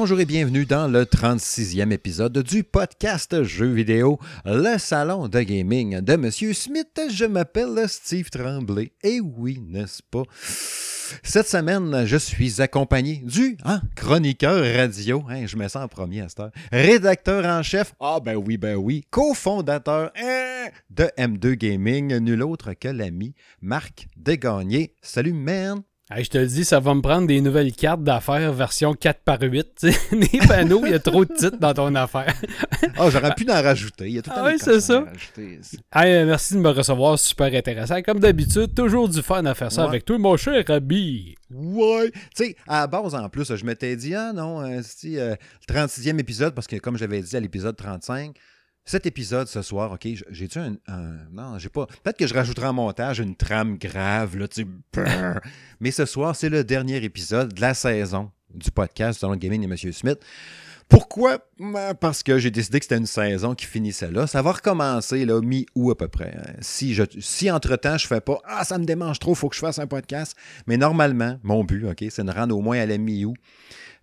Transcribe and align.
Bonjour 0.00 0.20
et 0.20 0.26
bienvenue 0.26 0.64
dans 0.64 0.86
le 0.86 1.02
36e 1.02 1.90
épisode 1.90 2.38
du 2.38 2.62
podcast 2.62 3.42
Jeux 3.42 3.72
vidéo, 3.72 4.20
le 4.44 4.78
salon 4.78 5.26
de 5.26 5.40
gaming 5.40 6.00
de 6.00 6.14
Monsieur 6.14 6.52
Smith. 6.52 7.00
Je 7.10 7.24
m'appelle 7.24 7.88
Steve 7.88 8.30
Tremblay. 8.30 8.92
Et 9.02 9.18
oui, 9.18 9.60
n'est-ce 9.60 10.00
pas? 10.08 10.22
Cette 11.24 11.48
semaine, 11.48 12.06
je 12.06 12.16
suis 12.16 12.62
accompagné 12.62 13.24
du 13.24 13.56
hein, 13.64 13.82
chroniqueur 13.96 14.62
radio, 14.76 15.24
hein, 15.28 15.46
je 15.46 15.56
me 15.56 15.66
sens 15.66 15.82
en 15.82 15.88
premier 15.88 16.20
à 16.20 16.28
cette 16.28 16.38
heure, 16.38 16.52
rédacteur 16.70 17.44
en 17.44 17.64
chef, 17.64 17.92
ah 17.98 18.20
ben 18.24 18.36
oui, 18.36 18.56
ben 18.56 18.76
oui, 18.76 19.04
cofondateur 19.10 20.12
hein, 20.16 20.68
de 20.90 21.10
M2 21.18 21.54
Gaming, 21.54 22.16
nul 22.18 22.44
autre 22.44 22.72
que 22.74 22.86
l'ami 22.86 23.34
Marc 23.60 24.06
Degagné. 24.16 24.94
Salut, 25.02 25.32
man! 25.32 25.82
Hey, 26.10 26.24
je 26.24 26.30
te 26.30 26.38
le 26.38 26.46
dis, 26.46 26.64
ça 26.64 26.80
va 26.80 26.94
me 26.94 27.02
prendre 27.02 27.26
des 27.26 27.38
nouvelles 27.42 27.70
cartes 27.70 28.02
d'affaires 28.02 28.50
version 28.54 28.94
4 28.94 29.20
par 29.24 29.42
8. 29.42 29.86
Les 30.12 30.38
panneaux, 30.48 30.80
il 30.86 30.92
y 30.92 30.94
a 30.94 30.98
trop 30.98 31.26
de 31.26 31.34
titres 31.34 31.58
dans 31.58 31.74
ton 31.74 31.94
affaire. 31.96 32.34
oh, 32.98 33.10
j'aurais 33.10 33.34
pu 33.34 33.44
en 33.50 33.60
rajouter. 33.60 34.08
Il 34.08 34.14
y 34.14 34.18
a 34.18 34.22
tout 34.22 34.30
ah 34.34 34.42
oui, 34.46 34.54
c'est 34.58 34.80
ça. 34.80 35.04
Hey, 35.94 36.24
merci 36.24 36.54
de 36.54 36.60
me 36.60 36.70
recevoir, 36.70 37.18
super 37.18 37.52
intéressant. 37.54 38.00
Comme 38.00 38.20
d'habitude, 38.20 38.74
toujours 38.74 39.06
du 39.10 39.20
fun 39.20 39.44
à 39.44 39.54
faire 39.54 39.70
ça 39.70 39.84
avec 39.84 40.06
toi, 40.06 40.16
mon 40.16 40.38
cher 40.38 40.64
Rabbi. 40.66 41.34
Ouais. 41.50 42.10
Tu 42.34 42.44
sais, 42.46 42.56
à 42.66 42.80
la 42.80 42.86
base, 42.86 43.14
en 43.14 43.28
plus, 43.28 43.54
je 43.54 43.64
m'étais 43.66 43.94
dit, 43.94 44.14
ah 44.14 44.32
non, 44.32 44.62
euh, 44.62 44.80
euh, 45.04 45.36
le 45.68 45.74
36e 45.74 46.18
épisode, 46.18 46.54
parce 46.54 46.66
que 46.66 46.76
comme 46.76 46.96
j'avais 46.96 47.20
dit 47.20 47.36
à 47.36 47.40
l'épisode 47.40 47.76
35, 47.76 48.34
cet 48.88 49.04
épisode 49.04 49.48
ce 49.48 49.60
soir, 49.60 49.92
OK, 49.92 50.08
j'ai-tu 50.30 50.58
un, 50.58 50.76
Non, 51.30 51.58
j'ai 51.58 51.68
pas. 51.68 51.86
Peut-être 52.02 52.16
que 52.16 52.26
je 52.26 52.32
rajouterai 52.32 52.68
en 52.68 52.72
montage 52.72 53.18
une 53.20 53.36
trame 53.36 53.76
grave, 53.76 54.36
là, 54.38 54.48
tu 54.48 54.66
Mais 55.80 55.90
ce 55.90 56.06
soir, 56.06 56.34
c'est 56.34 56.48
le 56.48 56.64
dernier 56.64 56.96
épisode 57.04 57.52
de 57.52 57.60
la 57.60 57.74
saison 57.74 58.30
du 58.54 58.70
podcast 58.70 59.20
Salon 59.20 59.36
Gaming 59.36 59.62
et 59.62 59.66
M. 59.66 59.92
Smith. 59.92 60.18
Pourquoi? 60.88 61.38
Ben, 61.58 61.92
parce 61.92 62.22
que 62.22 62.38
j'ai 62.38 62.50
décidé 62.50 62.78
que 62.78 62.86
c'était 62.86 62.96
une 62.96 63.04
saison 63.04 63.54
qui 63.54 63.66
finissait 63.66 64.10
là. 64.10 64.26
Ça 64.26 64.40
va 64.40 64.52
recommencer 64.52 65.26
là, 65.26 65.42
mi-août 65.42 65.90
à 65.90 65.94
peu 65.94 66.08
près. 66.08 66.34
Si, 66.60 66.94
je, 66.94 67.02
si 67.20 67.50
entre-temps, 67.50 67.98
je 67.98 68.06
fais 68.06 68.22
pas 68.22 68.38
Ah, 68.46 68.64
ça 68.64 68.78
me 68.78 68.86
démange 68.86 69.18
trop, 69.18 69.34
faut 69.34 69.50
que 69.50 69.54
je 69.54 69.60
fasse 69.60 69.78
un 69.78 69.86
podcast. 69.86 70.34
Mais 70.66 70.78
normalement, 70.78 71.38
mon 71.42 71.62
but, 71.62 71.84
OK, 71.84 72.04
c'est 72.08 72.24
de 72.24 72.30
rendre 72.30 72.56
au 72.56 72.62
moins 72.62 72.78
à 72.78 72.86
la 72.86 72.96
mi-août. 72.96 73.36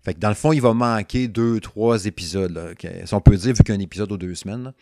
Fait 0.06 0.14
que 0.14 0.20
dans 0.20 0.28
le 0.28 0.36
fond, 0.36 0.52
il 0.52 0.62
va 0.62 0.72
manquer 0.72 1.26
deux, 1.26 1.58
trois 1.58 2.06
épisodes. 2.06 2.76
si 2.78 3.12
on 3.12 3.20
peut 3.20 3.36
dire, 3.36 3.54
vu 3.54 3.64
qu'un 3.64 3.80
épisode 3.80 4.12
aux 4.12 4.16
deux 4.16 4.36
semaines. 4.36 4.72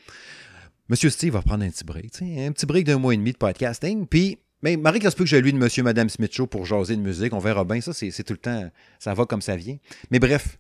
Monsieur 0.91 1.09
Steve 1.09 1.33
va 1.33 1.41
prendre 1.41 1.65
un 1.65 1.71
petit 1.71 1.83
break. 1.83 2.21
Un 2.21 2.53
petit 2.53 2.67
break 2.67 2.85
d'un 2.85 2.99
mois 2.99 3.15
et 3.15 3.17
demi 3.17 3.33
de 3.33 3.39
podcasting. 3.39 4.07
Puis, 4.07 4.37
mais 4.61 4.77
Marie, 4.77 4.99
il 5.03 5.11
se 5.11 5.17
peut 5.17 5.25
que 5.25 5.31
j'ai 5.31 5.41
lu 5.41 5.51
de 5.51 5.57
Monsieur 5.57 5.83
Madame 5.83 6.11
Smith 6.11 6.31
Show 6.31 6.47
pour 6.47 6.67
jaser 6.67 6.95
de 6.95 7.01
musique. 7.01 7.33
On 7.33 7.39
verra 7.39 7.65
bien. 7.65 7.81
Ça, 7.81 7.95
c'est 7.95 8.23
tout 8.23 8.35
le 8.35 8.39
temps. 8.39 8.71
Ça 8.99 9.15
va 9.15 9.25
comme 9.25 9.41
ça 9.41 9.57
vient. 9.57 9.79
Mais 10.11 10.19
bref, 10.19 10.59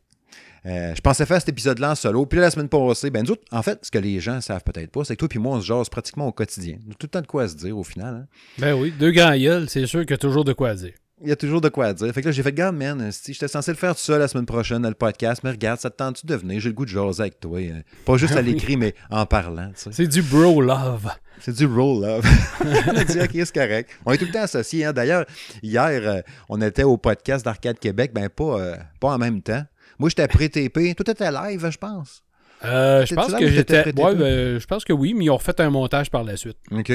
euh, 0.64 0.94
je 0.94 1.00
pensais 1.02 1.26
faire 1.26 1.40
cet 1.40 1.50
épisode-là 1.50 1.90
en 1.90 1.94
solo. 1.94 2.24
Puis 2.24 2.38
là, 2.38 2.46
la 2.46 2.50
semaine 2.50 2.70
passée, 2.70 3.10
ben, 3.10 3.22
nous 3.22 3.36
en 3.52 3.62
fait, 3.62 3.84
ce 3.84 3.90
que 3.90 3.98
les 3.98 4.18
gens 4.18 4.40
savent 4.40 4.64
peut-être 4.64 4.90
pas, 4.90 5.04
c'est 5.04 5.14
que 5.14 5.26
toi 5.26 5.28
et 5.34 5.38
moi, 5.38 5.58
on 5.58 5.60
se 5.60 5.66
jase 5.66 5.90
pratiquement 5.90 6.26
au 6.26 6.32
quotidien. 6.32 6.78
Nous, 6.86 6.94
tout 6.94 7.04
le 7.04 7.10
temps 7.10 7.20
de 7.20 7.26
quoi 7.26 7.46
se 7.46 7.54
dire 7.54 7.76
au 7.76 7.84
final. 7.84 8.14
Hein. 8.14 8.26
Ben 8.58 8.72
oui, 8.72 8.94
deux 8.98 9.10
grands 9.10 9.36
gueules, 9.36 9.68
c'est 9.68 9.86
sûr 9.86 10.00
qu'il 10.00 10.12
y 10.12 10.14
a 10.14 10.16
toujours 10.16 10.44
de 10.44 10.54
quoi 10.54 10.74
dire. 10.74 10.94
Il 11.22 11.28
y 11.28 11.32
a 11.32 11.36
toujours 11.36 11.60
de 11.60 11.68
quoi 11.68 11.92
dire. 11.92 12.12
Fait 12.12 12.20
que 12.22 12.26
là, 12.26 12.32
j'ai 12.32 12.42
fait, 12.42 12.52
garde, 12.52 12.74
man, 12.74 13.10
j'étais 13.26 13.46
censé 13.46 13.70
le 13.70 13.76
faire 13.76 13.94
tout 13.94 14.00
seul 14.00 14.18
la 14.18 14.26
semaine 14.26 14.46
prochaine 14.46 14.82
dans 14.82 14.88
le 14.88 14.96
podcast, 14.96 15.42
mais 15.44 15.50
regarde, 15.50 15.78
ça 15.78 15.88
te 15.88 15.96
tente-tu 15.96 16.26
de 16.26 16.34
venir? 16.34 16.60
J'ai 16.60 16.70
le 16.70 16.74
goût 16.74 16.84
de 16.84 16.90
jaser 16.90 17.22
avec 17.22 17.38
toi. 17.38 17.58
Hein. 17.60 17.82
Pas 18.04 18.16
juste 18.16 18.34
à 18.34 18.42
l'écrit, 18.42 18.76
mais 18.76 18.94
en 19.10 19.24
parlant. 19.24 19.70
C'est 19.74 20.08
du 20.08 20.22
bro 20.22 20.60
love. 20.60 21.08
C'est 21.40 21.54
du 21.54 21.68
bro 21.68 22.00
love. 22.00 22.26
on 22.64 22.96
a 22.96 23.04
dit, 23.04 23.20
OK, 23.20 23.30
c'est 23.32 23.54
correct. 23.54 23.90
On 24.04 24.12
est 24.12 24.18
tout 24.18 24.24
le 24.24 24.32
temps 24.32 24.42
associés. 24.42 24.84
Hein. 24.84 24.92
D'ailleurs, 24.92 25.24
hier, 25.62 26.00
euh, 26.02 26.20
on 26.48 26.60
était 26.60 26.82
au 26.82 26.96
podcast 26.96 27.44
d'Arcade 27.44 27.78
Québec, 27.78 28.10
ben 28.12 28.28
pas, 28.28 28.60
euh, 28.60 28.76
pas 28.98 29.10
en 29.10 29.18
même 29.18 29.40
temps. 29.40 29.62
Moi, 30.00 30.08
j'étais 30.08 30.26
pré-TP. 30.26 30.94
Tout 30.96 31.08
était 31.08 31.30
live, 31.30 31.70
je 31.70 31.78
pense. 31.78 32.24
Euh, 32.64 33.04
je 33.04 33.14
pense 33.14 33.32
que 33.32 33.46
j'étais. 33.48 33.84
Ouais, 34.00 34.14
ben, 34.14 34.58
je 34.58 34.66
pense 34.66 34.84
que 34.84 34.92
oui, 34.92 35.14
mais 35.14 35.26
ils 35.26 35.30
ont 35.30 35.36
refait 35.36 35.60
un 35.60 35.70
montage 35.70 36.10
par 36.10 36.24
la 36.24 36.36
suite. 36.36 36.56
OK. 36.70 36.92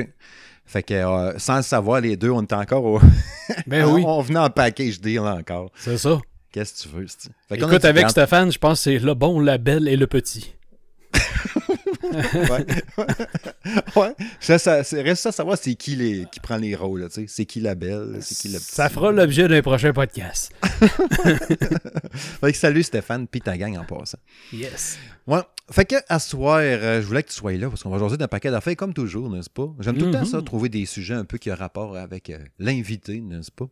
Fait 0.69 0.83
que 0.83 0.93
euh, 0.93 1.33
sans 1.39 1.55
le 1.55 1.61
savoir, 1.63 1.99
les 1.99 2.15
deux, 2.15 2.29
on 2.29 2.43
était 2.43 2.53
encore 2.53 2.85
au. 2.85 3.01
ben 3.65 3.85
oui. 3.85 4.03
on 4.05 4.21
venait 4.21 4.37
en 4.37 4.51
package 4.51 5.01
deal 5.01 5.21
encore. 5.21 5.71
C'est 5.75 5.97
ça. 5.97 6.19
Qu'est-ce 6.51 6.83
que 6.83 6.89
tu 6.89 6.95
veux, 6.95 7.07
fait 7.47 7.55
Écoute, 7.55 7.85
avec 7.85 8.07
Stéphane, 8.11 8.51
je 8.51 8.59
pense 8.59 8.77
que 8.77 8.83
c'est 8.83 8.99
le 8.99 9.15
bon, 9.15 9.39
la 9.39 9.57
belle 9.57 9.87
et 9.87 9.97
le 9.97 10.05
petit. 10.05 10.53
ouais. 12.03 12.65
ouais. 13.95 14.15
Ça, 14.39 14.59
ça, 14.59 14.83
reste 14.91 15.23
ça 15.23 15.29
à 15.29 15.31
savoir 15.31 15.57
c'est 15.59 15.73
qui, 15.73 15.95
les, 15.95 16.27
qui 16.31 16.39
prend 16.39 16.57
les 16.57 16.75
rôles. 16.75 17.07
C'est 17.25 17.45
qui 17.45 17.61
la 17.61 17.73
belle, 17.73 18.19
c'est 18.21 18.37
qui 18.37 18.49
le 18.49 18.59
petit. 18.59 18.71
Ça 18.71 18.89
fera 18.89 19.11
l'objet 19.11 19.47
d'un 19.47 19.63
prochain 19.63 19.91
podcast. 19.91 20.53
fait 22.41 22.51
que 22.51 22.57
salut 22.57 22.83
Stéphane, 22.83 23.27
puis 23.27 23.41
ta 23.41 23.57
gang 23.57 23.75
en 23.75 23.85
passant. 23.85 24.19
Yes. 24.53 24.99
Ouais. 25.25 25.41
Fait 25.71 25.85
que 25.85 25.95
à 26.07 26.19
ce 26.19 26.29
soir, 26.29 26.59
euh, 26.59 27.01
je 27.01 27.05
voulais 27.05 27.21
que 27.21 27.29
tu 27.29 27.35
sois 27.35 27.53
là 27.53 27.69
parce 27.69 27.83
qu'on 27.83 27.89
va 27.89 27.99
jaser 27.99 28.17
d'un 28.17 28.27
paquet 28.27 28.49
d'affaires 28.49 28.75
comme 28.75 28.93
toujours, 28.93 29.29
n'est-ce 29.29 29.49
pas? 29.49 29.67
J'aime 29.79 29.97
tout 29.97 30.05
le 30.05 30.11
temps 30.11 30.25
ça, 30.25 30.39
mm-hmm. 30.39 30.43
trouver 30.43 30.69
des 30.69 30.85
sujets 30.85 31.13
un 31.13 31.25
peu 31.25 31.37
qui 31.37 31.51
ont 31.51 31.55
rapport 31.55 31.95
avec 31.95 32.29
euh, 32.29 32.39
l'invité, 32.57 33.21
n'est-ce 33.21 33.51
pas? 33.51 33.67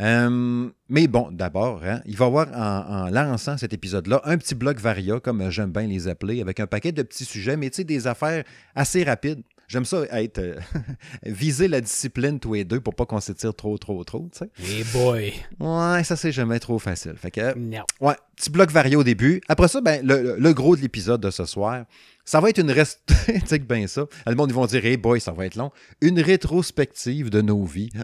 Euh, 0.00 0.68
mais 0.88 1.06
bon, 1.06 1.30
d'abord, 1.30 1.82
hein, 1.84 2.00
il 2.06 2.16
va 2.16 2.24
y 2.24 2.28
avoir 2.28 2.48
en, 2.54 3.10
lançant 3.10 3.56
cet 3.58 3.72
épisode-là 3.72 4.20
un 4.24 4.38
petit 4.38 4.54
bloc 4.54 4.80
varia, 4.80 5.20
comme 5.20 5.50
j'aime 5.50 5.70
bien 5.70 5.86
les 5.86 6.08
appeler, 6.08 6.40
avec 6.40 6.58
un 6.58 6.66
paquet 6.66 6.92
de 6.92 7.02
petits 7.02 7.24
sujets, 7.24 7.56
mais 7.56 7.70
tu 7.70 7.76
sais, 7.76 7.84
des 7.84 8.06
affaires 8.06 8.44
assez 8.74 9.04
rapides. 9.04 9.42
J'aime 9.68 9.84
ça 9.84 10.02
être 10.10 10.40
viser 11.22 11.68
la 11.68 11.80
discipline 11.80 12.40
tous 12.40 12.54
les 12.54 12.64
deux 12.64 12.80
pour 12.80 12.96
pas 12.96 13.06
qu'on 13.06 13.20
s'étire 13.20 13.54
trop, 13.54 13.78
trop, 13.78 14.02
trop, 14.02 14.28
tu 14.32 14.38
sais. 14.38 14.50
Hey 14.60 14.82
boy. 14.92 15.32
Ouais, 15.60 16.02
ça 16.02 16.16
c'est 16.16 16.32
jamais 16.32 16.58
trop 16.58 16.80
facile. 16.80 17.14
Fait 17.16 17.30
que, 17.30 17.54
ouais, 18.00 18.16
petit 18.40 18.50
bloc 18.50 18.70
varié 18.70 18.96
au 18.96 19.04
début. 19.04 19.40
Après 19.48 19.68
ça, 19.68 19.80
ben, 19.80 20.04
le 20.04 20.52
gros 20.52 20.76
de 20.76 20.80
l'épisode 20.80 21.20
de 21.20 21.30
ce 21.30 21.44
soir, 21.44 21.84
ça 22.30 22.40
va 22.40 22.50
être 22.50 22.58
une 22.58 22.70
rest... 22.70 23.00
bien 23.68 23.88
ça. 23.88 24.06
Le 24.24 24.36
monde, 24.36 24.50
ils 24.50 24.54
vont 24.54 24.66
dire, 24.66 24.84
hey 24.84 24.96
boy, 24.96 25.20
ça 25.20 25.32
va 25.32 25.46
être 25.46 25.56
long. 25.56 25.72
Une 26.00 26.20
rétrospective 26.20 27.28
de 27.28 27.40
nos 27.40 27.64
vies. 27.64 27.90
de 27.92 28.02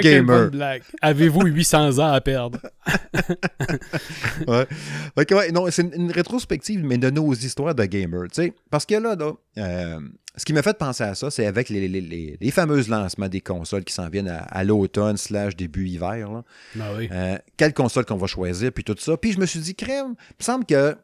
gamer. 0.00 0.50
Avez-vous 1.00 1.46
800 1.46 2.00
ans 2.00 2.12
à 2.12 2.20
perdre? 2.20 2.58
ouais. 4.48 4.66
Non, 5.52 5.66
c'est 5.70 5.94
une, 5.94 6.10
rétrospective, 6.10 6.84
mais 6.84 6.98
de 6.98 7.10
nos 7.10 7.32
histoires 7.34 7.76
de 7.76 7.84
gamer. 7.84 8.24
Parce 8.68 8.84
que 8.84 8.96
là, 8.96 9.14
là 9.14 9.34
euh, 9.58 10.00
ce 10.38 10.44
qui 10.44 10.52
m'a 10.52 10.62
fait 10.62 10.78
penser 10.78 11.04
à 11.04 11.14
ça, 11.14 11.30
c'est 11.30 11.46
avec 11.46 11.68
les, 11.68 11.88
les, 11.88 12.36
les, 12.40 12.50
fameux 12.50 12.82
lancements 12.88 13.28
des 13.28 13.40
consoles 13.40 13.84
qui 13.84 13.92
s'en 13.92 14.08
viennent 14.08 14.28
à, 14.28 14.64
l'automne 14.64 15.16
slash 15.16 15.56
début 15.56 15.86
hiver. 15.86 16.30
Là. 16.30 16.44
Ben 16.74 16.86
oui. 16.96 17.08
Euh, 17.12 17.36
quelle 17.56 17.74
console 17.74 18.04
qu'on 18.04 18.16
va 18.16 18.26
choisir, 18.26 18.72
puis 18.72 18.84
tout 18.84 18.96
ça. 18.98 19.16
Puis 19.16 19.32
je 19.32 19.40
me 19.40 19.46
suis 19.46 19.60
dit, 19.60 19.74
crème, 19.74 20.14
il 20.18 20.34
me 20.40 20.44
semble 20.44 20.64
que 20.64 20.96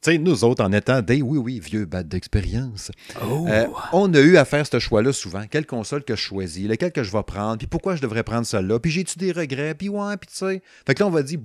tu 0.00 0.12
sais, 0.12 0.18
nous 0.18 0.44
autres, 0.44 0.62
en 0.62 0.72
étant 0.72 1.02
des, 1.02 1.22
oui, 1.22 1.38
oui, 1.38 1.58
vieux 1.58 1.84
bad 1.84 2.06
d'expérience, 2.06 2.92
oh. 3.20 3.46
euh, 3.48 3.66
on 3.92 4.12
a 4.14 4.20
eu 4.20 4.36
à 4.36 4.44
faire 4.44 4.64
ce 4.64 4.78
choix-là 4.78 5.12
souvent. 5.12 5.44
Quelle 5.50 5.66
console 5.66 6.04
que 6.04 6.14
je 6.14 6.20
choisis, 6.20 6.68
lequel 6.68 6.92
que 6.92 7.02
je 7.02 7.10
vais 7.10 7.22
prendre, 7.24 7.58
puis 7.58 7.66
pourquoi 7.66 7.96
je 7.96 8.02
devrais 8.02 8.22
prendre 8.22 8.46
celle-là, 8.46 8.78
puis 8.78 8.92
j'ai-tu 8.92 9.18
des 9.18 9.32
regrets, 9.32 9.74
puis 9.74 9.88
ouais, 9.88 10.16
puis 10.16 10.30
tu 10.30 10.36
sais. 10.36 10.62
Fait 10.86 10.94
que 10.94 11.02
là, 11.02 11.08
on 11.08 11.10
va 11.10 11.24
dire, 11.24 11.40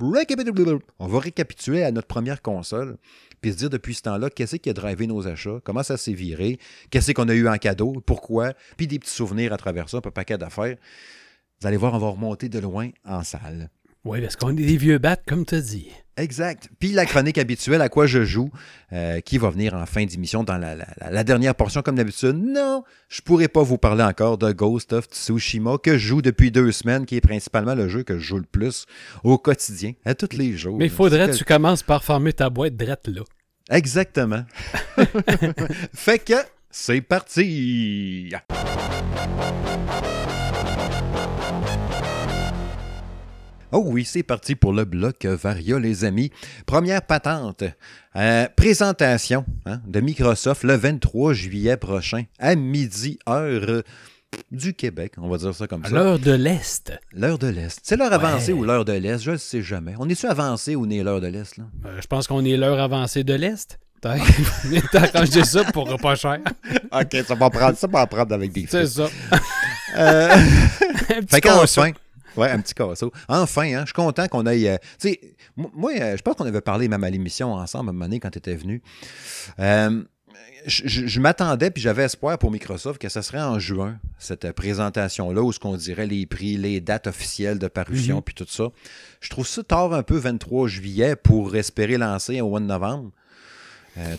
on 0.99 1.07
va 1.07 1.19
récapituler 1.19 1.81
à 1.81 1.91
notre 1.91 2.07
première 2.07 2.43
console, 2.43 2.97
puis 3.41 3.51
se 3.51 3.57
dire 3.57 3.69
depuis 3.71 3.95
ce 3.95 4.03
temps-là, 4.03 4.29
qu'est-ce 4.29 4.57
qui 4.57 4.69
a 4.69 4.73
drivé 4.73 5.07
nos 5.07 5.27
achats, 5.27 5.59
comment 5.63 5.83
ça 5.83 5.97
s'est 5.97 6.13
viré, 6.13 6.59
qu'est-ce 6.91 7.11
qu'on 7.11 7.29
a 7.29 7.33
eu 7.33 7.47
en 7.47 7.57
cadeau, 7.57 8.03
pourquoi, 8.05 8.53
puis 8.77 8.85
des 8.85 8.99
petits 8.99 9.13
souvenirs 9.13 9.51
à 9.51 9.57
travers 9.57 9.89
ça, 9.89 9.97
un 9.97 10.11
paquet 10.11 10.37
d'affaires. 10.37 10.77
Vous 11.59 11.67
allez 11.67 11.77
voir, 11.77 11.93
on 11.95 11.97
va 11.97 12.09
remonter 12.09 12.49
de 12.49 12.59
loin 12.59 12.89
en 13.03 13.23
salle. 13.23 13.69
Oui, 14.05 14.19
parce 14.19 14.35
qu'on 14.35 14.49
est 14.49 14.65
des 14.65 14.77
vieux 14.77 14.97
battes, 14.97 15.23
comme 15.25 15.45
tu 15.45 15.55
as 15.55 15.61
dit. 15.61 15.87
Exact. 16.17 16.69
Puis 16.79 16.91
la 16.91 17.05
chronique 17.05 17.37
habituelle 17.37 17.81
à 17.81 17.87
quoi 17.87 18.05
je 18.05 18.23
joue, 18.23 18.49
euh, 18.91 19.21
qui 19.21 19.37
va 19.37 19.49
venir 19.49 19.73
en 19.73 19.85
fin 19.85 20.05
d'émission 20.05 20.43
dans 20.43 20.57
la, 20.57 21.23
dernière 21.23 21.55
portion 21.55 21.81
comme 21.81 21.95
d'habitude. 21.95 22.35
Non, 22.35 22.83
je 23.07 23.21
pourrais 23.21 23.47
pas 23.47 23.63
vous 23.63 23.77
parler 23.77 24.03
encore 24.03 24.37
de 24.37 24.51
Ghost 24.51 24.93
of 24.93 25.05
Tsushima 25.05 25.77
que 25.81 25.93
je 25.93 26.07
joue 26.07 26.21
depuis 26.21 26.51
deux 26.51 26.71
semaines, 26.71 27.05
qui 27.05 27.15
est 27.15 27.21
principalement 27.21 27.75
le 27.75 27.87
jeu 27.87 28.03
que 28.03 28.19
je 28.19 28.23
joue 28.23 28.37
le 28.37 28.43
plus 28.43 28.85
au 29.23 29.37
quotidien, 29.37 29.93
à 30.05 30.13
tous 30.13 30.35
les 30.37 30.51
jours. 30.51 30.77
Mais 30.77 30.85
il 30.85 30.91
faudrait 30.91 31.29
que 31.29 31.35
tu 31.35 31.45
commences 31.45 31.81
par 31.81 32.03
former 32.03 32.33
ta 32.33 32.49
boîte 32.49 32.75
drette 32.75 33.07
là. 33.07 33.21
Exactement. 33.71 34.43
fait 35.93 36.19
que 36.19 36.35
c'est 36.69 37.01
parti. 37.01 38.33
Oh 43.75 43.83
oui, 43.87 44.05
c'est 44.05 44.21
parti 44.21 44.53
pour 44.53 44.71
le 44.71 44.85
bloc 44.85 45.25
Varia, 45.25 45.79
les 45.79 46.05
amis. 46.05 46.29
Première 46.67 47.01
patente. 47.01 47.63
Euh, 48.15 48.47
présentation 48.55 49.45
hein, 49.65 49.81
de 49.87 49.99
Microsoft 49.99 50.63
le 50.63 50.75
23 50.75 51.33
juillet 51.33 51.75
prochain 51.75 52.25
à 52.37 52.53
midi, 52.53 53.17
heure 53.27 53.81
du 54.51 54.75
Québec, 54.75 55.13
on 55.17 55.27
va 55.27 55.37
dire 55.37 55.55
ça 55.55 55.65
comme 55.65 55.83
ça. 55.83 55.89
L'heure 55.89 56.19
de 56.19 56.33
l'Est. 56.33 56.91
L'heure 57.13 57.39
de 57.39 57.47
l'Est. 57.47 57.79
C'est 57.81 57.95
l'heure 57.95 58.13
avancée 58.13 58.53
ou 58.53 58.63
l'heure 58.63 58.85
de 58.85 58.93
l'Est? 58.93 59.23
Je 59.23 59.31
ne 59.31 59.37
sais 59.37 59.63
jamais. 59.63 59.95
On 59.97 60.07
est-tu 60.07 60.27
avancé 60.27 60.75
ou 60.75 60.85
on 60.85 60.89
est 60.91 61.01
l'heure 61.01 61.21
de 61.21 61.27
l'Est? 61.27 61.57
là? 61.57 61.63
Euh, 61.87 61.97
je 61.99 62.05
pense 62.05 62.27
qu'on 62.27 62.45
est 62.45 62.57
l'heure 62.57 62.79
avancée 62.79 63.23
de 63.23 63.33
l'Est. 63.33 63.79
T'as 64.01 64.17
arrangé 64.93 65.43
ça 65.45 65.63
pour 65.63 65.97
pas 65.99 66.15
cher. 66.15 66.39
OK, 66.91 67.17
ça 67.25 67.33
va 67.33 67.49
prendre, 67.49 67.75
ça 67.75 67.87
va 67.87 68.05
prendre 68.05 68.35
avec 68.35 68.51
des 68.51 68.67
C'est 68.69 68.85
ça. 68.85 69.07
euh, 69.97 70.29
fait 71.27 71.41
qu'enfin, 71.41 71.91
ouais, 72.37 72.49
un 72.49 72.61
petit 72.61 72.73
casseau. 72.73 73.11
Enfin, 73.27 73.73
hein, 73.73 73.81
je 73.81 73.85
suis 73.87 73.93
content 73.93 74.27
qu'on 74.27 74.45
aille. 74.45 74.67
Euh, 74.67 74.77
tu 74.99 75.09
sais, 75.09 75.19
moi, 75.55 75.91
euh, 75.99 76.17
je 76.17 76.21
pense 76.21 76.35
qu'on 76.35 76.45
avait 76.45 76.61
parlé 76.61 76.87
même 76.87 77.03
à 77.03 77.09
l'émission 77.09 77.53
ensemble 77.53 77.89
à 77.89 77.91
un 77.91 77.93
moment 77.93 78.05
donné 78.05 78.19
quand 78.19 78.29
tu 78.29 78.37
étais 78.37 78.55
venu. 78.55 78.81
Euh, 79.59 80.03
je, 80.65 81.19
m'attendais, 81.19 81.71
puis 81.71 81.83
j'avais 81.83 82.03
espoir 82.03 82.37
pour 82.37 82.49
Microsoft 82.49 82.99
que 83.01 83.09
ça 83.09 83.21
serait 83.21 83.41
en 83.41 83.59
juin, 83.59 83.99
cette 84.17 84.53
présentation-là, 84.53 85.41
où 85.41 85.51
ce 85.51 85.59
qu'on 85.59 85.75
dirait 85.75 86.07
les 86.07 86.25
prix, 86.25 86.55
les 86.55 86.79
dates 86.79 87.07
officielles 87.07 87.59
de 87.59 87.67
parution, 87.67 88.17
mhm. 88.17 88.21
puis 88.23 88.33
tout 88.33 88.47
ça. 88.47 88.69
Je 89.19 89.29
trouve 89.29 89.45
ça 89.45 89.61
tard 89.63 89.93
un 89.93 90.03
peu 90.03 90.15
23 90.15 90.67
juillet 90.69 91.15
pour 91.17 91.55
espérer 91.55 91.97
lancer 91.97 92.39
au 92.39 92.49
mois 92.49 92.61
de 92.61 92.65
novembre. 92.65 93.11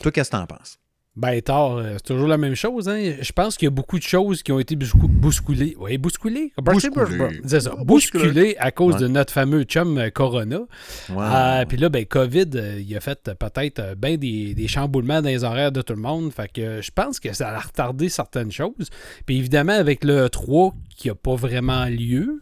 toi, 0.03 0.13
qu'est-ce 0.13 0.31
que 0.31 0.37
tu 0.37 0.43
en 0.43 0.47
penses? 0.47 0.79
Ben, 1.17 1.41
tard, 1.41 1.77
euh, 1.77 1.93
c'est 1.95 2.13
toujours 2.13 2.27
la 2.27 2.39
même 2.39 2.57
chose. 2.57 2.89
Hein? 2.89 3.15
Je 3.21 3.31
pense 3.31 3.57
qu'il 3.57 3.67
y 3.67 3.69
a 3.69 3.71
beaucoup 3.71 3.99
de 3.99 4.03
choses 4.03 4.43
qui 4.43 4.51
ont 4.51 4.59
été 4.59 4.75
bousculées. 4.75 5.77
Oui, 5.79 5.97
bousculées? 5.97 6.53
Bousculées. 6.61 7.41
C'est 7.47 7.61
ça. 7.61 7.77
Bousculées 7.85 8.57
à 8.59 8.73
cause 8.73 8.97
de 8.97 9.07
notre 9.07 9.33
fameux 9.33 9.63
chum 9.63 9.97
euh, 9.97 10.11
Corona. 10.11 10.63
Euh, 11.11 11.65
puis 11.67 11.77
là, 11.77 11.89
ben, 11.89 12.05
COVID, 12.05 12.51
il 12.81 12.97
a 12.97 13.01
fait 13.01 13.31
peut-être 13.39 13.95
bien 13.97 14.17
des, 14.17 14.55
des, 14.55 14.67
chamboulements 14.67 15.23
dans 15.23 15.29
les 15.29 15.45
horaires 15.45 15.71
de 15.71 15.83
tout 15.83 15.95
le 15.95 16.03
monde. 16.03 16.33
Fait 16.33 16.51
que 16.53 16.83
je 16.83 16.91
pense 16.91 17.21
que 17.21 17.33
ça 17.33 17.51
a 17.51 17.61
retardé 17.61 18.09
certaines 18.09 18.51
choses. 18.51 18.91
Puis 19.25 19.39
évidemment, 19.39 19.73
avec 19.73 20.03
le 20.03 20.29
3 20.29 20.75
qui 20.97 21.09
n'a 21.09 21.15
pas 21.15 21.37
vraiment 21.37 21.87
lieu 21.87 22.41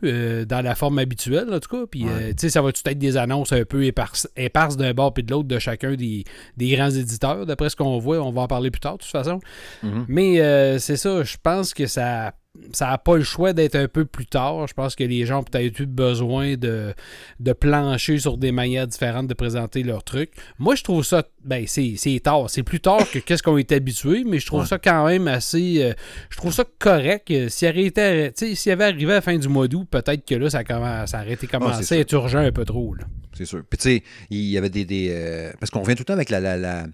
dans 0.49 0.63
la 0.63 0.75
forme 0.75 0.99
habituelle, 0.99 1.53
en 1.53 1.59
tout 1.59 1.77
cas. 1.77 1.87
Puis, 1.91 2.03
tu 2.03 2.09
sais, 2.37 2.49
ça 2.51 2.63
va 2.63 2.73
tout 2.73 2.83
être 2.85 2.99
des 2.99 3.17
annonces 3.17 3.53
un 3.53 3.65
peu 3.65 3.85
éparses, 3.85 4.29
d'un 4.77 4.93
bord 4.95 5.13
puis 5.13 5.23
de 5.23 5.31
l'autre 5.31 5.49
de 5.49 5.59
chacun 5.59 5.95
des, 5.95 6.25
des 6.57 6.71
grands 6.71 6.91
éditeurs. 6.91 7.47
D'après 7.47 7.71
ce 7.71 7.77
qu'on 7.77 7.99
voit, 7.99 8.19
on 8.19 8.31
va 8.31 8.43
en 8.43 8.47
parler 8.47 8.62
plus 8.71 8.81
tard, 8.81 8.99
de 8.99 9.03
toute 9.03 9.11
façon. 9.11 9.41
Mhm. 9.83 10.07
Mais 10.09 10.41
euh, 10.41 10.79
c'est 10.79 10.97
ça, 10.97 11.23
je 11.23 11.37
pense 11.43 11.75
que 11.75 11.87
ça 11.87 12.35
ça 12.73 12.87
n'a 12.87 12.99
pas 12.99 13.17
le 13.17 13.23
choix 13.23 13.53
d'être 13.53 13.77
un 13.77 13.89
peu 13.89 14.05
plus 14.05 14.27
tard. 14.27 14.67
Je 14.67 14.75
pense 14.75 14.95
que 14.95 15.05
les 15.05 15.25
gens 15.25 15.41
ont 15.41 15.43
peut-être 15.43 15.81
eu 15.81 15.87
besoin 15.87 16.57
de, 16.57 16.95
de 17.41 17.53
plancher 17.53 18.19
sur 18.19 18.37
des 18.37 18.53
manières 18.53 18.87
différentes 18.87 19.27
de 19.27 19.35
présenter 19.35 19.83
leur 19.83 20.05
truc. 20.05 20.33
Moi, 20.59 20.75
je 20.75 20.85
trouve 20.85 21.05
ça, 21.05 21.25
ben, 21.45 21.65
c'est 21.67 22.21
tard. 22.23 22.51
C'est 22.51 22.63
plus 22.63 22.81
tard 22.81 23.11
que 23.11 23.19
qu'est-ce 23.19 23.43
qu'on 23.43 23.57
est 23.57 23.73
habitué, 23.73 24.25
mais 24.25 24.39
je 24.39 24.47
trouve 24.47 24.67
ça 24.67 24.79
quand 24.79 25.07
même 25.07 25.29
assez. 25.29 25.83
Euh, 25.83 25.93
je 26.29 26.37
trouve 26.37 26.53
ça 26.53 26.65
correct. 26.79 27.33
S'il 27.49 27.69
avait, 27.69 28.33
avait 28.67 28.85
arrivé 28.85 29.13
à 29.13 29.17
la 29.17 29.21
fin 29.23 29.37
du 29.37 29.49
mois 29.49 29.69
d'août, 29.69 29.87
peut-être 29.91 30.27
que 30.27 30.35
là, 30.35 30.51
ça, 30.51 30.63
commence, 30.63 31.11
ça 31.11 31.23
aurait 31.23 31.33
été 31.33 31.47
commencé 31.47 31.95
à 31.95 31.99
être 31.99 32.13
urgent 32.13 32.41
un 32.41 32.53
peu 32.53 32.65
trop. 32.65 32.95
C'est 33.33 33.47
sûr. 33.47 33.63
Puis, 33.69 33.79
tu 33.79 33.83
sais, 33.85 34.03
il 34.29 34.51
y 34.51 34.59
avait 34.59 34.69
des. 34.69 34.85
des 34.85 35.09
euh, 35.11 35.53
parce 35.59 35.71
qu'on 35.71 35.83
vient 35.83 35.95
tout 35.95 36.03
le 36.03 36.07
temps 36.07 36.13
avec 36.13 36.29
la, 36.29 36.41
la 36.41 36.87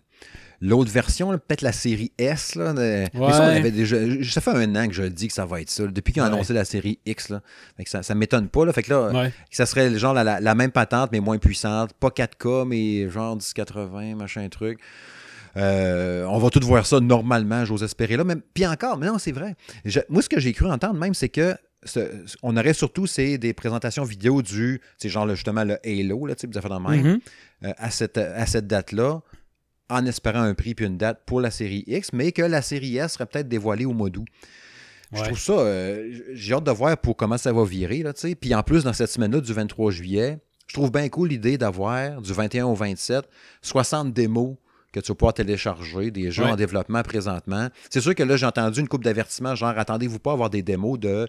L'autre 0.61 0.91
version, 0.91 1.31
peut-être 1.31 1.63
la 1.63 1.71
série 1.71 2.11
S, 2.19 2.57
là, 2.57 2.73
mais 2.73 3.07
ça, 3.13 3.43
on 3.43 3.57
avait 3.57 3.71
déjà. 3.71 3.97
Ça 4.25 4.41
fait 4.41 4.51
un 4.51 4.75
an 4.75 4.89
que 4.89 4.93
je 4.93 5.03
le 5.03 5.11
dis 5.11 5.29
que 5.29 5.35
ça 5.35 5.47
va 5.47 5.61
être 5.61 5.71
ça. 5.71 5.87
Depuis 5.87 6.13
qu'ils 6.13 6.21
ont 6.21 6.27
annoncé 6.27 6.53
la 6.53 6.65
série 6.65 6.99
X, 7.07 7.29
là. 7.29 7.43
ça, 7.87 8.03
ça 8.03 8.15
m'étonne 8.17 8.49
pas. 8.49 8.65
Là. 8.65 8.73
Fait 8.73 8.83
que 8.83 8.93
là, 8.93 9.31
ça 9.53 9.67
serait 9.67 9.97
genre 9.99 10.15
la, 10.15 10.55
même 10.57 10.73
patente, 10.73 11.11
mais 11.13 11.21
moins 11.21 11.39
puissante. 11.39 11.93
Pas 11.93 12.09
4K, 12.09 12.67
mais 12.67 13.09
genre 13.09 13.37
1080, 13.37 14.17
machin 14.17 14.49
truc. 14.49 14.81
Euh, 15.57 16.25
on 16.25 16.39
va 16.39 16.51
tout 16.51 16.61
voir 16.65 16.87
ça 16.87 17.01
normalement, 17.01 17.65
j'ose 17.65 17.83
espérer 17.83 18.17
là. 18.17 18.25
Mais, 18.25 18.37
puis 18.37 18.67
encore, 18.67 18.99
mais 18.99 19.07
non, 19.07 19.19
c'est 19.19 19.33
vrai. 19.33 19.55
moi, 20.09 20.23
ce 20.23 20.29
que 20.29 20.41
j'ai 20.41 20.53
cru 20.53 20.67
entendre 20.67 20.99
même, 20.99 21.15
c'est 21.15 21.29
que 21.29 21.57
on 22.43 22.57
aurait 22.57 22.75
surtout 22.75 23.07
c'est 23.07 23.39
des 23.39 23.55
présentations 23.55 24.03
vidéo 24.03 24.43
du, 24.43 24.81
c'est 24.99 25.09
genre 25.09 25.29
justement 25.31 25.63
le 25.63 25.79
Halo, 25.85 26.27
là, 26.27 26.35
vous 26.43 26.59
avez 26.59 26.69
fait 26.69 26.81
même, 26.81 27.17
mm-hmm. 27.17 27.21
euh, 27.65 27.73
à 27.79 27.91
cette, 27.91 28.19
à 28.19 28.47
cette 28.47 28.67
date-là 28.67 29.21
en 29.91 30.05
espérant 30.07 30.43
un 30.43 30.55
prix 30.55 30.75
puis 30.75 30.87
une 30.87 30.99
date 30.99 31.23
pour 31.27 31.41
la 31.41 31.51
série 31.51 31.85
X, 31.87 32.13
mais 32.13 32.33
que 32.33 32.43
la 32.43 32.63
série 32.63 32.97
S 32.97 33.15
serait 33.15 33.27
peut-être 33.27 33.49
dévoilée 33.49 33.85
au 33.85 33.93
mois 33.93 34.11
d'août. 34.11 34.27
Je 35.13 35.23
trouve 35.23 35.39
ça, 35.39 35.53
euh, 35.53 36.13
j'ai 36.35 36.53
hâte 36.53 36.65
de 36.65 36.71
voir 36.71 36.97
pour 36.99 37.17
comment 37.17 37.39
ça 37.39 37.53
va 37.53 37.65
virer. 37.65 38.03
Là, 38.03 38.13
puis 38.39 38.55
en 38.55 38.63
plus, 38.63 38.85
dans 38.85 38.93
cette 38.93 39.11
semaine-là 39.11 39.41
du 39.41 39.53
23 39.53 39.91
juillet, 39.91 40.39
je 40.67 40.75
trouve 40.75 40.93
bien 40.93 41.09
cool 41.09 41.29
l'idée 41.29 41.57
d'avoir 41.57 42.21
du 42.21 42.33
21 42.33 42.67
au 42.67 42.75
27 42.75 43.25
60 43.63 44.13
démos 44.13 44.57
que 44.93 45.01
tu 45.01 45.09
vas 45.09 45.15
pouvoir 45.15 45.35
télécharger, 45.35 46.11
des 46.11 46.31
jeux 46.31 46.45
en 46.45 46.57
développement 46.57 47.03
présentement. 47.03 47.69
C'est 47.91 48.01
sûr 48.01 48.15
que 48.15 48.23
là, 48.23 48.37
j'ai 48.37 48.47
entendu 48.47 48.81
une 48.81 48.89
coupe 48.89 49.05
d'avertissement, 49.05 49.55
genre 49.55 49.75
attendez-vous 49.77 50.19
pas 50.19 50.31
à 50.31 50.33
avoir 50.35 50.51
des 50.51 50.63
démos 50.63 50.99
de 50.99 51.27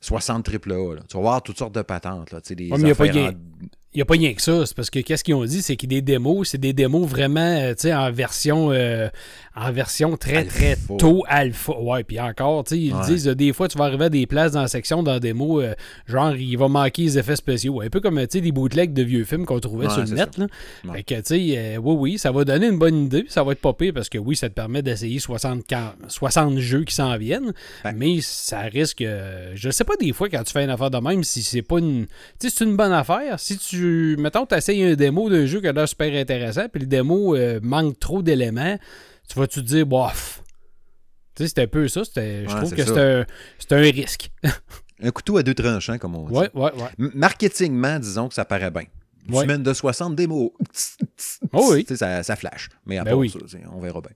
60 0.00 0.48
AAA. 0.48 0.94
Là. 0.94 1.02
Tu 1.08 1.16
vas 1.16 1.22
voir 1.22 1.42
toutes 1.42 1.58
sortes 1.58 1.74
de 1.74 1.82
patentes. 1.82 2.32
Là, 2.32 2.40
des 2.40 2.64
il 2.64 2.84
n'y 2.84 2.90
a 2.90 3.32
pas 4.04 4.14
rien 4.14 4.32
que 4.32 4.40
ça. 4.40 4.64
C'est 4.64 4.74
parce 4.74 4.88
que 4.88 5.00
qu'est-ce 5.00 5.22
qu'ils 5.22 5.34
ont 5.34 5.44
dit, 5.44 5.60
c'est 5.60 5.82
a 5.82 5.86
des 5.86 6.00
démos, 6.00 6.48
c'est 6.48 6.58
des 6.58 6.72
démos 6.72 7.06
vraiment 7.06 7.40
euh, 7.40 7.74
en 7.94 8.10
version 8.10 8.70
euh, 8.72 9.08
en 9.54 9.70
version 9.70 10.16
très 10.16 10.44
très 10.44 10.78
tôt 10.98 11.24
alpha. 11.28 11.78
Ouais, 11.78 12.02
puis 12.02 12.18
encore, 12.18 12.64
ils 12.70 12.94
disent 13.06 13.26
des 13.26 13.52
fois 13.52 13.68
tu 13.68 13.76
vas 13.76 13.84
arriver 13.84 14.06
à 14.06 14.08
des 14.08 14.26
places 14.26 14.52
dans 14.52 14.62
la 14.62 14.68
section 14.68 15.02
dans 15.02 15.18
des 15.18 15.32
démo, 15.32 15.60
euh, 15.60 15.74
genre 16.06 16.34
il 16.34 16.56
va 16.56 16.68
manquer 16.68 17.02
les 17.02 17.18
effets 17.18 17.36
spéciaux. 17.36 17.82
Un 17.82 17.90
peu 17.90 18.00
comme 18.00 18.24
des 18.24 18.52
bootlegs 18.52 18.94
de 18.94 19.02
vieux 19.02 19.24
films 19.24 19.44
qu'on 19.44 19.60
trouvait 19.60 19.90
sur 19.90 20.04
le 20.04 20.14
net. 20.14 20.38
Là. 20.38 20.46
Fait 20.92 21.02
que 21.02 21.14
tu 21.16 21.22
sais, 21.24 21.76
oui, 21.76 21.94
oui, 21.98 22.18
ça 22.18 22.32
va 22.32 22.44
donner 22.44 22.68
une 22.68 22.78
bonne 22.78 23.04
idée, 23.04 23.26
ça 23.28 23.42
va 23.42 23.52
être 23.52 23.72
pire 23.72 23.92
parce 23.94 24.08
que 24.08 24.18
oui, 24.18 24.36
ça 24.36 24.48
te 24.48 24.54
permet 24.54 24.82
d'essayer 24.82 25.18
60, 25.18 25.64
60 26.08 26.58
jeux 26.58 26.84
qui 26.84 26.94
s'en 26.94 27.16
viennent. 27.18 27.52
Mais 27.94 28.20
ça 28.22 28.60
risque. 28.60 29.04
je 29.54 29.70
sais 29.70 29.84
pas 29.84 29.96
des 29.96 30.12
fois 30.12 30.30
quand 30.30 30.42
tu 30.44 30.52
fais 30.52 30.64
une 30.64 30.70
affaire 30.70 30.90
de 30.90 30.98
même 30.98 31.24
si 31.24 31.42
c'est 31.42 31.62
pas 31.62 31.78
une. 31.78 32.06
Tu 32.38 32.48
sais, 32.48 32.54
c'est 32.56 32.64
une 32.64 32.76
bonne 32.76 32.92
affaire. 32.92 33.38
Si 33.38 33.58
tu 33.58 33.81
mettons, 34.18 34.46
tu 34.46 34.54
essayes 34.54 34.82
un 34.84 34.94
démo 34.94 35.30
d'un 35.30 35.46
jeu 35.46 35.60
qui 35.60 35.68
a 35.68 35.72
l'air 35.72 35.88
super 35.88 36.12
intéressant, 36.14 36.68
puis 36.68 36.80
le 36.80 36.86
démo 36.86 37.36
euh, 37.36 37.60
manque 37.62 37.98
trop 37.98 38.22
d'éléments, 38.22 38.78
tu 39.28 39.38
vas-tu 39.38 39.60
te 39.60 39.66
dire, 39.66 39.86
bof. 39.86 40.42
Tu 41.34 41.44
sais, 41.44 41.48
c'était 41.48 41.62
un 41.62 41.66
peu 41.66 41.88
ça. 41.88 42.02
je 42.04 42.56
trouve 42.56 42.74
que 42.74 42.84
c'est 42.84 43.72
un, 43.72 43.76
un, 43.76 43.90
risque. 43.90 44.30
un 45.02 45.10
couteau 45.10 45.38
à 45.38 45.42
deux 45.42 45.54
tranchants, 45.54 45.98
comme 45.98 46.14
on 46.14 46.28
dit. 46.28 46.34
Ouais, 46.34 46.50
ouais, 46.54 46.72
ouais. 46.74 47.10
Marketingment, 47.14 47.98
disons 47.98 48.28
que 48.28 48.34
ça 48.34 48.44
paraît 48.44 48.70
bien. 48.70 48.84
Une 49.28 49.36
semaine 49.36 49.62
de 49.62 49.72
60 49.72 50.16
démos. 50.16 50.50
Oh 51.52 51.68
oui. 51.72 51.86
Ça, 51.94 52.22
ça, 52.22 52.36
flash. 52.36 52.68
Mais 52.86 52.98
à 52.98 53.04
ben 53.04 53.14
oui. 53.14 53.30
ça, 53.30 53.38
on 53.72 53.80
verra 53.80 54.00
bien. 54.00 54.10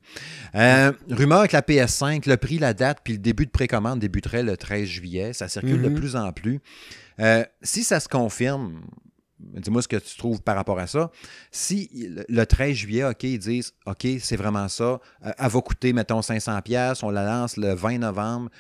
Euh, 0.60 0.92
rumeur 1.10 1.40
avec 1.40 1.52
la 1.52 1.60
PS5, 1.60 2.28
le 2.28 2.36
prix, 2.36 2.58
la 2.58 2.74
date, 2.74 3.00
puis 3.04 3.12
le 3.12 3.18
début 3.18 3.46
de 3.46 3.50
précommande 3.50 4.00
débuterait 4.00 4.42
le 4.42 4.56
13 4.56 4.84
juillet. 4.86 5.32
Ça 5.32 5.48
circule 5.48 5.80
de 5.80 5.88
mm-hmm. 5.88 5.94
plus 5.94 6.16
en 6.16 6.32
plus. 6.32 6.60
Euh, 7.20 7.44
si 7.62 7.84
ça 7.84 8.00
se 8.00 8.08
confirme, 8.08 8.80
Dis-moi 9.38 9.82
ce 9.82 9.88
que 9.88 9.96
tu 9.96 10.16
trouves 10.16 10.40
par 10.42 10.56
rapport 10.56 10.78
à 10.78 10.86
ça. 10.86 11.10
Si 11.50 11.90
le 12.28 12.44
13 12.44 12.74
juillet, 12.74 13.04
OK, 13.04 13.22
ils 13.24 13.38
disent 13.38 13.74
OK, 13.84 14.06
c'est 14.20 14.36
vraiment 14.36 14.68
ça, 14.68 14.84
euh, 15.24 15.32
elle 15.38 15.48
va 15.48 15.60
coûter, 15.60 15.92
mettons, 15.92 16.20
500$, 16.20 17.04
on 17.04 17.10
la 17.10 17.24
lance 17.24 17.56
le 17.56 17.74
20 17.74 17.98
novembre, 17.98 18.50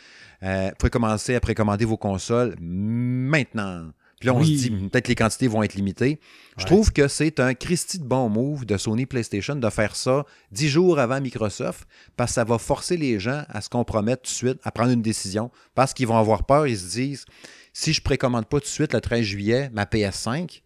euh, 0.42 0.68
vous 0.68 0.74
pouvez 0.78 0.90
commencer 0.90 1.34
à 1.34 1.40
précommander 1.40 1.84
vos 1.84 1.96
consoles 1.96 2.56
maintenant. 2.60 3.90
Puis 4.20 4.28
là, 4.28 4.34
on 4.34 4.42
se 4.42 4.48
dit, 4.48 4.70
peut-être 4.70 5.04
que 5.04 5.08
les 5.10 5.14
quantités 5.14 5.46
vont 5.46 5.62
être 5.62 5.74
limitées. 5.74 6.20
Je 6.56 6.64
trouve 6.64 6.90
que 6.90 7.06
c'est 7.06 7.38
un 7.38 7.52
Christy 7.52 7.98
de 7.98 8.04
bon 8.04 8.30
move 8.30 8.64
de 8.64 8.78
Sony 8.78 9.04
PlayStation 9.04 9.56
de 9.56 9.70
faire 9.70 9.94
ça 9.94 10.24
dix 10.50 10.68
jours 10.68 10.98
avant 10.98 11.20
Microsoft, 11.20 11.86
parce 12.16 12.30
que 12.30 12.34
ça 12.36 12.44
va 12.44 12.56
forcer 12.56 12.96
les 12.96 13.20
gens 13.20 13.44
à 13.48 13.60
se 13.60 13.68
compromettre 13.68 14.22
tout 14.22 14.30
de 14.30 14.36
suite, 14.36 14.58
à 14.64 14.70
prendre 14.72 14.92
une 14.92 15.02
décision, 15.02 15.50
parce 15.74 15.92
qu'ils 15.92 16.06
vont 16.06 16.16
avoir 16.16 16.46
peur, 16.46 16.66
ils 16.66 16.78
se 16.78 16.92
disent, 16.92 17.26
si 17.74 17.92
je 17.92 18.00
précommande 18.00 18.46
pas 18.46 18.58
tout 18.58 18.64
de 18.64 18.70
suite 18.70 18.94
le 18.94 19.02
13 19.02 19.22
juillet 19.22 19.70
ma 19.74 19.84
PS5, 19.84 20.62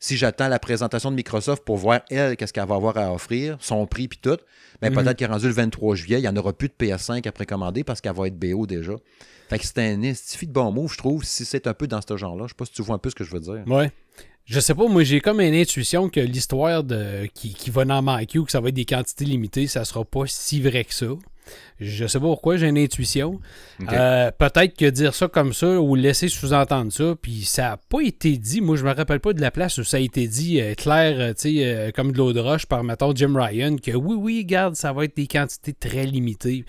si 0.00 0.16
j'attends 0.16 0.48
la 0.48 0.58
présentation 0.58 1.10
de 1.10 1.16
Microsoft 1.16 1.62
pour 1.62 1.76
voir, 1.76 2.00
elle, 2.08 2.36
qu'est-ce 2.36 2.54
qu'elle 2.54 2.66
va 2.66 2.74
avoir 2.74 2.96
à 2.96 3.12
offrir, 3.12 3.58
son 3.60 3.86
prix 3.86 4.08
puis 4.08 4.18
tout, 4.20 4.38
mais 4.80 4.88
ben, 4.88 5.02
peut-être 5.02 5.18
qu'elle 5.18 5.28
est 5.28 5.32
rendu 5.32 5.46
le 5.46 5.52
23 5.52 5.94
juillet, 5.94 6.18
il 6.18 6.22
n'y 6.22 6.28
en 6.28 6.36
aura 6.36 6.54
plus 6.54 6.68
de 6.68 6.74
PS5 6.74 7.28
à 7.28 7.32
précommander 7.32 7.84
parce 7.84 8.00
qu'elle 8.00 8.14
va 8.14 8.26
être 8.26 8.38
BO 8.38 8.66
déjà. 8.66 8.94
Fait 9.50 9.58
que 9.58 9.66
c'est 9.66 9.78
un 9.78 10.00
estifie 10.02 10.46
de 10.46 10.52
bon 10.52 10.72
move, 10.72 10.92
je 10.92 10.98
trouve, 10.98 11.24
si 11.24 11.44
c'est 11.44 11.66
un 11.66 11.74
peu 11.74 11.86
dans 11.86 12.00
ce 12.00 12.16
genre-là. 12.16 12.44
Je 12.44 12.48
sais 12.48 12.56
pas 12.56 12.64
si 12.64 12.72
tu 12.72 12.82
vois 12.82 12.94
un 12.94 12.98
peu 12.98 13.10
ce 13.10 13.14
que 13.14 13.24
je 13.24 13.32
veux 13.32 13.40
dire. 13.40 13.62
Ouais. 13.66 13.92
Je 14.46 14.58
sais 14.58 14.74
pas, 14.74 14.88
moi 14.88 15.04
j'ai 15.04 15.20
comme 15.20 15.40
une 15.40 15.54
intuition 15.54 16.08
que 16.08 16.18
l'histoire 16.18 16.82
de 16.82 17.26
qui, 17.34 17.52
qui 17.52 17.70
va 17.70 17.84
dans 17.84 18.00
manquer 18.00 18.38
ou 18.38 18.44
que 18.44 18.50
ça 18.50 18.60
va 18.60 18.70
être 18.70 18.74
des 18.74 18.86
quantités 18.86 19.24
limitées, 19.24 19.66
ça 19.66 19.84
sera 19.84 20.04
pas 20.04 20.22
si 20.26 20.62
vrai 20.62 20.84
que 20.84 20.94
ça. 20.94 21.08
Je 21.80 22.06
sais 22.06 22.18
pas 22.18 22.26
pourquoi, 22.26 22.58
j'ai 22.58 22.68
une 22.68 22.76
intuition. 22.76 23.40
Euh, 23.90 24.30
peut-être 24.36 24.76
que 24.76 24.84
dire 24.84 25.14
ça 25.14 25.28
comme 25.28 25.54
ça 25.54 25.80
ou 25.80 25.94
laisser 25.94 26.28
sous-entendre 26.28 26.92
ça, 26.92 27.14
puis 27.20 27.42
ça 27.44 27.62
n'a 27.62 27.76
pas 27.78 28.00
été 28.02 28.36
dit. 28.36 28.60
Moi, 28.60 28.76
je 28.76 28.84
me 28.84 28.92
rappelle 28.92 29.20
pas 29.20 29.32
de 29.32 29.40
la 29.40 29.50
place 29.50 29.78
où 29.78 29.84
ça 29.84 29.96
a 29.96 30.00
été 30.00 30.28
dit 30.28 30.60
euh, 30.60 30.74
clair, 30.74 31.16
euh, 31.18 31.32
tu 31.32 31.58
sais, 31.58 31.92
comme 31.96 32.12
de 32.12 32.18
l'eau 32.18 32.34
de 32.34 32.40
roche 32.40 32.66
par, 32.66 32.84
mettons, 32.84 33.14
Jim 33.14 33.32
Ryan, 33.34 33.76
que 33.76 33.92
oui, 33.92 34.14
oui, 34.14 34.44
garde, 34.44 34.74
ça 34.76 34.92
va 34.92 35.04
être 35.06 35.16
des 35.16 35.26
quantités 35.26 35.72
très 35.72 36.04
limitées. 36.04 36.66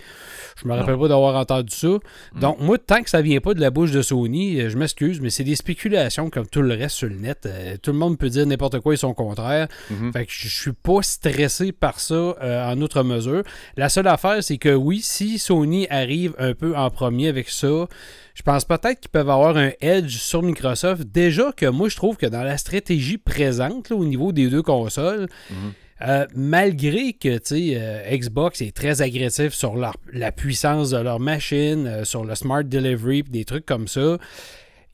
Je 0.56 0.66
me 0.66 0.72
rappelle 0.72 0.98
pas 0.98 1.08
d'avoir 1.08 1.36
entendu 1.36 1.74
ça. 1.74 1.88
Mm. 1.88 2.40
Donc, 2.40 2.60
moi, 2.60 2.78
tant 2.78 3.02
que 3.02 3.10
ça 3.10 3.20
vient 3.20 3.40
pas 3.40 3.52
de 3.52 3.60
la 3.60 3.70
bouche 3.70 3.90
de 3.90 4.00
Sony, 4.00 4.70
je 4.70 4.78
m'excuse, 4.78 5.20
mais 5.20 5.28
c'est 5.28 5.44
des 5.44 5.56
spéculations 5.56 6.30
comme 6.30 6.46
tout 6.46 6.62
le 6.62 6.72
reste 6.72 6.96
sur 6.96 7.08
le 7.08 7.16
net. 7.16 7.46
tout 7.82 7.92
le 7.92 7.98
monde 7.98 8.16
peut 8.16 8.30
dire 8.30 8.46
n'importe 8.46 8.80
quoi 8.80 8.94
et 8.94 8.96
son 8.96 9.12
contraire. 9.12 9.68
Mm-hmm. 9.92 10.12
Fait 10.12 10.24
que 10.24 10.32
je 10.32 10.48
suis 10.48 10.72
pas 10.72 11.02
stressé 11.02 11.72
par 11.72 12.00
ça 12.00 12.34
en 12.40 12.80
outre 12.80 13.02
mesure. 13.02 13.42
La 13.76 13.90
seule 13.90 14.08
affaire, 14.08 14.42
c'est 14.42 14.56
que 14.56 14.71
oui, 14.74 15.00
si 15.02 15.38
Sony 15.38 15.86
arrive 15.88 16.34
un 16.38 16.54
peu 16.54 16.76
en 16.76 16.90
premier 16.90 17.28
avec 17.28 17.48
ça, 17.48 17.86
je 18.34 18.42
pense 18.42 18.64
peut-être 18.64 19.00
qu'ils 19.00 19.10
peuvent 19.10 19.30
avoir 19.30 19.56
un 19.56 19.72
edge 19.80 20.16
sur 20.16 20.42
Microsoft. 20.42 21.04
Déjà 21.04 21.52
que 21.52 21.66
moi, 21.66 21.88
je 21.88 21.96
trouve 21.96 22.16
que 22.16 22.26
dans 22.26 22.42
la 22.42 22.56
stratégie 22.56 23.18
présente 23.18 23.90
au 23.90 24.04
niveau 24.04 24.32
des 24.32 24.48
deux 24.48 24.62
consoles, 24.62 25.28
mhm. 25.50 25.56
euh, 26.02 26.26
malgré 26.34 27.12
que 27.12 27.38
euh, 27.52 28.16
Xbox 28.16 28.60
est 28.62 28.74
très 28.74 29.02
agressif 29.02 29.52
sur 29.52 29.76
la 29.76 30.32
puissance 30.32 30.90
de 30.90 30.98
leur 30.98 31.20
machine, 31.20 31.86
euh, 31.86 32.04
sur 32.04 32.24
le 32.24 32.34
smart 32.34 32.64
delivery, 32.64 33.22
des 33.24 33.44
trucs 33.44 33.66
comme 33.66 33.88
ça, 33.88 34.18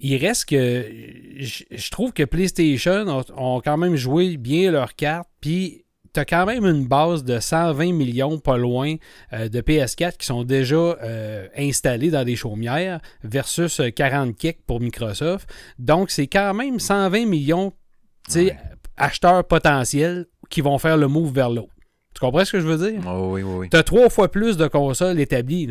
il 0.00 0.16
reste 0.16 0.47
que 0.47 0.87
je 1.38 1.90
trouve 1.90 2.12
que 2.12 2.23
PlayStation 2.23 3.25
ont, 3.37 3.61
quand 3.61 3.76
même 3.76 3.97
joué 3.97 4.37
bien 4.37 4.70
leurs 4.70 4.94
cartes, 4.94 5.28
puis 5.40 5.85
tu 6.19 6.23
as 6.23 6.25
quand 6.25 6.47
même 6.47 6.65
une 6.65 6.85
base 6.85 7.23
de 7.23 7.39
120 7.39 7.93
millions 7.93 8.39
pas 8.39 8.57
loin 8.57 8.97
euh, 9.33 9.49
de 9.49 9.61
PS4 9.61 10.17
qui 10.17 10.27
sont 10.27 10.43
déjà 10.43 10.77
euh, 10.77 11.47
installés 11.57 12.11
dans 12.11 12.25
des 12.25 12.35
chaumières 12.35 13.01
versus 13.23 13.81
40 13.95 14.37
kicks 14.37 14.65
pour 14.67 14.81
Microsoft. 14.81 15.49
Donc, 15.79 16.11
c'est 16.11 16.27
quand 16.27 16.55
même 16.55 16.81
120 16.81 17.27
millions 17.27 17.73
acheteurs 18.97 19.45
potentiels 19.45 20.27
qui 20.51 20.61
vont 20.61 20.79
faire 20.79 20.97
le 20.97 21.07
move 21.07 21.33
vers 21.33 21.51
l'autre. 21.51 21.73
Tu 22.15 22.21
comprends 22.21 22.45
ce 22.45 22.51
que 22.51 22.61
je 22.61 22.67
veux 22.67 22.91
dire? 22.91 23.01
oui, 23.07 23.43
oui, 23.43 23.57
oui. 23.59 23.69
Tu 23.71 23.77
as 23.77 23.85
trois 23.85 24.11
fois 24.11 24.29
plus 24.29 24.57
de 24.57 24.67
consoles 24.67 25.21
établies. 25.21 25.69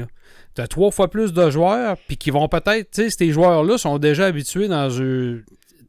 Tu 0.55 0.61
as 0.61 0.67
trois 0.67 0.91
fois 0.91 1.09
plus 1.09 1.33
de 1.33 1.49
joueurs, 1.49 1.97
puis 2.07 2.15
qui 2.15 2.31
vont 2.31 2.47
peut-être, 2.47 2.89
tu 2.91 3.03
sais, 3.03 3.09
ces 3.09 3.31
joueurs-là 3.31 3.77
sont 3.77 3.97
déjà 3.97 4.27
habitués 4.27 4.69
dans 4.69 5.01
un. 5.01 5.39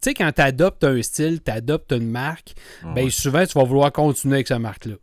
Tu 0.00 0.11
sais, 0.11 0.14
quand 0.14 0.31
tu 0.33 0.43
adoptes 0.43 0.85
un 0.85 1.02
style, 1.02 1.40
tu 1.45 1.50
adoptes 1.50 1.93
une 1.93 2.09
marque, 2.09 2.55
ben 2.95 3.11
souvent, 3.11 3.45
tu 3.45 3.59
vas 3.59 3.64
vouloir 3.64 3.93
continuer 3.93 4.37
avec 4.37 4.49
cette 4.49 4.59
marque-là. 4.59 4.95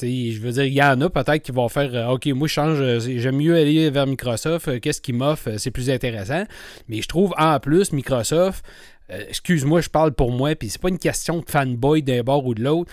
Je 0.00 0.40
veux 0.40 0.52
dire, 0.52 0.64
il 0.64 0.74
y 0.74 0.82
en 0.82 1.00
a 1.00 1.10
peut-être 1.10 1.42
qui 1.42 1.52
vont 1.52 1.68
faire 1.68 1.90
euh, 1.94 2.14
OK, 2.14 2.26
moi, 2.26 2.46
je 2.46 2.52
change, 2.52 2.78
euh, 2.80 3.00
j'aime 3.00 3.36
mieux 3.36 3.56
aller 3.56 3.90
vers 3.90 4.06
Microsoft, 4.06 4.68
euh, 4.68 4.78
qu'est-ce 4.78 5.00
qui 5.00 5.12
m'offre, 5.12 5.56
c'est 5.58 5.70
plus 5.70 5.90
intéressant. 5.90 6.44
Mais 6.88 7.02
je 7.02 7.08
trouve 7.08 7.34
en 7.36 7.58
plus, 7.58 7.92
Microsoft, 7.92 8.64
excuse-moi, 9.08 9.80
je 9.80 9.88
parle 9.88 10.12
pour 10.12 10.30
moi, 10.30 10.54
puis 10.54 10.68
c'est 10.68 10.80
pas 10.80 10.90
une 10.90 10.98
question 10.98 11.40
de 11.40 11.44
fanboy 11.48 12.02
d'un 12.02 12.22
bord 12.22 12.46
ou 12.46 12.54
de 12.54 12.62
l'autre 12.62 12.92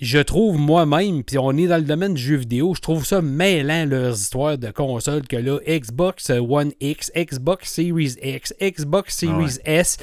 je 0.00 0.18
trouve 0.18 0.58
moi-même, 0.58 1.22
puis 1.22 1.38
on 1.38 1.52
est 1.52 1.68
dans 1.68 1.76
le 1.76 1.84
domaine 1.84 2.14
du 2.14 2.20
jeu 2.20 2.36
vidéo, 2.36 2.74
je 2.74 2.80
trouve 2.80 3.06
ça 3.06 3.22
mêlant 3.22 3.86
leurs 3.86 4.14
histoires 4.14 4.58
de 4.58 4.70
consoles 4.70 5.26
que 5.26 5.36
là, 5.36 5.58
Xbox 5.68 6.30
One 6.30 6.72
X, 6.80 7.12
Xbox 7.16 7.72
Series 7.72 8.16
X, 8.20 8.52
Xbox 8.60 9.16
Series 9.16 9.58
S. 9.64 9.98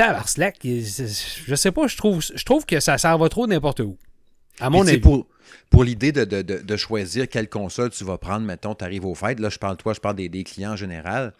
Tabarslack, 0.00 0.56
je 0.62 1.54
sais 1.54 1.72
pas, 1.72 1.86
je 1.86 1.96
trouve, 1.98 2.22
je 2.22 2.44
trouve 2.44 2.64
que 2.64 2.80
ça 2.80 2.96
s'en 2.96 3.18
va 3.18 3.28
trop 3.28 3.46
n'importe 3.46 3.80
où. 3.80 3.98
À 4.58 4.70
mon 4.70 4.86
avis. 4.86 4.98
Pour, 4.98 5.26
pour 5.68 5.84
l'idée 5.84 6.10
de, 6.10 6.76
choisir 6.78 7.28
quelle 7.28 7.50
console 7.50 7.90
tu 7.90 8.04
vas 8.04 8.16
prendre, 8.16 8.46
mettons, 8.46 8.74
tu 8.74 8.82
arrives 8.82 9.04
au 9.04 9.14
fait, 9.14 9.38
là, 9.38 9.50
je 9.50 9.58
parle 9.58 9.76
toi, 9.76 9.92
je 9.92 10.00
parle 10.00 10.16
des, 10.16 10.30
des 10.30 10.42
clients 10.42 10.72
en 10.72 10.76
général. 10.76 11.34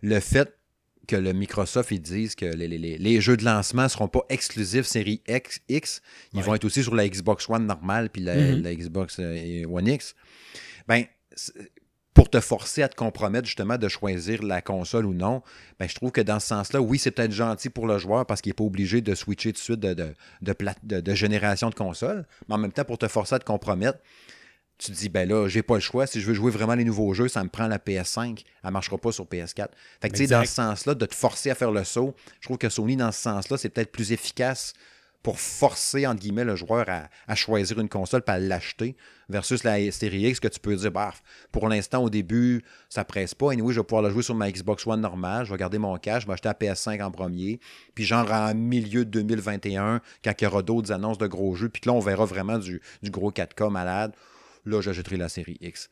Le 0.00 0.20
fait 0.20 0.54
que 1.06 1.16
le 1.16 1.34
Microsoft 1.34 1.90
ils 1.90 2.00
disent 2.00 2.34
que 2.34 2.46
les, 2.46 3.20
jeux 3.20 3.36
de 3.36 3.44
lancement 3.44 3.84
ne 3.84 3.88
seront 3.88 4.08
pas 4.08 4.24
exclusifs 4.30 4.86
série 4.86 5.20
X, 5.28 5.60
X 5.68 6.02
ils 6.32 6.42
vont 6.42 6.54
être 6.54 6.64
aussi 6.64 6.82
sur 6.82 6.94
la 6.94 7.06
Xbox 7.06 7.48
One 7.48 7.66
normale 7.66 8.08
puis 8.08 8.22
la, 8.22 8.36
mm-hmm. 8.36 8.76
Xbox 8.76 9.16
euh, 9.20 9.64
One 9.66 9.86
X. 9.86 10.14
Ben, 10.86 11.04
pour 12.18 12.28
te 12.28 12.40
forcer 12.40 12.82
à 12.82 12.88
te 12.88 12.96
compromettre 12.96 13.46
justement 13.46 13.78
de 13.78 13.86
choisir 13.86 14.42
la 14.42 14.60
console 14.60 15.06
ou 15.06 15.14
non, 15.14 15.40
ben, 15.78 15.88
je 15.88 15.94
trouve 15.94 16.10
que 16.10 16.20
dans 16.20 16.40
ce 16.40 16.48
sens-là, 16.48 16.80
oui, 16.80 16.98
c'est 16.98 17.12
peut-être 17.12 17.30
gentil 17.30 17.70
pour 17.70 17.86
le 17.86 17.96
joueur 17.98 18.26
parce 18.26 18.40
qu'il 18.40 18.50
n'est 18.50 18.54
pas 18.54 18.64
obligé 18.64 19.00
de 19.00 19.14
switcher 19.14 19.52
tout 19.52 19.58
de 19.58 19.62
suite 19.62 19.78
de, 19.78 19.94
de, 19.94 20.14
de, 20.42 21.00
de, 21.00 21.14
génération 21.14 21.70
de 21.70 21.76
console, 21.76 22.26
mais 22.48 22.56
en 22.56 22.58
même 22.58 22.72
temps, 22.72 22.82
pour 22.82 22.98
te 22.98 23.06
forcer 23.06 23.36
à 23.36 23.38
te 23.38 23.44
compromettre, 23.44 24.00
tu 24.78 24.90
te 24.90 24.96
dis, 24.96 25.08
ben 25.08 25.28
là, 25.28 25.46
j'ai 25.46 25.62
pas 25.62 25.74
le 25.74 25.80
choix. 25.80 26.08
Si 26.08 26.20
je 26.20 26.26
veux 26.26 26.34
jouer 26.34 26.50
vraiment 26.50 26.74
les 26.74 26.82
nouveaux 26.82 27.14
jeux, 27.14 27.28
ça 27.28 27.44
me 27.44 27.48
prend 27.48 27.68
la 27.68 27.78
PS5. 27.78 28.42
Elle 28.64 28.70
marchera 28.72 28.98
pas 28.98 29.12
sur 29.12 29.24
PS4. 29.26 29.68
Fait 30.00 30.08
que, 30.08 30.16
tu 30.16 30.24
sais, 30.24 30.26
dans 30.26 30.44
ce 30.44 30.52
sens-là, 30.52 30.96
de 30.96 31.06
te 31.06 31.14
forcer 31.14 31.50
à 31.50 31.54
faire 31.54 31.70
le 31.70 31.84
saut, 31.84 32.16
je 32.40 32.48
trouve 32.48 32.58
que 32.58 32.68
Sony, 32.68 32.96
dans 32.96 33.12
ce 33.12 33.20
sens-là, 33.20 33.58
c'est 33.58 33.68
peut-être 33.68 33.92
plus 33.92 34.10
efficace 34.10 34.72
pour 35.22 35.40
forcer, 35.40 36.06
entre 36.06 36.20
guillemets, 36.20 36.44
le 36.44 36.56
joueur 36.56 36.86
à, 36.88 37.34
choisir 37.34 37.78
une 37.80 37.88
console 37.88 38.22
et 38.26 38.30
à 38.30 38.38
l'acheter 38.38 38.96
versus 39.28 39.64
la 39.64 39.90
Series 39.90 40.28
X 40.28 40.40
que 40.40 40.48
tu 40.48 40.60
peux 40.60 40.74
dire, 40.76 40.92
bah, 40.92 41.12
pour 41.52 41.68
l'instant, 41.68 42.02
au 42.02 42.10
début, 42.10 42.62
ça 42.88 43.04
presse 43.04 43.34
pas. 43.34 43.52
Et 43.52 43.60
oui, 43.60 43.74
je 43.74 43.80
vais 43.80 43.84
pouvoir 43.84 44.02
le 44.02 44.10
jouer 44.10 44.22
sur 44.22 44.34
ma 44.34 44.50
Xbox 44.50 44.86
One 44.86 45.00
normale. 45.00 45.44
Je 45.44 45.52
vais 45.52 45.58
garder 45.58 45.78
mon 45.78 45.96
cash. 45.98 46.22
Je 46.22 46.26
vais 46.26 46.34
acheter 46.34 46.48
la 46.48 46.54
PS5 46.54 47.02
en 47.02 47.10
premier. 47.10 47.60
Puis 47.94 48.04
genre 48.04 48.30
en 48.30 48.54
milieu 48.54 49.04
de 49.04 49.10
2021, 49.10 50.00
quand 50.24 50.32
il 50.40 50.44
y 50.44 50.46
aura 50.46 50.62
d'autres 50.62 50.92
annonces 50.92 51.18
de 51.18 51.26
gros 51.26 51.54
jeux, 51.54 51.68
puis 51.68 51.82
là, 51.84 51.92
on 51.92 52.00
verra 52.00 52.24
vraiment 52.24 52.58
du, 52.58 52.80
du 53.02 53.10
gros 53.10 53.30
4K 53.30 53.70
malade 53.70 54.12
là, 54.68 54.80
j'achèterai 54.80 55.16
la 55.16 55.28
série 55.28 55.56
X. 55.60 55.88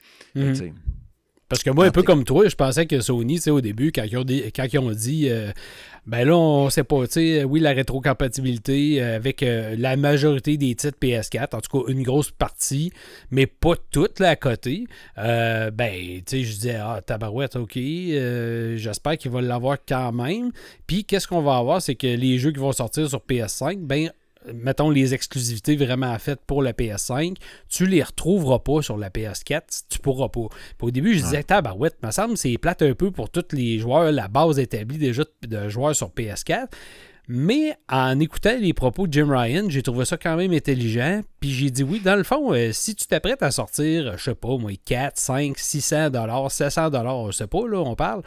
Parce 1.49 1.63
que 1.63 1.71
moi, 1.71 1.87
un 1.87 1.91
peu 1.93 2.03
comme 2.03 2.25
toi, 2.25 2.49
je 2.49 2.57
pensais 2.57 2.87
que 2.87 3.01
Sony, 3.01 3.41
au 3.49 3.61
début, 3.61 3.93
quand 3.93 4.03
ils 4.03 4.19
ont, 4.19 4.25
quand 4.25 4.67
ils 4.73 4.79
ont 4.81 4.91
dit, 4.91 5.29
euh, 5.31 5.53
ben 6.05 6.27
là, 6.27 6.37
on 6.37 6.71
sait 6.71 6.83
pas, 6.83 7.07
tu 7.07 7.13
sais, 7.13 7.45
oui, 7.45 7.61
la 7.61 7.71
rétrocompatibilité 7.71 9.01
euh, 9.01 9.15
avec 9.15 9.45
euh, 9.45 9.77
la 9.79 9.97
majorité 9.97 10.57
des 10.57 10.75
titres 10.75 10.99
PS4, 11.01 11.55
en 11.55 11.61
tout 11.61 11.85
cas 11.85 11.93
une 11.93 12.03
grosse 12.03 12.33
partie, 12.33 12.91
mais 13.31 13.47
pas 13.47 13.75
toute 13.93 14.19
là, 14.19 14.31
à 14.31 14.37
côté. 14.37 14.87
ben, 15.17 15.71
tu 15.73 16.23
sais, 16.27 16.43
je 16.43 16.53
disais, 16.53 16.79
ah, 16.83 17.01
tabarouette, 17.07 17.55
ok, 17.55 17.75
j'espère 17.75 19.17
qu'il 19.17 19.31
va 19.31 19.41
l'avoir 19.41 19.77
quand 19.87 20.11
même. 20.11 20.51
Puis, 20.89 21.05
qu'est-ce 21.05 21.29
qu'on 21.29 21.43
va 21.43 21.59
avoir, 21.59 21.81
c'est 21.81 21.95
que 21.95 22.09
les 22.09 22.39
jeux 22.39 22.51
qui 22.51 22.59
vont 22.59 22.73
sortir 22.73 23.09
sur 23.09 23.21
PS5, 23.21 23.79
ben, 23.79 24.11
mettons 24.55 24.91
les 24.91 25.15
exclusivités 25.15 25.77
vraiment 25.77 26.19
faites 26.19 26.41
pour 26.47 26.63
la 26.63 26.73
PS5, 26.73 27.37
tu 27.69 27.87
les 27.87 28.03
retrouveras 28.03 28.61
pas 28.61 28.83
sur 28.83 28.97
la 28.97 29.11
PS4, 29.11 29.85
tu 29.89 29.99
pourras 29.99 30.29
pas. 30.29 30.49
au 30.81 30.91
début, 30.91 31.15
je 31.15 31.23
disais, 31.23 31.43
tabarouette, 31.43 31.97
me 32.03 32.11
semble 32.11 32.37
c'est 32.37 32.57
plate 32.59 32.83
un 32.83 32.95
peu 32.95 33.11
pour 33.11 33.31
tous 33.31 33.45
les 33.53 33.79
joueurs, 33.79 34.13
la 34.13 34.29
base 34.29 34.59
établie 34.59 34.99
déjà 34.99 35.25
de 35.43 35.69
joueurs 35.69 35.95
sur 35.95 36.11
PS4. 36.11 36.69
Mais 37.29 37.77
en 37.89 38.21
écoutant 38.21 38.57
les 38.57 38.73
propos 38.73 39.09
de 39.09 39.13
Jim 39.13 39.29
Ryan, 39.29 39.65
j'ai 39.69 39.83
trouvé 39.83 40.05
ça 40.05 40.17
quand 40.17 40.37
même 40.37 40.53
intelligent. 40.53 41.23
Puis 41.41 41.51
j'ai 41.51 41.71
dit 41.71 41.83
oui, 41.83 42.01
dans 42.01 42.15
le 42.15 42.23
fond, 42.23 42.53
euh, 42.53 42.71
si 42.73 42.95
tu 42.95 43.07
t'apprêtes 43.07 43.43
à 43.43 43.51
sortir, 43.51 44.17
je 44.17 44.23
sais 44.23 44.35
pas, 44.37 44.57
moi, 44.57 44.71
4, 44.85 45.19
5, 45.19 45.59
600 45.59 46.11
dollars, 46.11 46.51
700 46.51 46.91
dollars, 46.91 47.33
je 47.33 47.39
sais 47.39 47.47
pas, 47.49 47.67
là, 47.67 47.79
on 47.79 47.97
parle, 47.97 48.23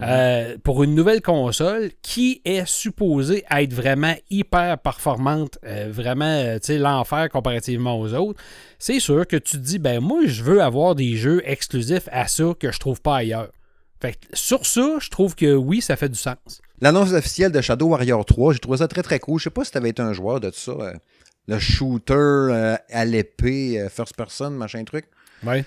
euh, 0.00 0.56
pour 0.62 0.84
une 0.84 0.94
nouvelle 0.94 1.20
console 1.20 1.90
qui 2.02 2.42
est 2.44 2.66
supposée 2.66 3.44
être 3.50 3.72
vraiment 3.72 4.14
hyper 4.30 4.78
performante, 4.78 5.58
euh, 5.64 5.88
vraiment, 5.90 6.54
tu 6.54 6.66
sais, 6.66 6.78
l'enfer 6.78 7.28
comparativement 7.30 7.98
aux 7.98 8.14
autres, 8.14 8.40
c'est 8.78 9.00
sûr 9.00 9.26
que 9.26 9.36
tu 9.36 9.56
te 9.58 9.62
dis, 9.62 9.80
ben 9.80 10.00
moi, 10.00 10.20
je 10.26 10.44
veux 10.44 10.62
avoir 10.62 10.94
des 10.94 11.16
jeux 11.16 11.42
exclusifs 11.44 12.08
à 12.12 12.28
ça 12.28 12.52
que 12.58 12.70
je 12.70 12.78
trouve 12.78 13.00
pas 13.00 13.16
ailleurs. 13.16 13.50
Fait 14.04 14.18
sur 14.34 14.66
ça, 14.66 14.98
je 15.00 15.08
trouve 15.08 15.34
que 15.34 15.54
oui, 15.54 15.80
ça 15.80 15.96
fait 15.96 16.10
du 16.10 16.18
sens. 16.18 16.60
L'annonce 16.82 17.14
officielle 17.14 17.50
de 17.52 17.62
Shadow 17.62 17.86
Warrior 17.86 18.22
3, 18.22 18.52
j'ai 18.52 18.58
trouvé 18.58 18.76
ça 18.76 18.86
très 18.86 19.02
très 19.02 19.18
cool. 19.18 19.38
Je 19.38 19.44
sais 19.44 19.50
pas 19.50 19.64
si 19.64 19.70
tu 19.70 19.78
avais 19.78 19.88
été 19.88 20.02
un 20.02 20.12
joueur 20.12 20.40
de 20.40 20.50
tout 20.50 20.58
ça. 20.58 20.72
Euh, 20.72 20.92
le 21.48 21.58
shooter 21.58 22.12
euh, 22.14 22.76
à 22.90 23.04
l'épée, 23.06 23.80
euh, 23.80 23.88
first 23.88 24.14
person, 24.14 24.50
machin 24.50 24.84
truc. 24.84 25.06
Ouais. 25.42 25.64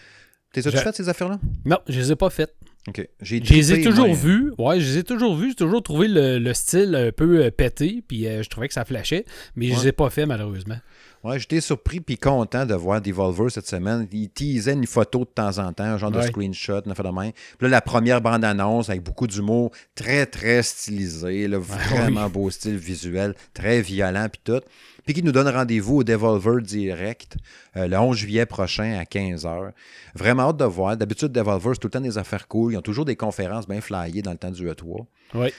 T'es 0.54 0.68
as-tu 0.68 0.78
fait 0.78 0.96
ces 0.96 1.10
affaires-là? 1.10 1.40
Non, 1.66 1.80
je 1.88 2.00
les 2.00 2.12
ai 2.12 2.16
pas 2.16 2.30
faites. 2.30 2.54
OK. 2.88 3.08
J'ai 3.22 3.44
je 3.44 3.54
les 3.56 3.74
ai 3.74 3.82
toujours 3.82 4.14
vus. 4.14 4.54
Ouais, 4.60 4.80
je 4.80 4.86
les 4.86 4.98
ai 5.00 5.04
toujours 5.04 5.36
vus. 5.36 5.50
J'ai 5.50 5.56
toujours 5.56 5.82
trouvé 5.82 6.08
le, 6.08 6.54
style 6.54 6.94
un 6.94 7.12
peu 7.12 7.50
pété, 7.50 8.04
puis 8.08 8.26
je 8.26 8.48
trouvais 8.50 8.68
que 8.68 8.74
ça 8.76 8.86
flashait, 8.86 9.26
mais 9.56 9.70
je 9.70 9.80
les 9.80 9.88
ai 9.88 9.92
pas 9.94 10.12
fait 10.12 10.28
malheureusement. 10.28 10.78
Ouais, 11.24 11.40
j'étais 11.40 11.62
surpris 11.62 12.00
puis 12.00 12.18
content 12.18 12.66
de 12.66 12.74
voir 12.76 13.02
Devolver 13.02 13.50
cette 13.50 13.68
semaine. 13.68 14.08
Il 14.12 14.30
teasait 14.30 14.74
une 14.74 14.86
photo 14.86 15.20
de 15.20 15.26
temps 15.26 15.58
en 15.58 15.74
temps, 15.74 15.84
un 15.84 15.98
genre 15.98 16.12
de 16.12 16.22
screenshot, 16.22 16.82
de 16.82 17.12
main. 17.12 17.32
Puis 17.32 17.68
là, 17.68 17.70
la 17.70 17.82
première 17.82 18.22
bande-annonce 18.22 18.90
avec 18.90 19.04
beaucoup 19.04 19.28
d'humour, 19.28 19.72
très, 19.96 20.26
très 20.26 20.62
stylisé, 20.64 21.48
vraiment 21.48 22.30
beau 22.30 22.50
style 22.50 22.78
visuel, 22.78 23.36
très 23.54 23.82
violent 23.82 24.28
puis 24.32 24.42
tout. 24.44 24.62
Puis 25.06 25.14
qui 25.14 25.24
nous 25.24 25.32
donne 25.32 25.48
rendez-vous 25.48 25.98
au 25.98 26.04
Devolver 26.04 26.62
Direct 26.62 27.38
euh, 27.78 27.88
le 27.88 27.98
11 27.98 28.16
juillet 28.18 28.46
prochain 28.46 29.00
à 29.00 29.04
15h. 29.04 29.72
Vraiment 30.14 30.50
hâte 30.50 30.58
de 30.58 30.66
voir. 30.66 30.98
D'habitude, 30.98 31.32
Devolver, 31.32 31.74
c'est 31.74 31.80
tout 31.80 31.88
le 31.88 31.92
temps 31.92 32.02
des 32.02 32.18
affaires 32.18 32.48
cool. 32.50 32.74
Ils 32.74 32.78
ont 32.78 32.82
toujours 32.82 33.06
des 33.06 33.16
conférences 33.16 33.68
bien 33.68 33.80
flyées 33.80 34.22
dans 34.22 34.32
le 34.32 34.38
temps 34.38 34.52
du 34.52 34.68
E3. 34.68 35.06
Oui. 35.36 35.54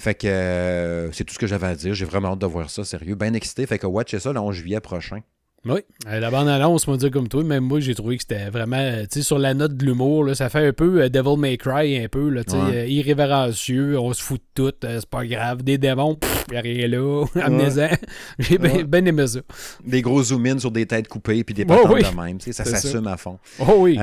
Fait 0.00 0.14
que 0.14 0.26
euh, 0.26 1.12
c'est 1.12 1.24
tout 1.24 1.34
ce 1.34 1.38
que 1.38 1.46
j'avais 1.46 1.66
à 1.66 1.74
dire. 1.74 1.92
J'ai 1.92 2.06
vraiment 2.06 2.32
hâte 2.32 2.38
de 2.38 2.46
voir 2.46 2.70
ça, 2.70 2.84
sérieux. 2.84 3.16
Bien 3.16 3.34
excité. 3.34 3.66
Fait 3.66 3.78
que 3.78 3.86
watchez 3.86 4.18
ça 4.18 4.32
le 4.32 4.40
11 4.40 4.54
juillet 4.54 4.80
prochain. 4.80 5.20
Oui, 5.66 5.80
euh, 6.08 6.20
la 6.20 6.30
bande-annonce, 6.30 6.88
on 6.88 6.96
dire 6.96 7.10
comme 7.10 7.28
toi, 7.28 7.44
même 7.44 7.64
moi, 7.64 7.80
j'ai 7.80 7.94
trouvé 7.94 8.16
que 8.16 8.22
c'était 8.22 8.48
vraiment, 8.48 8.78
euh, 8.78 9.02
tu 9.02 9.18
sais, 9.18 9.22
sur 9.22 9.38
la 9.38 9.52
note 9.52 9.76
de 9.76 9.84
l'humour, 9.84 10.34
ça 10.34 10.48
fait 10.48 10.66
un 10.66 10.72
peu 10.72 11.10
Devil 11.10 11.36
May 11.36 11.58
Cry, 11.58 12.02
un 12.02 12.08
peu, 12.08 12.30
là, 12.30 12.44
tu 12.44 12.52
sais, 12.52 12.90
irrévérencieux, 12.90 13.98
on 13.98 14.10
se 14.14 14.22
fout 14.22 14.40
de 14.56 14.70
tout, 14.70 14.74
c'est 14.80 15.04
pas 15.04 15.26
grave, 15.26 15.62
des 15.62 15.76
démons, 15.76 16.18
il 16.50 16.56
a 16.56 16.62
rien 16.62 16.88
là, 16.88 17.26
amenez-en. 17.42 17.90
J'ai 18.38 18.56
bien 18.56 19.04
aimé 19.04 19.26
ça. 19.26 19.40
Des 19.84 20.00
gros 20.00 20.22
zoom-in 20.22 20.58
sur 20.58 20.70
des 20.70 20.86
têtes 20.86 21.08
coupées, 21.08 21.44
puis 21.44 21.54
des 21.54 21.66
patentes 21.66 21.90
de 21.90 22.16
même, 22.18 22.38
tu 22.38 22.44
sais, 22.44 22.52
ça 22.52 22.64
s'assume 22.64 23.06
à 23.06 23.18
fond. 23.18 23.38
Oh 23.58 23.74
oui. 23.80 23.98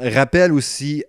Rappel 0.00 0.52
aussi 0.52 1.04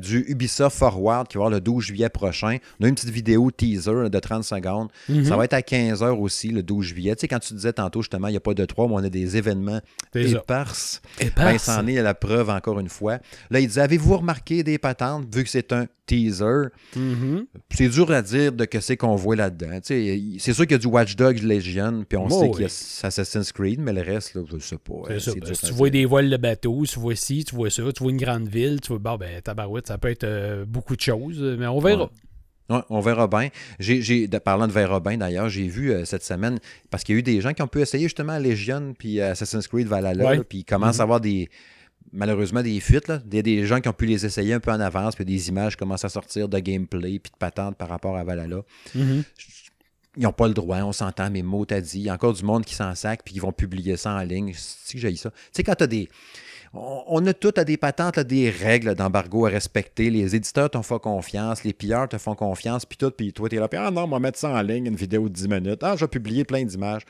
du 0.00 0.24
Ubisoft 0.28 0.78
Forward 0.78 1.26
qui 1.26 1.36
va 1.36 1.46
avoir 1.46 1.50
le 1.50 1.60
12 1.60 1.82
juillet 1.82 2.08
prochain. 2.10 2.58
On 2.78 2.84
a 2.84 2.88
une 2.88 2.94
petite 2.94 3.10
vidéo 3.10 3.50
teaser 3.50 4.08
de 4.08 4.18
30 4.20 4.44
secondes. 4.44 4.88
Mm-hmm. 5.10 5.24
Ça 5.24 5.36
va 5.36 5.44
être 5.46 5.54
à 5.54 5.62
15h 5.62 6.16
aussi, 6.16 6.50
le 6.50 6.62
12 6.62 6.86
juillet. 6.86 7.16
Tu 7.16 7.22
sais, 7.22 7.28
quand 7.28 7.40
tu 7.40 7.54
disais 7.54 7.72
tantôt, 7.72 8.02
justement, 8.02 8.28
il 8.28 8.32
n'y 8.32 8.36
a 8.36 8.40
pas 8.40 8.54
de 8.54 8.64
3, 8.64 8.86
mais 8.88 8.99
on 9.00 9.04
a 9.04 9.10
des 9.10 9.36
événements 9.36 9.80
éparses. 10.14 11.02
Ben, 11.36 11.58
c'en 11.58 11.86
est 11.86 12.00
la 12.02 12.14
preuve 12.14 12.50
encore 12.50 12.80
une 12.80 12.88
fois. 12.88 13.18
Là, 13.50 13.60
il 13.60 13.66
disait 13.66 13.80
Avez-vous 13.80 14.18
remarqué 14.18 14.62
des 14.62 14.78
patentes, 14.78 15.34
vu 15.34 15.44
que 15.44 15.50
c'est 15.50 15.72
un 15.72 15.86
teaser? 16.06 16.68
Mm-hmm. 16.96 17.46
C'est 17.70 17.88
dur 17.88 18.10
à 18.10 18.22
dire 18.22 18.52
de 18.52 18.64
que 18.64 18.80
c'est 18.80 18.96
qu'on 18.96 19.16
voit 19.16 19.36
là-dedans. 19.36 19.78
C'est 19.82 20.38
sûr 20.38 20.64
qu'il 20.64 20.72
y 20.72 20.74
a 20.74 20.78
du 20.78 20.86
Watch 20.86 21.16
Dogs 21.16 21.42
Legion, 21.42 22.04
puis 22.08 22.18
on 22.18 22.26
oh 22.26 22.40
sait 22.40 22.50
qu'il 22.50 22.62
y 22.62 22.64
a 22.64 23.06
Assassin's 23.06 23.52
Creed, 23.52 23.80
mais 23.80 23.92
le 23.92 24.02
reste, 24.02 24.34
là, 24.34 24.42
je 24.52 24.58
sais 24.58 24.78
pas. 24.78 25.08
Ben, 25.08 25.18
si 25.18 25.32
tu 25.40 25.72
vois 25.72 25.90
des 25.90 26.04
voiles 26.04 26.30
de 26.30 26.36
bateau, 26.36 26.84
tu 26.86 26.98
vois 26.98 27.16
ci, 27.16 27.44
tu 27.44 27.54
vois 27.54 27.70
ça, 27.70 27.82
tu 27.92 28.02
vois 28.02 28.12
une 28.12 28.18
grande 28.18 28.48
ville, 28.48 28.80
tu 28.80 28.88
vois, 28.88 28.98
bon, 28.98 29.16
ben, 29.16 29.40
tabarouette, 29.42 29.88
ça 29.88 29.98
peut 29.98 30.10
être 30.10 30.24
euh, 30.24 30.64
beaucoup 30.66 30.96
de 30.96 31.00
choses, 31.00 31.40
mais 31.58 31.66
on 31.66 31.80
verra. 31.80 32.10
On 32.88 33.00
verra 33.00 33.26
bien. 33.26 33.48
J'ai, 33.78 34.28
parlant 34.28 34.66
de 34.66 34.72
verra 34.72 35.00
bien, 35.00 35.18
d'ailleurs, 35.18 35.48
j'ai 35.48 35.68
vu 35.68 35.92
euh, 35.92 36.04
cette 36.04 36.24
semaine, 36.24 36.58
parce 36.90 37.04
qu'il 37.04 37.14
y 37.14 37.16
a 37.16 37.20
eu 37.20 37.22
des 37.22 37.40
gens 37.40 37.52
qui 37.52 37.62
ont 37.62 37.68
pu 37.68 37.80
essayer 37.80 38.04
justement 38.04 38.38
Legion 38.38 38.94
puis 38.98 39.20
Assassin's 39.20 39.66
Creed 39.68 39.86
Valhalla, 39.86 40.42
puis 40.44 40.58
ils 40.58 40.64
commencent 40.64 40.96
mm-hmm. 40.96 41.00
à 41.00 41.02
avoir 41.02 41.20
des 41.20 41.48
malheureusement 42.12 42.62
des 42.62 42.80
fuites. 42.80 43.08
Là. 43.08 43.20
Il 43.30 43.36
y 43.36 43.38
a 43.38 43.42
des 43.42 43.66
gens 43.66 43.80
qui 43.80 43.88
ont 43.88 43.92
pu 43.92 44.06
les 44.06 44.24
essayer 44.26 44.54
un 44.54 44.60
peu 44.60 44.70
en 44.70 44.80
avance, 44.80 45.14
puis 45.14 45.24
des 45.24 45.48
images 45.48 45.76
commencent 45.76 46.04
à 46.04 46.08
sortir 46.08 46.48
de 46.48 46.58
gameplay, 46.58 47.18
puis 47.18 47.30
de 47.32 47.36
patentes 47.38 47.76
par 47.76 47.88
rapport 47.88 48.16
à 48.16 48.24
Valhalla. 48.24 48.62
Mm-hmm. 48.96 49.24
Ils 50.16 50.22
n'ont 50.24 50.32
pas 50.32 50.48
le 50.48 50.54
droit, 50.54 50.78
on 50.78 50.92
s'entend, 50.92 51.30
mais 51.30 51.42
mot 51.42 51.64
t'as 51.64 51.80
dit. 51.80 52.00
Il 52.00 52.04
y 52.04 52.08
a 52.08 52.14
encore 52.14 52.32
du 52.32 52.42
monde 52.44 52.64
qui 52.64 52.74
s'en 52.74 52.94
sac, 52.94 53.22
puis 53.24 53.34
qui 53.34 53.40
vont 53.40 53.52
publier 53.52 53.96
ça 53.96 54.12
en 54.12 54.22
ligne. 54.22 54.52
C'est 54.56 54.94
que 54.94 55.00
j'ai 55.00 55.14
ça. 55.14 55.30
Tu 55.30 55.36
sais, 55.52 55.62
quand 55.62 55.76
tu 55.76 55.84
as 55.84 55.86
des 55.86 56.08
on 56.72 57.26
a 57.26 57.34
tout 57.34 57.52
à 57.56 57.64
des 57.64 57.76
patentes, 57.76 58.20
des 58.20 58.48
règles 58.48 58.94
d'embargo 58.94 59.46
à 59.46 59.48
respecter. 59.48 60.08
Les 60.10 60.36
éditeurs 60.36 60.70
te 60.70 60.80
font 60.82 60.98
confiance, 60.98 61.64
les 61.64 61.72
pilleurs 61.72 62.08
te 62.08 62.16
font 62.18 62.34
confiance, 62.34 62.86
puis 62.86 62.96
tout, 62.96 63.10
puis 63.10 63.32
toi, 63.32 63.48
t'es 63.48 63.56
là, 63.56 63.68
puis 63.68 63.78
ah 63.78 63.90
non, 63.90 64.04
on 64.04 64.08
va 64.08 64.20
mettre 64.20 64.38
ça 64.38 64.50
en 64.50 64.62
ligne, 64.62 64.86
une 64.86 64.96
vidéo 64.96 65.28
de 65.28 65.34
10 65.34 65.48
minutes. 65.48 65.82
Ah, 65.82 65.96
j'ai 65.96 66.06
publié 66.06 66.44
plein 66.44 66.64
d'images. 66.64 67.02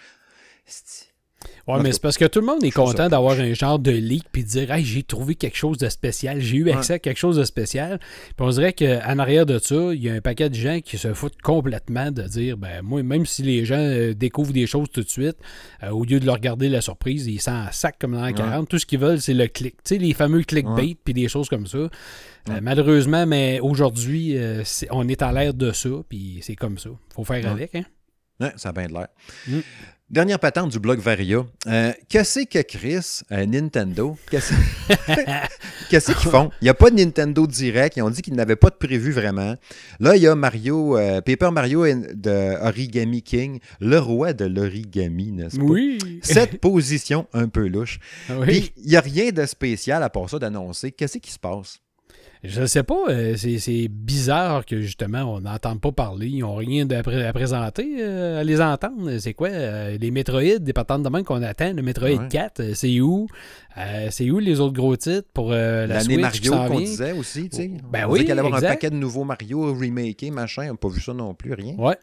Ouais, 1.76 1.82
mais 1.82 1.92
c'est 1.92 2.02
parce 2.02 2.18
que 2.18 2.24
tout 2.24 2.40
le 2.40 2.46
monde 2.46 2.62
est 2.64 2.70
content 2.70 3.08
d'avoir 3.08 3.38
un 3.38 3.52
genre 3.54 3.78
de 3.78 3.90
leak 3.90 4.24
puis 4.32 4.44
de 4.44 4.48
dire 4.48 4.70
Hey, 4.70 4.84
j'ai 4.84 5.02
trouvé 5.02 5.34
quelque 5.34 5.56
chose 5.56 5.78
de 5.78 5.88
spécial, 5.88 6.40
j'ai 6.40 6.58
eu 6.58 6.70
accès 6.70 6.94
à 6.94 6.98
quelque 6.98 7.18
chose 7.18 7.36
de 7.36 7.44
spécial. 7.44 7.98
Puis 8.36 8.46
on 8.46 8.50
dirait 8.50 8.72
qu'en 8.72 9.18
arrière 9.18 9.46
de 9.46 9.58
ça, 9.58 9.92
il 9.92 10.02
y 10.02 10.08
a 10.08 10.14
un 10.14 10.20
paquet 10.20 10.50
de 10.50 10.54
gens 10.54 10.80
qui 10.80 10.98
se 10.98 11.12
foutent 11.14 11.40
complètement 11.42 12.10
de 12.10 12.22
dire 12.22 12.56
ben 12.56 12.82
moi, 12.82 13.02
même 13.02 13.26
si 13.26 13.42
les 13.42 13.64
gens 13.64 13.78
euh, 13.78 14.14
découvrent 14.14 14.52
des 14.52 14.66
choses 14.66 14.88
tout 14.92 15.02
de 15.02 15.08
suite, 15.08 15.36
euh, 15.82 15.90
au 15.90 16.04
lieu 16.04 16.20
de 16.20 16.26
leur 16.26 16.36
regarder 16.36 16.68
la 16.68 16.80
surprise, 16.80 17.26
ils 17.26 17.40
s'en 17.40 17.70
sac 17.72 17.96
comme 17.98 18.12
dans 18.12 18.22
la 18.22 18.32
40. 18.32 18.68
Tout 18.68 18.78
ce 18.78 18.86
qu'ils 18.86 19.00
veulent, 19.00 19.20
c'est 19.20 19.34
le 19.34 19.46
clic. 19.46 19.76
Tu 19.84 19.94
sais, 19.94 19.98
les 19.98 20.14
fameux 20.14 20.42
clickbait 20.42 20.96
puis 21.02 21.14
des 21.14 21.28
choses 21.28 21.48
comme 21.48 21.66
ça. 21.66 21.78
Euh, 21.78 21.88
malheureusement, 22.62 23.26
mais 23.26 23.60
aujourd'hui, 23.60 24.36
on 24.90 25.08
est 25.08 25.22
à 25.22 25.32
l'ère 25.32 25.54
de 25.54 25.72
ça, 25.72 25.90
puis 26.08 26.40
c'est 26.42 26.56
comme 26.56 26.78
ça. 26.78 26.90
Faut 27.14 27.24
faire 27.24 27.46
avec, 27.46 27.74
hein? 27.74 27.84
Ouais, 28.40 28.52
ça 28.56 28.70
a 28.70 28.72
bien 28.72 28.86
de 28.86 28.94
l'air. 28.94 29.08
Mm. 29.46 29.60
Dernière 30.10 30.40
patente 30.40 30.72
du 30.72 30.80
blog 30.80 30.98
Varia. 30.98 31.46
Euh, 31.68 31.92
qu'est-ce 32.08 32.40
que 32.40 32.60
Chris, 32.62 33.20
euh, 33.30 33.46
Nintendo, 33.46 34.16
qu'est-ce 34.28 34.52
qu'ils 35.88 36.30
font? 36.30 36.50
Il 36.60 36.64
n'y 36.64 36.68
a 36.68 36.74
pas 36.74 36.90
de 36.90 36.96
Nintendo 36.96 37.46
direct. 37.46 37.96
Ils 37.96 38.02
ont 38.02 38.10
dit 38.10 38.20
qu'ils 38.20 38.34
n'avaient 38.34 38.56
pas 38.56 38.70
de 38.70 38.74
prévu 38.74 39.12
vraiment. 39.12 39.54
Là, 40.00 40.16
il 40.16 40.22
y 40.22 40.26
a 40.26 40.34
Mario, 40.34 40.98
euh, 40.98 41.20
Paper 41.20 41.52
Mario 41.52 41.84
de 41.86 42.60
Origami 42.60 43.22
King, 43.22 43.60
le 43.78 44.00
roi 44.00 44.32
de 44.32 44.46
l'origami, 44.46 45.30
n'est-ce 45.30 45.58
pas? 45.58 45.62
Oui. 45.62 45.98
Cette 46.24 46.58
position 46.60 47.28
un 47.32 47.46
peu 47.46 47.68
louche. 47.68 48.00
Oui. 48.30 48.46
Puis, 48.46 48.72
il 48.78 48.90
n'y 48.90 48.96
a 48.96 49.00
rien 49.00 49.30
de 49.30 49.46
spécial 49.46 50.02
à 50.02 50.10
part 50.10 50.28
ça 50.28 50.40
d'annoncer. 50.40 50.90
Qu'est-ce 50.90 51.18
qui 51.18 51.30
se 51.30 51.38
passe? 51.38 51.78
Je 52.42 52.62
ne 52.62 52.66
sais 52.66 52.82
pas, 52.82 53.04
euh, 53.08 53.36
c'est 53.36 53.88
bizarre 53.88 54.64
que 54.64 54.80
justement 54.80 55.24
on 55.24 55.40
n'entende 55.40 55.78
pas 55.78 55.92
parler, 55.92 56.28
ils 56.28 56.40
n'ont 56.40 56.54
rien 56.54 56.88
à, 56.88 57.32
présenter, 57.32 57.96
euh, 57.98 58.40
à 58.40 58.44
les 58.44 58.62
entendre. 58.62 59.18
C'est 59.18 59.34
quoi 59.34 59.48
euh, 59.48 59.98
les 60.00 60.10
Metroid, 60.10 60.58
des 60.58 60.72
patentes 60.72 61.02
de 61.02 61.08
même 61.10 61.22
qu'on 61.22 61.42
attend, 61.42 61.74
le 61.74 61.82
Metroid 61.82 62.28
4, 62.30 62.74
c'est 62.74 63.00
où? 63.00 63.26
C'est 64.10 64.30
où 64.30 64.38
les 64.38 64.58
autres 64.60 64.74
gros 64.74 64.96
titres 64.96 65.28
pour 65.34 65.50
la 65.50 66.00
Switch 66.00 66.18
Mario 66.18 66.52
qu'on 66.52 66.80
disait 66.80 67.12
aussi, 67.12 67.48
tu 67.50 67.56
sais. 67.56 67.70
Ben 67.90 68.06
on 68.06 68.12
oui, 68.12 68.20
qu'il 68.20 68.30
allait 68.32 68.40
avoir 68.40 68.56
un 68.56 68.60
paquet 68.60 68.90
de 68.90 68.96
nouveaux 68.96 69.24
Mario 69.24 69.74
remakés, 69.74 70.30
machin, 70.30 70.64
on 70.64 70.72
n'a 70.72 70.76
pas 70.76 70.88
vu 70.88 71.00
ça 71.00 71.12
non 71.12 71.34
plus, 71.34 71.52
rien. 71.52 71.74
Ouais. 71.76 71.96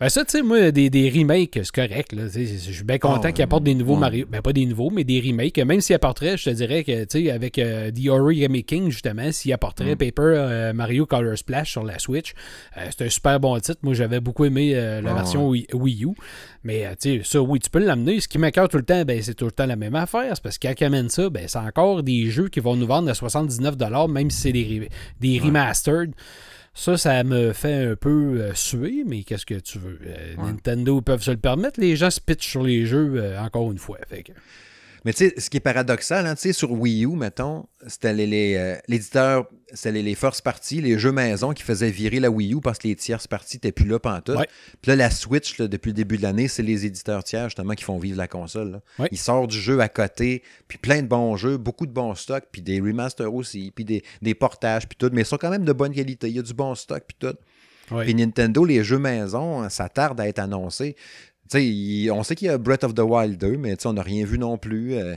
Ben 0.00 0.08
ça, 0.08 0.24
tu 0.24 0.32
sais, 0.32 0.42
moi, 0.42 0.72
des, 0.72 0.90
des 0.90 1.08
remakes, 1.08 1.60
c'est 1.62 1.70
correct. 1.70 2.12
Là, 2.12 2.24
je 2.26 2.72
suis 2.72 2.82
bien 2.82 2.98
content 2.98 3.20
ah, 3.26 3.32
qu'ils 3.32 3.44
apportent 3.44 3.62
des 3.62 3.76
nouveaux 3.76 3.94
Mario. 3.94 4.26
Ben, 4.28 4.42
pas 4.42 4.52
des 4.52 4.66
nouveaux, 4.66 4.90
mais 4.90 5.04
des 5.04 5.20
remakes. 5.20 5.56
Même 5.58 5.80
s'ils 5.80 5.94
apporteraient, 5.94 6.36
je 6.36 6.46
te 6.46 6.50
dirais 6.50 6.82
que, 6.82 7.04
tu 7.04 7.26
sais, 7.26 7.30
avec 7.30 7.60
euh, 7.60 7.92
The 7.92 8.08
Origami 8.08 8.64
King, 8.64 8.90
justement, 8.90 9.30
s'ils 9.30 9.52
apporteraient 9.52 9.94
mm. 9.94 9.98
Paper 9.98 10.22
euh, 10.22 10.72
Mario 10.72 11.06
Color 11.06 11.38
Splash 11.38 11.70
sur 11.70 11.84
la 11.84 12.00
Switch, 12.00 12.34
euh, 12.76 12.86
c'est 12.90 13.06
un 13.06 13.08
super 13.08 13.38
bon 13.38 13.56
titre. 13.60 13.78
Moi, 13.82 13.94
j'avais 13.94 14.18
beaucoup 14.18 14.44
aimé 14.44 14.74
la 14.74 15.12
ah, 15.12 15.14
version 15.14 15.48
Wii, 15.48 16.04
U. 16.04 16.14
Mais, 16.64 16.88
tu 17.00 17.18
sais, 17.18 17.20
ça, 17.22 17.40
oui, 17.40 17.60
tu 17.60 17.70
peux 17.70 17.78
l'amener. 17.78 18.18
Ce 18.18 18.26
qui 18.26 18.38
m'accorde 18.38 18.72
tout 18.72 18.78
le 18.78 18.84
temps, 18.84 19.04
ben, 19.04 19.22
c'est 19.22 19.34
tout 19.34 19.44
le 19.44 19.52
temps 19.52 19.66
la 19.66 19.76
même 19.76 19.94
affaire. 19.94 20.32
C'est 20.34 20.42
parce 20.42 20.58
qu'ils 20.58 20.84
amènent 20.84 21.08
ça, 21.08 21.30
ben, 21.30 21.44
c'est 21.46 21.58
encore 21.58 22.02
des 22.02 22.30
jeux 22.30 22.48
qui 22.48 22.58
vont 22.58 22.74
nous 22.74 22.88
vendre 22.88 23.08
à 23.08 23.12
79$, 23.12 24.10
même 24.10 24.28
si 24.28 24.40
c'est 24.40 24.52
des, 24.52 24.88
des 25.20 25.38
remastered. 25.38 26.14
Ça, 26.76 26.98
ça 26.98 27.22
me 27.22 27.52
fait 27.52 27.86
un 27.86 27.96
peu 27.96 28.40
euh, 28.40 28.54
suer, 28.54 29.04
mais 29.06 29.22
qu'est-ce 29.22 29.46
que 29.46 29.54
tu 29.54 29.78
veux? 29.78 29.98
Euh, 30.06 30.34
Nintendo 30.36 31.00
peuvent 31.00 31.22
se 31.22 31.30
le 31.30 31.36
permettre. 31.36 31.80
Les 31.80 31.94
gens 31.94 32.10
se 32.10 32.20
pitchent 32.20 32.50
sur 32.50 32.64
les 32.64 32.84
jeux 32.84 33.14
euh, 33.14 33.40
encore 33.40 33.70
une 33.70 33.78
fois. 33.78 33.98
Fait 34.08 34.24
mais 35.04 35.12
tu 35.12 35.28
sais, 35.28 35.34
ce 35.38 35.50
qui 35.50 35.58
est 35.58 35.60
paradoxal, 35.60 36.26
hein, 36.26 36.34
sur 36.36 36.72
Wii 36.72 37.04
U, 37.04 37.08
mettons, 37.08 37.66
c'était 37.86 38.14
l'éditeur, 38.14 39.46
les, 39.50 39.56
les, 39.58 39.76
c'était 39.76 40.02
les, 40.02 40.14
first 40.14 40.40
parties, 40.42 40.80
les 40.80 40.98
jeux 40.98 41.12
maison 41.12 41.52
qui 41.52 41.62
faisaient 41.62 41.90
virer 41.90 42.20
la 42.20 42.30
Wii 42.30 42.54
U 42.54 42.60
parce 42.62 42.78
que 42.78 42.88
les 42.88 42.96
tierces 42.96 43.26
parties 43.26 43.56
n'étaient 43.56 43.72
plus 43.72 43.86
là 43.86 43.98
pantoute. 43.98 44.38
Puis 44.80 44.88
là, 44.90 44.96
la 44.96 45.10
Switch, 45.10 45.60
depuis 45.60 45.90
le 45.90 45.94
début 45.94 46.16
de 46.16 46.22
l'année, 46.22 46.48
c'est 46.48 46.62
les 46.62 46.86
éditeurs 46.86 47.22
tiers, 47.22 47.44
justement, 47.44 47.74
qui 47.74 47.84
font 47.84 47.98
vivre 47.98 48.16
la 48.16 48.28
console. 48.28 48.80
Ils 49.10 49.18
sortent 49.18 49.50
du 49.50 49.60
jeu 49.60 49.80
à 49.80 49.88
côté, 49.88 50.42
puis 50.68 50.78
plein 50.78 51.02
de 51.02 51.08
bons 51.08 51.36
jeux, 51.36 51.58
beaucoup 51.58 51.86
de 51.86 51.92
bons 51.92 52.14
stocks, 52.14 52.44
puis 52.50 52.62
des 52.62 52.80
remasters 52.80 53.32
aussi, 53.32 53.72
puis 53.74 53.84
des, 53.84 54.02
des 54.22 54.34
portages, 54.34 54.88
puis 54.88 54.96
tout. 54.96 55.10
Mais 55.12 55.22
ils 55.22 55.26
sont 55.26 55.36
quand 55.36 55.50
même 55.50 55.66
de 55.66 55.72
bonne 55.72 55.92
qualité. 55.92 56.28
Il 56.28 56.36
y 56.36 56.38
a 56.38 56.42
du 56.42 56.54
bon 56.54 56.74
stock, 56.74 57.04
puis 57.06 57.16
tout. 57.18 57.36
Puis 58.00 58.14
Nintendo, 58.14 58.64
les 58.64 58.82
jeux 58.82 58.98
maison, 58.98 59.68
ça 59.68 59.90
tarde 59.90 60.18
à 60.18 60.26
être 60.26 60.38
annoncé 60.38 60.96
on 61.52 62.22
sait 62.22 62.34
qu'il 62.34 62.46
y 62.46 62.50
a 62.50 62.58
Breath 62.58 62.84
of 62.84 62.94
the 62.94 63.00
Wild 63.00 63.38
2, 63.38 63.56
mais 63.56 63.76
on 63.86 63.92
n'a 63.92 64.02
rien 64.02 64.24
vu 64.24 64.38
non 64.38 64.58
plus. 64.58 64.94
Euh. 64.94 65.14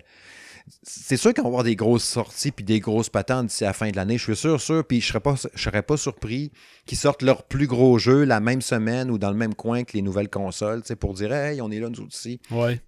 c'est 0.84 1.18
sûr 1.18 1.34
qu'on 1.34 1.44
va 1.44 1.48
avoir 1.48 1.64
des 1.64 1.76
grosses 1.76 2.04
sorties 2.04 2.52
puis 2.52 2.66
des 2.66 2.80
grosses 2.80 3.10
patentes 3.10 3.48
d'ici 3.48 3.64
la 3.64 3.74
fin 3.74 3.90
de 3.90 3.96
l'année. 3.96 4.18
Je 4.18 4.24
suis 4.24 4.36
sûr, 4.36 4.60
sûr. 4.62 4.86
Puis 4.86 5.02
je 5.02 5.08
ne 5.08 5.10
serais, 5.10 5.20
pas, 5.20 5.36
serais 5.56 5.84
pas 5.84 5.98
surpris 5.98 6.52
qu'ils 6.86 6.98
sortent 6.98 7.22
leur 7.22 7.44
plus 7.44 7.68
gros 7.68 7.98
jeu 7.98 8.24
la 8.24 8.40
même 8.40 8.62
semaine 8.62 9.10
ou 9.10 9.18
dans 9.18 9.32
le 9.32 9.38
même 9.38 9.56
coin 9.56 9.84
que 9.84 9.94
les 9.94 10.02
nouvelles 10.02 10.30
consoles 10.30 10.84
pour 11.00 11.14
dire 11.14 11.34
Hey, 11.34 11.62
on 11.62 11.72
est 11.72 11.80
là 11.80 11.90
nous 11.90 12.06
aussi. 12.06 12.40
Ouais. 12.52 12.82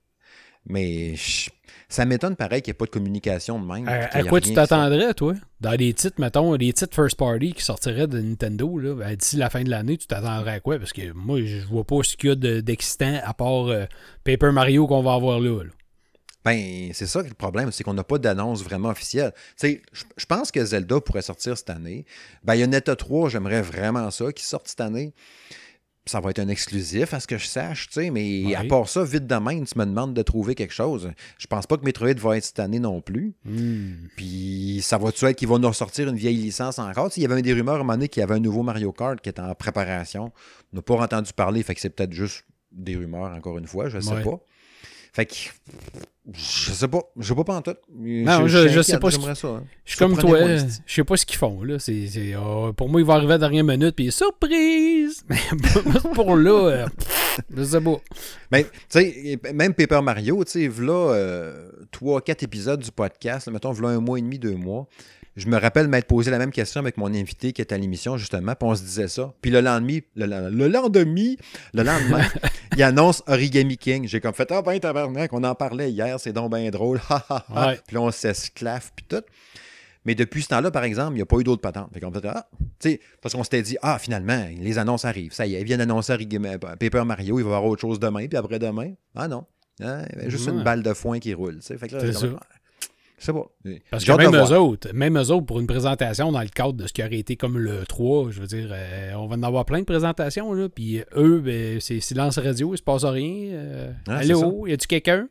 Mais 0.66 1.16
ça 1.90 2.06
m'étonne 2.06 2.36
pareil 2.36 2.62
qu'il 2.62 2.72
n'y 2.72 2.76
ait 2.76 2.78
pas 2.78 2.86
de 2.86 2.92
communication 2.92 3.60
de 3.60 3.66
même. 3.66 3.88
À, 3.88 4.24
quoi 4.24 4.40
tu 4.40 4.54
t'attendrais, 4.54 5.16
toi? 5.16 5.34
Dans 5.60 5.72
les 5.72 5.92
titres, 5.94 6.22
mettons, 6.22 6.54
les 6.54 6.72
titres 6.72 6.96
first 6.96 7.18
party 7.18 7.54
qui 7.54 7.64
sortiraient 7.64 8.06
de 8.06 8.20
Nintendo 8.20 8.68
ben, 8.96 9.16
d'ici 9.16 9.38
la 9.38 9.50
fin 9.50 9.64
de 9.64 9.72
l'année, 9.72 9.98
tu 9.98 10.06
t'attendrais 10.06 10.54
à 10.54 10.60
quoi? 10.60 10.78
Parce 10.78 10.94
que 10.94 11.12
moi, 11.14 11.42
je 11.44 11.66
vois 11.66 11.84
pas 11.84 12.04
ce 12.04 12.16
qu'il 12.16 12.30
y 12.30 12.32
a 12.32 12.62
d'excitant 12.62 13.20
à 13.24 13.34
part 13.34 13.68
euh, 13.68 13.86
Paper 14.24 14.52
Mario 14.52 14.86
qu'on 14.86 15.02
va 15.02 15.14
avoir 15.14 15.40
là. 15.40 15.64
Ben, 16.46 16.92
c'est 16.94 17.08
ça 17.08 17.22
le 17.24 17.34
problème, 17.34 17.72
c'est 17.72 17.84
qu'on 17.84 17.96
n'a 17.96 18.04
pas 18.04 18.20
d'annonce 18.20 18.64
vraiment 18.64 18.90
officielle. 18.90 19.34
Je 19.62 20.26
pense 20.28 20.52
que 20.52 20.64
Zelda 20.64 21.02
pourrait 21.02 21.24
sortir 21.24 21.58
cette 21.58 21.70
année. 21.72 22.06
Bayonetta 22.44 22.96
3, 22.96 23.30
j'aimerais 23.30 23.62
vraiment 23.62 24.10
ça 24.12 24.32
qui 24.32 24.46
sorte 24.46 24.68
cette 24.68 24.82
année 24.82 25.14
ça 26.10 26.20
va 26.20 26.32
être 26.32 26.40
un 26.40 26.48
exclusif 26.48 27.14
à 27.14 27.20
ce 27.20 27.28
que 27.28 27.38
je 27.38 27.46
sache, 27.46 27.88
tu 27.88 27.94
sais, 27.94 28.10
mais 28.10 28.56
à 28.56 28.64
part 28.64 28.90
ça, 28.90 29.04
vite 29.04 29.28
de 29.28 29.36
même, 29.36 29.66
tu 29.66 29.78
me 29.78 29.86
demandes 29.86 30.14
de 30.14 30.22
trouver 30.22 30.56
quelque 30.56 30.74
chose. 30.74 31.12
Je 31.38 31.48
pense 31.48 31.68
pas 31.68 31.78
que 31.78 31.86
Metroid 31.86 32.14
va 32.14 32.38
être 32.38 32.44
cette 32.44 32.60
année 32.60 32.80
non 32.80 33.02
plus. 33.02 33.34
Hmm. 33.46 34.08
Puis 34.18 34.80
ça 34.82 34.98
va-tu 34.98 35.26
être 35.26 35.38
qu'ils 35.38 35.48
vont 35.48 35.60
nous 35.60 35.68
ressortir 35.68 36.10
une 36.10 36.16
vieille 36.16 36.38
licence 36.38 36.80
encore? 36.80 37.10
il 37.16 37.24
y 37.24 37.26
avait 37.26 37.42
des 37.42 37.54
rumeurs 37.54 37.76
à 37.76 37.78
un 37.78 37.80
moment 37.80 37.94
donné 37.94 38.08
qu'il 38.08 38.22
y 38.22 38.24
avait 38.24 38.36
un 38.36 38.40
nouveau 38.40 38.64
Mario 38.64 38.92
Kart 38.92 39.20
qui 39.22 39.30
était 39.30 39.42
en 39.42 39.54
préparation. 39.56 40.32
On 40.74 40.78
n'a 40.78 40.82
pas 40.82 40.96
entendu 40.96 41.32
parler, 41.34 41.64
fait 41.64 41.76
que 41.76 41.82
c'est 41.82 41.90
peut-être 41.90 42.14
juste 42.14 42.46
des 42.72 42.96
rumeurs, 42.96 43.32
encore 43.32 43.58
une 43.58 43.68
fois, 43.68 43.90
je 43.90 43.98
ne 43.98 44.02
sais 44.02 44.22
pas. 44.22 44.40
Fait 45.14 45.26
que 45.26 45.36
je 46.34 46.72
sais 46.74 46.88
pas. 46.88 47.02
Je 47.18 47.28
sais 47.28 47.36
pas 47.36 47.44
pas 47.44 47.62
tout. 47.62 47.76
Non, 47.92 48.48
je, 48.48 48.68
je, 48.68 48.82
sais 48.82 49.00
pas. 49.00 49.10
Ce 49.10 49.20
ça, 49.20 49.48
hein. 49.48 49.64
Je 49.84 49.92
suis 49.92 50.00
comme 50.00 50.18
toi. 50.18 50.40
Je 50.86 50.94
sais 50.94 51.04
pas 51.04 51.18
ce 51.18 51.26
qu'ils 51.26 51.38
font. 51.38 51.64
Là. 51.64 51.78
Oh, 52.44 52.74
pour 52.74 52.90
moi, 52.90 53.02
ils 53.02 53.06
vont 53.06 53.14
arriver 53.14 53.34
à 53.34 53.38
la 53.38 53.50
dernière 53.50 53.64
minute 53.64 53.96
puis 53.96 54.12
surprise! 54.12 55.24
Mais 55.30 55.40
pour 56.14 56.36
là, 56.36 56.52
euh, 56.52 56.88
je 57.56 57.64
sais 57.64 57.82
pas. 57.82 57.98
Mais 58.52 58.64
tu 58.64 58.70
sais, 58.90 59.40
même 59.54 59.74
Paper 59.74 60.02
Mario, 60.02 60.44
tu 60.44 60.52
sais, 60.52 60.82
là, 60.82 61.14
euh, 61.14 61.70
3-4 61.94 62.44
épisodes 62.44 62.80
du 62.80 62.92
podcast, 62.92 63.50
mettons, 63.50 63.74
là 63.74 63.90
un 63.90 64.00
mois 64.00 64.20
et 64.20 64.22
demi, 64.22 64.38
deux 64.38 64.56
mois 64.56 64.88
je 65.40 65.48
me 65.48 65.58
rappelle 65.58 65.88
m'être 65.88 66.08
posé 66.08 66.30
la 66.32 66.38
même 66.38 66.52
question 66.52 66.82
avec 66.82 66.98
mon 66.98 67.14
invité 67.14 67.54
qui 67.54 67.62
était 67.62 67.74
à 67.74 67.78
l'émission, 67.78 68.18
justement, 68.18 68.54
puis 68.56 68.70
on 68.70 68.76
se 68.76 68.84
disait 68.84 69.08
ça. 69.08 69.34
Puis 69.42 69.52
le 69.52 69.62
lendemain, 69.62 70.00
le, 70.16 70.26
lendemain, 70.26 71.36
le 71.74 71.84
lendemain, 71.84 72.26
il 72.76 72.84
annonce 72.84 73.24
Origami 73.28 73.78
King. 73.78 74.08
J'ai 74.08 74.20
comme 74.20 74.34
fait 74.34 74.52
Ah 74.52 74.62
ben 74.62 74.80
tabarnak, 74.80 75.32
on 75.34 75.44
en 75.44 75.56
parlait 75.56 75.92
hier, 75.92 76.20
c'est 76.20 76.34
donc 76.34 76.54
bien 76.54 76.70
drôle. 76.70 77.00
Puis 77.88 77.96
là, 77.96 78.02
on 78.02 78.12
s'esclave, 78.12 78.92
puis 78.96 79.06
tout. 79.08 79.24
Mais 80.06 80.16
depuis 80.16 80.44
ce 80.44 80.50
temps-là, 80.50 80.72
par 80.72 80.84
exemple, 80.84 81.14
il 81.14 81.16
n'y 81.18 81.22
a 81.22 81.26
pas 81.26 81.38
eu 81.38 81.44
d'autres 81.44 81.62
patentes. 81.62 81.90
Fait 81.94 82.00
qu'on 82.00 82.12
fait, 82.12 82.26
ah, 82.26 82.50
parce 83.22 83.36
qu'on 83.36 83.44
s'était 83.44 83.62
dit, 83.62 83.78
ah, 83.82 84.00
finalement, 84.00 84.46
les 84.58 84.78
annonces 84.78 85.06
arrivent. 85.06 85.34
Ça 85.34 85.46
y 85.46 85.56
est, 85.56 85.62
ils 85.62 85.66
viennent 85.66 85.82
annoncer 85.82 86.18
Paper 86.80 87.04
Mario, 87.06 87.40
il 87.40 87.44
va 87.44 87.52
y 87.52 87.54
avoir 87.54 87.66
autre 87.66 87.82
chose 87.82 88.00
demain, 88.00 88.28
puis 88.28 88.38
après-demain. 88.38 88.94
Ah 89.16 89.28
non. 89.28 89.46
Ah, 89.82 90.04
juste 90.28 90.48
une 90.48 90.64
balle 90.64 90.84
de 90.84 90.94
foin 90.94 91.20
qui 91.20 91.34
roule. 91.34 91.60
Fait 91.62 91.88
que 91.88 91.96
là, 91.96 92.02
sais 93.26 93.34
pas. 93.34 93.46
Parce 93.92 94.04
que 94.04 94.12
même 94.12 94.36
eux, 94.36 94.58
autres, 94.58 94.94
même 94.94 95.18
eux 95.18 95.32
autres, 95.32 95.46
pour 95.46 95.60
une 95.60 95.68
présentation 95.68 96.32
dans 96.32 96.42
le 96.42 96.48
cadre 96.48 96.74
de 96.74 96.88
ce 96.88 96.94
qui 96.94 97.04
aurait 97.04 97.18
été 97.18 97.36
comme 97.36 97.58
le 97.58 97.86
3, 97.86 98.32
je 98.32 98.42
veux 98.42 98.48
dire, 98.48 98.70
euh, 98.72 99.14
on 99.16 99.28
va 99.28 99.36
en 99.36 99.44
avoir 99.44 99.66
plein 99.66 99.80
de 99.80 99.86
présentations, 99.86 100.54
là, 100.54 100.70
puis 100.70 101.02
eux, 101.16 101.40
ben, 101.40 101.80
c'est 101.80 102.00
silence 102.00 102.38
radio, 102.38 102.74
il 102.74 102.78
se 102.78 102.84
passe 102.84 103.06
rien. 103.06 103.52
Euh, 103.52 103.92
allô, 104.08 104.68
y 104.68 104.74
a-tu 104.74 104.88
quelqu'un? 104.88 105.28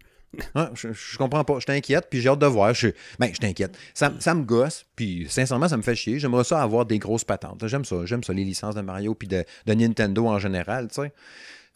Ah, 0.54 0.70
je, 0.74 0.92
je, 0.92 1.16
comprends 1.16 1.42
pas. 1.42 1.58
Je 1.58 1.66
t'inquiète, 1.66 2.06
puis 2.10 2.20
j'ai 2.20 2.28
hâte 2.28 2.38
de 2.38 2.46
voir. 2.46 2.74
Je, 2.74 2.88
ben, 3.18 3.30
je 3.32 3.38
t'inquiète. 3.38 3.76
Ça, 3.94 4.12
ça, 4.18 4.34
me 4.34 4.44
gosse, 4.44 4.84
puis 4.94 5.26
sincèrement, 5.28 5.68
ça 5.68 5.76
me 5.76 5.82
fait 5.82 5.94
chier. 5.94 6.18
J'aimerais 6.18 6.44
ça 6.44 6.62
avoir 6.62 6.84
des 6.84 6.98
grosses 6.98 7.24
patentes. 7.24 7.66
J'aime 7.66 7.84
ça. 7.84 8.04
J'aime 8.04 8.22
ça, 8.22 8.32
les 8.32 8.44
licences 8.44 8.74
de 8.74 8.82
Mario, 8.82 9.14
puis 9.14 9.26
de, 9.26 9.44
de, 9.66 9.74
Nintendo 9.74 10.26
en 10.26 10.38
général, 10.38 10.88
tu 10.88 11.02
sais. 11.02 11.12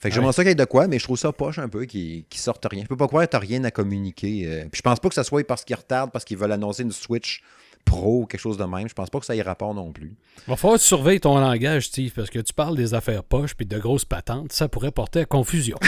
Fait 0.02 0.08
que 0.08 0.16
j'aimerais 0.16 0.32
ça 0.32 0.42
qu'il 0.42 0.50
y 0.50 0.52
ait 0.52 0.56
de 0.56 0.64
quoi, 0.64 0.88
mais 0.88 0.98
je 0.98 1.04
trouve 1.04 1.16
ça 1.16 1.30
poche 1.30 1.60
un 1.60 1.68
peu 1.68 1.84
qui, 1.84 2.26
qui 2.28 2.40
sortent 2.40 2.66
rien. 2.68 2.82
Je 2.82 2.88
peux 2.88 2.96
pas 2.96 3.06
croire 3.06 3.28
que 3.28 3.36
rien 3.36 3.62
à 3.62 3.70
communiquer. 3.70 4.42
Euh, 4.46 4.62
puis 4.62 4.78
je 4.78 4.82
pense 4.82 4.98
pas 4.98 5.08
que 5.08 5.14
ça 5.14 5.22
soit 5.22 5.46
parce 5.46 5.64
qu'ils 5.64 5.76
retardent, 5.76 6.10
parce 6.10 6.24
qu'ils 6.24 6.36
veulent 6.36 6.50
annoncer 6.50 6.82
une 6.82 6.90
Switch 6.90 7.40
Pro 7.84 8.22
ou 8.22 8.26
quelque 8.26 8.40
chose 8.40 8.56
de 8.56 8.64
même. 8.64 8.88
Je 8.88 8.94
pense 8.94 9.10
pas 9.10 9.20
que 9.20 9.26
ça 9.26 9.36
ait 9.36 9.42
rapport 9.42 9.74
non 9.74 9.92
plus. 9.92 10.16
Va 10.48 10.56
falloir 10.56 10.80
surveilles 10.80 11.20
ton 11.20 11.38
langage, 11.38 11.86
Steve, 11.86 12.12
parce 12.16 12.30
que 12.30 12.40
tu 12.40 12.52
parles 12.52 12.76
des 12.76 12.94
affaires 12.94 13.22
poches 13.22 13.54
puis 13.54 13.64
de 13.64 13.78
grosses 13.78 14.04
patentes. 14.04 14.52
Ça 14.52 14.68
pourrait 14.68 14.90
porter 14.90 15.20
à 15.20 15.24
confusion. 15.24 15.78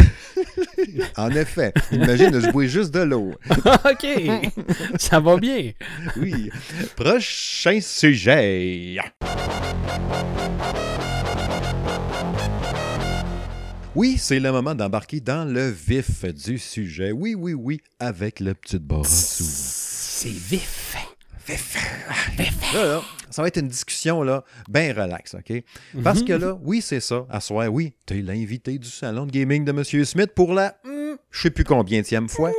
en 1.16 1.30
effet. 1.30 1.72
Imagine 1.90 2.30
de 2.30 2.38
jouer 2.38 2.68
juste 2.68 2.94
de 2.94 3.00
l'eau. 3.00 3.32
OK. 3.50 4.06
ça 4.96 5.18
va 5.18 5.36
bien. 5.38 5.72
oui. 6.16 6.50
Prochain 6.94 7.80
sujet. 7.80 8.96
Oui, 13.96 14.16
c'est 14.18 14.40
le 14.40 14.50
moment 14.50 14.74
d'embarquer 14.74 15.20
dans 15.20 15.44
le 15.44 15.70
vif 15.70 16.24
du 16.24 16.58
sujet. 16.58 17.12
Oui, 17.12 17.36
oui, 17.36 17.54
oui, 17.54 17.80
avec 18.00 18.40
le 18.40 18.52
petit 18.52 18.80
bord 18.80 19.06
C'est 19.06 20.30
vif. 20.30 20.96
Vif. 21.46 21.76
Vif. 22.36 22.74
Là, 22.74 22.86
là, 22.86 23.02
ça 23.30 23.42
va 23.42 23.48
être 23.48 23.58
une 23.58 23.68
discussion 23.68 24.24
là, 24.24 24.42
bien 24.68 24.92
relax, 24.92 25.34
OK? 25.34 25.62
Parce 26.02 26.24
que 26.24 26.32
là, 26.32 26.58
oui, 26.62 26.80
c'est 26.80 26.98
ça, 26.98 27.24
à 27.30 27.40
soir, 27.40 27.72
oui, 27.72 27.92
t'es 28.04 28.20
l'invité 28.20 28.78
du 28.78 28.88
salon 28.88 29.26
de 29.26 29.30
gaming 29.30 29.64
de 29.64 29.70
M. 29.70 30.04
Smith 30.04 30.32
pour 30.34 30.54
la, 30.54 30.76
je 31.30 31.42
sais 31.42 31.50
plus 31.50 31.64
combien 31.64 32.02
fois. 32.28 32.52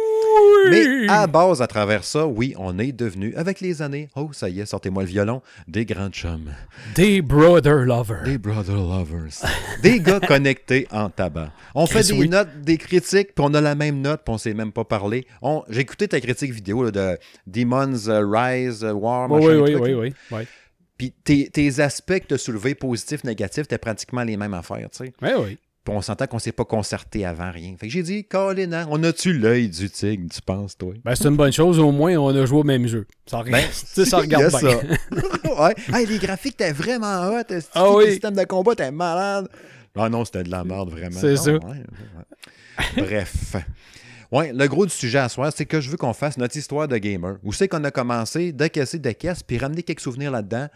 Mais 0.70 1.08
à 1.08 1.28
base, 1.28 1.62
à 1.62 1.68
travers 1.68 2.04
ça, 2.04 2.26
oui, 2.26 2.54
on 2.58 2.80
est 2.80 2.92
devenu, 2.92 3.36
avec 3.36 3.62
les 3.62 3.82
années, 3.82 4.10
oh, 4.16 4.30
ça 4.34 4.50
y 4.50 4.60
est, 4.60 4.66
sortez-moi 4.66 5.04
le 5.04 5.10
violon, 5.10 5.42
des 5.68 5.86
grands 5.86 6.10
chums. 6.10 6.52
Des 6.96 7.22
brother 7.22 7.86
lovers. 7.86 8.24
Des 8.24 8.38
brother 8.38 8.76
lovers. 8.76 9.44
des 9.82 10.00
gars 10.00 10.20
connectés 10.28 10.88
en 10.92 11.10
tabac. 11.10 11.52
On 11.74 11.86
fait 11.86 12.04
des 12.04 12.28
notes, 12.28 12.50
des 12.62 12.78
critiques, 12.78 13.36
puis 13.36 13.46
on 13.48 13.54
a 13.54 13.62
la 13.62 13.76
même 13.76 14.02
note, 14.02 14.22
puis 14.26 14.34
on 14.34 14.38
sait 14.38 14.54
même 14.54 14.72
pas 14.72 14.84
parler. 14.84 15.28
J'ai 15.70 15.82
écouté 15.82 16.08
ta 16.08 16.20
critique 16.20 16.52
vidéo 16.52 16.84
là, 16.84 16.92
de 16.92 17.18
Demons 17.48 18.08
uh, 18.08 18.24
Rise, 18.24 18.82
uh, 18.82 18.92
War, 18.92 19.30
machin, 19.30 19.60
oui, 19.60 19.76
oui, 19.76 19.94
oui, 19.94 20.14
oui, 20.32 20.48
Puis 20.98 21.14
tes, 21.24 21.50
tes, 21.50 21.80
aspects 21.80 22.20
que 22.28 22.38
soulevés, 22.38 22.76
positifs, 22.76 23.24
négatifs, 23.24 23.64
c'était 23.64 23.78
pratiquement 23.78 24.24
les 24.24 24.38
mêmes 24.38 24.54
affaires, 24.54 24.90
tu 24.92 25.06
sais. 25.06 25.14
Oui, 25.22 25.30
oui. 25.38 25.58
Puis 25.86 25.94
on 25.96 26.02
s'entend 26.02 26.26
qu'on 26.26 26.40
s'est 26.40 26.52
pas 26.52 26.66
concerté 26.66 27.26
avant 27.26 27.52
rien. 27.52 27.76
Fait 27.80 27.86
que 27.86 27.94
j'ai 27.94 28.02
dit, 28.02 28.26
Colin, 28.26 28.74
hein, 28.74 28.88
on 28.90 29.04
a-tu 29.04 29.34
l'œil 29.34 29.70
du 29.70 29.88
tigre, 29.88 30.28
tu 30.34 30.42
penses, 30.42 30.76
toi? 30.76 30.96
Ben, 31.04 31.14
c'est 31.14 31.28
une 31.28 31.36
bonne 31.36 31.54
chose, 31.54 31.78
au 31.78 31.92
moins, 31.92 32.16
on 32.16 32.36
a 32.36 32.44
joué 32.48 32.62
au 32.62 32.64
même 32.64 32.88
jeu. 32.88 33.06
Ça, 33.28 33.44
ben, 33.44 33.64
ça 33.72 34.18
regarde 34.18 34.50
bien. 34.50 34.60
Ça. 34.60 34.68
ouais. 35.64 35.76
Hey, 35.94 36.08
les 36.08 36.18
graphiques, 36.18 36.58
t'es 36.58 36.72
vraiment 36.72 37.28
hot. 37.28 37.44
Ah, 37.76 37.92
oui. 37.92 38.06
Le 38.06 38.12
système 38.14 38.34
de 38.34 38.44
combat, 38.46 38.74
t'es 38.74 38.90
malade? 38.90 39.48
Ah 39.96 40.10
non, 40.10 40.26
c'était 40.26 40.44
de 40.44 40.50
la 40.50 40.64
merde, 40.64 40.90
vraiment. 40.90 41.20
C'est 41.20 41.38
ça. 41.38 41.52
Bref. 42.98 43.56
Ouais, 44.32 44.52
le 44.54 44.68
gros 44.68 44.88
du 44.88 44.92
sujet 44.92 45.20
à 45.20 45.30
soir, 45.30 45.54
c'est 45.56 45.68
que 45.68 45.80
je 45.80 45.92
veux 45.92 45.98
qu'on 45.98 46.14
fasse 46.14 46.38
notre 46.38 46.58
histoire 46.58 46.88
de 46.88 46.98
gamer. 46.98 47.38
Où 47.44 47.54
c'est 47.54 47.68
qu'on 47.68 47.84
a 47.84 47.92
commencé, 47.92 48.52
décaisser 48.52 48.98
des 48.98 49.14
caisses, 49.14 49.44
puis 49.44 49.60
ramener 49.60 49.84
quelques 49.84 50.02
souvenirs 50.02 50.32
là-dedans 50.32 50.68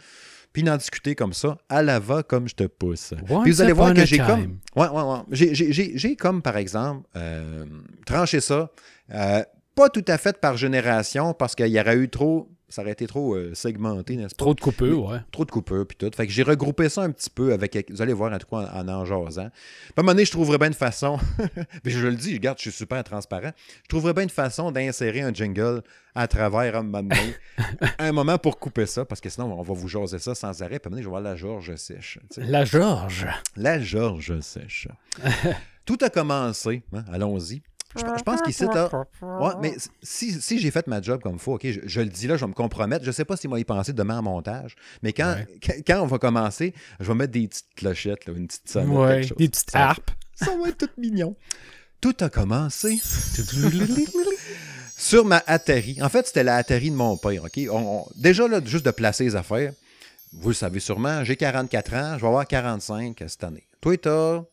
puis 0.60 0.66
d'en 0.66 0.76
discuter 0.76 1.16
comme 1.16 1.32
ça, 1.32 1.58
à 1.70 1.82
la 1.82 2.00
va 2.00 2.22
comme 2.22 2.50
je 2.50 2.56
te 2.56 2.66
pousse. 2.66 3.14
puis 3.44 3.52
vous 3.52 3.62
allez 3.62 3.72
voir 3.72 3.94
que 3.94 4.06
j'ai 4.06 4.18
comme. 4.18 4.60
Ouais, 4.76 4.88
ouais, 4.90 5.04
ouais. 5.04 5.54
J'ai 5.96 6.16
comme, 6.16 6.42
par 6.42 6.58
exemple, 6.58 7.08
euh, 7.16 7.66
tranché 8.06 8.42
ça, 8.42 8.70
euh, 9.14 9.44
pas 9.74 9.90
tout 9.90 10.04
à 10.08 10.18
fait 10.18 10.38
par 10.40 10.58
génération, 10.58 11.34
parce 11.34 11.56
qu'il 11.56 11.68
y 11.68 11.80
aurait 11.80 11.96
eu 11.96 12.10
trop 12.10 12.50
ça 12.70 12.82
aurait 12.82 12.92
été 12.92 13.08
trop 13.08 13.36
euh, 13.36 13.54
segmenté, 13.54 14.16
n'est-ce 14.16 14.36
pas? 14.36 14.46
Trop 14.46 14.54
de 14.54 14.62
coupures, 14.62 15.06
ouais. 15.06 15.20
Trop 15.32 15.44
de 15.44 15.52
coupures, 15.52 15.86
puis 15.88 15.98
tout. 15.98 16.10
Fait 16.16 16.28
que 16.28 16.32
j'ai 16.32 16.44
regroupé 16.44 16.88
ça 16.88 17.02
un 17.02 17.12
petit 17.12 17.30
peu 17.30 17.52
avec. 17.52 17.92
Vous 17.92 18.02
allez 18.02 18.14
voir, 18.14 18.32
en 18.32 18.38
tout 18.38 18.48
cas, 18.48 18.72
en 18.74 18.88
en 18.88 19.06
jasant. 19.06 19.50
Puis 19.50 19.94
à 19.98 20.00
un 20.00 20.04
moment 20.04 20.12
donné, 20.14 20.26
je 20.26 20.32
trouverais 20.32 20.58
bien 20.58 20.68
une 20.68 20.74
façon. 20.74 21.18
puis 21.84 21.92
je 21.92 22.08
le 22.08 22.16
dis, 22.16 22.34
regarde, 22.34 22.58
je 22.60 22.70
suis 22.70 22.72
super 22.72 23.04
transparent. 23.04 23.52
Je 23.84 23.88
trouverais 23.90 24.14
bien 24.14 24.24
une 24.24 24.30
façon 24.30 24.72
d'insérer 24.72 25.22
un 25.22 25.34
jingle 25.34 25.82
à 26.16 26.28
travers 26.28 26.76
un 26.76 26.84
moment 26.84 27.02
donné. 27.02 27.36
un 28.00 28.12
moment 28.12 28.38
pour 28.38 28.60
couper 28.60 28.86
ça, 28.86 29.06
parce 29.06 29.22
que 29.22 29.30
sinon, 29.30 29.58
on 29.58 29.62
va 29.62 29.74
vous 29.74 29.88
jaser 29.88 30.20
ça 30.20 30.36
sans 30.36 30.62
arrêt. 30.62 30.80
Puis 30.80 30.88
à 30.88 30.88
un 30.88 30.90
moment 30.90 30.96
donné, 30.96 31.02
je 31.02 31.08
vais 31.08 31.10
voir 31.10 31.22
la 31.22 31.36
George 31.36 31.76
sèche. 31.76 32.20
La 32.38 32.66
George. 32.66 33.28
La 33.56 33.80
George 33.80 34.40
sèche. 34.42 34.88
Tout 35.86 35.98
a 36.02 36.10
commencé, 36.10 36.84
hein, 36.94 37.04
allons-y, 37.12 37.64
je, 37.96 38.24
pense 38.24 38.42
qu'ici, 38.42 38.66
ouais, 38.66 39.52
mais 39.62 39.76
si, 40.04 40.40
si 40.42 40.60
j'ai 40.60 40.70
fait 40.70 40.86
ma 40.86 41.02
job 41.02 41.22
comme 41.22 41.34
il 41.34 41.40
faut, 41.40 41.56
OK, 41.56 41.66
je, 41.66 42.02
le 42.02 42.08
dis 42.08 42.28
là, 42.28 42.38
je 42.38 42.42
vais 42.42 42.50
me 42.50 42.54
compromettre. 42.54 43.04
Je 43.04 43.10
ne 43.10 43.14
sais 43.14 43.26
pas 43.26 43.36
si 43.36 43.48
moi 43.48 43.60
y 43.60 43.64
penser 43.64 43.94
demain 43.94 44.20
en 44.20 44.24
montage, 44.24 44.76
mais 45.02 45.12
quand, 45.12 45.36
quand, 45.88 46.02
on 46.02 46.06
va 46.06 46.20
commencer, 46.20 46.74
je 47.00 47.06
vais 47.06 47.16
mettre 47.16 47.34
des 47.34 47.48
petites 47.48 47.74
clochettes, 47.76 48.28
une 48.28 48.48
petite 48.48 48.70
sonnette. 48.70 48.98
Ouais, 48.98 49.22
des 49.38 49.50
petites 49.50 49.76
harpes. 49.76 50.12
Ça 50.36 50.56
va 50.56 50.70
être 50.70 50.78
tout 50.78 51.02
mignon. 51.02 51.36
Tout 52.00 52.16
a 52.22 52.30
commencé 52.30 53.02
sur 54.98 55.26
ma 55.26 55.44
Atari. 55.48 55.98
En 56.02 56.10
fait, 56.10 56.28
c'était 56.28 56.44
la 56.44 56.58
Atari 56.58 56.92
de 56.92 56.96
mon 56.96 57.18
père. 57.18 57.44
OK? 57.44 57.60
déjà, 58.16 58.48
là, 58.48 58.62
juste 58.64 58.86
de 58.86 58.92
placer 58.92 59.24
les 59.26 59.36
affaires, 59.36 59.74
vous 60.32 60.50
le 60.50 60.56
savez 60.56 60.80
sûrement, 60.80 61.24
j'ai 61.24 61.36
44 61.36 61.94
ans, 61.96 62.14
je 62.18 62.22
vais 62.22 62.28
avoir 62.28 62.48
45 62.48 63.18
cette 63.28 63.44
année. 63.44 63.68
Toi, 63.82 63.98
t'as 63.98 64.44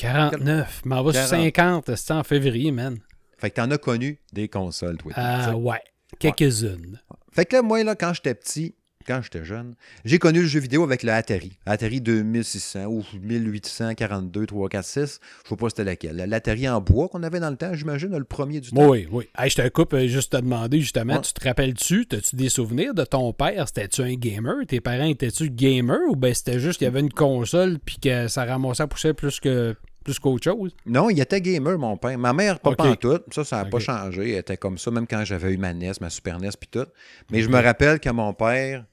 49. 0.00 0.82
Mais 0.84 0.94
on 0.96 1.02
va 1.02 1.12
sur 1.12 1.22
50, 1.22 1.94
c'est 1.94 2.12
en 2.12 2.24
février, 2.24 2.72
man. 2.72 2.98
Fait 3.36 3.50
que 3.50 3.56
t'en 3.56 3.70
as 3.70 3.78
connu 3.78 4.18
des 4.32 4.48
consoles, 4.48 4.96
toi. 4.96 5.12
Ah, 5.14 5.56
ouais. 5.56 5.82
Quelques-unes. 6.18 7.00
Fait 7.32 7.44
que 7.44 7.56
là, 7.56 7.62
moi, 7.62 7.82
là, 7.84 7.94
quand 7.94 8.12
j'étais 8.12 8.34
petit, 8.34 8.74
quand 9.06 9.20
j'étais 9.22 9.44
jeune, 9.44 9.74
j'ai 10.04 10.18
connu 10.18 10.40
le 10.40 10.46
jeu 10.46 10.60
vidéo 10.60 10.84
avec 10.84 11.02
le 11.02 11.12
Atari. 11.12 11.58
Atari 11.64 12.00
2600 12.00 12.84
ou 12.86 13.02
1842, 13.22 14.46
3, 14.46 14.68
4, 14.68 14.84
6. 14.84 15.20
Je 15.44 15.48
sais 15.48 15.56
pas 15.56 15.68
c'était 15.70 15.84
laquelle. 15.84 16.16
L'Atari 16.16 16.68
en 16.68 16.80
bois 16.80 17.08
qu'on 17.08 17.22
avait 17.22 17.40
dans 17.40 17.50
le 17.50 17.56
temps, 17.56 17.72
j'imagine, 17.72 18.16
le 18.16 18.24
premier 18.24 18.60
du 18.60 18.70
temps. 18.70 18.88
Oui, 18.88 19.08
oui. 19.10 19.26
je 19.46 19.54
te 19.54 19.68
coupe 19.68 19.94
euh, 19.94 20.06
juste 20.06 20.32
te 20.32 20.36
demander, 20.36 20.80
justement, 20.80 21.18
tu 21.20 21.32
te 21.32 21.42
rappelles-tu, 21.46 22.06
as-tu 22.12 22.36
des 22.36 22.48
souvenirs 22.48 22.94
de 22.94 23.04
ton 23.04 23.32
père? 23.32 23.68
C'était-tu 23.68 24.02
un 24.02 24.14
gamer? 24.14 24.66
Tes 24.66 24.80
parents 24.80 25.04
étaient-tu 25.04 25.50
gamers 25.50 26.08
ou 26.08 26.16
ben 26.16 26.34
c'était 26.34 26.58
juste 26.58 26.78
qu'il 26.78 26.84
y 26.84 26.88
avait 26.88 27.00
une 27.00 27.12
console 27.12 27.78
puis 27.78 27.98
que 27.98 28.28
ça 28.28 28.44
ramassait 28.44 28.82
à 28.82 28.86
pousser 28.86 29.14
plus 29.14 29.40
que 29.40 29.76
plus 30.04 30.18
qu'autre 30.18 30.44
chose? 30.44 30.74
Non, 30.86 31.10
il 31.10 31.20
était 31.20 31.40
gamer, 31.40 31.78
mon 31.78 31.96
père. 31.96 32.18
Ma 32.18 32.32
mère, 32.32 32.60
pas 32.60 32.74
en 32.78 32.96
tout. 32.96 33.20
Ça, 33.30 33.44
ça 33.44 33.56
n'a 33.56 33.64
pas 33.66 33.78
changé. 33.78 34.32
Elle 34.32 34.38
était 34.38 34.56
comme 34.56 34.78
ça, 34.78 34.90
même 34.90 35.06
quand 35.06 35.24
j'avais 35.24 35.52
eu 35.52 35.56
ma 35.56 35.72
NES, 35.72 35.92
ma 36.00 36.10
Super 36.10 36.38
NES, 36.38 36.50
puis 36.58 36.68
tout. 36.70 36.86
Mais 37.30 37.42
je 37.42 37.48
me 37.48 37.60
rappelle 37.60 38.00
que 38.00 38.10
mon 38.10 38.32
père, 38.32 38.84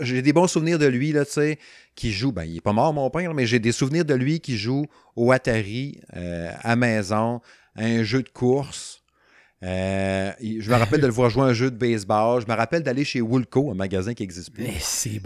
j'ai 0.00 0.22
des 0.22 0.32
bons 0.32 0.46
souvenirs 0.46 0.78
de 0.78 0.86
lui, 0.86 1.12
là, 1.12 1.24
tu 1.24 1.32
sais, 1.32 1.58
qui 1.94 2.12
joue. 2.12 2.32
Ben, 2.32 2.44
il 2.44 2.56
est 2.56 2.60
pas 2.60 2.72
mort, 2.72 2.92
mon 2.92 3.10
père, 3.10 3.34
mais 3.34 3.46
j'ai 3.46 3.58
des 3.58 3.72
souvenirs 3.72 4.04
de 4.04 4.14
lui 4.14 4.40
qui 4.40 4.56
joue 4.56 4.86
au 5.14 5.32
Atari 5.32 6.00
euh, 6.16 6.50
à 6.62 6.76
maison, 6.76 7.40
un 7.76 8.02
jeu 8.02 8.22
de 8.22 8.28
course. 8.28 8.95
Euh, 9.64 10.32
je 10.38 10.70
me 10.70 10.76
rappelle 10.76 11.00
de 11.00 11.06
le 11.06 11.12
voir 11.12 11.30
jouer 11.30 11.44
un 11.44 11.54
jeu 11.54 11.70
de 11.70 11.76
baseball. 11.76 12.42
Je 12.42 12.46
me 12.46 12.54
rappelle 12.54 12.82
d'aller 12.82 13.04
chez 13.04 13.22
Woolco, 13.22 13.70
un 13.70 13.74
magasin 13.74 14.12
qui 14.12 14.22
existe 14.22 14.52
plus. 14.52 14.64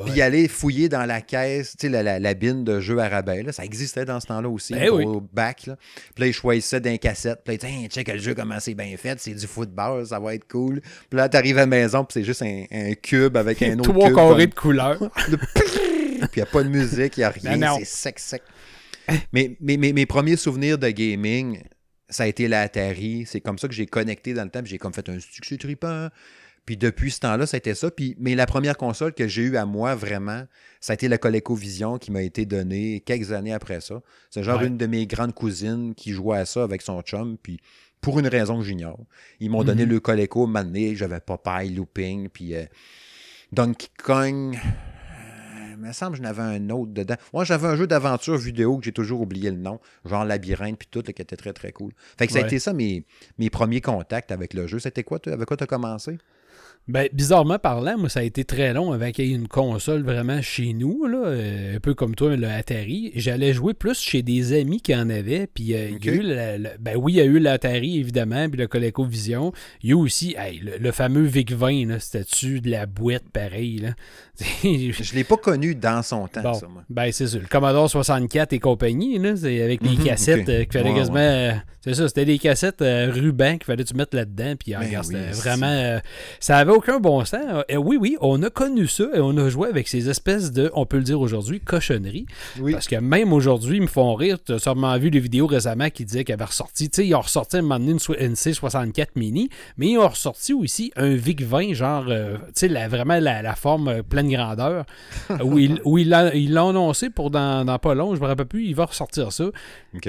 Puis 0.07 0.23
aller 0.23 0.47
fouiller 0.47 0.89
dans 0.89 1.05
la 1.05 1.21
caisse, 1.21 1.77
tu 1.77 1.89
sais, 1.91 2.03
la, 2.03 2.21
la, 2.21 2.35
bine 2.35 2.63
de 2.63 2.79
jeux. 2.79 2.95
Là. 2.95 3.53
Ça 3.53 3.65
existait 3.65 4.05
dans 4.05 4.21
ce 4.21 4.29
temps-là 4.29 4.49
aussi, 4.49 4.75
ben 4.75 4.89
au 4.91 5.21
bac. 5.21 5.67
Là. 5.67 5.77
Puis 6.15 6.23
là, 6.23 6.27
ils 6.29 6.33
choisissaient 6.33 6.81
d'un 6.81 6.97
cassette. 6.97 7.41
Puis 7.45 7.55
là, 7.55 7.59
tiens, 7.59 7.89
check 7.89 8.09
le 8.09 8.19
jeu, 8.19 8.35
comment 8.35 8.61
c'est 8.61 8.75
bien 8.75 8.97
fait. 8.97 9.19
C'est 9.19 9.35
du 9.35 9.47
football, 9.47 10.07
ça 10.07 10.21
va 10.21 10.35
être 10.35 10.47
cool. 10.47 10.81
Puis 10.81 11.17
là, 11.17 11.29
t'arrives 11.29 11.59
à 11.59 11.63
la 11.63 11.67
maison, 11.67 12.05
puis 12.05 12.21
c'est 12.21 12.25
juste 12.25 12.43
un, 12.43 12.95
cube 13.03 13.37
avec 13.37 13.61
un 13.63 13.79
autre 13.79 13.93
Trois 13.93 14.13
carrés 14.13 14.47
de 14.47 14.55
couleur. 14.55 14.99
puis 15.27 15.39
il 16.21 16.37
n'y 16.37 16.43
a 16.43 16.47
pas 16.47 16.63
de 16.63 16.69
musique, 16.69 17.17
il 17.17 17.21
n'y 17.21 17.25
a 17.25 17.31
rien. 17.31 17.79
C'est 17.79 17.85
sec, 17.85 18.19
sec. 18.21 18.43
mes 19.33 20.07
premiers 20.07 20.37
souvenirs 20.37 20.79
de 20.79 20.89
gaming, 20.89 21.61
ça 22.11 22.25
a 22.25 22.27
été 22.27 22.49
la 22.49 22.63
Atari. 22.63 23.25
C'est 23.27 23.41
comme 23.41 23.59
ça 23.59 23.69
que 23.69 23.75
j'ai 23.75 23.87
connecté 23.87 24.35
dans 24.35 24.45
le 24.45 24.51
temps. 24.51 24.61
J'ai 24.65 24.79
comme 24.79 24.93
fait 24.93 25.09
un 25.09 25.19
succès 25.21 25.57
tripant. 25.57 26.09
Puis 26.67 26.77
depuis 26.77 27.11
ce 27.11 27.21
temps-là, 27.21 27.47
ça 27.47 27.57
a 27.57 27.59
été 27.59 27.75
ça. 27.75 27.91
Puis, 27.91 28.15
mais 28.19 28.35
la 28.35 28.47
première 28.47 28.77
console 28.77 29.15
que 29.15 29.27
j'ai 29.27 29.43
eue 29.43 29.57
à 29.57 29.65
moi, 29.65 29.95
vraiment, 29.95 30.45
ça 30.81 30.93
a 30.93 30.95
été 30.95 31.09
la 31.09 31.19
ColecoVision 31.19 31.99
qui 31.99 32.13
m'a 32.13 32.23
été 32.23 32.45
donnée 32.45 33.01
quelques 33.01 33.33
années 33.33 33.53
après 33.53 33.81
ça. 33.81 34.03
C'est 34.31 34.43
genre 34.43 34.63
une 34.63 34.77
de 34.77 34.87
mes 34.87 35.07
grandes 35.07 35.35
cousines 35.35 35.95
qui 35.95 36.13
jouait 36.13 36.39
à 36.39 36.45
ça 36.45 36.63
avec 36.63 36.83
son 36.83 37.01
chum. 37.03 37.39
Puis 37.39 37.61
pour 38.01 38.19
une 38.19 38.29
raison 38.29 38.59
que 38.59 38.65
j'ignore. 38.65 39.01
Ils 39.41 39.51
m'ont 39.51 39.65
donné 39.65 39.85
mhm. 39.85 39.91
le 39.91 40.01
Coleco, 40.01 40.47
maintenant, 40.47 40.95
j'avais 40.95 41.21
Popeye, 41.21 41.71
Looping, 41.71 42.29
puis 42.29 42.55
euh, 42.55 42.65
Donkey 43.53 43.89
Kong 44.03 44.57
il 45.81 45.89
me 45.89 45.93
semble 45.93 46.19
que 46.19 46.23
j'en 46.23 46.29
avais 46.29 46.43
un 46.43 46.71
autre 46.71 46.93
dedans. 46.93 47.17
Moi, 47.33 47.45
j'avais 47.45 47.69
un 47.69 47.77
jeu 47.77 47.87
d'aventure 47.87 48.37
vidéo 48.37 48.79
que 48.79 48.85
j'ai 48.85 48.93
toujours 48.93 49.21
oublié 49.21 49.51
le 49.51 49.57
nom, 49.57 49.81
genre 50.05 50.25
Labyrinthe, 50.25 50.79
puis 50.79 50.89
tout, 50.91 51.03
qui 51.03 51.11
était 51.23 51.37
très, 51.37 51.53
très 51.53 51.73
cool. 51.73 51.93
Fait 52.19 52.27
que 52.27 52.33
ça 52.33 52.41
a 52.41 52.43
été 52.43 52.59
ça 52.59 52.73
mes, 52.73 53.05
mes 53.39 53.51
premiers 53.51 53.81
contacts 53.81 54.31
avec 54.31 54.55
le 54.55 54.67
jeu. 54.67 54.79
C'était 54.79 55.05
quoi, 55.05 55.19
avec 55.27 55.47
quoi 55.47 55.57
tu 55.57 55.65
as 55.65 55.67
commencé? 55.67 56.19
Ben, 56.91 57.09
bizarrement 57.13 57.61
parlant, 57.61 57.97
moi, 57.97 58.09
ça 58.09 58.19
a 58.19 58.23
été 58.25 58.45
très 58.45 58.73
long 58.73 58.91
avant 58.91 59.13
qu'il 59.13 59.27
y 59.27 59.33
ait 59.33 59.37
une 59.37 59.47
console 59.47 60.03
vraiment 60.03 60.43
chez 60.43 60.73
nous, 60.73 61.07
là, 61.07 61.19
euh, 61.19 61.77
un 61.77 61.79
peu 61.79 61.95
comme 61.95 62.17
toi, 62.17 62.35
le 62.35 62.49
Atari. 62.49 63.13
J'allais 63.15 63.53
jouer 63.53 63.75
plus 63.75 64.01
chez 64.01 64.23
des 64.23 64.59
amis 64.59 64.81
qui 64.81 64.93
en 64.93 65.09
avaient. 65.09 65.47
Puis, 65.47 65.73
euh, 65.75 65.91
il 65.91 66.05
y 66.05 66.09
a 66.09 66.13
eu 66.13 66.23
le, 66.23 66.69
ben 66.81 66.97
oui, 66.97 67.13
il 67.13 67.17
y 67.17 67.21
a 67.21 67.25
eu 67.25 67.39
l'Atari, 67.39 68.01
évidemment, 68.01 68.49
puis 68.49 68.59
le 68.59 68.67
ColecoVision. 68.67 69.53
Il 69.85 69.91
y 69.91 69.93
a 69.93 69.97
aussi 69.97 70.35
le, 70.81 70.91
fameux 70.91 71.23
VIC-20, 71.23 72.01
c'était-tu 72.01 72.61
de 72.61 72.71
la 72.71 72.87
boîte 72.87 73.29
pareil. 73.33 73.79
Là? 73.79 73.91
Je 74.65 75.15
l'ai 75.15 75.25
pas 75.25 75.37
connu 75.37 75.77
dans 75.77 76.03
son 76.03 76.27
temps, 76.27 76.55
ça, 76.55 76.67
moi. 76.67 76.83
Ben, 76.91 77.13
c'est 77.13 77.29
ça. 77.29 77.39
Le 77.39 77.47
Commodore 77.47 77.89
64 77.89 78.53
et 78.53 78.59
compagnie, 78.59 79.17
là, 79.21 79.37
c'est 79.37 79.63
avec 79.63 79.81
les 79.85 79.97
mhm, 79.97 80.05
cassettes 80.05 80.49
euh, 80.49 80.65
qu'il 80.65 80.73
fallait 80.73 80.95
quasiment. 80.95 81.57
c'est 81.83 81.95
ça, 81.95 82.09
c'était 82.09 82.25
des 82.25 82.39
cassettes 82.39 82.81
ruban 82.81 83.59
qu'il 83.59 83.67
fallait 83.67 83.85
tu 83.85 83.95
mettre 83.95 84.17
là-dedans. 84.17 84.55
Puis, 84.59 84.73
ben 84.73 84.81
regarde, 84.81 85.05
c'était 85.05 85.31
vraiment. 85.31 86.01
ça 86.41 86.57
avait 86.57 86.80
aucun 86.81 86.99
bon 86.99 87.23
sens. 87.27 87.65
Et 87.69 87.77
oui, 87.77 87.99
oui, 88.01 88.17
on 88.21 88.43
a 88.43 88.49
connu 88.49 88.87
ça 88.87 89.05
et 89.15 89.21
on 89.21 89.37
a 89.37 89.51
joué 89.51 89.69
avec 89.69 89.87
ces 89.87 90.09
espèces 90.09 90.51
de, 90.51 90.71
on 90.75 90.87
peut 90.87 90.97
le 90.97 91.03
dire 91.03 91.21
aujourd'hui, 91.21 91.61
cochonneries. 91.61 92.27
Parce 92.73 92.89
que 92.89 92.97
même 92.97 93.35
aujourd'hui, 93.35 93.77
ils 93.77 93.83
me 93.83 93.87
font 93.87 94.15
rire. 94.15 94.39
Tu 94.43 94.53
as 94.53 94.59
sûrement 94.59 94.97
vu 94.99 95.11
des 95.11 95.21
vidéos 95.21 95.47
récemment 95.47 95.91
qui 95.91 96.07
disaient 96.07 96.25
qu'ils 96.25 96.33
avaient 96.33 96.45
ressorti, 96.45 96.89
tu 96.89 96.97
sais, 96.97 97.07
ils 97.07 97.15
ont 97.15 97.21
ressorti 97.21 97.59
un 97.59 97.63
moment 97.63 97.79
donné 97.79 97.93
une 97.93 97.99
NC64 97.99 99.09
mini, 99.17 99.51
mais 99.77 99.89
ils 99.89 99.99
ont 99.99 100.09
ressorti 100.09 100.55
aussi 100.55 100.91
un 100.97 101.15
VIC-20, 101.15 101.75
genre, 101.75 102.07
euh, 102.09 102.39
tu 102.57 102.69
sais, 102.69 102.89
vraiment 102.89 103.19
la, 103.21 103.55
forme 103.55 103.89
euh, 103.89 104.03
pleine 104.03 104.31
grandeur, 104.31 104.87
où 105.45 105.59
ils 105.59 105.81
où 105.85 105.99
il 105.99 106.09
l'ont 106.55 106.71
annoncé 106.71 107.11
pour 107.11 107.31
dans, 107.31 107.65
dans, 107.67 107.79
pas 107.79 107.95
long, 107.95 108.15
je 108.15 108.21
me 108.21 108.27
rappelle 108.27 108.47
plus, 108.47 108.65
il 108.65 108.75
va 108.75 108.87
ressortir 108.87 109.33
ça. 109.33 109.45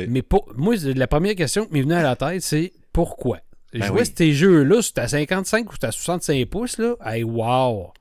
Mais 0.08 0.22
pour, 0.22 0.48
moi, 0.56 0.76
la 0.96 1.08
première 1.08 1.36
question 1.36 1.66
qui 1.66 1.74
m'est 1.74 1.82
venue 1.82 1.94
à 1.94 2.04
la 2.04 2.16
tête, 2.16 2.42
c'est 2.42 2.72
pourquoi? 2.94 3.40
Ben 3.74 3.84
jouer 3.84 4.04
ces 4.06 4.34
jeux-là, 4.34 4.82
si 4.82 4.94
t'as 4.94 5.08
55 5.08 5.72
ou 5.72 5.78
t'as 5.78 5.92
65 5.92 6.46
pouces, 6.48 6.78
là, 6.78 6.96
hey, 7.06 7.24
wow! 7.24 7.92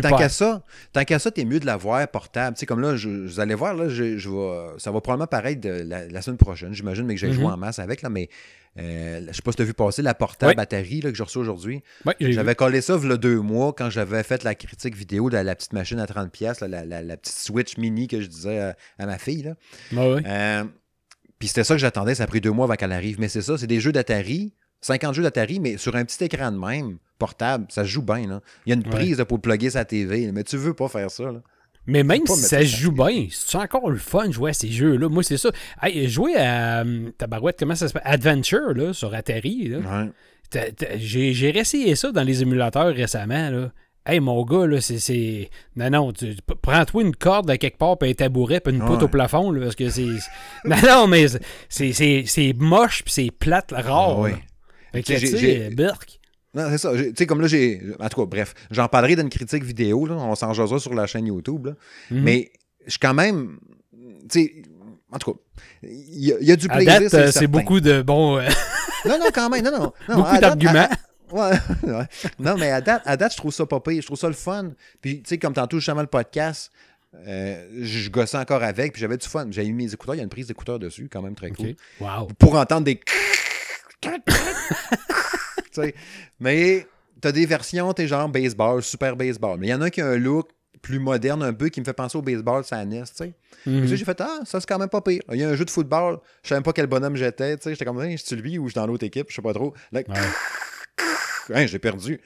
tant 0.00 0.16
qu'à 0.16 0.28
ça, 0.28 0.62
tant 0.92 1.04
qu'à 1.04 1.18
ça, 1.18 1.30
t'es 1.30 1.44
mieux 1.44 1.60
de 1.60 1.66
l'avoir 1.66 2.06
portable. 2.08 2.56
sais, 2.56 2.66
comme 2.66 2.80
là, 2.80 2.96
je, 2.96 3.08
vous 3.08 3.40
allez 3.40 3.54
voir, 3.54 3.74
là, 3.74 3.88
je, 3.88 4.16
je 4.18 4.30
ça 4.78 4.90
va 4.90 5.00
probablement 5.00 5.26
paraître 5.26 5.60
de 5.60 5.84
la, 5.88 6.22
semaine 6.22 6.36
prochaine, 6.36 6.72
j'imagine, 6.72 7.04
mais 7.04 7.14
que 7.14 7.20
j'ai 7.20 7.32
joué 7.32 7.44
mm-hmm. 7.44 7.54
en 7.54 7.56
masse 7.56 7.78
avec, 7.78 8.02
là, 8.02 8.08
mais 8.08 8.28
euh, 8.78 9.20
je 9.28 9.32
sais 9.32 9.42
pas 9.42 9.52
si 9.52 9.56
tu 9.56 9.62
as 9.62 9.66
vu 9.66 9.74
passer 9.74 10.00
la 10.00 10.14
portable 10.14 10.54
batterie 10.54 11.02
là, 11.02 11.10
que 11.10 11.16
j'ai 11.16 11.22
reçu 11.22 11.38
aujourd'hui. 11.38 11.82
j'avais 12.20 12.54
collé 12.54 12.80
ça 12.80 12.98
il 13.02 13.08
y 13.08 13.12
a 13.12 13.18
deux 13.18 13.40
mois 13.40 13.74
quand 13.74 13.90
j'avais 13.90 14.22
fait 14.22 14.44
la 14.44 14.54
critique 14.54 14.96
vidéo 14.96 15.28
de 15.28 15.36
la 15.36 15.54
petite 15.54 15.74
machine 15.74 15.98
à 15.98 16.06
30$, 16.06 16.66
la, 16.66 16.84
la, 16.84 17.16
petite 17.18 17.36
Switch 17.36 17.76
mini 17.76 18.08
que 18.08 18.20
je 18.20 18.28
disais 18.28 18.74
à, 18.98 19.06
ma 19.06 19.18
fille. 19.18 19.42
Là. 19.42 19.54
Euh, 19.94 20.64
puis 21.38 21.48
c'était 21.48 21.64
ça 21.64 21.74
que 21.74 21.80
j'attendais, 21.80 22.14
ça 22.14 22.24
a 22.24 22.26
pris 22.26 22.40
deux 22.40 22.52
mois 22.52 22.64
avant 22.64 22.76
qu'elle 22.76 22.92
arrive. 22.92 23.20
Mais 23.20 23.28
c'est 23.28 23.42
ça, 23.42 23.58
c'est 23.58 23.66
des 23.66 23.80
jeux 23.80 23.92
d'Atari 23.92 24.54
50 24.82 25.14
jeux 25.14 25.22
d'Atari, 25.22 25.60
mais 25.60 25.78
sur 25.78 25.96
un 25.96 26.04
petit 26.04 26.22
écran 26.24 26.52
de 26.52 26.58
même, 26.58 26.98
portable, 27.18 27.66
ça 27.68 27.84
joue 27.84 28.02
bien. 28.02 28.26
Là. 28.26 28.40
Il 28.66 28.70
y 28.70 28.72
a 28.72 28.76
une 28.76 28.82
prise 28.82 29.24
pour 29.28 29.40
plugger 29.40 29.70
sa 29.70 29.84
TV, 29.84 30.30
mais 30.32 30.44
tu 30.44 30.56
veux 30.56 30.74
pas 30.74 30.88
faire 30.88 31.10
ça. 31.10 31.24
Là. 31.24 31.40
Mais 31.86 32.04
même 32.04 32.26
si 32.26 32.42
ça 32.42 32.62
joue 32.62 32.92
bien, 32.92 33.26
c'est 33.30 33.58
encore 33.58 33.90
le 33.90 33.98
fun 33.98 34.28
de 34.28 34.32
jouer 34.32 34.50
à 34.50 34.54
ces 34.54 34.70
jeux-là. 34.70 35.08
Moi, 35.08 35.22
c'est 35.22 35.36
ça. 35.36 35.50
Hey, 35.82 36.08
jouer 36.08 36.36
à 36.36 36.80
euh, 36.80 37.10
Tabarouette, 37.18 37.56
comment 37.58 37.74
ça 37.74 37.88
s'appelle 37.88 38.02
Adventure 38.04 38.72
là, 38.74 38.92
sur 38.92 39.14
Atari. 39.14 39.72
J'ai 40.96 41.50
réessayé 41.50 41.96
ça 41.96 42.12
dans 42.12 42.22
les 42.22 42.42
émulateurs 42.42 42.94
récemment. 42.94 43.50
Là. 43.50 43.72
Hey, 44.04 44.20
mon 44.20 44.44
gars, 44.44 44.66
là, 44.66 44.80
c'est. 44.80 45.48
Non, 45.76 45.90
non, 45.90 46.12
prends-toi 46.60 47.02
une 47.02 47.14
corde 47.14 47.50
à 47.50 47.56
quelque 47.56 47.78
part, 47.78 47.98
puis 47.98 48.10
un 48.10 48.14
tabouret, 48.14 48.60
puis 48.60 48.74
une 48.74 48.84
poutre 48.84 49.04
au 49.04 49.08
plafond, 49.08 49.50
là, 49.52 49.60
parce 49.62 49.76
que 49.76 49.88
c'est. 49.90 50.06
non, 50.64 50.76
non, 50.82 51.06
mais 51.06 51.26
c'est 51.68 52.52
moche, 52.58 53.04
puis 53.04 53.12
c'est 53.12 53.30
plate, 53.30 53.72
rare. 53.72 54.16
Ah, 54.18 54.20
oui. 54.20 54.32
Fait 54.92 55.02
que, 55.02 55.16
j'ai. 55.16 55.70
Burk. 55.70 56.20
Non, 56.54 56.66
c'est 56.70 56.78
ça. 56.78 56.92
Tu 56.92 57.12
sais, 57.16 57.26
comme 57.26 57.40
là, 57.40 57.46
j'ai. 57.46 57.80
En 57.98 58.08
tout 58.08 58.20
cas, 58.20 58.26
bref, 58.26 58.54
j'en 58.70 58.88
parlerai 58.88 59.16
d'une 59.16 59.30
critique 59.30 59.64
vidéo, 59.64 60.06
là. 60.06 60.14
On 60.14 60.34
s'en 60.34 60.52
jasera 60.52 60.78
sur 60.78 60.94
la 60.94 61.06
chaîne 61.06 61.26
YouTube, 61.26 61.66
là. 61.66 61.72
Mhm. 62.10 62.22
Mais 62.22 62.52
je 62.84 62.90
suis 62.90 63.00
quand 63.00 63.14
même. 63.14 63.58
Tu 64.28 64.44
sais, 64.44 64.62
en 65.10 65.18
tout 65.18 65.32
cas, 65.32 65.38
il 65.82 66.24
y, 66.40 66.52
a 66.52 66.56
du 66.56 66.68
plaisir. 66.68 67.10
c'est 67.10 67.42
euh, 67.44 67.46
beaucoup 67.46 67.80
de 67.80 68.02
bons. 68.02 68.38
Euh, 68.38 68.48
non, 69.04 69.18
non, 69.18 69.26
quand 69.32 69.50
même. 69.50 69.64
Non, 69.64 69.78
non. 69.78 70.16
beaucoup 70.16 70.38
d'arguments. 70.38 70.88
Ouais, 71.32 71.52
Non, 72.38 72.58
mais 72.58 72.70
à 72.70 72.82
date, 72.82 73.04
à 73.06 73.16
date, 73.16 73.32
je 73.32 73.38
trouve 73.38 73.54
ça 73.54 73.64
pas 73.64 73.80
pire. 73.80 74.02
Je 74.02 74.06
trouve 74.06 74.18
ça 74.18 74.28
le 74.28 74.34
fun. 74.34 74.72
Puis, 75.00 75.22
tu 75.22 75.30
sais, 75.30 75.38
comme 75.38 75.54
tantôt, 75.54 75.78
justement, 75.78 76.02
le 76.02 76.06
podcast, 76.06 76.70
euh, 77.26 77.68
je 77.80 78.10
gossais 78.10 78.36
encore 78.36 78.62
avec, 78.62 78.92
puis 78.92 79.00
j'avais 79.00 79.16
du 79.16 79.26
fun. 79.26 79.46
J'ai 79.50 79.66
eu 79.66 79.72
mes 79.72 79.92
écouteurs. 79.92 80.14
Il 80.14 80.18
y 80.18 80.20
a 80.20 80.24
une 80.24 80.28
prise 80.28 80.48
d'écouteurs 80.48 80.78
dessus, 80.78 81.08
quand 81.10 81.22
même 81.22 81.34
très 81.34 81.50
cool. 81.50 81.74
Wow. 82.00 82.28
Pour 82.38 82.56
entendre 82.56 82.84
des 82.84 83.00
mais 86.40 86.86
t'as 87.20 87.32
des 87.32 87.46
versions, 87.46 87.92
t'es 87.92 88.06
genre 88.06 88.28
baseball, 88.28 88.82
super 88.82 89.16
baseball. 89.16 89.58
Mais 89.58 89.68
il 89.68 89.70
y 89.70 89.74
en 89.74 89.80
a 89.80 89.90
qui 89.90 90.00
a 90.00 90.06
un 90.06 90.16
look 90.16 90.50
plus 90.82 90.98
moderne 90.98 91.42
un 91.42 91.52
peu 91.52 91.68
qui 91.68 91.80
me 91.80 91.84
fait 91.84 91.92
penser 91.92 92.18
au 92.18 92.22
baseball, 92.22 92.64
ça 92.64 92.84
NES, 92.84 93.04
tu 93.04 93.10
sais. 93.14 93.32
Mhm. 93.66 93.86
J'ai 93.86 94.04
fait, 94.04 94.20
ah, 94.20 94.40
ça 94.44 94.60
c'est 94.60 94.66
quand 94.66 94.78
même 94.78 94.88
pas 94.88 95.00
pire. 95.00 95.22
Il 95.30 95.38
y 95.38 95.44
a 95.44 95.48
un 95.48 95.54
jeu 95.54 95.64
de 95.64 95.70
football, 95.70 96.18
je 96.42 96.48
savais 96.48 96.58
même 96.58 96.64
pas 96.64 96.72
quel 96.72 96.88
bonhomme 96.88 97.14
j'étais, 97.16 97.56
tu 97.56 97.62
sais. 97.62 97.70
J'étais 97.70 97.84
comme, 97.84 98.02
je 98.02 98.16
suis 98.16 98.36
lui 98.36 98.58
ou 98.58 98.66
je 98.66 98.72
suis 98.72 98.80
dans 98.80 98.86
l'autre 98.86 99.04
équipe, 99.04 99.26
je 99.30 99.36
sais 99.36 99.42
pas 99.42 99.54
trop. 99.54 99.72
Hein, 101.54 101.66
j'ai 101.66 101.78
perdu. 101.78 102.20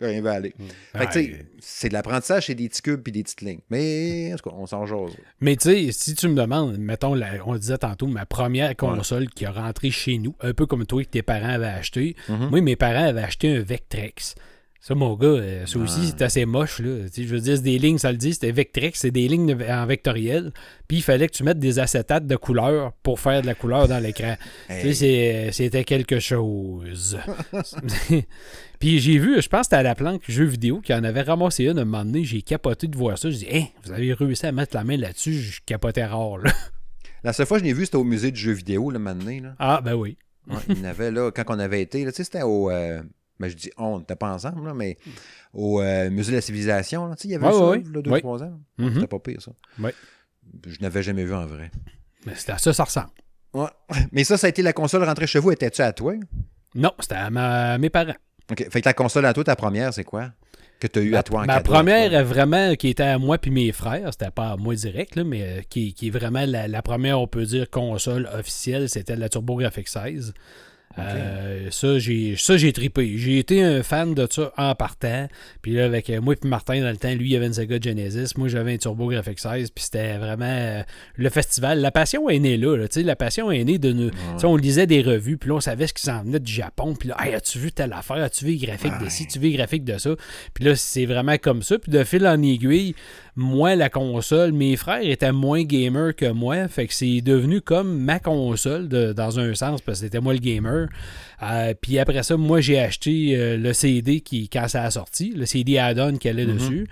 Rien 0.00 0.22
va 0.22 0.32
aller. 0.32 0.54
Mm. 0.58 1.44
c'est 1.60 1.88
de 1.88 1.92
l'apprentissage, 1.92 2.46
c'est 2.46 2.54
des 2.54 2.68
petits 2.68 2.82
cubes 2.82 3.02
puis 3.02 3.12
des 3.12 3.22
petites 3.22 3.40
lignes. 3.40 3.60
Mais 3.70 4.34
on 4.44 4.66
s'en 4.66 4.86
jase. 4.86 5.16
Mais 5.40 5.56
tu 5.56 5.70
sais, 5.70 5.92
si 5.92 6.14
tu 6.14 6.28
me 6.28 6.34
demandes, 6.34 6.76
mettons, 6.78 7.20
on 7.46 7.56
disait 7.56 7.78
tantôt, 7.78 8.06
ma 8.06 8.26
première 8.26 8.76
console 8.76 9.28
qui 9.28 9.44
a 9.46 9.52
rentré 9.52 9.90
chez 9.90 10.18
nous, 10.18 10.34
un 10.40 10.52
peu 10.52 10.66
comme 10.66 10.86
toi 10.86 11.02
que 11.04 11.08
tes 11.08 11.22
parents 11.22 11.48
avaient 11.48 11.66
acheté. 11.66 12.16
Mm-hmm. 12.28 12.50
Moi, 12.50 12.60
mes 12.60 12.76
parents 12.76 13.08
avaient 13.08 13.22
acheté 13.22 13.56
un 13.56 13.60
Vectrex. 13.60 14.34
Ça, 14.80 14.94
mon 14.94 15.14
gars, 15.16 15.26
euh, 15.26 15.66
ça 15.66 15.78
aussi, 15.78 16.06
c'est 16.06 16.22
assez 16.22 16.44
moche. 16.44 16.78
Là. 16.80 17.06
je 17.16 17.22
veux 17.22 17.40
dire, 17.40 17.56
c'est 17.56 17.62
des 17.62 17.78
lignes, 17.78 17.98
ça 17.98 18.12
le 18.12 18.18
dit, 18.18 18.34
c'était 18.34 18.52
Vectrex, 18.52 19.00
c'est 19.00 19.10
des 19.10 19.26
lignes 19.26 19.56
en 19.68 19.86
vectoriel. 19.86 20.52
Puis 20.86 20.98
il 20.98 21.02
fallait 21.02 21.26
que 21.26 21.32
tu 21.32 21.42
mettes 21.42 21.58
des 21.58 21.78
acétates 21.78 22.26
de 22.26 22.36
couleur 22.36 22.92
pour 23.02 23.18
faire 23.18 23.42
de 23.42 23.46
la 23.46 23.54
couleur 23.54 23.88
dans 23.88 23.98
l'écran. 23.98 24.36
C'était 24.68 25.84
quelque 25.84 26.20
chose. 26.20 27.18
Puis 28.78 28.98
j'ai 28.98 29.18
vu, 29.18 29.40
je 29.40 29.48
pense 29.48 29.60
que 29.60 29.64
c'était 29.64 29.76
à 29.76 29.82
la 29.82 29.94
planque 29.94 30.22
jeu 30.28 30.44
vidéo 30.44 30.80
qui 30.80 30.92
en 30.92 31.02
avait 31.02 31.22
ramassé 31.22 31.64
une 31.64 31.78
un 31.78 31.84
moment 31.84 32.04
donné. 32.04 32.24
J'ai 32.24 32.42
capoté 32.42 32.86
de 32.86 32.96
voir 32.96 33.18
ça. 33.18 33.30
Je 33.30 33.36
dis, 33.36 33.46
hey, 33.48 33.72
vous 33.84 33.92
avez 33.92 34.12
réussi 34.12 34.46
à 34.46 34.52
mettre 34.52 34.76
la 34.76 34.84
main 34.84 34.96
là-dessus. 34.96 35.32
Je 35.32 35.60
capotais 35.64 36.04
rare. 36.04 36.38
Là. 36.38 36.52
La 37.24 37.32
seule 37.32 37.46
fois 37.46 37.58
que 37.58 37.64
je 37.64 37.68
l'ai 37.68 37.74
vu, 37.74 37.86
c'était 37.86 37.96
au 37.96 38.04
musée 38.04 38.30
du 38.30 38.38
jeu 38.38 38.52
vidéo, 38.52 38.90
le 38.90 39.00
moment 39.00 39.16
donné. 39.16 39.40
Là. 39.40 39.56
Ah, 39.58 39.80
ben 39.82 39.94
oui. 39.94 40.16
il 40.68 40.78
y 40.78 40.80
en 40.82 40.84
avait 40.84 41.10
là, 41.10 41.32
quand 41.32 41.42
on 41.48 41.58
avait 41.58 41.82
été. 41.82 42.04
Tu 42.04 42.12
sais, 42.12 42.22
c'était 42.22 42.42
au. 42.42 42.70
Euh, 42.70 43.02
ben, 43.38 43.48
je 43.48 43.54
dis 43.54 43.70
on, 43.76 43.98
n'était 43.98 44.16
pas 44.16 44.32
ensemble, 44.32 44.66
là, 44.66 44.74
mais 44.74 44.96
au 45.52 45.80
euh, 45.80 46.10
musée 46.10 46.32
de 46.32 46.36
la 46.36 46.42
civilisation. 46.42 47.06
Là, 47.06 47.14
il 47.22 47.30
y 47.30 47.34
avait 47.34 47.52
ça, 47.52 47.72
il 47.76 47.86
y 47.86 47.98
a 47.98 48.02
deux, 48.02 48.20
trois 48.20 48.42
ans. 48.42 48.60
Mm-hmm. 48.78 48.94
C'était 48.94 49.06
pas 49.06 49.18
pire, 49.18 49.42
ça. 49.42 49.52
Je 50.66 50.80
n'avais 50.80 51.02
jamais 51.02 51.24
vu 51.24 51.34
en 51.34 51.46
vrai. 51.46 51.70
Mais 52.24 52.34
c'était 52.34 52.52
à 52.52 52.58
ça, 52.58 52.72
ça 52.72 52.84
ressemble. 52.84 53.10
Ouais. 53.52 53.68
Mais 54.12 54.24
ça, 54.24 54.36
ça 54.36 54.46
a 54.46 54.50
été 54.50 54.62
la 54.62 54.72
console 54.72 55.04
rentrée 55.04 55.26
chez 55.26 55.38
vous. 55.38 55.50
Étais-tu 55.50 55.82
à 55.82 55.92
toi? 55.92 56.14
Non, 56.74 56.92
c'était 57.00 57.16
à 57.16 57.78
mes 57.78 57.90
parents. 57.90 58.16
OK. 58.50 58.70
Fait 58.70 58.80
que 58.80 58.88
la 58.88 58.94
console 58.94 59.26
à 59.26 59.32
toi, 59.32 59.44
ta 59.44 59.56
première, 59.56 59.92
c'est 59.92 60.04
quoi? 60.04 60.30
Que 60.78 60.86
tu 60.86 60.98
as 60.98 61.02
eu 61.02 61.16
à 61.16 61.22
toi 61.22 61.40
en 61.40 61.46
Ma 61.46 61.60
première, 61.60 62.22
vraiment, 62.24 62.74
qui 62.74 62.88
était 62.88 63.02
à 63.02 63.18
moi 63.18 63.38
puis 63.38 63.50
mes 63.50 63.72
frères, 63.72 64.10
c'était 64.12 64.30
pas 64.30 64.50
à 64.50 64.56
moi 64.56 64.74
direct, 64.74 65.16
là, 65.16 65.24
mais 65.24 65.42
euh, 65.42 65.60
qui, 65.68 65.94
qui, 65.94 66.08
est 66.08 66.10
vraiment 66.10 66.44
la, 66.46 66.68
la, 66.68 66.82
première, 66.82 67.18
on 67.18 67.26
peut 67.26 67.44
dire, 67.46 67.70
console 67.70 68.28
officielle, 68.34 68.90
c'était 68.90 69.16
la 69.16 69.30
TurboGrafx 69.30 69.90
16. 69.90 70.34
Euh, 70.98 71.68
ça, 71.70 71.98
j'ai 71.98 72.36
ça 72.36 72.56
j'ai 72.56 72.72
tripé. 72.72 73.18
J'ai 73.18 73.38
été 73.38 73.62
un 73.62 73.82
fan 73.82 74.14
de 74.14 74.26
ça 74.30 74.52
en 74.56 74.74
partant. 74.74 75.28
Puis 75.62 75.72
là, 75.72 75.84
avec 75.84 76.08
euh, 76.10 76.20
moi 76.20 76.34
et 76.34 76.46
Martin, 76.46 76.80
dans 76.80 76.90
le 76.90 76.96
temps, 76.96 77.12
lui, 77.12 77.30
il 77.30 77.36
avait 77.36 77.46
une 77.46 77.52
Sega 77.52 77.78
Genesis. 77.80 78.34
Moi, 78.36 78.48
j'avais 78.48 78.74
un 78.74 78.78
Turbo 78.78 79.08
Graphics 79.08 79.40
16. 79.40 79.70
Puis 79.70 79.84
c'était 79.84 80.16
vraiment 80.16 80.44
euh, 80.46 80.82
le 81.16 81.28
festival. 81.28 81.80
La 81.80 81.90
passion 81.90 82.28
est 82.30 82.38
née 82.38 82.56
là. 82.56 82.76
la 82.76 83.16
passion 83.16 83.50
est 83.50 83.64
née 83.64 83.78
de 83.78 83.92
nous. 83.92 84.10
On 84.42 84.56
lisait 84.56 84.86
des 84.86 85.02
revues. 85.02 85.36
Puis 85.36 85.50
là, 85.50 85.56
on 85.56 85.60
savait 85.60 85.86
ce 85.86 85.94
qui 85.94 86.02
s'en 86.02 86.22
venait 86.22 86.40
du 86.40 86.52
Japon. 86.52 86.94
Puis 86.94 87.08
là, 87.08 87.16
as-tu 87.18 87.58
vu 87.58 87.72
telle 87.72 87.92
affaire? 87.92 88.16
As-tu 88.16 88.46
vu 88.46 88.52
les 88.52 88.66
graphiques 88.66 88.98
de 89.02 89.08
ci? 89.08 89.26
Tu 89.26 89.38
vu 89.38 89.48
les 89.48 89.56
graphiques 89.56 89.84
de 89.84 89.98
ça? 89.98 90.10
Puis 90.54 90.64
là, 90.64 90.76
c'est 90.76 91.06
vraiment 91.06 91.36
comme 91.36 91.62
ça. 91.62 91.78
Puis 91.78 91.92
de 91.92 92.04
fil 92.04 92.26
en 92.26 92.40
aiguille, 92.42 92.94
moi, 93.36 93.74
la 93.74 93.90
console, 93.90 94.52
mes 94.52 94.76
frères 94.76 95.02
étaient 95.02 95.32
moins 95.32 95.62
gamers 95.62 96.16
que 96.16 96.30
moi. 96.30 96.68
Fait 96.68 96.86
que 96.86 96.94
c'est 96.94 97.20
devenu 97.20 97.60
comme 97.60 97.98
ma 97.98 98.18
console 98.18 98.88
dans 98.88 99.38
un 99.38 99.54
sens, 99.54 99.82
parce 99.82 99.98
que 99.98 100.06
c'était 100.06 100.20
moi 100.20 100.32
le 100.32 100.38
gamer. 100.38 100.85
Euh, 101.42 101.74
puis 101.80 101.98
après 101.98 102.22
ça, 102.22 102.36
moi, 102.36 102.60
j'ai 102.60 102.78
acheté 102.78 103.36
euh, 103.36 103.56
le 103.56 103.72
CD 103.72 104.20
qui, 104.20 104.48
quand 104.48 104.68
ça 104.68 104.82
a 104.82 104.90
sorti, 104.90 105.32
le 105.36 105.46
CD 105.46 105.78
add-on 105.78 106.16
qui 106.16 106.28
allait 106.28 106.46
mm-hmm. 106.46 106.54
dessus. 106.54 106.88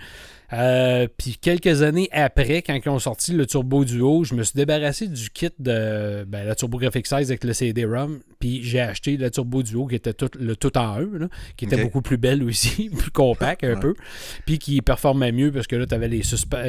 Euh, 0.55 1.07
puis 1.17 1.37
quelques 1.39 1.81
années 1.81 2.09
après, 2.11 2.61
quand 2.61 2.79
ils 2.83 2.89
ont 2.89 2.99
sorti 2.99 3.33
le 3.33 3.45
Turbo 3.45 3.83
Duo, 3.83 4.23
je 4.23 4.35
me 4.35 4.43
suis 4.43 4.55
débarrassé 4.55 5.07
du 5.07 5.29
kit 5.29 5.49
de 5.59 6.23
ben, 6.27 6.45
la 6.45 6.55
TurboGrafx 6.55 7.09
16 7.09 7.31
avec 7.31 7.43
le 7.43 7.53
CD-ROM 7.53 8.21
puis 8.39 8.61
j'ai 8.63 8.79
acheté 8.79 9.17
la 9.17 9.29
Turbo 9.29 9.63
Duo 9.63 9.87
qui 9.87 9.95
était 9.95 10.13
tout, 10.13 10.29
le 10.39 10.55
tout 10.55 10.77
en 10.77 10.99
un, 10.99 11.29
qui 11.57 11.65
était 11.65 11.81
beaucoup 11.81 12.01
plus 12.01 12.17
belle 12.17 12.43
aussi, 12.43 12.89
plus 12.95 13.11
compact 13.11 13.63
un 13.63 13.75
peu, 13.75 13.95
puis 14.45 14.59
qui 14.59 14.81
performait 14.81 15.31
mieux 15.31 15.51
parce 15.51 15.67
que 15.67 15.75
là, 15.75 15.85
tu 15.85 15.95
avais 15.95 16.07
les, 16.07 16.21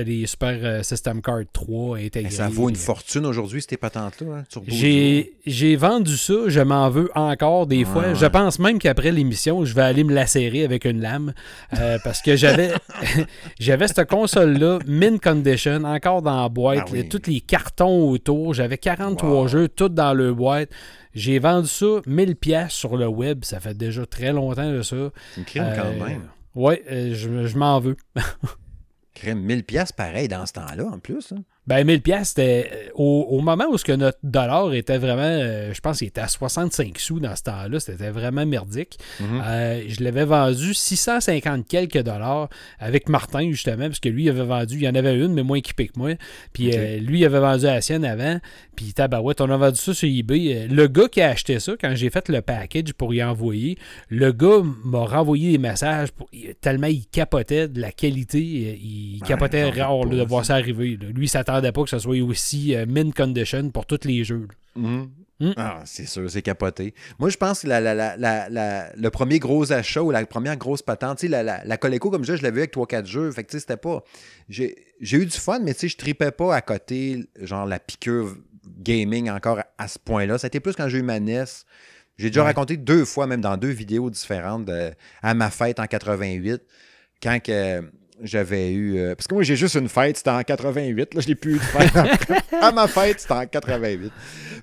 les 0.05 0.27
Super 0.27 0.59
euh, 0.63 0.83
System 0.83 1.21
Card 1.21 1.43
3 1.53 1.99
intégrés. 1.99 2.31
ça 2.31 2.49
vaut 2.49 2.69
une 2.69 2.77
fortune 2.77 3.27
aujourd'hui, 3.27 3.63
ces 3.69 3.77
patentes-là, 3.77 4.39
hein, 4.39 4.61
J'ai 4.67 5.77
vendu 5.77 6.17
ça, 6.17 6.35
je 6.47 6.61
m'en 6.61 6.89
veux 6.89 7.11
encore 7.15 7.67
des 7.67 7.85
fois. 7.85 8.15
Je 8.15 8.27
pense 8.27 8.59
même 8.59 8.79
qu'après 8.79 9.13
l'émission, 9.13 9.65
je 9.65 9.75
vais 9.75 9.83
aller 9.83 10.05
me 10.05 10.15
lacérer 10.15 10.65
avec 10.65 10.85
une 10.85 11.01
lame 11.01 11.33
euh, 11.79 11.99
parce 12.03 12.23
que 12.23 12.37
j'avais 12.37 12.73
j'avais 13.77 13.89
cette 13.89 14.09
console-là, 14.09 14.79
min 14.87 15.19
condition, 15.19 15.85
encore 15.85 16.23
dans 16.23 16.45
la 16.45 16.49
boîte, 16.49 16.89
ah 16.95 17.03
tous 17.11 17.27
les 17.27 17.43
cartons 17.43 18.09
autour. 18.09 18.55
J'avais 18.55 18.79
43 18.79 19.49
jeux, 19.49 19.69
tous 19.69 19.91
dans 19.91 20.15
le 20.15 20.33
boîte. 20.33 20.71
J'ai 21.13 21.39
vendu 21.39 21.69
ça 21.69 22.01
1000 22.07 22.37
pièces 22.37 22.73
sur 22.73 22.97
le 22.97 23.07
web. 23.07 23.45
Ça 23.45 23.61
fait 23.61 23.77
déjà 23.77 24.07
très 24.07 24.33
longtemps 24.33 24.73
de 24.73 24.81
ça. 24.81 24.97
C'est 25.35 25.41
une 25.41 25.45
crime 25.45 25.73
quand 25.77 26.07
même. 26.07 26.23
Oui, 26.55 26.77
euh, 26.91 27.15
je, 27.15 27.47
je 27.47 27.59
m'en 27.59 27.79
veux. 27.81 27.99
crime 29.15 29.41
1000 29.41 29.65
pièces 29.65 29.93
pareil 29.93 30.29
dans 30.29 30.47
ce 30.47 30.55
temps-là 30.55 30.87
en 30.87 30.99
plus. 30.99 31.33
Hein. 31.33 31.43
Ben, 31.67 31.85
1000 31.85 32.01
pièces 32.01 32.29
c'était 32.29 32.71
euh, 32.73 32.91
au, 32.95 33.41
moment 33.41 33.65
où 33.71 33.77
ce 33.77 33.85
que 33.85 33.93
notre 33.93 34.19
dollar 34.23 34.73
était 34.73 34.99
vraiment, 34.99 35.23
euh, 35.23 35.73
je 35.75 35.81
pense 35.81 35.99
qu'il 35.99 36.07
était 36.07 36.21
à 36.21 36.29
65 36.29 36.99
sous 36.99 37.19
dans 37.19 37.35
ce 37.35 37.43
temps-là, 37.45 37.81
c'était 37.81 38.11
vraiment 38.11 38.47
merdique. 38.47 38.99
Mhm. 39.21 39.43
Euh, 39.45 39.83
je 39.89 40.05
l'avais 40.05 40.25
vendu 40.25 40.75
650 40.75 41.67
quelques 41.67 42.03
dollars 42.03 42.49
avec 42.79 43.09
Martin, 43.09 43.51
justement, 43.51 43.87
parce 43.87 44.01
que 44.01 44.09
lui, 44.09 44.25
il 44.25 44.31
avait 44.31 44.45
vendu, 44.45 44.77
il 44.77 44.83
y 44.83 44.89
en 44.89 44.95
avait 44.95 45.17
une, 45.17 45.33
mais 45.33 45.43
moins 45.43 45.59
équipée 45.59 45.89
que 45.89 45.99
moi. 45.99 46.11
Puis 46.53 46.71
lui, 47.01 47.21
il 47.21 47.25
avait 47.25 47.41
vendu 47.41 47.65
la 47.65 47.81
sienne 47.81 48.05
avant. 48.05 48.39
Puis 48.77 48.93
tabarouette, 48.93 49.41
on 49.41 49.51
a 49.51 49.57
vendu 49.57 49.79
ça 49.79 49.95
sur 49.95 50.09
eBay. 50.09 50.69
Le 50.69 50.87
gars 50.87 51.09
qui 51.09 51.23
a 51.23 51.31
acheté 51.31 51.59
ça, 51.61 51.73
quand 51.81 51.95
j'ai 51.95 52.11
fait 52.11 52.29
le 52.29 52.43
package 52.43 52.93
pour 52.93 53.15
y 53.15 53.23
envoyer, 53.23 53.79
le 54.09 54.33
gars 54.33 54.63
m'a 54.85 55.05
renvoyé 55.05 55.53
des 55.53 55.59
messages 55.59 56.13
pour, 56.13 56.29
tellement 56.61 56.87
il 56.87 57.07
capotait 57.07 57.69
de 57.69 57.81
la 57.81 57.93
qualité, 57.93 58.39
il 58.41 59.21
capotait 59.27 59.71
rare 59.71 60.07
de 60.07 60.23
voir 60.23 60.45
ça 60.45 60.55
arriver. 60.55 60.99
Lui, 61.15 61.29
s'attendait 61.29 61.56
pas 61.61 61.83
que 61.83 61.91
ce 61.91 61.99
soit 61.99 62.21
aussi 62.21 62.75
euh, 62.75 62.87
min 62.87 63.11
condition 63.11 63.71
pour 63.71 63.87
tous 63.87 64.01
les 64.05 64.25
jeux. 64.25 64.49
Mhm. 64.75 65.09
Hmm? 65.39 65.53
Ah, 65.59 65.83
c'est 65.85 66.07
sûr, 66.07 66.31
c'est 66.31 66.41
capoté. 66.41 66.95
Moi, 67.19 67.29
je 67.29 67.37
pense 67.37 67.61
que 67.61 67.69
le 67.69 69.09
premier 69.11 69.39
gros 69.39 69.71
achat 69.71 70.03
ou 70.03 70.11
la 70.11 70.25
première 70.25 70.57
grosse 70.57 70.81
patente, 70.81 71.23
la, 71.25 71.43
la, 71.43 71.77
Coleco, 71.77 72.11
comme 72.11 72.25
je 72.25 72.37
je 72.37 72.43
l'avais 72.43 72.55
vu 72.55 72.61
avec 72.61 72.75
3-4 72.75 73.05
jeux. 73.05 73.31
Fait 73.33 73.45
que 73.45 73.59
c'était 73.59 73.77
pas. 73.77 74.03
J'ai 74.49 74.75
eu 75.01 75.27
du 75.27 75.37
fun, 75.39 75.59
mais 75.59 75.75
je 75.79 75.95
tripais 75.95 76.31
pas 76.31 76.55
à 76.55 76.63
côté, 76.63 77.29
genre 77.43 77.67
la 77.67 77.79
piqûre 77.79 78.35
gaming 78.79 79.29
encore 79.29 79.61
à, 79.77 79.89
ce 79.89 79.99
point-là. 79.99 80.39
C'était 80.39 80.61
plus 80.61 80.75
quand 80.75 80.89
j'ai 80.89 80.99
eu 80.99 81.03
ma 81.03 81.21
NES. 81.21 81.45
J'ai 82.17 82.29
déjà 82.29 82.45
raconté 82.45 82.79
deux 82.79 83.05
fois, 83.05 83.27
même 83.27 83.43
dans 83.43 83.59
deux 83.59 83.69
vidéos 83.69 84.09
différentes, 84.09 84.71
à 85.23 85.35
ma 85.35 85.51
fête 85.51 85.81
en 85.81 85.87
88, 85.87 86.63
quand 87.23 87.43
que 87.43 87.83
j'avais 88.23 88.73
eu. 88.73 88.99
Euh, 88.99 89.15
parce 89.15 89.27
que 89.27 89.35
moi, 89.35 89.43
j'ai 89.43 89.57
juste 89.57 89.75
une 89.75 89.89
fête, 89.89 90.17
c'était 90.17 90.31
en 90.31 90.43
88. 90.43 91.15
Là, 91.15 91.21
je 91.21 91.29
n'ai 91.29 91.35
plus 91.35 91.57
eu 91.57 91.59
de 91.59 91.63
fête. 91.63 91.93
à 92.61 92.73
ma 92.73 92.89
fête, 92.89 93.21
c'était 93.21 93.35
en 93.35 93.47
88. 93.47 94.13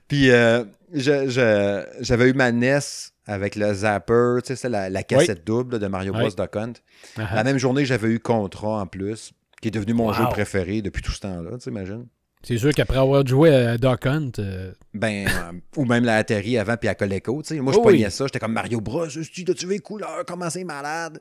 Puis, 0.08 0.32
euh, 0.32 0.64
j'avais 0.94 2.30
eu 2.30 2.34
ma 2.34 2.52
NES 2.52 2.80
avec 3.26 3.56
le 3.56 3.74
Zapper, 3.74 4.40
tu 4.42 4.48
sais, 4.48 4.56
c'est 4.56 4.70
la, 4.70 5.04
cassette 5.04 5.46
double 5.46 5.80
de 5.80 5.88
Mario 5.88 6.14
Bros. 6.14 6.30
Duck 6.30 6.56
Hunt. 6.56 6.74
Uh-huh. 7.18 7.36
La 7.36 7.44
même 7.44 7.58
journée, 7.58 7.86
j'avais 7.86 8.10
eu 8.10 8.20
Contra 8.20 8.82
en 8.82 8.86
plus, 8.86 9.32
qui 9.62 9.70
est 9.70 9.72
devenu 9.72 9.94
mon 9.94 10.12
jeu 10.14 10.26
préféré 10.30 10.82
depuis 10.82 11.02
tout 11.02 11.12
ce 11.12 11.22
temps-là, 11.22 11.58
tu 11.58 11.70
imagines? 11.70 12.06
C'est 12.46 12.58
sûr 12.58 12.74
qu'après 12.74 12.98
avoir 12.98 13.26
joué 13.26 13.56
à 13.56 13.78
Duck 13.78 14.06
Hunt. 14.06 14.32
Euh, 14.40 14.74
ben, 14.94 15.28
ou 15.78 15.86
même 15.86 16.04
la 16.04 16.18
Atari 16.18 16.58
avant, 16.58 16.76
puis 16.76 16.90
à 16.90 16.96
Coleco, 16.96 17.42
tu 17.42 17.56
sais. 17.56 17.62
Moi, 17.62 17.72
je 17.72 17.78
oh, 17.78 17.82
pognais 17.82 18.10
ça, 18.10 18.26
j'étais 18.26 18.40
comme 18.40 18.52
Mario 18.52 18.82
Bros. 18.82 19.08
Tu 19.08 19.46
as-tu 19.48 19.66
vu 19.66 19.80
couleur, 19.80 20.26
comment 20.28 20.50
c'est 20.50 20.66
malade? 20.66 21.20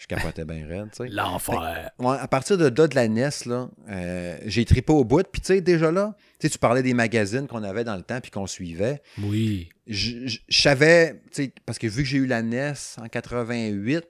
Je 0.00 0.06
capotais 0.06 0.46
bien 0.46 0.66
raide, 0.66 0.88
tu 0.96 1.04
sais. 1.04 1.08
L'enfer. 1.10 1.90
à 1.98 2.28
partir 2.28 2.56
de 2.56 2.64
là, 2.64 2.88
de 2.88 2.94
la 2.94 3.06
NES, 3.06 3.28
là, 3.44 3.68
euh, 3.90 4.38
j'ai 4.46 4.64
tripé 4.64 4.94
au 4.94 5.04
bout. 5.04 5.26
Puis, 5.30 5.42
tu 5.42 5.48
sais, 5.48 5.60
déjà 5.60 5.92
là, 5.92 6.14
tu 6.38 6.46
sais, 6.46 6.50
tu 6.50 6.58
parlais 6.58 6.82
des 6.82 6.94
magazines 6.94 7.46
qu'on 7.46 7.62
avait 7.62 7.84
dans 7.84 7.96
le 7.96 8.02
temps 8.02 8.18
puis 8.22 8.30
qu'on 8.30 8.46
suivait. 8.46 9.02
Oui. 9.22 9.68
Je 9.86 10.38
savais, 10.48 11.20
tu 11.30 11.44
sais, 11.44 11.52
parce 11.66 11.78
que 11.78 11.86
vu 11.86 12.02
que 12.02 12.08
j'ai 12.08 12.16
eu 12.16 12.26
la 12.26 12.40
NES 12.42 12.72
en 12.98 13.08
88, 13.08 14.06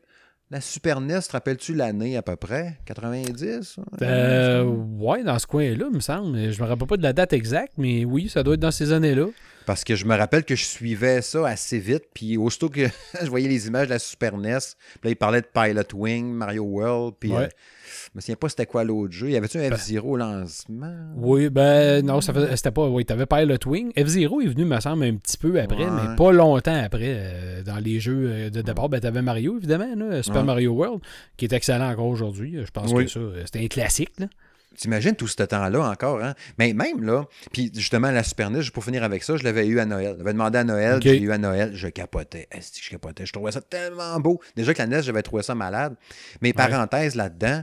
la 0.52 0.60
Super 0.60 1.00
NES, 1.00 1.20
te 1.22 1.32
rappelles-tu 1.32 1.74
l'année 1.74 2.16
à 2.16 2.22
peu 2.22 2.36
près? 2.36 2.78
90? 2.86 3.80
Euh, 4.02 4.64
ouais, 4.64 5.24
dans 5.24 5.40
ce 5.40 5.46
coin-là, 5.48 5.86
il 5.90 5.94
me 5.94 6.00
semble. 6.00 6.52
Je 6.52 6.62
me 6.62 6.68
rappelle 6.68 6.86
pas 6.86 6.98
de 6.98 7.02
la 7.02 7.12
date 7.12 7.32
exacte, 7.32 7.72
mais 7.78 8.04
oui, 8.04 8.28
ça 8.28 8.44
doit 8.44 8.54
être 8.54 8.60
dans 8.60 8.70
ces 8.70 8.92
années-là. 8.92 9.26
Parce 9.66 9.84
que 9.84 9.94
je 9.94 10.04
me 10.04 10.16
rappelle 10.16 10.44
que 10.44 10.56
je 10.56 10.64
suivais 10.64 11.22
ça 11.22 11.46
assez 11.46 11.78
vite, 11.78 12.04
puis 12.14 12.36
aussitôt 12.36 12.68
que 12.68 12.86
je 13.22 13.28
voyais 13.28 13.48
les 13.48 13.66
images 13.66 13.88
de 13.88 13.92
la 13.92 13.98
Super 13.98 14.36
NES, 14.36 14.58
puis 15.00 15.00
là, 15.04 15.10
il 15.10 15.16
parlait 15.16 15.42
de 15.42 15.46
Pilot 15.52 15.94
Wing, 15.94 16.32
Mario 16.32 16.64
World, 16.64 17.14
puis 17.20 17.32
euh, 17.32 17.46
je 17.46 18.10
me 18.14 18.20
souviens 18.20 18.36
pas 18.36 18.48
c'était 18.48 18.66
quoi 18.66 18.84
l'autre 18.84 19.12
jeu. 19.12 19.30
Y 19.30 19.36
avait-tu 19.36 19.58
un 19.58 19.68
ben 19.68 19.76
F-Zero 19.76 20.10
au 20.10 20.16
lancement? 20.16 20.94
Oui, 21.16 21.50
ben 21.50 22.04
non, 22.04 22.20
c'était 22.20 22.70
pas. 22.70 22.88
Oui, 22.88 23.04
t'avais 23.04 23.26
Pilot 23.26 23.58
Wing. 23.66 23.92
F-Zero 23.92 24.40
est 24.40 24.48
venu, 24.48 24.64
me 24.64 24.80
semble, 24.80 25.04
un 25.04 25.16
petit 25.16 25.36
peu 25.36 25.60
après, 25.60 25.90
mais 25.90 26.16
pas 26.16 26.32
longtemps 26.32 26.82
après. 26.82 27.16
Euh, 27.16 27.62
dans 27.62 27.78
les 27.78 28.00
jeux 28.00 28.30
euh, 28.30 28.50
de 28.50 28.62
départ, 28.62 28.88
ben 28.88 29.00
t'avais 29.00 29.22
Mario, 29.22 29.58
évidemment, 29.58 30.22
Super 30.22 30.44
Mario 30.44 30.72
World, 30.72 31.00
qui 31.36 31.44
est 31.44 31.52
excellent 31.52 31.90
encore 31.90 32.06
aujourd'hui. 32.06 32.58
Je 32.64 32.70
pense 32.70 32.92
que 32.92 33.06
ça, 33.06 33.20
c'était 33.44 33.64
un 33.64 33.68
classique. 33.68 34.18
Là. 34.18 34.26
T'imagines 34.80 35.14
tout 35.14 35.26
ce 35.28 35.42
temps-là 35.42 35.90
encore, 35.90 36.22
hein? 36.22 36.34
Mais 36.58 36.72
même 36.72 37.02
là, 37.02 37.26
puis 37.52 37.70
justement, 37.74 38.10
la 38.10 38.22
Super 38.22 38.50
NES, 38.50 38.62
pour 38.72 38.82
finir 38.82 39.04
avec 39.04 39.22
ça, 39.22 39.36
je 39.36 39.44
l'avais 39.44 39.66
eu 39.66 39.78
à 39.78 39.84
Noël. 39.84 40.14
J'avais 40.16 40.32
demandé 40.32 40.56
à 40.56 40.64
Noël, 40.64 41.00
j'ai 41.02 41.20
eu 41.20 41.30
à 41.32 41.36
Noël, 41.36 41.72
je 41.74 41.88
capotais. 41.88 42.48
Est-ce 42.50 42.72
que 42.72 42.84
je 42.84 42.88
capotais? 42.88 43.26
Je 43.26 43.32
trouvais 43.34 43.52
ça 43.52 43.60
tellement 43.60 44.18
beau. 44.20 44.40
Déjà 44.56 44.72
que 44.72 44.78
la 44.78 44.86
NES, 44.86 45.02
j'avais 45.02 45.22
trouvé 45.22 45.42
ça 45.42 45.54
malade. 45.54 45.96
Mais 46.40 46.54
parenthèse 46.54 47.14
là-dedans, 47.14 47.62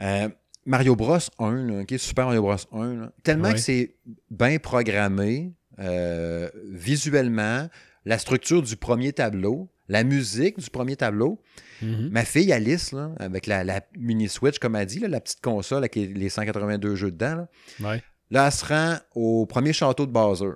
euh, 0.00 0.28
Mario 0.66 0.96
Bros 0.96 1.18
1, 1.38 1.84
qui 1.84 1.94
est 1.94 1.98
Super 1.98 2.26
Mario 2.26 2.42
Bros 2.42 2.56
1, 2.72 3.12
tellement 3.22 3.52
que 3.52 3.58
c'est 3.58 3.94
bien 4.28 4.58
programmé 4.58 5.52
euh, 5.78 6.50
visuellement, 6.68 7.68
la 8.04 8.18
structure 8.18 8.60
du 8.60 8.76
premier 8.76 9.12
tableau, 9.12 9.68
la 9.88 10.04
musique 10.04 10.58
du 10.58 10.70
premier 10.70 10.96
tableau. 10.96 11.40
Mhm. 11.82 12.08
Ma 12.10 12.24
fille 12.24 12.52
Alice, 12.52 12.92
là, 12.92 13.12
avec 13.18 13.46
la, 13.46 13.80
mini 13.96 14.28
Switch, 14.28 14.58
comme 14.58 14.76
elle 14.76 14.86
dit, 14.86 15.00
la 15.00 15.20
petite 15.20 15.40
console 15.40 15.78
avec 15.78 15.94
les 15.94 16.28
182 16.28 16.94
jeux 16.94 17.10
dedans, 17.10 17.46
là, 17.80 17.98
là, 18.30 18.46
elle 18.46 18.52
se 18.52 18.64
rend 18.64 18.96
au 19.14 19.46
premier 19.46 19.72
château 19.72 20.06
de 20.06 20.12
Bowser. 20.12 20.52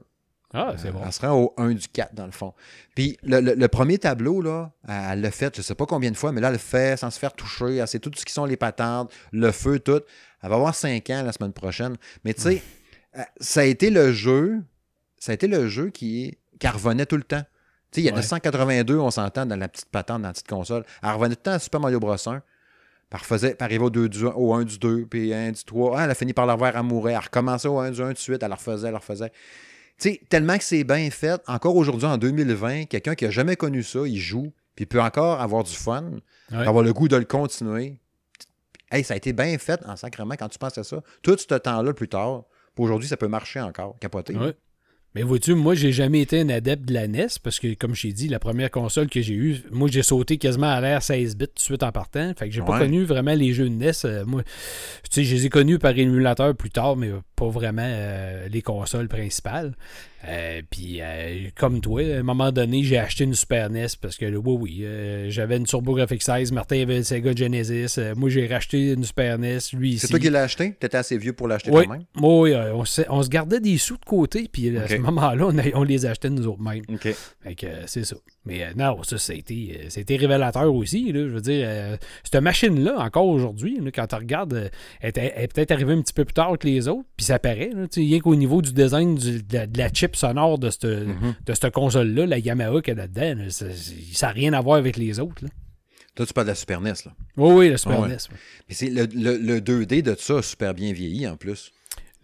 Ah, 0.55 0.73
c'est 0.79 0.91
bon. 0.91 1.03
Elle 1.05 1.13
se 1.13 1.21
rend 1.21 1.33
au 1.33 1.55
1 1.59 1.73
du 1.73 1.89
4, 1.89 2.15
dans 2.15 2.25
le 2.25 2.33
fond. 2.33 2.55
Puis 2.95 3.19
le, 3.23 3.67
premier 3.67 3.99
tableau, 3.99 4.41
là, 4.41 4.73
elle 4.89 5.21
l'a 5.21 5.31
fait, 5.31 5.55
je 5.55 5.61
ne 5.61 5.63
sais 5.63 5.75
pas 5.75 5.85
combien 5.85 6.11
de 6.11 6.17
fois, 6.17 6.33
mais 6.33 6.41
là, 6.41 6.49
elle 6.49 6.55
le 6.55 6.59
fait 6.59 6.99
sans 6.99 7.11
se 7.11 7.19
faire 7.19 7.35
toucher. 7.35 7.77
Elle 7.77 7.89
sait 7.89 7.99
tout 7.99 8.11
ce 8.17 8.25
qui 8.25 8.33
sont 8.33 8.47
les 8.47 8.57
patentes, 8.57 9.13
le 9.33 9.53
feu, 9.53 9.79
tout. 9.79 10.01
Elle 10.43 10.49
va 10.49 10.57
avoir 10.57 10.75
5 10.75 11.11
ans 11.11 11.23
la 11.23 11.33
semaine 11.33 11.53
prochaine. 11.53 11.97
Mais 12.25 12.33
tu 12.33 12.43
sais, 12.43 12.63
euh, 13.19 13.23
ça 13.41 13.61
a 13.61 13.65
été 13.65 13.91
le 13.91 14.13
jeu, 14.13 14.63
ça 15.19 15.33
a 15.33 15.35
été 15.35 15.49
le 15.49 15.69
jeu 15.69 15.91
qui, 15.91 16.39
qui 16.59 16.69
revenait 16.69 17.07
tout 17.07 17.17
le 17.17 17.25
temps. 17.25 17.45
Il 17.97 18.03
y 18.03 18.09
a 18.09 18.13
282, 18.13 18.99
on 18.99 19.11
s'entend, 19.11 19.47
dans 19.47 19.57
la 19.57 19.69
petite 19.69 19.89
patente, 19.89 20.23
dans 20.23 20.29
la 20.29 20.33
petite 20.33 20.49
console. 20.49 20.85
Elle 21.03 21.11
revenait 21.11 21.35
tout 21.35 21.41
le 21.41 21.45
temps 21.45 21.53
à 21.53 21.59
Super 21.59 21.81
Mario 21.81 22.01
Bros. 22.01 22.15
1. 22.15 22.43
Elle 23.11 23.19
refaisait, 23.19 23.57
elle 23.59 23.65
arrivait 23.65 23.85
au, 23.85 23.91
2 23.91 24.09
du, 24.09 24.27
au 24.27 24.53
1 24.53 24.65
du 24.65 24.79
2, 24.79 25.07
puis 25.07 25.33
1 25.33 25.53
du 25.53 25.65
3. 25.65 25.99
Ah, 25.99 26.05
elle 26.05 26.11
a 26.11 26.15
fini 26.15 26.35
par 26.35 26.45
l'avoir 26.45 26.77
amoureux. 26.77 27.11
Elle 27.11 27.19
recommençait 27.19 27.69
au 27.69 27.79
1 27.79 27.91
du 27.93 28.03
1 28.03 28.13
de 28.13 28.19
suite. 28.19 28.43
Elle 28.43 28.51
la 28.51 28.57
refaisait, 28.57 28.89
elle 28.89 28.93
la 28.93 28.99
refaisait. 28.99 29.31
Tu 29.99 30.11
sais, 30.11 30.21
tellement 30.29 30.59
que 30.59 30.65
c'est 30.65 30.85
bien 30.85 31.11
fait, 31.11 31.41
encore 31.49 31.75
aujourd'hui, 31.75 32.07
en 32.07 32.19
2020, 32.19 32.85
quelqu'un 32.85 33.15
qui 33.15 33.25
n'a 33.25 33.31
jamais 33.31 33.57
connu 33.57 33.83
ça, 33.83 34.01
il 34.07 34.19
joue, 34.19 34.53
puis 34.77 34.85
il 34.85 34.87
peut 34.87 35.01
encore 35.01 35.41
avoir 35.41 35.65
du 35.65 35.75
fun, 35.75 36.05
avoir 36.53 36.85
le 36.85 36.93
goût 36.93 37.09
de 37.09 37.17
le 37.17 37.25
continuer. 37.25 37.99
Hey, 38.93 39.03
ça 39.03 39.15
a 39.15 39.17
été 39.17 39.33
bien 39.33 39.59
fait 39.59 39.81
en 39.87 39.97
sacrement 39.97 40.35
quand 40.39 40.49
tu 40.49 40.59
penses 40.59 40.79
à 40.79 40.85
ça. 40.85 41.03
Tout 41.23 41.37
ce 41.37 41.53
temps-là 41.53 41.93
plus 41.95 42.09
tard, 42.09 42.45
pour 42.77 42.85
aujourd'hui, 42.85 43.09
ça 43.09 43.17
peut 43.17 43.27
marcher 43.27 43.61
encore, 43.61 43.99
capoter. 43.99 44.37
Mais 45.19 45.25
vois-tu, 45.25 45.55
moi, 45.55 45.75
j'ai 45.75 45.91
jamais 45.91 46.21
été 46.21 46.39
un 46.43 46.49
adepte 46.49 46.85
de 46.85 46.95
la 46.95 47.09
NES 47.09 47.27
parce 47.43 47.59
que, 47.59 47.75
comme 47.75 47.93
j'ai 47.93 48.13
dit, 48.13 48.29
la 48.29 48.39
première 48.39 48.71
console 48.71 49.09
que 49.09 49.21
j'ai 49.21 49.35
eue, 49.35 49.57
moi, 49.73 49.89
j'ai 49.91 50.05
sauté 50.05 50.39
quasiment 50.39 50.71
à 50.71 50.81
l'air 50.81 51.03
16 51.03 51.37
bits 51.37 51.47
tout 51.49 51.55
de 51.57 51.61
suite 51.61 51.83
en 51.83 51.91
partant. 51.91 52.33
Fait 52.39 52.49
que 52.49 52.55
j'ai 52.55 52.63
pas 52.63 52.79
connu 52.79 53.03
vraiment 53.03 53.35
les 53.35 53.53
jeux 53.53 53.69
de 53.69 53.75
NES. 53.75 53.91
Euh, 54.05 54.25
moi, 54.25 54.45
tu 54.45 55.11
sais, 55.11 55.25
je 55.25 55.35
les 55.35 55.47
ai 55.47 55.49
connus 55.49 55.81
par 55.81 55.99
émulateur 55.99 56.55
plus 56.55 56.71
tard, 56.71 56.95
mais 56.95 57.11
pas 57.39 57.49
vraiment 57.49 57.83
euh, 57.85 58.49
les 58.49 58.63
consoles 58.63 59.09
principales. 59.09 59.75
Euh, 60.27 60.63
puis, 60.69 60.99
euh, 61.01 61.49
comme 61.57 61.81
toi, 61.81 62.03
à 62.03 62.19
un 62.19 62.23
moment 62.25 62.51
donné, 62.51 62.83
j'ai 62.83 62.99
acheté 62.99 63.23
une 63.23 63.35
Super 63.35 63.71
NES 63.71 63.87
parce 64.01 64.17
que, 64.17 64.27
oui, 64.27 64.57
oui, 64.61 65.31
j'avais 65.31 65.57
une 65.57 65.65
TurboGrafx 65.65 66.25
16, 66.25 66.53
Martin 66.53 66.83
avait 66.83 66.97
une 66.97 67.05
Sega 67.05 67.35
Genesis. 67.35 68.01
moi, 68.17 68.29
j'ai 68.29 68.47
racheté 68.49 68.93
une 68.93 69.05
Super 69.05 69.39
NES, 69.39 69.59
lui 69.75 69.91
ici. 69.91 70.01
C'est 70.01 70.09
toi 70.09 70.19
qui 70.19 70.31
l'as 70.31 70.43
acheté? 70.43 70.77
Tu 70.81 70.87
étais 70.87 70.97
assez 70.97 71.17
vieux 71.17 71.33
pour 71.33 71.47
l'acheter 71.47 71.71
toi-même? 71.71 72.05
Oui, 72.21 72.53
on, 72.55 72.83
on, 73.11 73.23
se 73.23 73.29
gardait 73.29 73.61
des 73.61 73.79
sous 73.79 73.97
de 73.97 74.05
côté, 74.05 74.49
puis 74.51 74.77
à 74.77 74.89
ce 74.89 74.97
moment-là, 74.97 75.47
on, 75.47 75.81
on, 75.81 75.85
les 75.85 76.05
achetait 76.05 76.31
nous 76.31 76.49
autres 76.49 76.63
mêmes. 76.63 76.85
OK. 76.89 77.15
Fait 77.43 77.55
que 77.55 77.67
c'est 77.87 78.05
ça. 78.05 78.17
Mais 78.49 78.73
non, 78.75 79.03
ça, 79.03 79.19
ça 79.19 79.35
a, 79.35 79.37
été, 79.37 80.17
révélateur 80.17 80.75
aussi. 80.75 81.13
Là, 81.13 81.21
je 81.29 81.35
veux 81.35 81.41
dire, 81.41 81.69
cette 82.25 82.43
machine-là, 82.43 82.99
encore 82.99 83.27
aujourd'hui, 83.27 83.79
quand 83.95 84.07
tu 84.07 84.15
regardes, 84.15 84.71
elle, 85.01 85.13
est 85.15 85.53
peut-être 85.53 85.71
arrivée 85.71 85.93
un 85.93 86.01
petit 86.01 86.15
peu 86.15 86.25
plus 86.25 86.33
tard 86.33 86.57
que 86.59 86.67
les 86.67 86.89
autres. 86.89 87.07
Puis 87.17 87.27
ça 87.27 87.39
paraît. 87.39 87.71
Là, 87.75 87.87
rien 87.95 88.21
qu'au 88.21 88.35
niveau 88.35 88.63
du 88.63 88.73
design 88.73 89.17
de, 89.17 89.69
la, 89.77 89.93
chip 89.93 90.17
sonore 90.17 90.59
de 90.59 90.71
cette, 90.71 90.85
mm-hmm. 90.85 91.71
console-là, 91.71 92.25
la 92.25 92.39
Yamaha 92.39 92.81
qui 92.81 92.91
est 92.91 92.95
là-dedans, 92.95 93.51
ça 93.51 93.67
n'a 94.27 94.33
rien 94.33 94.55
à 94.55 94.61
voir 94.63 94.79
avec 94.79 94.97
les 94.97 95.21
autres. 95.21 95.45
Là. 95.45 95.51
Toi, 96.15 96.27
tu 96.27 96.33
parles 96.33 96.47
de 96.47 96.53
la 96.53 96.57
Super 96.57 96.81
NES. 96.81 96.95
Là. 97.07 97.13
Oui, 97.37 97.55
oui, 97.55 97.69
la 97.69 97.77
Super 97.77 98.09
NES. 98.09 98.17
Mais 98.69 98.75
c'est 98.75 98.91
le, 98.91 99.07
le, 99.13 99.61
2D 99.61 100.03
de 100.03 100.17
ça 100.19 100.39
a 100.39 100.43
super 100.43 100.75
bien 100.75 100.93
vieilli 100.93 101.29
en 101.29 101.37
plus. 101.37 101.71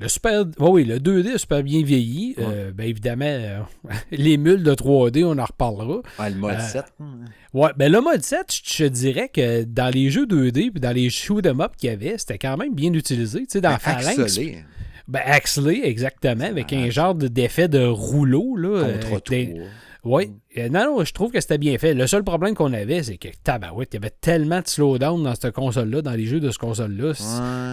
Le 0.01 0.09
Super, 0.09 0.45
oui, 0.59 0.85
le 0.85 0.99
2D 0.99 1.35
a 1.35 1.39
super 1.39 1.63
bien 1.63 1.83
vieilli. 1.83 2.35
Euh, 2.39 2.73
bien 2.73 2.87
évidemment, 2.87 3.25
euh, 3.27 3.61
les 4.11 4.37
mules 4.37 4.65
de 4.65 4.75
3D, 4.75 5.25
on 5.25 5.39
en 5.39 5.45
reparlera. 5.45 6.03
Le 6.19 6.35
mode 6.35 6.61
7. 6.61 6.85
Euh, 7.01 7.05
ouais, 7.53 7.71
ben 7.77 7.91
le 7.91 8.01
mode 8.01 8.23
7, 8.23 8.47
je 8.53 8.85
te 8.85 8.89
dirais 8.89 9.29
que 9.29 9.63
dans 9.63 9.93
les 9.95 10.11
jeux 10.11 10.27
2D 10.27 10.73
puis 10.73 10.81
dans 10.81 10.93
les 10.93 11.11
shoot 11.11 11.47
'em 11.47 11.61
up 11.61 11.77
qu'il 11.77 11.91
y 11.91 11.93
avait, 11.93 12.19
c'était 12.19 12.39
quand 12.39 12.57
même 12.57 12.75
bien 12.75 12.93
utilisé. 12.93 13.41
Tu 13.41 13.47
sais, 13.51 13.61
dans 13.61 13.71
ben, 13.71 13.79
Phalanx. 13.79 14.19
Axelé. 14.19 14.65
Ben, 15.07 15.23
axelé, 15.25 15.83
exactement, 15.85 16.45
avec 16.45 16.73
un 16.73 16.91
genre 16.91 17.15
d'effet 17.15 17.69
de 17.69 17.85
rouleau. 17.85 18.57
Là, 18.57 18.99
Contre 19.09 19.33
oui. 20.05 20.33
Mm. 20.57 20.67
Non, 20.69 20.85
non, 20.85 21.05
je 21.05 21.13
trouve 21.13 21.33
que 21.33 21.41
c'était 21.41 21.59
bien 21.59 21.77
fait. 21.79 21.95
Le 21.95 22.07
seul 22.07 22.23
problème 22.23 22.55
qu'on 22.55 22.73
avait, 22.73 23.03
c'est 23.03 23.17
que 23.17 23.29
tabarouette, 23.43 23.91
il 23.93 23.97
y 23.97 23.99
avait 23.99 24.15
tellement 24.21 24.61
de 24.61 24.69
slowdown 24.69 25.23
dans 25.23 25.35
cette 25.35 25.53
console-là, 25.53 26.03
dans 26.03 26.13
les 26.13 26.27
jeux 26.27 26.41
de 26.41 26.51
cette 26.51 26.61
console-là. 26.61 27.15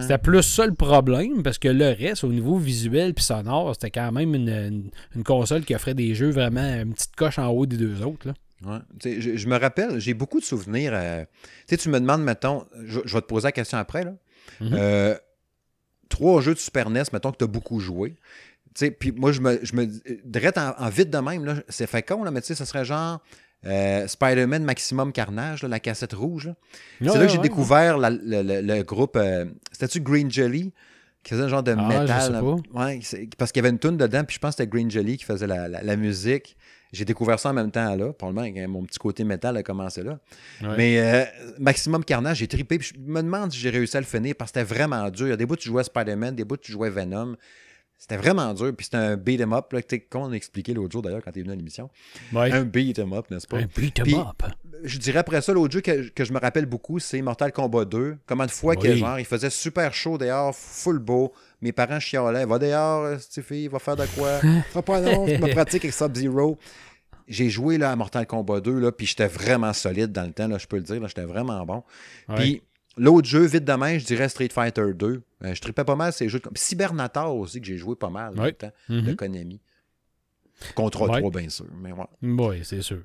C'était 0.02 0.18
plus 0.18 0.44
ça 0.44 0.66
le 0.66 0.74
problème, 0.74 1.44
parce 1.44 1.58
que 1.58 1.68
le 1.68 1.90
reste, 1.90 2.24
au 2.24 2.30
niveau 2.32 2.58
visuel 2.58 3.14
puis 3.14 3.24
sonore, 3.24 3.74
c'était 3.76 3.92
quand 3.92 4.12
même 4.12 4.34
une, 4.36 4.92
console 5.26 5.64
qui 5.64 5.76
offrait 5.76 5.94
des 5.94 6.16
jeux 6.16 6.32
vraiment 6.32 6.62
une 6.62 6.94
petite 6.94 7.16
coche 7.16 7.40
en 7.40 7.48
haut 7.48 7.66
des 7.66 7.78
deux 7.78 8.02
autres. 8.02 8.28
Là. 8.28 8.34
Ouais. 8.66 8.78
Je, 9.04 9.38
je, 9.38 9.48
me 9.48 9.58
rappelle, 9.58 10.00
j'ai 10.00 10.14
beaucoup 10.14 10.40
de 10.40 10.46
souvenirs. 10.46 10.92
Euh, 10.94 11.26
sais, 11.66 11.78
tu 11.78 11.90
me 11.90 12.00
demandes, 12.00 12.24
mettons, 12.24 12.66
je, 12.86 13.00
vais 13.00 13.22
te 13.22 13.26
poser 13.26 13.48
la 13.48 13.52
question 13.52 13.78
après. 13.80 14.04
Là. 14.04 14.14
Mm-hmm. 14.62 14.74
Euh, 14.74 15.16
trois 16.10 16.42
jeux 16.42 16.54
de 16.54 16.60
Super 16.60 16.90
NES, 16.92 17.04
mettons 17.12 17.32
que 17.32 17.38
tu 17.38 17.44
as 17.44 17.48
beaucoup 17.48 17.80
joué 17.80 18.16
puis 18.74 19.12
moi, 19.12 19.32
je 19.32 19.42
me, 19.42 19.60
je 19.64 19.76
me 19.76 19.86
dirais 20.26 20.54
en, 20.58 20.90
vite 20.90 21.10
de 21.10 21.18
même, 21.18 21.64
c'est 21.70 21.88
fait 21.88 22.04
con, 22.04 22.24
là, 22.24 22.32
mais 22.32 22.42
tu 22.42 22.48
sais, 22.48 22.56
ça 22.56 22.66
serait 22.66 22.86
genre 22.86 23.22
euh, 23.66 24.08
Spider-Man 24.08 24.64
Maximum 24.64 25.12
Carnage, 25.12 25.64
la 25.64 25.80
cassette 25.80 26.14
rouge. 26.14 26.50
c'est 27.00 27.06
là 27.06 27.26
que 27.26 27.32
j'ai 27.32 27.38
découvert 27.38 27.98
le, 28.00 28.82
groupe. 28.84 29.16
Euh, 29.18 29.46
c'était-tu 29.72 30.02
Green 30.02 30.32
Jelly? 30.32 30.74
qui 31.24 31.36
faisait 31.36 31.44
un 31.44 31.48
genre 31.50 31.62
de 31.62 31.76
ah, 31.78 31.88
métal. 31.88 32.42
Ouais, 32.74 33.00
parce 33.38 33.52
qu'il 33.52 33.62
y 33.62 33.64
avait 33.64 33.70
une 33.70 33.80
tune 33.80 33.98
dedans, 33.98 34.24
puis 34.24 34.36
je 34.36 34.40
pense 34.40 34.56
que 34.56 34.64
c'était 34.64 34.70
Green 34.70 34.90
Jelly 34.90 35.18
qui 35.18 35.26
faisait 35.26 35.46
la, 35.46 35.96
musique. 35.96 36.58
J'ai 36.92 37.06
découvert 37.06 37.40
ça 37.40 37.52
en 37.52 37.54
même 37.54 37.72
temps 37.72 37.96
là. 37.96 38.12
Probablement 38.12 38.68
mon 38.68 38.84
petit 38.84 39.00
côté 39.00 39.24
métal 39.24 39.56
a 39.56 39.64
commencé 39.64 40.04
là. 40.04 40.20
Mais 40.78 41.00
euh, 41.00 41.24
Maximum 41.60 42.04
Carnage, 42.04 42.38
j'ai 42.38 42.48
trippé. 42.48 42.80
Puis 42.80 42.94
je 42.96 43.00
me 43.00 43.22
demande 43.22 43.52
si 43.52 43.60
j'ai 43.60 43.70
réussi 43.70 43.96
à 43.96 44.00
le 44.02 44.06
finir 44.06 44.36
parce 44.38 44.52
que 44.52 44.60
c'était 44.60 44.74
vraiment 44.74 45.10
dur. 45.10 45.28
Il 45.28 45.30
y 45.30 45.34
a 45.34 45.38
des 45.38 45.46
bouts 45.46 45.56
tu 45.56 45.70
jouais 45.70 45.84
Spider-Man, 45.84 46.36
des 46.36 46.44
bouts 46.44 46.58
tu 46.58 46.72
jouais 46.72 46.90
Venom. 46.90 47.38
C'était 48.02 48.18
vraiment 48.18 48.52
dur. 48.56 48.74
Puis 48.76 48.86
c'était 48.86 48.98
un 48.98 49.16
beat 49.16 49.40
'em 49.42 49.54
up, 49.54 49.72
là, 49.74 49.82
qu'on 50.10 50.32
a 50.32 50.34
expliqué 50.34 50.74
l'autre 50.74 50.92
jour 50.92 51.04
d'ailleurs 51.04 51.22
quand 51.24 51.32
tu 51.32 51.38
es 51.40 51.42
venu 51.44 51.54
à 51.54 51.56
l'émission. 51.56 51.88
Un 52.34 52.64
beat 52.64 52.98
'em 52.98 53.14
up, 53.14 53.30
n'est-ce 53.30 53.46
pas? 53.46 53.58
Un 53.58 53.68
beat 53.78 54.00
'em 54.00 54.22
up. 54.22 54.42
Je 54.84 54.98
dirais 54.98 55.20
après 55.20 55.40
ça, 55.44 55.54
l'autre 55.54 55.72
jeu 55.72 55.82
que, 55.82 56.12
je 56.18 56.34
me 56.34 56.40
rappelle 56.40 56.66
beaucoup, 56.66 56.98
c'est 56.98 57.22
Mortal 57.22 57.52
Kombat 57.52 57.86
2. 57.86 58.18
Comment 58.26 58.48
de 58.48 58.52
fois 58.52 58.76
que 58.76 58.96
genre, 58.96 59.20
il 59.20 59.26
faisait 59.26 59.52
super 59.52 59.94
chaud 59.94 60.18
dehors, 60.18 60.56
full 60.56 60.98
beau. 60.98 61.32
Mes 61.62 61.72
parents 61.72 62.00
chialaient. 62.00 62.44
Va 62.48 62.58
dehors, 62.58 63.20
fille, 63.44 63.68
va 63.68 63.78
faire 63.78 63.96
de 63.96 64.08
quoi? 64.18 64.40
Fera 64.40 64.82
pas 64.82 65.00
non, 65.00 65.28
je 65.28 65.36
me 65.36 65.52
pratique 65.54 65.86
avec 65.86 65.94
Sub-Zero. 65.94 66.58
J'ai 67.28 67.50
joué 67.52 67.78
là, 67.78 67.92
à 67.92 67.96
Mortal 67.96 68.26
Kombat 68.26 68.62
2, 68.62 68.80
là, 68.80 68.92
puis 68.92 69.06
j'étais 69.06 69.28
vraiment 69.28 69.74
solide 69.74 70.12
dans 70.12 70.26
le 70.26 70.34
temps, 70.34 70.48
là, 70.48 70.58
je 70.58 70.66
peux 70.66 70.78
le 70.78 70.84
dire. 70.84 71.08
J'étais 71.08 71.26
vraiment 71.26 71.64
bon. 71.68 71.84
Puis 72.36 72.64
L'autre 72.98 73.28
jeu, 73.28 73.46
vite 73.46 73.64
demain, 73.64 73.98
je 73.98 74.06
dirais 74.06 74.28
Street 74.30 74.50
Fighter 74.50 74.94
2. 74.94 75.22
Euh, 75.44 75.56
je 75.56 75.62
tripais 75.62 75.84
pas 75.84 75.96
mal 75.96 76.12
ces 76.12 76.28
jeux. 76.28 76.40
Comme 76.40 76.56
Cybernator 76.56 77.36
aussi, 77.36 77.62
que 77.62 77.68
j'ai 77.68 77.78
joué 77.78 77.96
pas 77.96 78.10
mal 78.10 78.34
oui. 78.38 78.54
temps, 78.54 78.72
de 78.90 79.02
mm-hmm. 79.02 79.16
Konami. 79.16 79.62
Contre 80.76 81.08
3, 81.08 81.30
bien 81.32 81.50
sûr. 81.50 81.66
Mais 81.82 81.92
ouais. 81.92 82.06
Oui, 82.22 82.62
c'est 82.64 82.82
sûr. 82.82 83.04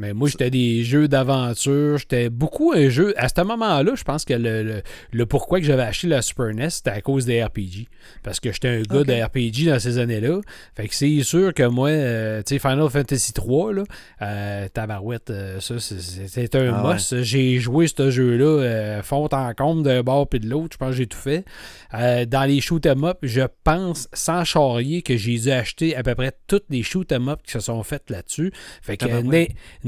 Mais 0.00 0.14
moi, 0.14 0.30
j'étais 0.30 0.50
des 0.50 0.82
jeux 0.82 1.08
d'aventure. 1.08 1.98
J'étais 1.98 2.30
beaucoup 2.30 2.72
un 2.72 2.88
jeu. 2.88 3.12
À 3.18 3.28
ce 3.28 3.42
moment-là, 3.42 3.92
je 3.94 4.02
pense 4.02 4.24
que 4.24 4.32
le, 4.32 4.82
le, 5.12 5.26
pourquoi 5.26 5.60
que 5.60 5.66
j'avais 5.66 5.82
acheté 5.82 6.08
la 6.08 6.22
Super 6.22 6.54
NES, 6.54 6.70
c'était 6.70 6.90
à 6.90 7.02
cause 7.02 7.26
des 7.26 7.42
RPG. 7.44 7.86
Parce 8.22 8.40
que 8.40 8.50
j'étais 8.50 8.68
un 8.68 8.82
gars 8.82 9.04
de 9.04 9.12
RPG 9.12 9.70
dans 9.70 9.78
ces 9.78 9.98
années-là. 9.98 10.40
Fait 10.74 10.88
que 10.88 10.94
c'est 10.94 11.22
sûr 11.22 11.52
que 11.52 11.64
moi, 11.64 11.90
euh, 11.90 12.42
tu 12.42 12.54
sais, 12.54 12.58
Final 12.58 12.88
Fantasy 12.88 13.34
3, 13.34 13.74
là, 13.74 13.82
euh, 14.22 14.68
Tabarouette, 14.72 15.28
euh, 15.28 15.60
ça, 15.60 15.74
c'est 15.78 16.54
un 16.54 16.72
ah 16.74 16.94
must. 16.94 17.22
J'ai 17.22 17.58
joué 17.58 17.86
ce 17.86 18.10
jeu-là 18.10 19.02
fond 19.02 19.28
en 19.30 19.52
comble 19.52 19.82
d'un 19.82 20.02
bord 20.02 20.28
puis 20.28 20.40
de 20.40 20.48
l'autre. 20.48 20.70
Je 20.72 20.78
pense 20.78 20.90
que 20.90 20.96
j'ai 20.96 21.06
tout 21.06 21.18
fait. 21.18 21.44
dans 21.92 22.48
les 22.48 22.62
shoot 22.62 22.86
'em 22.86 23.04
up, 23.04 23.18
je 23.22 23.42
pense, 23.64 24.08
sans 24.14 24.44
charrier, 24.44 25.02
que 25.02 25.18
j'ai 25.18 25.38
dû 25.38 25.50
acheter 25.50 25.94
à 25.94 26.02
peu 26.02 26.14
près 26.14 26.32
toutes 26.46 26.64
les 26.70 26.82
shoot 26.82 27.12
'em 27.12 27.28
up 27.28 27.40
qui 27.44 27.52
se 27.52 27.60
sont 27.60 27.82
faites 27.82 28.08
là-dessus. 28.08 28.50
Fait 28.80 28.96
que 28.96 29.04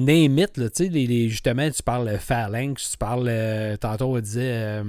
name 0.05 0.39
it, 0.39 0.57
là, 0.57 0.69
tu 0.71 0.85
sais, 0.85 0.91
les, 0.91 1.29
justement, 1.29 1.71
tu 1.71 1.83
parles 1.83 2.19
Phalanx, 2.19 2.91
tu 2.93 2.97
parles, 2.97 3.27
euh, 3.29 3.77
tantôt 3.77 4.17
on 4.17 4.21
disait... 4.21 4.51
Euh, 4.53 4.85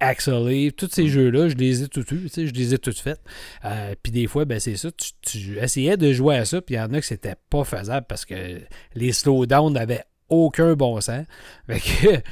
Axelé. 0.00 0.72
tous 0.72 0.88
ces 0.90 1.04
mm. 1.04 1.08
jeux-là, 1.08 1.48
je 1.48 1.54
les 1.54 1.82
ai 1.82 1.88
tous 1.88 2.04
tu 2.04 2.28
sais, 2.28 2.46
je 2.46 2.52
les 2.52 2.74
ai 2.74 2.78
tous 2.78 3.00
faits. 3.00 3.20
Euh, 3.64 3.94
puis 4.02 4.12
des 4.12 4.26
fois, 4.26 4.44
ben 4.44 4.60
c'est 4.60 4.76
ça, 4.76 4.90
tu, 5.22 5.58
essayais 5.58 5.96
de 5.96 6.12
jouer 6.12 6.36
à 6.36 6.44
ça, 6.44 6.60
puis 6.60 6.74
il 6.74 6.78
y 6.78 6.80
en 6.80 6.92
a 6.92 7.00
que 7.00 7.06
c'était 7.06 7.36
pas 7.50 7.64
faisable 7.64 8.06
parce 8.08 8.24
que 8.24 8.60
les 8.94 9.12
slowdowns 9.12 9.72
n'avaient 9.72 10.04
aucun 10.28 10.74
bon 10.74 11.00
sens. 11.00 11.24
Fait 11.66 11.80
que... 11.80 12.22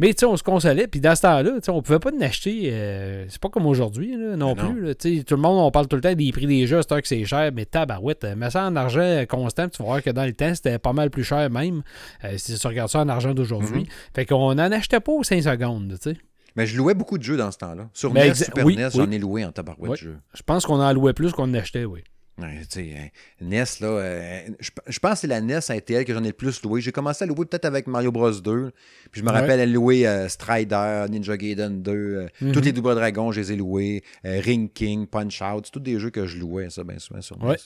Mais 0.00 0.24
on 0.24 0.36
se 0.36 0.42
consolait. 0.42 0.86
Puis 0.86 1.00
dans 1.00 1.14
ce 1.14 1.22
temps-là, 1.22 1.50
on 1.68 1.82
pouvait 1.82 1.98
pas 1.98 2.10
en 2.10 2.20
acheter. 2.22 2.70
Euh, 2.72 3.26
c'est 3.28 3.40
pas 3.40 3.50
comme 3.50 3.66
aujourd'hui 3.66 4.16
non, 4.16 4.54
plus. 4.54 4.94
tout 5.24 5.34
le 5.34 5.40
monde, 5.40 5.58
on 5.60 5.70
parle 5.70 5.88
tout 5.88 5.96
le 5.96 6.02
temps 6.02 6.14
des 6.14 6.32
prix 6.32 6.46
des 6.46 6.66
jeux, 6.66 6.80
c'est 6.80 7.02
que 7.02 7.06
c'est 7.06 7.24
cher, 7.26 7.50
mais 7.54 7.66
tabarouette, 7.66 8.26
mais 8.36 8.50
ça 8.50 8.66
en 8.66 8.76
argent 8.76 9.24
constant, 9.28 9.68
tu 9.68 9.82
vas 9.82 9.84
voir 9.84 10.02
que 10.02 10.10
dans 10.10 10.24
le 10.24 10.32
temps, 10.32 10.54
c'était 10.54 10.78
pas 10.78 10.94
mal 10.94 11.10
plus 11.10 11.22
cher 11.22 11.50
même. 11.50 11.82
Euh, 12.24 12.34
si 12.38 12.58
tu 12.58 12.66
regardes 12.66 12.88
ça 12.88 13.00
en 13.00 13.08
argent 13.08 13.34
d'aujourd'hui. 13.34 13.82
Mm-hmm. 13.82 14.14
Fait 14.14 14.26
qu'on 14.26 14.54
n'en 14.54 14.72
achetait 14.72 15.00
pas 15.00 15.12
aux 15.12 15.22
5 15.22 15.42
secondes, 15.42 15.98
tu 16.00 16.10
sais. 16.10 16.16
Mais 16.56 16.66
je 16.66 16.76
louais 16.76 16.94
beaucoup 16.94 17.18
de 17.18 17.22
jeux 17.22 17.36
dans 17.36 17.50
ce 17.50 17.58
temps-là. 17.58 17.88
Sur 17.92 18.12
NES, 18.12 18.34
Super 18.34 18.66
NES, 18.66 18.88
j'en 18.94 19.10
ai 19.10 19.18
loué 19.18 19.44
en 19.44 19.52
tabarouette 19.52 19.92
de 19.92 19.96
jeux. 19.96 20.18
Je 20.34 20.42
pense 20.42 20.64
qu'on 20.64 20.80
en 20.80 20.92
louait 20.92 21.12
plus 21.12 21.32
qu'on 21.32 21.44
en 21.44 21.54
achetait, 21.54 21.84
oui. 21.84 22.02
Ouais, 22.40 23.12
NES, 23.40 23.64
là, 23.80 23.88
euh, 23.88 24.40
je, 24.58 24.98
pense 24.98 25.12
que 25.12 25.18
c'est 25.18 25.26
la 25.26 25.40
NES 25.40 25.58
elle 25.68 26.04
que 26.04 26.14
j'en 26.14 26.22
ai 26.24 26.28
le 26.28 26.32
plus 26.32 26.62
loué. 26.62 26.80
J'ai 26.80 26.92
commencé 26.92 27.24
à 27.24 27.26
louer 27.26 27.44
peut-être 27.44 27.64
avec 27.64 27.86
Mario 27.86 28.10
Bros 28.12 28.30
2. 28.30 28.70
Puis 29.10 29.20
je 29.20 29.24
me 29.24 29.30
rappelle 29.30 29.60
à 29.60 29.66
louer 29.66 30.06
euh, 30.06 30.28
Strider, 30.28 31.06
Ninja 31.10 31.36
Gaiden 31.36 31.82
2. 31.82 31.92
Euh, 31.92 32.28
mhm. 32.40 32.52
Tous 32.52 32.60
les 32.60 32.72
Double 32.72 32.94
Dragons, 32.94 33.32
je 33.32 33.40
les 33.40 33.52
ai 33.52 33.56
loués. 33.56 34.02
Ring 34.24 34.72
King, 34.72 35.06
Punch 35.06 35.42
Out. 35.42 35.66
C'est 35.66 35.72
tous 35.72 35.80
des 35.80 35.98
jeux 35.98 36.10
que 36.10 36.26
je 36.26 36.38
louais, 36.38 36.70
ça, 36.70 36.84
bien 36.84 36.98
souvent 36.98 37.20
sur 37.20 37.38
NES. 37.38 37.56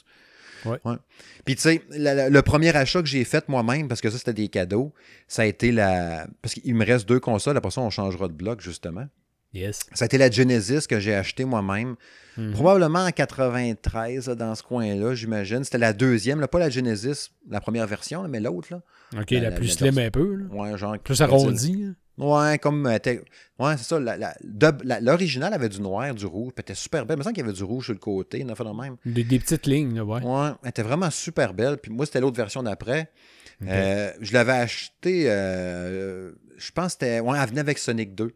Ouais. 0.64 0.78
Puis 1.44 1.56
tu 1.56 1.62
sais, 1.62 1.82
le 1.90 2.40
premier 2.40 2.74
achat 2.74 3.02
que 3.02 3.08
j'ai 3.08 3.24
fait 3.24 3.48
moi-même, 3.48 3.86
parce 3.86 4.00
que 4.00 4.08
ça 4.08 4.16
c'était 4.16 4.32
des 4.32 4.48
cadeaux, 4.48 4.92
ça 5.28 5.42
a 5.42 5.44
été 5.44 5.72
la. 5.72 6.26
Parce 6.40 6.54
qu'il 6.54 6.74
me 6.74 6.86
reste 6.86 7.06
deux 7.06 7.20
consoles, 7.20 7.56
après 7.56 7.70
ça 7.70 7.82
on 7.82 7.90
changera 7.90 8.28
de 8.28 8.32
bloc 8.32 8.60
justement. 8.62 9.06
Yes. 9.54 9.86
Ça 9.94 10.04
a 10.04 10.06
été 10.06 10.18
la 10.18 10.30
Genesis 10.30 10.86
que 10.88 10.98
j'ai 10.98 11.14
acheté 11.14 11.44
moi-même. 11.44 11.94
Mhm. 12.36 12.52
Probablement 12.52 13.04
en 13.04 13.10
93, 13.10 14.26
dans 14.30 14.54
ce 14.56 14.62
coin-là, 14.64 15.14
j'imagine. 15.14 15.62
C'était 15.62 15.78
la 15.78 15.92
deuxième, 15.92 16.44
pas 16.48 16.58
la 16.58 16.70
Genesis, 16.70 17.30
la 17.48 17.60
première 17.60 17.86
version, 17.86 18.26
mais 18.28 18.40
l'autre. 18.40 18.80
OK, 19.16 19.30
la, 19.30 19.52
plus 19.52 19.68
slim 19.68 19.96
un 19.98 20.10
peu. 20.10 20.42
Ouais, 20.50 20.76
genre. 20.76 20.98
Plus 20.98 21.22
arrondi. 21.22 21.94
Ouais, 22.18 22.58
comme. 22.58 22.86
Euh, 22.86 22.98
ouais, 23.58 23.76
c'est 23.76 23.84
ça. 23.84 24.00
L'original 25.00 25.54
avait 25.54 25.68
du 25.68 25.80
noir, 25.80 26.14
du 26.14 26.26
rouge. 26.26 26.52
Elle 26.56 26.62
était 26.62 26.74
super 26.74 27.06
belle. 27.06 27.16
Il 27.16 27.18
me 27.18 27.22
semble 27.24 27.34
qu'il 27.34 27.44
y 27.44 27.48
avait 27.48 27.56
du 27.56 27.64
rouge 27.64 27.84
sur 27.84 27.94
le 27.94 28.00
côté. 28.00 28.42
De 28.42 28.82
même. 28.82 28.96
Des, 29.04 29.24
petites 29.38 29.66
lignes, 29.66 30.00
ouais. 30.00 30.22
Ouais, 30.22 30.50
elle 30.62 30.68
était 30.68 30.82
vraiment 30.82 31.10
super 31.10 31.54
belle. 31.54 31.78
Puis 31.78 31.92
moi, 31.92 32.06
c'était 32.06 32.20
l'autre 32.20 32.36
version 32.36 32.62
d'après. 32.62 33.10
Euh, 33.66 34.10
je 34.20 34.32
l'avais 34.32 34.52
acheté. 34.52 35.24
Euh, 35.30 36.32
je 36.56 36.72
pense 36.72 36.86
que 36.86 36.92
c'était. 36.92 37.20
Ouais, 37.20 37.38
elle 37.40 37.48
venait 37.48 37.60
avec 37.60 37.78
Sonic 37.78 38.14
2. 38.14 38.32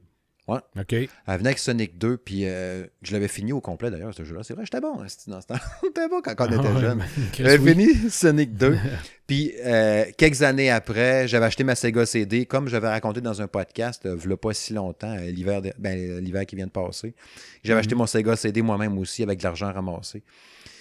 Ouais. 0.49 0.61
OK. 0.79 0.93
Elle 0.93 1.09
venait 1.27 1.49
avec 1.49 1.59
Sonic 1.59 1.99
2, 1.99 2.17
puis 2.17 2.47
euh, 2.47 2.87
je 3.03 3.13
l'avais 3.13 3.29
fini 3.29 3.53
au 3.53 3.61
complet 3.61 3.91
d'ailleurs, 3.91 4.15
ce 4.15 4.25
jeu-là. 4.25 4.43
C'est 4.43 4.55
vrai, 4.55 4.65
j'étais 4.65 4.81
bon 4.81 4.97
dans 4.97 5.07
ce 5.41 5.47
temps. 5.47 5.55
J'étais 5.85 6.09
bon 6.09 6.23
quand 6.23 6.35
on 6.39 6.47
était 6.47 6.69
ah 6.75 6.81
jeune. 6.81 7.05
J'avais 7.35 7.71
fini 7.71 8.11
Sonic 8.11 8.57
2. 8.57 8.79
puis 9.27 9.53
euh, 9.63 10.07
quelques 10.17 10.41
années 10.43 10.71
après, 10.71 11.29
j'avais 11.29 11.45
acheté 11.45 11.65
ma 11.65 11.75
Sega 11.75 12.07
CD, 12.07 12.47
comme 12.47 12.69
j'avais 12.69 12.89
raconté 12.89 13.21
dans 13.21 13.43
un 13.43 13.47
podcast, 13.47 14.07
euh, 14.07 14.17
il 14.25 14.37
pas 14.39 14.55
si 14.55 14.73
longtemps, 14.73 15.15
l'hiver 15.17 15.61
ben, 15.79 16.19
l'hiver 16.21 16.47
qui 16.47 16.57
vient 16.57 16.67
de 16.67 16.73
passer. 16.73 17.15
J'avais 17.63 17.81
acheté 17.81 17.95
mhm. 17.95 17.99
mon 17.99 18.07
Sega 18.07 18.35
CD 18.35 18.63
moi-même 18.63 18.97
aussi 18.97 19.23
avec 19.23 19.41
de 19.41 19.45
l'argent 19.45 19.71
ramassé. 19.71 20.23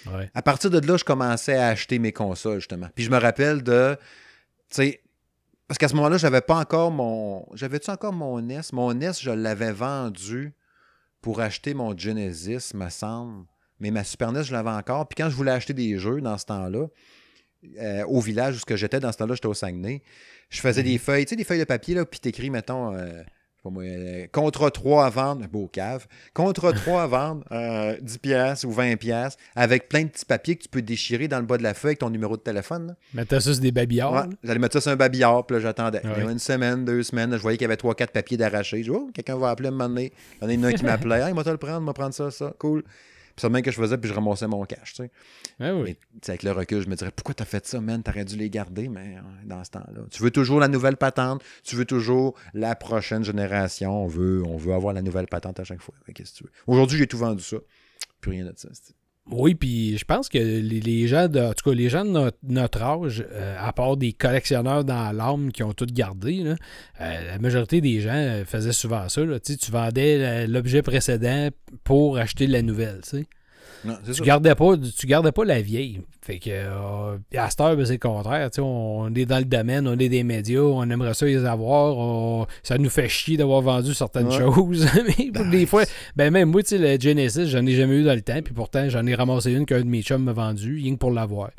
Ouais. 0.05 0.31
À 0.33 0.41
partir 0.41 0.69
de 0.69 0.79
là, 0.79 0.95
je 0.95 1.03
commençais 1.03 1.57
à 1.57 1.67
acheter 1.67 1.99
mes 1.99 2.13
consoles, 2.13 2.59
justement. 2.59 2.87
Puis 2.95 3.03
je 3.03 3.11
me 3.11 3.17
rappelle 3.17 3.63
de. 3.63 3.97
Tu 4.69 4.75
sais, 4.75 5.01
parce 5.67 5.77
qu'à 5.77 5.87
ce 5.87 5.95
moment-là, 5.95 6.17
j'avais 6.17 6.41
pas 6.41 6.55
encore 6.55 6.91
mon. 6.91 7.45
J'avais-tu 7.53 7.89
encore 7.89 8.13
mon 8.13 8.41
NES? 8.41 8.61
Mon 8.71 8.93
NES, 8.93 9.11
je 9.19 9.31
l'avais 9.31 9.71
vendu 9.71 10.53
pour 11.21 11.41
acheter 11.41 11.73
mon 11.73 11.97
Genesis, 11.97 12.73
me 12.73 12.89
semble. 12.89 13.45
Mais 13.79 13.91
ma 13.91 14.03
Super 14.03 14.31
NES, 14.31 14.43
je 14.43 14.53
l'avais 14.53 14.69
encore. 14.69 15.07
Puis 15.07 15.15
quand 15.21 15.29
je 15.29 15.35
voulais 15.35 15.51
acheter 15.51 15.73
des 15.73 15.97
jeux 15.99 16.21
dans 16.21 16.37
ce 16.37 16.45
temps-là, 16.45 16.87
euh, 17.79 18.05
au 18.05 18.21
village 18.21 18.57
où 18.57 18.75
j'étais, 18.75 18.99
dans 18.99 19.11
ce 19.11 19.17
temps-là, 19.17 19.35
j'étais 19.35 19.47
au 19.47 19.53
Saguenay, 19.53 20.01
je 20.49 20.61
faisais 20.61 20.83
des 20.83 20.93
mhm. 20.93 20.99
feuilles, 20.99 21.25
tu 21.25 21.31
sais, 21.31 21.35
des 21.35 21.43
feuilles 21.43 21.59
de 21.59 21.65
papier, 21.65 21.95
là, 21.95 22.05
puis 22.05 22.19
t'écris, 22.19 22.49
mettons, 22.49 22.95
euh, 22.95 23.23
pas 23.67 23.73
moi, 23.73 23.83
euh, 23.83 24.27
contrat 24.31 24.71
3 24.71 25.05
à 25.05 25.09
vendre, 25.09 25.47
beau 25.47 25.67
cave, 25.67 26.07
contrat 26.33 26.73
3 26.73 27.03
à 27.03 27.07
vendre, 27.07 27.43
euh, 27.51 27.95
10 28.01 28.17
pièces 28.19 28.63
ou 28.63 28.71
20 28.71 28.97
pièces 28.97 29.37
avec 29.55 29.89
plein 29.89 30.03
de 30.03 30.09
petits 30.09 30.25
papiers 30.25 30.55
que 30.55 30.63
tu 30.63 30.69
peux 30.69 30.81
déchirer 30.81 31.27
dans 31.27 31.39
le 31.39 31.45
bas 31.45 31.57
de 31.57 31.63
la 31.63 31.73
feuille 31.73 31.89
avec 31.89 31.99
ton 31.99 32.09
numéro 32.09 32.37
de 32.37 32.41
téléphone. 32.41 32.95
Mettre 33.13 33.41
ça 33.41 33.53
sur 33.53 33.61
des 33.61 33.71
babillards. 33.71 34.13
Ouais, 34.13 34.35
j'allais 34.43 34.59
mettre 34.59 34.73
ça 34.73 34.81
sur 34.81 34.91
un 34.91 34.95
babillard, 34.95 35.45
puis 35.45 35.55
là, 35.55 35.61
j'attendais. 35.61 36.01
Il 36.03 36.23
y 36.23 36.27
a 36.27 36.31
une 36.31 36.39
semaine, 36.39 36.85
deux 36.85 37.03
semaines, 37.03 37.31
je 37.33 37.41
voyais 37.41 37.57
qu'il 37.57 37.65
y 37.65 37.71
avait 37.71 37.75
3-4 37.75 38.07
papiers 38.07 38.37
d'arraché. 38.37 38.77
Je 38.77 38.83
dis, 38.83 38.89
oh, 38.89 39.09
quelqu'un 39.13 39.37
va 39.37 39.49
appeler 39.49 39.69
un 39.69 39.71
moment 39.71 39.89
donné. 39.89 40.11
Il 40.41 40.51
y 40.51 40.57
en 40.57 40.63
a 40.63 40.67
un 40.67 40.73
qui 40.73 40.83
m'appelait, 40.85 41.21
hey, 41.21 41.29
il 41.29 41.35
va 41.35 41.43
te 41.43 41.49
le 41.49 41.57
prendre, 41.57 41.81
il 41.81 41.85
va 41.85 41.93
prendre 41.93 42.13
ça, 42.13 42.31
ça, 42.31 42.53
cool. 42.57 42.83
Puis 43.37 43.41
c'est 43.41 43.49
le 43.49 43.53
même 43.53 43.61
que 43.61 43.69
je 43.69 43.79
faisais, 43.79 43.99
puis 43.99 44.09
je 44.09 44.15
ramassais 44.15 44.47
mon 44.47 44.65
cash, 44.65 44.95
tu 44.95 45.03
sais. 45.03 45.11
Ah 45.59 45.75
oui. 45.75 45.95
Mais, 46.11 46.19
avec 46.27 46.41
le 46.41 46.51
recul, 46.51 46.81
je 46.81 46.89
me 46.89 46.95
dirais, 46.95 47.11
pourquoi 47.15 47.35
t'as 47.35 47.45
fait 47.45 47.63
ça, 47.67 47.79
man? 47.79 48.01
T'aurais 48.01 48.25
dû 48.25 48.35
les 48.35 48.49
garder, 48.49 48.89
mais 48.89 49.17
dans 49.45 49.63
ce 49.63 49.69
temps-là. 49.69 50.01
Tu 50.09 50.23
veux 50.23 50.31
toujours 50.31 50.59
la 50.59 50.67
nouvelle 50.67 50.97
patente, 50.97 51.43
tu 51.63 51.75
veux 51.75 51.85
toujours 51.85 52.33
la 52.55 52.73
prochaine 52.75 53.23
génération, 53.23 54.05
on 54.05 54.07
veut, 54.07 54.41
on 54.43 54.57
veut 54.57 54.73
avoir 54.73 54.91
la 54.91 55.03
nouvelle 55.03 55.27
patente 55.27 55.59
à 55.59 55.63
chaque 55.63 55.83
fois. 55.83 55.93
Qu'est-ce 56.15 56.31
que 56.31 56.37
tu 56.37 56.43
veux? 56.45 56.51
Aujourd'hui, 56.65 56.97
j'ai 56.97 57.05
tout 57.05 57.19
vendu 57.19 57.43
ça. 57.43 57.57
Plus 58.21 58.31
rien 58.31 58.45
de 58.45 58.53
ça. 58.55 58.69
Oui, 59.29 59.55
puis 59.55 59.97
je 59.97 60.05
pense 60.05 60.29
que 60.29 60.37
les, 60.37 61.07
gens 61.07 61.27
de, 61.27 61.39
en 61.41 61.53
tout 61.53 61.69
cas, 61.69 61.75
les 61.75 61.89
gens 61.89 62.05
de 62.05 62.31
notre, 62.43 62.81
âge, 62.81 63.25
euh, 63.29 63.57
à 63.59 63.73
part 63.73 63.97
des 63.97 64.13
collectionneurs 64.13 64.85
dans 64.85 65.11
l'âme 65.11 65.51
qui 65.51 65.63
ont 65.63 65.73
tout 65.73 65.85
gardé, 65.85 66.43
euh, 66.45 66.55
la 66.99 67.37
majorité 67.37 67.81
des 67.81 67.99
gens 67.99 68.11
euh, 68.13 68.45
faisaient 68.45 68.71
souvent 68.71 69.09
ça. 69.09 69.21
Tu 69.39 69.71
vendais 69.71 70.47
l'objet 70.47 70.81
précédent 70.81 71.49
pour 71.83 72.17
acheter 72.17 72.47
la 72.47 72.61
nouvelle. 72.61 73.01
Tu 73.09 73.25
tu, 74.13 74.21
gardais 74.23 74.55
pas, 74.55 74.75
tu 74.77 75.07
gardais 75.07 75.31
pas 75.31 75.45
la 75.45 75.61
vieille. 75.61 76.01
Fait 76.21 76.39
que 76.39 76.49
euh, 76.51 77.17
à 77.35 77.49
cette 77.49 77.61
heure, 77.61 77.75
ben, 77.75 77.85
c'est 77.85 77.93
le 77.93 77.99
contraire. 77.99 78.49
On 78.59 79.13
est 79.15 79.25
dans 79.25 79.37
le 79.39 79.45
domaine, 79.45 79.87
on 79.87 79.97
est 79.97 80.09
des 80.09 80.23
médias, 80.23 80.61
on 80.61 80.89
aimerait 80.89 81.13
ça 81.13 81.25
les 81.25 81.45
avoir. 81.45 82.47
ça 82.63 82.77
nous 82.77 82.89
fait 82.89 83.07
chier 83.07 83.37
d'avoir 83.37 83.61
vendu 83.61 83.93
certaines 83.93 84.31
choses. 84.31 84.87
Mais 85.19 85.49
des 85.51 85.65
fois, 85.65 85.83
ben 86.15 86.31
même 86.31 86.49
moi, 86.49 86.61
le 86.71 86.99
Genesis, 86.99 87.47
j'en 87.47 87.65
ai 87.65 87.75
jamais 87.75 87.97
eu 87.97 88.03
dans 88.03 88.15
le 88.15 88.21
temps. 88.21 88.41
Puis 88.43 88.53
pourtant, 88.53 88.89
j'en 88.89 89.05
ai 89.05 89.15
ramassé 89.15 89.51
une 89.51 89.65
qu'un 89.65 89.79
de 89.79 89.85
mes 89.85 90.01
chums 90.01 90.23
m'a 90.23 90.33
vendu, 90.33 90.75
rien 90.75 90.93
que 90.93 90.99
pour 90.99 91.11
l'avoir. 91.11 91.51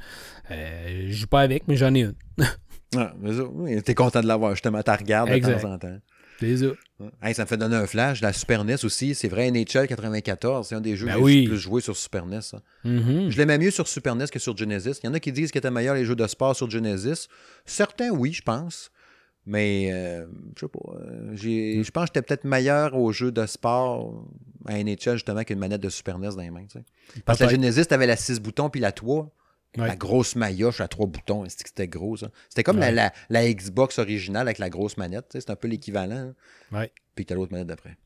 Euh, 0.51 1.07
je 1.09 1.13
joue 1.13 1.27
pas 1.27 1.41
avec, 1.41 1.69
mais 1.69 1.77
j'en 1.77 1.95
ai 1.95 2.01
une. 2.01 2.15
ah, 2.97 3.13
mais 3.21 3.83
t'es 3.83 3.95
content 3.95 4.21
de 4.21 4.27
l'avoir, 4.27 4.53
justement, 4.53 4.83
tu 4.83 4.91
regardes 4.91 5.31
de 5.31 5.39
temps 5.39 5.73
en 5.73 5.79
temps. 5.79 5.99
Ça. 6.99 7.33
ça 7.33 7.43
me 7.43 7.49
fait 7.49 7.57
donner 7.57 7.77
un 7.77 7.87
flash. 7.87 8.21
La 8.21 8.33
Super 8.33 8.65
NES 8.65 8.85
aussi, 8.85 9.15
c'est 9.15 9.29
vrai, 9.29 9.51
NHL 9.51 9.87
94, 9.89 10.67
c'est 10.67 10.75
un 10.75 10.81
des 10.81 10.97
jeux 10.97 11.07
ben 11.07 11.21
que 11.21 11.27
j'ai 11.29 11.43
le 11.43 11.49
plus 11.49 11.59
joué 11.59 11.81
sur 11.81 11.97
Super 11.97 12.27
NES. 12.27 12.41
Mm-hmm. 12.85 13.31
Je 13.31 13.37
l'aimais 13.39 13.59
mieux 13.59 13.71
sur 13.71 13.89
Super 13.89 14.15
NES 14.15 14.27
que 14.27 14.39
sur 14.39 14.57
Genesis. 14.57 15.01
Il 15.03 15.07
y 15.07 15.09
en 15.09 15.15
a 15.15 15.21
qui 15.21 15.33
disent 15.33 15.51
qu'ils 15.51 15.59
étaient 15.59 15.71
meilleurs 15.71 15.95
les 15.95 16.05
jeux 16.05 16.17
de 16.17 16.27
sport 16.27 16.55
sur 16.55 16.71
Genesis. 16.71 17.29
Certains, 17.65 18.11
oui, 18.11 18.33
je 18.33 18.43
pense. 18.43 18.91
Mais 19.47 19.89
euh, 19.93 20.27
je 20.57 20.61
sais 20.61 20.69
pas. 20.69 20.93
Euh, 21.01 21.35
je 21.35 21.91
pense 21.91 22.05
que 22.05 22.09
j'étais 22.15 22.23
peut-être 22.23 22.45
meilleur 22.45 22.95
aux 22.95 23.13
jeux 23.13 23.33
de 23.33 23.47
sport 23.47 24.27
à 24.67 24.75
NHL 24.75 25.15
justement 25.15 25.43
qu'une 25.43 25.59
manette 25.59 25.81
de 25.81 25.89
Super 25.89 26.19
NES 26.19 26.29
dans 26.31 26.43
les 26.43 26.51
mains. 26.51 26.67
Parce 27.25 27.39
que 27.39 27.45
la 27.45 27.51
Genesis, 27.51 27.87
tu 27.87 27.95
avais 27.95 28.07
la 28.07 28.17
6 28.17 28.41
boutons 28.41 28.69
puis 28.69 28.81
la 28.81 28.93
3. 28.93 29.35
La 29.77 29.97
grosse 29.97 30.35
maillotche 30.35 30.81
à 30.81 30.89
trois 30.89 31.07
boutons, 31.07 31.45
c'était 31.49 31.89
gros 31.89 32.17
ça? 32.17 32.31
C'était 32.49 32.63
comme 32.63 32.79
la, 32.79 33.53
Xbox 33.53 33.99
originale 33.99 34.49
avec 34.49 34.59
la 34.59 34.71
grosse 34.71 34.97
manette, 34.97 35.27
c'est 35.31 35.51
un 35.51 35.57
peu 35.57 35.69
l'équivalent. 35.69 36.33
Ouais. 36.73 36.91
Puis 37.15 37.27
tu 37.27 37.33
as 37.33 37.37
l'autre 37.37 37.53
manette 37.53 37.69
d'après. 37.69 37.97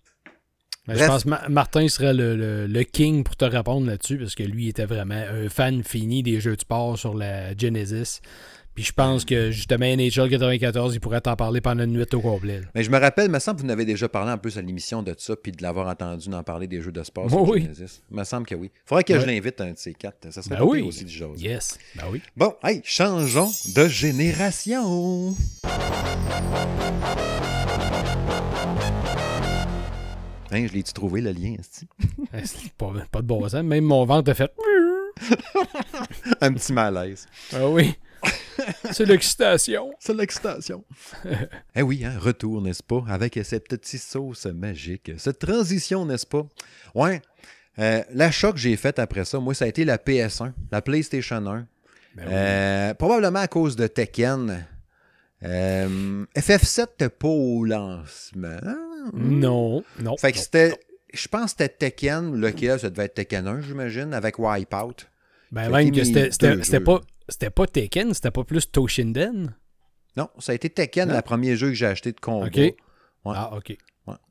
je 0.89 1.05
pense 1.05 1.25
que 1.25 1.49
Martin 1.49 1.89
serait 1.89 2.15
le, 2.15 2.83
king 2.83 3.25
pour 3.25 3.37
te 3.37 3.45
répondre 3.45 3.87
là-dessus 3.87 4.19
parce 4.19 4.35
que 4.35 4.43
lui 4.43 4.69
était 4.69 4.87
vraiment 4.87 5.15
un 5.15 5.49
fan 5.49 5.83
fini 5.83 6.23
des 6.23 6.41
jeux 6.41 6.57
de 6.57 6.61
sport 6.61 6.99
sur 6.99 7.15
la 7.15 7.57
Genesis. 7.57 8.21
Puis 8.75 8.85
je 8.85 8.93
pense 8.93 9.27
que 9.27 9.51
justement, 9.51 9.85
NHL 9.85 10.31
94, 10.31 10.95
il 10.95 11.01
pourrait 11.01 11.21
t'en 11.21 11.37
parler 11.37 11.61
pendant 11.61 11.85
une 11.85 11.93
nuit 11.93 12.07
au 12.15 12.21
complet. 12.21 12.63
Mais 12.75 12.83
je 12.83 12.91
me 12.91 12.99
rappelle, 12.99 13.31
me 13.31 13.39
semble 13.39 13.57
que 13.57 13.63
vous 13.63 13.69
n'avez 13.69 13.85
déjà 13.85 14.09
parlé 14.09 14.31
un 14.31 14.39
peu 14.39 14.51
à 14.57 14.63
l'émission 14.63 15.03
de 15.03 15.15
ça, 15.19 15.37
puis 15.37 15.53
de 15.53 15.63
l'avoir 15.63 15.89
entendu 15.89 16.33
en 16.33 16.43
parler 16.43 16.67
des 16.67 16.81
jeux 16.81 16.93
de 16.93 17.03
sport 17.03 17.29
sur 17.29 17.49
oui. 17.49 17.63
Genesis. 17.63 18.03
Il 18.11 18.17
me 18.17 18.25
semble 18.25 18.47
que 18.47 18.55
oui. 18.55 18.71
Il 18.75 18.89
faudrait 18.89 19.05
que 19.05 19.21
je 19.21 19.27
l'invite 19.27 19.61
un 19.61 19.73
de 19.73 19.79
ces 19.79 19.93
quatre. 19.93 20.33
Ça 20.33 20.41
serait 20.41 20.57
ben 20.57 20.65
oui. 20.65 20.81
aussi 20.83 21.05
du 21.05 21.13
genre. 21.13 21.37
Yes. 21.37 21.79
Ben 21.97 22.05
oui. 22.11 22.23
Bon, 22.35 22.55
hey, 22.65 22.81
changeons 22.85 23.51
de 23.75 23.89
génération. 23.89 25.35
Hein, 30.51 30.67
je 30.67 30.73
l'ai-tu 30.73 30.93
trouvé, 30.93 31.21
le 31.21 31.33
lien, 31.33 31.57
C'est 32.45 32.73
pas, 32.73 32.93
pas 33.11 33.21
de 33.21 33.27
bon 33.27 33.47
sens. 33.49 33.63
Même 33.63 33.85
mon 33.85 34.05
ventre 34.05 34.31
a 34.31 34.35
fait... 34.35 34.51
un 36.41 36.53
petit 36.53 36.73
malaise. 36.73 37.27
Ah 37.55 37.69
oui. 37.69 37.95
C'est 38.93 39.07
l'excitation. 39.07 39.93
C'est 39.99 40.15
l'excitation. 40.15 40.85
eh 41.77 41.83
oui, 41.83 42.05
hein, 42.05 42.15
retour, 42.19 42.61
n'est-ce 42.63 42.83
pas, 42.83 43.05
avec 43.09 43.39
cette 43.45 43.69
petite 43.69 44.03
sauce 44.03 44.47
magique, 44.47 45.13
cette 45.19 45.39
transition, 45.39 46.07
n'est-ce 46.07 46.27
pas? 46.27 46.47
Ouais. 46.95 47.23
Euh, 47.79 48.03
l'achat 48.13 48.53
que 48.53 48.59
j'ai 48.59 48.77
fait 48.77 48.99
après 48.99 49.25
ça, 49.25 49.39
moi, 49.41 49.55
ça 49.55 49.65
a 49.65 49.69
été 49.69 49.85
la 49.85 49.97
PS1, 49.97 50.53
la 50.71 50.83
PlayStation 50.83 51.47
1. 51.47 51.67
Ben 52.15 52.27
euh, 52.29 52.95
probablement 52.95 53.39
à 53.39 53.49
cause 53.49 53.75
de 53.77 53.87
Tekken. 53.87 54.67
Euh, 55.43 56.25
FF7 56.37 56.81
n'était 56.81 57.09
pas 57.09 57.29
au 57.29 57.65
lancement. 57.65 58.61
Non, 59.15 59.83
non. 60.01 60.17
Fait 60.17 60.33
que 60.33 60.39
c'était. 60.39 60.79
Je 61.15 61.29
pense 61.29 61.55
que 61.55 61.63
c'était 61.63 61.69
Tekken, 61.69 62.37
lequel 62.37 62.79
ça 62.79 62.91
devait 62.91 63.05
être 63.05 63.15
Tekken 63.15 63.47
1, 63.47 63.61
j'imagine, 63.63 64.15
avec 64.15 64.39
Wipeout. 64.39 65.07
Ben 65.51 65.71
même 65.71 65.91
que 65.91 66.05
c'était 66.05 66.81
pas. 66.81 67.01
C'était 67.29 67.51
pas 67.51 67.67
Tekken, 67.67 68.13
c'était 68.15 68.31
pas 68.31 68.45
plus 68.45 68.71
Toshinden? 68.71 69.55
Non, 70.17 70.29
ça 70.39 70.53
a 70.53 70.55
été 70.55 70.69
Tekken, 70.69 71.13
le 71.13 71.23
premier 71.23 71.57
jeu 71.57 71.69
que 71.69 71.75
j'ai 71.75 71.87
acheté 71.87 72.13
de 72.13 72.21
combat. 72.21 72.47
OK. 72.47 72.75
Ah, 73.25 73.57
OK. 73.57 73.77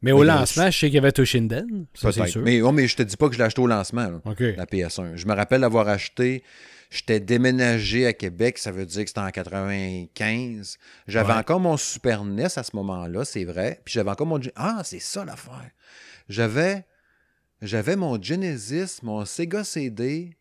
Mais 0.02 0.12
au 0.12 0.24
lancement, 0.24 0.70
je 0.70 0.78
sais 0.78 0.88
qu'il 0.88 0.96
y 0.96 0.98
avait 0.98 1.12
Toshinden. 1.12 1.86
Ça, 1.94 2.12
c'est 2.12 2.28
sûr. 2.28 2.42
Mais, 2.42 2.62
oh, 2.62 2.72
mais 2.72 2.88
je 2.88 2.96
te 2.98 3.04
dis 3.04 3.16
pas 3.16 3.28
que 3.28 3.34
je 3.34 3.40
l'ai 3.40 3.46
acheté 3.46 3.62
au 3.62 3.68
lancement, 3.68 4.22
la 4.26 4.66
PS1. 4.66 5.16
Je 5.16 5.26
me 5.26 5.34
rappelle 5.34 5.62
l'avoir 5.62 5.88
acheté. 5.88 6.44
J'étais 6.90 7.22
déménagé 7.22 8.06
à 8.06 8.12
Québec, 8.12 8.58
ça 8.58 8.70
veut 8.70 8.86
dire 8.86 9.04
que 9.04 9.10
c'était 9.10 9.22
en 9.22 9.32
95. 9.32 10.78
J'avais 11.08 11.34
encore 11.34 11.62
mon 11.62 11.78
Super 11.78 12.26
NES 12.26 12.48
à 12.58 12.64
ce 12.64 12.76
moment-là, 12.76 13.24
c'est 13.24 13.46
vrai. 13.46 13.82
Puis 13.86 13.94
j'avais 13.94 14.10
encore 14.10 14.28
mon. 14.28 14.42
Ah, 14.56 14.82
c'est 14.84 15.00
ça 15.00 15.24
l'affaire. 15.24 15.72
J'avais. 16.28 16.86
J'avais 17.62 17.96
mon 17.96 18.22
Genesis, 18.22 19.02
mon 19.04 19.24
Sega 19.24 19.64
CD, 19.64 20.36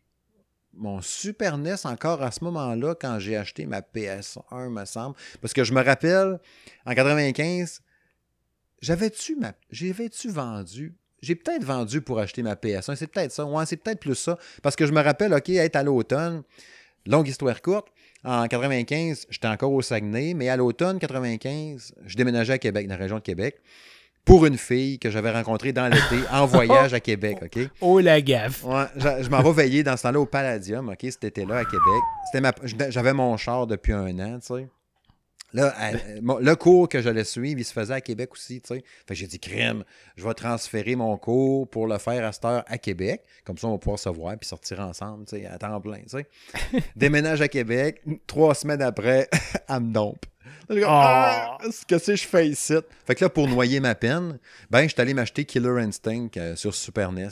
mon 0.73 1.01
Super 1.01 1.57
NES 1.57 1.75
encore 1.85 2.21
à 2.21 2.31
ce 2.31 2.43
moment-là 2.43 2.95
quand 2.95 3.19
j'ai 3.19 3.35
acheté 3.35 3.65
ma 3.65 3.81
PS1, 3.81 4.69
me 4.69 4.85
semble. 4.85 5.15
Parce 5.41 5.53
que 5.53 5.63
je 5.63 5.73
me 5.73 5.83
rappelle, 5.83 6.39
en 6.85 6.93
95, 6.93 7.81
j'avais-tu 8.81 9.35
ma... 9.35 9.53
J'avais-tu 9.69 10.29
vendu? 10.29 10.95
J'ai 11.21 11.35
peut-être 11.35 11.63
vendu 11.63 12.01
pour 12.01 12.19
acheter 12.19 12.41
ma 12.41 12.55
PS1. 12.55 12.95
C'est 12.95 13.07
peut-être 13.07 13.31
ça. 13.31 13.45
Ouais, 13.45 13.65
c'est 13.65 13.77
peut-être 13.77 13.99
plus 13.99 14.15
ça. 14.15 14.37
Parce 14.63 14.75
que 14.75 14.85
je 14.85 14.91
me 14.91 15.01
rappelle, 15.01 15.33
OK, 15.33 15.49
être 15.49 15.75
à 15.75 15.83
l'automne, 15.83 16.43
longue 17.05 17.27
histoire 17.27 17.61
courte, 17.61 17.89
en 18.23 18.47
95, 18.47 19.27
j'étais 19.29 19.47
encore 19.47 19.71
au 19.71 19.81
Saguenay, 19.81 20.33
mais 20.33 20.49
à 20.49 20.57
l'automne 20.57 20.99
95, 20.99 21.95
je 22.05 22.17
déménageais 22.17 22.53
à 22.53 22.57
Québec, 22.59 22.87
dans 22.87 22.93
la 22.93 22.99
région 22.99 23.17
de 23.17 23.23
Québec 23.23 23.61
pour 24.25 24.45
une 24.45 24.57
fille 24.57 24.99
que 24.99 25.09
j'avais 25.09 25.31
rencontrée 25.31 25.73
dans 25.73 25.87
l'été 25.87 26.27
en 26.31 26.45
voyage 26.45 26.93
à 26.93 26.99
Québec, 26.99 27.39
OK? 27.43 27.59
Oh 27.81 27.99
la 27.99 28.21
gaffe! 28.21 28.63
Ouais, 28.63 28.85
je, 28.95 29.29
m'en 29.29 29.41
vais 29.41 29.63
veiller 29.63 29.83
dans 29.83 29.97
ce 29.97 30.03
temps-là 30.03 30.19
au 30.19 30.25
Palladium, 30.25 30.89
OK? 30.89 30.99
Cet 31.01 31.23
été-là 31.23 31.57
à 31.57 31.65
Québec. 31.65 32.89
J'avais 32.89 33.13
mon 33.13 33.35
char 33.37 33.67
depuis 33.67 33.93
un 33.93 34.19
an, 34.19 34.39
tu 34.39 34.55
sais. 34.55 34.67
Là, 35.53 35.73
le 36.21 36.53
cours 36.55 36.87
que 36.87 37.01
j'allais 37.01 37.25
suivre, 37.25 37.59
il 37.59 37.65
se 37.65 37.73
faisait 37.73 37.95
à 37.95 38.01
Québec 38.01 38.31
aussi, 38.31 38.61
tu 38.61 38.73
sais. 38.73 38.83
Fait 39.05 39.13
que 39.13 39.15
j'ai 39.15 39.27
dit, 39.27 39.39
crème, 39.39 39.83
je 40.15 40.25
vais 40.25 40.33
transférer 40.33 40.95
mon 40.95 41.17
cours 41.17 41.67
pour 41.67 41.87
le 41.87 41.97
faire 41.97 42.25
à 42.25 42.31
cette 42.31 42.45
heure 42.45 42.63
à 42.67 42.77
Québec. 42.77 43.23
Comme 43.43 43.57
ça, 43.57 43.67
on 43.67 43.71
va 43.71 43.77
pouvoir 43.77 43.99
se 43.99 44.09
voir 44.09 44.37
puis 44.37 44.47
sortir 44.47 44.79
ensemble, 44.79 45.25
tu 45.25 45.37
sais, 45.37 45.45
à 45.45 45.57
temps 45.57 45.81
plein, 45.81 46.01
tu 46.03 46.09
sais. 46.09 46.27
Déménage 46.95 47.41
à 47.41 47.49
Québec, 47.49 48.01
trois 48.27 48.55
semaines 48.55 48.81
après, 48.81 49.29
à 49.67 49.79
me 49.79 49.91
dompe. 49.91 50.25
Ah, 50.85 51.57
ah, 51.59 51.71
ce 51.71 51.85
que 51.85 51.97
c'est 51.97 52.15
je 52.15 52.27
fais 52.27 52.49
ici? 52.49 52.75
Fait 53.05 53.15
que 53.15 53.25
là, 53.25 53.29
pour 53.29 53.47
noyer 53.47 53.79
ma 53.79 53.95
peine, 53.95 54.39
ben, 54.69 54.83
je 54.83 54.89
suis 54.89 55.01
allé 55.01 55.13
m'acheter 55.13 55.45
Killer 55.45 55.81
Instinct 55.81 56.29
euh, 56.37 56.55
sur 56.55 56.73
Super 56.73 57.11
NES. 57.11 57.29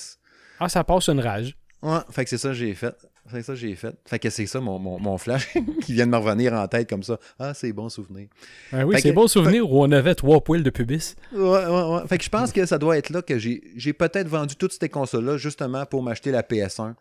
Ah, 0.59 0.69
ça 0.69 0.83
passe 0.83 1.07
une 1.07 1.19
rage. 1.19 1.55
Ouais, 1.81 1.99
fait 2.11 2.25
que 2.25 2.29
c'est 2.29 2.37
ça 2.37 2.49
que 2.49 2.55
j'ai 2.55 2.73
fait. 2.73 2.95
C'est 3.31 3.43
ça 3.43 3.53
que 3.53 3.59
j'ai 3.59 3.75
fait. 3.75 3.95
Fait 4.05 4.19
que 4.19 4.29
c'est 4.29 4.47
ça 4.47 4.59
mon, 4.59 4.79
mon, 4.79 5.17
flash 5.17 5.53
qui 5.81 5.93
vient 5.93 6.07
de 6.07 6.11
me 6.11 6.17
revenir 6.17 6.53
en 6.53 6.67
tête 6.67 6.89
comme 6.89 7.03
ça. 7.03 7.19
Ah, 7.37 7.53
c'est 7.53 7.71
bon 7.71 7.87
souvenir. 7.87 8.27
Ben 8.71 8.83
oui, 8.85 8.99
c'est 8.99 9.11
bon 9.11 9.27
souvenir 9.27 9.71
où 9.71 9.83
on 9.83 9.91
avait 9.91 10.15
trois 10.15 10.41
poils 10.41 10.63
de 10.63 10.69
pubis. 10.69 11.15
Ouais, 11.31 11.41
ouais, 11.41 11.65
ouais. 11.65 12.07
Fait 12.07 12.17
que 12.17 12.23
je 12.23 12.29
pense 12.29 12.51
que 12.51 12.65
ça 12.65 12.77
doit 12.77 12.97
être 12.97 13.11
là 13.11 13.21
que 13.21 13.37
j'ai 13.37 13.93
peut-être 13.93 14.27
vendu 14.27 14.55
toutes 14.55 14.73
ces 14.73 14.89
consoles-là 14.89 15.37
justement 15.37 15.85
pour 15.85 16.01
m'acheter 16.03 16.31
la 16.31 16.41
PS1. 16.41 16.95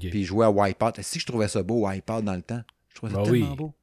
Puis 0.00 0.24
jouer 0.24 0.46
à 0.46 0.50
Wipeout. 0.50 0.92
Si 1.00 1.18
je 1.18 1.26
trouvais 1.26 1.48
ça 1.48 1.62
beau, 1.62 1.86
Wipeout 1.86 2.22
dans 2.22 2.34
le 2.34 2.42
temps. 2.42 2.62
Je 2.88 2.94
trouvais 2.96 3.12
ça 3.12 3.22
ben 3.22 3.30
tellement 3.30 3.54
beau. 3.54 3.74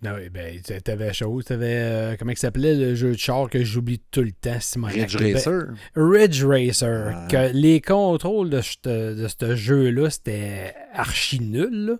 Non, 0.00 0.12
ah 0.14 0.28
ben, 0.32 0.60
t'avais 0.84 1.12
chose, 1.12 1.44
t'avais. 1.44 1.74
Euh, 1.74 2.16
comment 2.16 2.30
il 2.30 2.38
s'appelait 2.38 2.76
le 2.76 2.94
jeu 2.94 3.12
de 3.12 3.18
char 3.18 3.50
que 3.50 3.64
j'oublie 3.64 4.00
tout 4.12 4.22
le 4.22 4.30
temps, 4.30 4.58
Ridge 4.84 5.16
Racer. 5.16 5.74
Ridge 5.96 6.44
Racer. 6.44 7.14
Ah. 7.16 7.26
Que 7.28 7.52
les 7.52 7.80
contrôles 7.80 8.48
de 8.48 8.60
ce 8.60 9.56
jeu-là, 9.56 10.10
c'était 10.10 10.72
archi 10.92 11.40
nul. 11.40 11.96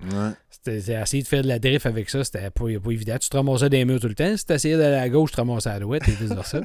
essayer 0.67 1.23
de 1.23 1.27
faire 1.27 1.43
de 1.43 1.49
la 1.49 1.59
drift 1.59 1.87
avec 1.87 2.09
ça, 2.09 2.23
c'était 2.23 2.51
pas, 2.51 2.67
pas 2.83 2.91
évident. 2.93 3.17
Tu 3.21 3.29
te 3.29 3.37
ramassais 3.37 3.69
des 3.69 3.85
murs 3.85 3.99
tout 3.99 4.09
le 4.09 4.15
temps. 4.15 4.37
Si 4.37 4.47
tu 4.47 4.53
essayais 4.53 4.77
d'aller 4.77 4.97
à 4.97 5.09
gauche, 5.09 5.31
tu 5.31 5.37
te 5.37 5.41
ramassais 5.41 5.71
à 5.71 5.81
droite 5.81 6.09
et 6.09 6.13
vice 6.13 6.33
ça. 6.45 6.61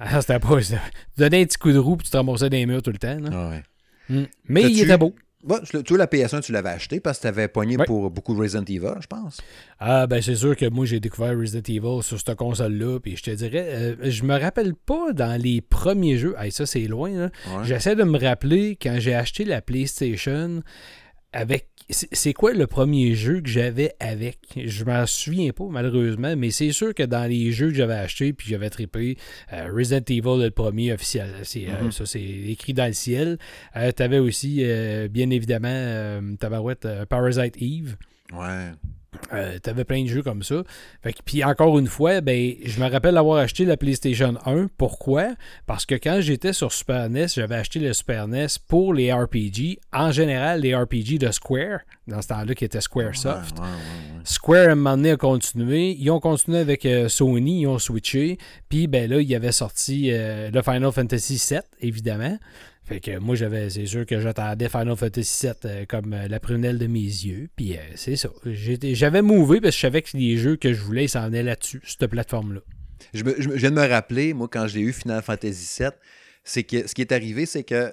Alors, 0.00 0.20
c'était 0.22 0.40
pas. 0.40 0.60
Tu 0.60 0.74
donnais 1.18 1.42
un 1.42 1.44
petit 1.44 1.58
coup 1.58 1.70
de 1.70 1.78
roue 1.78 1.96
puis 1.96 2.06
tu 2.06 2.10
te 2.10 2.16
ramassais 2.16 2.50
des 2.50 2.66
murs 2.66 2.82
tout 2.82 2.90
le 2.90 2.98
temps. 2.98 3.18
Ah 3.30 3.50
ouais. 3.50 3.62
Mm. 4.08 4.24
Mais 4.48 4.62
il 4.62 4.80
était 4.80 4.98
beau. 4.98 5.14
Ouais, 5.46 5.82
toi, 5.82 5.98
la 5.98 6.06
PS1, 6.06 6.42
tu 6.42 6.52
l'avais 6.52 6.70
acheté 6.70 7.00
parce 7.00 7.18
que 7.18 7.22
tu 7.22 7.28
avais 7.28 7.48
pogné 7.48 7.76
pour 7.76 8.10
beaucoup 8.10 8.34
de 8.34 8.40
Resident 8.40 8.64
Evil, 8.64 8.94
je 9.00 9.06
pense. 9.06 9.40
Ah, 9.78 10.06
ben 10.06 10.22
c'est 10.22 10.36
sûr 10.36 10.56
que 10.56 10.68
moi, 10.68 10.86
j'ai 10.86 11.00
découvert 11.00 11.38
Resident 11.38 11.62
Evil 11.68 12.02
sur 12.02 12.18
cette 12.18 12.34
console-là. 12.34 12.98
Puis 13.00 13.16
je 13.16 13.22
te 13.24 13.30
dirais, 13.30 13.66
euh, 13.68 13.96
je 14.02 14.22
me 14.24 14.38
rappelle 14.38 14.74
pas 14.74 15.12
dans 15.12 15.40
les 15.40 15.60
premiers 15.60 16.16
jeux. 16.16 16.34
Ah, 16.38 16.50
ça, 16.50 16.64
c'est 16.66 16.86
loin. 16.86 17.10
Là. 17.10 17.30
J'essaie 17.62 17.94
de 17.94 18.04
me 18.04 18.18
rappeler 18.18 18.78
quand 18.80 18.96
j'ai 18.98 19.14
acheté 19.14 19.44
la 19.44 19.60
PlayStation 19.60 20.62
avec 21.34 21.68
c'est 21.90 22.32
quoi 22.32 22.52
le 22.52 22.66
premier 22.66 23.14
jeu 23.14 23.40
que 23.40 23.48
j'avais 23.48 23.94
avec? 24.00 24.38
Je 24.56 24.84
m'en 24.84 25.06
souviens 25.06 25.50
pas, 25.52 25.64
malheureusement, 25.70 26.34
mais 26.36 26.50
c'est 26.50 26.72
sûr 26.72 26.94
que 26.94 27.02
dans 27.02 27.28
les 27.28 27.52
jeux 27.52 27.68
que 27.68 27.74
j'avais 27.74 27.94
achetés 27.94 28.32
puis 28.32 28.48
j'avais 28.48 28.70
trippé, 28.70 29.18
euh, 29.52 29.68
Resident 29.72 30.04
Evil, 30.08 30.42
le 30.44 30.50
premier 30.50 30.92
officiel, 30.92 31.30
c'est, 31.42 31.66
euh, 31.68 31.88
mm-hmm. 31.88 31.90
ça 31.90 32.06
c'est 32.06 32.22
écrit 32.22 32.72
dans 32.72 32.86
le 32.86 32.94
ciel. 32.94 33.38
Euh, 33.76 33.92
tu 33.94 34.02
avais 34.02 34.18
aussi, 34.18 34.64
bien 35.10 35.30
évidemment, 35.30 36.36
Tabarouette, 36.38 36.88
Parasite 37.08 37.56
Eve. 37.60 37.96
Ouais. 38.32 38.70
Euh, 39.32 39.58
T'avais 39.58 39.84
plein 39.84 40.02
de 40.02 40.08
jeux 40.08 40.22
comme 40.22 40.42
ça. 40.42 40.62
puis 41.24 41.44
encore 41.44 41.78
une 41.78 41.86
fois, 41.86 42.20
ben, 42.20 42.54
je 42.64 42.80
me 42.80 42.88
rappelle 42.88 43.16
avoir 43.16 43.38
acheté 43.38 43.64
la 43.64 43.76
PlayStation 43.76 44.34
1. 44.44 44.68
Pourquoi? 44.76 45.34
Parce 45.66 45.86
que 45.86 45.94
quand 45.94 46.20
j'étais 46.20 46.52
sur 46.52 46.72
Super 46.72 47.08
NES, 47.08 47.28
j'avais 47.34 47.56
acheté 47.56 47.78
le 47.78 47.92
Super 47.92 48.28
NES 48.28 48.46
pour 48.68 48.94
les 48.94 49.12
RPG. 49.12 49.78
En 49.92 50.10
général, 50.12 50.60
les 50.60 50.74
RPG 50.74 51.18
de 51.18 51.30
Square, 51.30 51.80
dans 52.06 52.20
ce 52.22 52.28
temps-là 52.28 52.54
qui 52.54 52.64
était 52.64 52.80
Squaresoft. 52.80 53.56
Square, 54.24 54.68
à 54.68 54.72
un 54.72 54.74
moment 54.74 54.96
donné, 54.96 55.12
a 55.12 55.16
continué. 55.16 55.96
Ils 55.98 56.10
ont 56.10 56.20
continué 56.20 56.58
avec 56.58 56.86
euh, 56.86 57.08
Sony, 57.08 57.62
ils 57.62 57.66
ont 57.66 57.78
switché. 57.78 58.38
Puis 58.68 58.86
ben 58.86 59.08
là, 59.10 59.20
il 59.20 59.28
y 59.28 59.34
avait 59.34 59.52
sorti 59.52 60.10
euh, 60.12 60.50
le 60.50 60.62
Final 60.62 60.92
Fantasy 60.92 61.42
VII, 61.50 61.60
évidemment. 61.80 62.38
Fait 62.84 63.00
que 63.00 63.18
moi, 63.18 63.34
j'avais, 63.34 63.70
c'est 63.70 63.86
sûr 63.86 64.04
que 64.04 64.20
j'attendais 64.20 64.68
Final 64.68 64.96
Fantasy 64.96 65.46
VII 65.46 65.54
euh, 65.64 65.84
comme 65.88 66.12
euh, 66.12 66.28
la 66.28 66.38
prunelle 66.38 66.78
de 66.78 66.86
mes 66.86 67.00
yeux. 67.00 67.48
Puis 67.56 67.76
euh, 67.76 67.80
c'est 67.94 68.16
ça. 68.16 68.28
j'avais 68.44 69.22
mouvé 69.22 69.60
parce 69.60 69.74
que 69.74 69.76
je 69.76 69.80
savais 69.80 70.02
que 70.02 70.14
les 70.16 70.36
jeux 70.36 70.56
que 70.56 70.72
je 70.74 70.82
voulais, 70.82 71.08
s'en 71.08 71.26
venaient 71.26 71.42
là-dessus, 71.42 71.80
cette 71.86 72.06
plateforme-là. 72.06 72.60
Je, 73.14 73.24
viens 73.24 73.70
de 73.70 73.76
me 73.76 73.86
rappeler, 73.86 74.34
moi, 74.34 74.48
quand 74.50 74.66
j'ai 74.66 74.80
eu 74.80 74.92
Final 74.92 75.22
Fantasy 75.22 75.82
VII, 75.82 75.90
c'est 76.42 76.62
que 76.64 76.86
ce 76.86 76.94
qui 76.94 77.00
est 77.00 77.12
arrivé, 77.12 77.46
c'est 77.46 77.64
que 77.64 77.90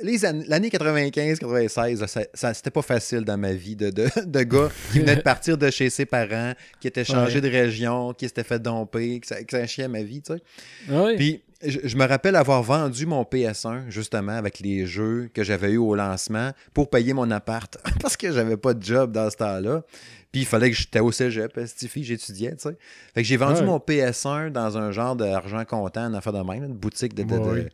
l'année 0.00 0.68
95-96, 0.68 2.26
ça, 2.34 2.54
c'était 2.54 2.70
pas 2.70 2.82
facile 2.82 3.20
dans 3.20 3.38
ma 3.38 3.52
vie 3.52 3.76
de, 3.76 3.90
de, 3.90 4.42
gars 4.42 4.70
qui 4.92 4.98
venait 4.98 5.16
de 5.16 5.22
partir 5.22 5.56
de 5.56 5.70
chez 5.70 5.90
ses 5.90 6.06
parents, 6.06 6.54
qui 6.80 6.88
était 6.88 7.04
changé 7.04 7.40
de 7.40 7.48
région, 7.48 8.12
qui 8.12 8.26
s'était 8.26 8.44
fait 8.44 8.58
domper, 8.58 9.20
que 9.20 9.26
ça, 9.26 9.42
que 9.42 9.50
ça 9.56 9.66
chiait 9.66 9.88
ma 9.88 10.02
vie, 10.02 10.22
tu 10.22 10.34
sais. 10.34 11.16
Puis 11.16 11.42
je, 11.64 11.96
me 11.96 12.06
rappelle 12.06 12.36
avoir 12.36 12.62
vendu 12.62 13.06
mon 13.06 13.22
PS1 13.22 13.88
justement 13.90 14.32
avec 14.32 14.60
les 14.60 14.86
jeux 14.86 15.28
que 15.34 15.42
j'avais 15.42 15.72
eu 15.72 15.76
au 15.76 15.94
lancement 15.94 16.52
pour 16.72 16.88
payer 16.88 17.12
mon 17.12 17.30
appart 17.30 17.76
parce 18.00 18.16
que 18.16 18.32
j'avais 18.32 18.56
pas 18.56 18.74
de 18.74 18.82
job 18.82 19.12
dans 19.12 19.28
ce 19.30 19.36
temps-là. 19.36 19.82
Puis 20.30 20.42
il 20.42 20.46
fallait 20.46 20.70
que 20.70 20.76
j'étais 20.76 21.00
au 21.00 21.10
cégep, 21.10 21.58
j'étudiais, 21.96 22.54
tu 22.54 22.62
sais. 22.62 22.76
Fait 23.14 23.22
que 23.22 23.26
j'ai 23.26 23.36
vendu 23.36 23.62
mon 23.62 23.78
PS1 23.78 24.50
dans 24.50 24.76
un 24.76 24.92
genre 24.92 25.16
d'argent 25.16 25.64
comptant, 25.64 26.08
une 26.08 26.14
affaire 26.14 26.34
de 26.34 26.42
même, 26.42 26.64
une 26.64 26.74
boutique 26.74 27.14
de, 27.14 27.22
de, 27.22 27.68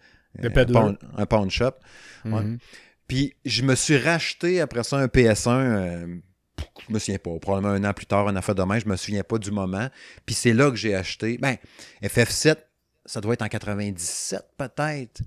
un, 1.17 1.27
pawn, 1.27 1.51
shop. 1.51 1.73
Mhm. 2.25 2.59
Puis 3.09 3.35
je 3.45 3.63
me 3.63 3.75
suis 3.75 3.99
racheté 3.99 4.61
après 4.61 4.85
ça 4.85 4.97
un 4.97 5.07
PS1. 5.07 5.51
Euh, 5.51 6.07
je 6.87 6.93
me 6.93 6.99
souviens 6.99 7.19
pas, 7.19 7.39
probablement 7.41 7.75
un 7.75 7.85
an 7.85 7.93
plus 7.93 8.07
tard, 8.07 8.29
une 8.29 8.37
affaire 8.37 8.55
de 8.55 8.63
même, 8.63 8.81
je 8.81 8.89
me 8.89 8.97
souviens 8.97 9.25
pas 9.25 9.39
du 9.39 9.51
moment. 9.51 9.89
Puis 10.25 10.35
c'est 10.35 10.53
là 10.53 10.71
que 10.71 10.77
j'ai 10.77 10.95
acheté. 10.95 11.39
Ben, 11.39 11.57
FF7, 12.03 12.57
ça 13.07 13.21
doit 13.21 13.35
être 13.35 13.43
en 13.43 13.49
97 13.49 14.45
peut-être. 14.57 15.23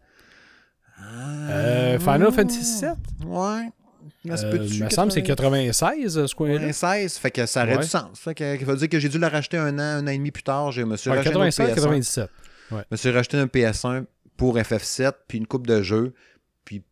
Euh, 1.01 1.99
Final 1.99 2.31
Fantasy 2.31 2.81
VII? 2.81 3.27
Ouais. 3.27 3.69
il 4.25 4.31
euh, 4.31 4.85
me 4.85 4.89
semble 4.89 5.09
que 5.09 5.13
c'est 5.13 5.23
96, 5.23 6.25
ce 6.25 6.35
coin 6.35 6.49
96, 6.53 7.17
fait 7.17 7.31
que 7.31 7.45
ça 7.45 7.63
aurait 7.63 7.77
du 7.77 7.87
sens. 7.87 8.19
Fait 8.19 8.33
que, 8.33 8.57
ça 8.57 8.65
veut 8.65 8.77
dire 8.77 8.89
que 8.89 8.99
j'ai 8.99 9.09
dû 9.09 9.19
le 9.19 9.27
racheter 9.27 9.57
un 9.57 9.77
an, 9.77 9.81
un 9.81 10.07
an 10.07 10.11
et 10.11 10.17
demi 10.17 10.31
plus 10.31 10.43
tard. 10.43 10.71
Je 10.71 10.81
me 10.81 10.97
suis 10.97 11.09
racheté 11.09 11.29
96, 11.29 11.69
un 11.69 11.73
PS1. 11.73 11.75
97. 11.75 12.29
Ouais. 12.71 12.77
Je 12.79 12.85
me 12.91 12.97
suis 12.97 13.11
racheté 13.11 13.37
un 13.37 13.45
PS1 13.45 14.05
pour 14.37 14.57
FF7, 14.57 15.13
puis 15.27 15.37
une 15.37 15.47
coupe 15.47 15.67
de 15.67 15.81
jeux. 15.81 16.13
Puis 16.65 16.83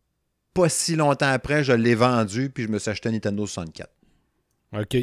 pas 0.54 0.68
si 0.68 0.96
longtemps 0.96 1.30
après, 1.30 1.64
je 1.64 1.72
l'ai 1.72 1.94
vendu, 1.94 2.50
puis 2.50 2.64
je 2.64 2.68
me 2.68 2.78
suis 2.78 2.90
acheté 2.90 3.08
un 3.08 3.12
Nintendo 3.12 3.46
64. 3.46 3.90
OK. 4.72 4.96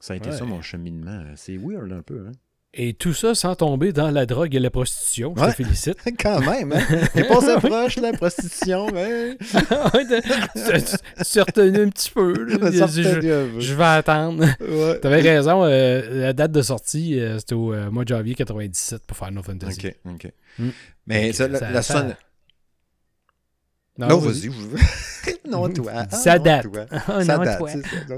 Ça 0.00 0.12
a 0.12 0.16
été 0.16 0.32
ça 0.32 0.44
mon 0.44 0.60
cheminement. 0.60 1.24
C'est 1.36 1.56
weird 1.56 1.90
un 1.92 2.02
peu. 2.02 2.26
Hein? 2.28 2.32
Et 2.76 2.92
tout 2.92 3.14
ça 3.14 3.36
sans 3.36 3.54
tomber 3.54 3.92
dans 3.92 4.10
la 4.10 4.26
drogue 4.26 4.52
et 4.56 4.58
la 4.58 4.70
prostitution. 4.70 5.32
Je 5.36 5.44
te 5.44 5.50
félicite. 5.52 5.96
Quand 6.18 6.40
même, 6.40 6.72
hein? 6.72 6.82
T'es 7.14 7.22
pas 7.22 7.60
proche, 7.60 7.96
la 7.96 8.12
prostitution, 8.12 8.88
mais. 8.92 9.36
tu 9.38 11.40
retenu 11.40 11.84
un 11.84 11.88
petit 11.88 12.10
peu. 12.10 12.34
Je, 13.60 13.74
vais 13.74 13.84
attendre. 13.84 14.44
Ouais. 14.60 14.98
T'avais 14.98 15.20
raison. 15.20 15.64
Euh, 15.64 16.22
la 16.22 16.32
date 16.32 16.50
de 16.50 16.62
sortie, 16.62 17.20
euh, 17.20 17.38
c'était 17.38 17.54
au 17.54 17.72
euh, 17.72 17.92
mois 17.92 18.02
de 18.02 18.08
janvier 18.08 18.34
97 18.34 19.06
pour 19.06 19.16
Final 19.16 19.44
Fantasy. 19.44 19.86
OK, 19.86 19.94
OK. 20.14 20.32
Hmm. 20.58 20.70
Mais 21.06 21.32
ça, 21.32 21.46
la, 21.46 21.70
la, 21.70 21.82
sonne. 21.82 22.16
Non, 23.96 24.18
vas-y. 24.18 24.50
non, 25.48 25.68
toi. 25.72 26.08
ça 26.10 26.38
date. 26.38 26.66
ça 27.24 27.38
date. 27.38 27.62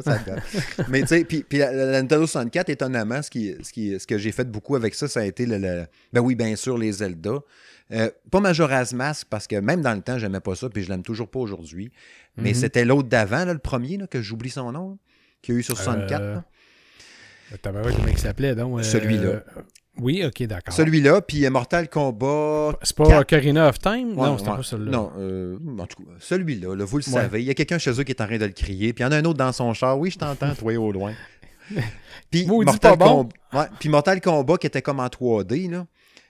Ça. 0.03 0.19
date. 0.27 0.89
Mais 0.89 1.03
tu 1.03 1.09
sais, 1.09 1.25
puis, 1.25 1.45
la, 1.53 2.01
Nintendo 2.01 2.27
64, 2.27 2.71
étonnamment, 2.71 3.21
ce, 3.21 3.31
qui, 3.31 3.55
ce, 3.63 3.73
qui, 3.73 4.01
ce 4.01 4.07
que 4.07 4.17
j'ai 4.17 4.33
fait 4.33 4.51
beaucoup 4.51 4.75
avec 4.75 4.95
ça, 4.95 5.07
ça 5.07 5.21
a 5.21 5.25
été 5.25 5.45
le. 5.45 5.87
ben 6.13 6.21
oui, 6.21 6.35
bien 6.35 6.57
sûr, 6.57 6.79
les 6.79 6.93
Zelda. 6.93 7.41
Euh, 7.93 8.11
pas 8.31 8.41
Majora's 8.41 8.93
Mask, 8.95 9.29
parce 9.29 9.47
que 9.47 9.57
même 9.57 9.83
dans 9.83 9.95
le 9.95 10.01
temps, 10.01 10.19
j'aimais 10.19 10.41
pas 10.41 10.57
ça, 10.57 10.69
puis 10.69 10.83
je 10.83 10.89
l'aime 10.89 11.03
toujours 11.03 11.29
pas 11.29 11.39
aujourd'hui. 11.39 11.93
Mais 12.37 12.53
mm-hmm. 12.53 12.55
c'était 12.55 12.85
l'autre 12.85 13.09
d'avant, 13.09 13.45
le 13.45 13.59
premier, 13.59 13.97
là, 13.97 14.07
que 14.07 14.23
j'oublie 14.23 14.51
son 14.51 14.73
nom, 14.73 14.99
qu'il 15.43 15.55
y 15.55 15.57
a 15.57 15.61
eu 15.61 15.63
sur 15.63 15.77
64. 15.77 16.21
Euh... 16.21 16.39
Comment 17.63 18.09
il 18.09 18.19
s'appelait, 18.19 18.55
donc 18.55 18.83
Celui-là. 18.83 19.45
Oui, 19.99 20.25
ok, 20.25 20.43
d'accord. 20.45 20.75
Celui-là, 20.75 21.21
puis 21.23 21.49
Mortal 21.49 21.89
Kombat. 21.89 22.79
C'est 22.83 22.97
pas 22.97 23.21
Ocarina 23.21 23.69
of 23.69 23.79
Time? 23.79 24.15
non, 24.15 24.39
c'était 24.39 24.51
pas 24.51 24.63
celui-là. 24.63 24.91
Non, 24.91 25.13
euh, 25.19 25.59
en 25.79 25.87
tout 25.87 26.03
cas, 26.03 26.11
celui-là, 26.21 26.85
vous 26.85 26.97
le 26.97 27.03
savez. 27.03 27.43
Il 27.43 27.47
y 27.47 27.51
a 27.51 27.55
quelqu'un 27.55 27.79
chez 27.79 27.91
eux 27.99 28.05
qui 28.05 28.13
est 28.13 28.21
en 28.21 28.27
train 28.27 28.39
de 28.39 28.45
le 28.45 28.53
crier, 28.53 28.93
puis 28.93 29.03
il 29.03 29.07
y 29.07 29.09
en 29.09 29.13
a 29.13 29.17
un 29.17 29.25
autre 29.25 29.39
dans 29.39 29.53
son 29.53 29.73
char. 29.75 29.99
Oui, 29.99 30.11
je 30.11 30.19
t'entends, 30.19 30.55
toi, 30.55 30.77
au 30.77 30.93
loin. 30.93 31.13
Puis 32.31 32.47
Mortal, 32.47 32.97
bon. 32.97 33.29
ouais, 33.53 33.67
puis 33.79 33.89
Mortal 33.89 34.21
Kombat 34.21 34.59
qui 34.59 34.67
était 34.67 34.83
comme 34.83 35.01
en 35.01 35.07
3D, 35.07 35.71
là. 35.71 35.87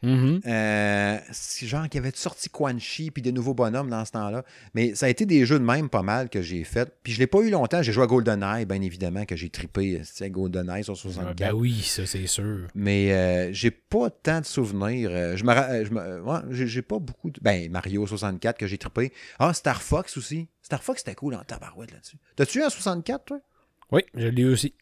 Mm-hmm. 0.06 0.40
Euh, 0.46 1.18
genre 1.62 1.88
qu'il 1.88 1.94
y 1.96 1.98
avait 1.98 2.12
sorti 2.14 2.48
Quan 2.48 2.78
Chi 2.78 3.10
puis 3.10 3.22
des 3.22 3.32
nouveaux 3.32 3.54
bonhommes 3.54 3.90
dans 3.90 4.04
ce 4.04 4.12
temps-là. 4.12 4.44
Mais 4.74 4.94
ça 4.94 5.06
a 5.06 5.08
été 5.08 5.26
des 5.26 5.44
jeux 5.44 5.58
de 5.58 5.64
même 5.64 5.88
pas 5.88 6.02
mal 6.02 6.28
que 6.28 6.42
j'ai 6.42 6.62
fait. 6.64 6.92
Puis 7.02 7.12
je 7.12 7.18
l'ai 7.18 7.26
pas 7.26 7.40
eu 7.40 7.50
longtemps. 7.50 7.82
J'ai 7.82 7.92
joué 7.92 8.04
à 8.04 8.06
GoldenEye, 8.06 8.64
bien 8.66 8.80
évidemment, 8.80 9.24
que 9.24 9.34
j'ai 9.34 9.50
trippé 9.50 10.00
à 10.20 10.28
GoldenEye 10.28 10.84
sur 10.84 10.96
64. 10.96 11.36
ben 11.36 11.52
oui, 11.52 11.82
ça 11.82 12.06
c'est 12.06 12.26
sûr. 12.26 12.68
Mais 12.74 13.12
euh, 13.12 13.52
j'ai 13.52 13.72
pas 13.72 14.10
tant 14.10 14.40
de 14.40 14.46
souvenirs. 14.46 15.10
Euh, 15.12 15.36
je 15.36 15.44
me, 15.44 15.84
je 15.84 15.90
me 15.90 16.52
j'ai 16.52 16.82
pas 16.82 16.98
beaucoup 16.98 17.30
de. 17.30 17.40
Ben, 17.42 17.70
Mario 17.70 18.06
64 18.06 18.56
que 18.56 18.66
j'ai 18.66 18.78
trippé. 18.78 19.12
Ah, 19.38 19.52
Star 19.52 19.82
Fox 19.82 20.16
aussi. 20.16 20.48
Star 20.62 20.82
Fox 20.82 21.00
c'était 21.00 21.14
cool 21.14 21.34
en 21.34 21.42
tabarouette 21.42 21.92
là-dessus. 21.92 22.16
T'as-tu 22.36 22.58
eu 22.58 22.62
un 22.62 22.70
64, 22.70 23.24
toi? 23.24 23.40
Oui, 23.92 24.02
je 24.14 24.28
l'ai 24.28 24.42
eu 24.42 24.52
aussi. 24.52 24.74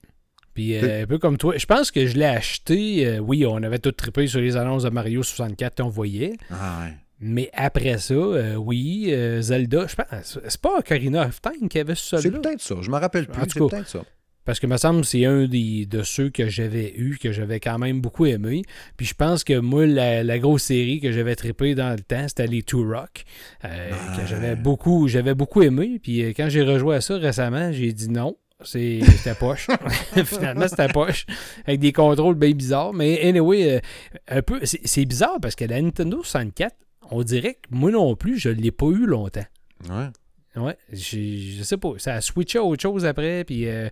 Puis 0.54 0.76
euh, 0.76 1.02
un 1.02 1.06
peu 1.06 1.18
comme 1.18 1.36
toi, 1.36 1.54
je 1.56 1.66
pense 1.66 1.90
que 1.90 2.06
je 2.06 2.16
l'ai 2.16 2.24
acheté. 2.24 3.06
Euh, 3.06 3.18
oui, 3.18 3.44
on 3.44 3.56
avait 3.56 3.80
tout 3.80 3.92
trippé 3.92 4.26
sur 4.26 4.40
les 4.40 4.56
annonces 4.56 4.84
de 4.84 4.90
Mario 4.90 5.22
64 5.22 5.82
qu'on 5.82 5.88
voyait. 5.88 6.36
Ah 6.50 6.84
ouais. 6.84 6.94
Mais 7.20 7.50
après 7.54 7.98
ça, 7.98 8.14
euh, 8.14 8.54
oui, 8.54 9.14
Zelda, 9.40 9.86
je 9.86 9.94
pense. 9.94 10.38
C'est 10.46 10.60
pas 10.60 10.78
Ocarina 10.78 11.26
of 11.26 11.40
Time 11.40 11.68
qui 11.68 11.78
avait 11.78 11.94
ce 11.94 12.18
C'est 12.18 12.30
peut-être 12.30 12.60
ça, 12.60 12.76
je 12.80 12.90
me 12.90 12.96
rappelle 12.96 13.26
plus. 13.26 13.42
C'est 13.48 13.58
peut-être 13.58 13.88
ça. 13.88 14.02
Parce 14.44 14.60
que 14.60 14.66
me 14.66 14.76
semble 14.76 15.06
c'est 15.06 15.24
un 15.24 15.46
des, 15.46 15.86
de 15.86 16.02
ceux 16.02 16.28
que 16.28 16.50
j'avais 16.50 16.92
eu, 16.96 17.16
que 17.16 17.32
j'avais 17.32 17.60
quand 17.60 17.78
même 17.78 18.02
beaucoup 18.02 18.26
aimé. 18.26 18.62
Puis 18.98 19.06
je 19.06 19.14
pense 19.14 19.42
que 19.42 19.58
moi, 19.58 19.86
la, 19.86 20.38
grosse 20.38 20.64
série 20.64 21.00
que 21.00 21.12
j'avais 21.12 21.34
trippé 21.34 21.74
dans 21.74 21.92
le 21.92 22.00
temps, 22.00 22.28
c'était 22.28 22.46
les 22.46 22.62
Two 22.62 22.86
Rock. 22.86 23.24
Que 23.62 24.26
j'avais 24.28 24.54
beaucoup, 24.54 25.08
j'avais 25.08 25.34
beaucoup 25.34 25.62
aimé. 25.62 25.98
Puis 26.02 26.20
quand 26.34 26.50
j'ai 26.50 26.62
rejoué 26.62 26.96
à 26.96 27.00
ça 27.00 27.16
récemment, 27.16 27.72
j'ai 27.72 27.92
dit 27.94 28.10
non. 28.10 28.36
C'était 28.64 29.34
poche. 29.38 29.68
Finalement, 30.24 30.68
c'était 30.68 30.88
poche. 30.88 31.26
Avec 31.66 31.80
des 31.80 31.92
contrôles 31.92 32.34
bien 32.34 32.52
bizarres. 32.52 32.92
Mais 32.92 33.20
anyway, 33.26 33.76
euh, 33.76 33.80
un 34.28 34.42
peu. 34.42 34.60
C'est 34.62 35.04
bizarre 35.04 35.38
parce 35.40 35.54
que 35.54 35.64
la 35.64 35.80
Nintendo 35.80 36.22
64, 36.22 36.74
on 37.10 37.22
dirait 37.22 37.54
que 37.54 37.68
moi 37.70 37.90
non 37.90 38.16
plus, 38.16 38.38
je 38.38 38.48
ne 38.48 38.54
l'ai 38.54 38.72
pas 38.72 38.86
eu 38.86 39.06
longtemps. 39.06 39.46
Ouais. 39.88 40.08
Ouais, 40.56 40.76
je 40.92 41.62
sais 41.64 41.76
pas. 41.76 41.94
Ça 41.98 42.14
a 42.14 42.20
switché 42.20 42.58
à 42.58 42.62
autre 42.62 42.80
chose 42.80 43.04
après. 43.04 43.42
Puis, 43.44 43.66
euh, 43.66 43.88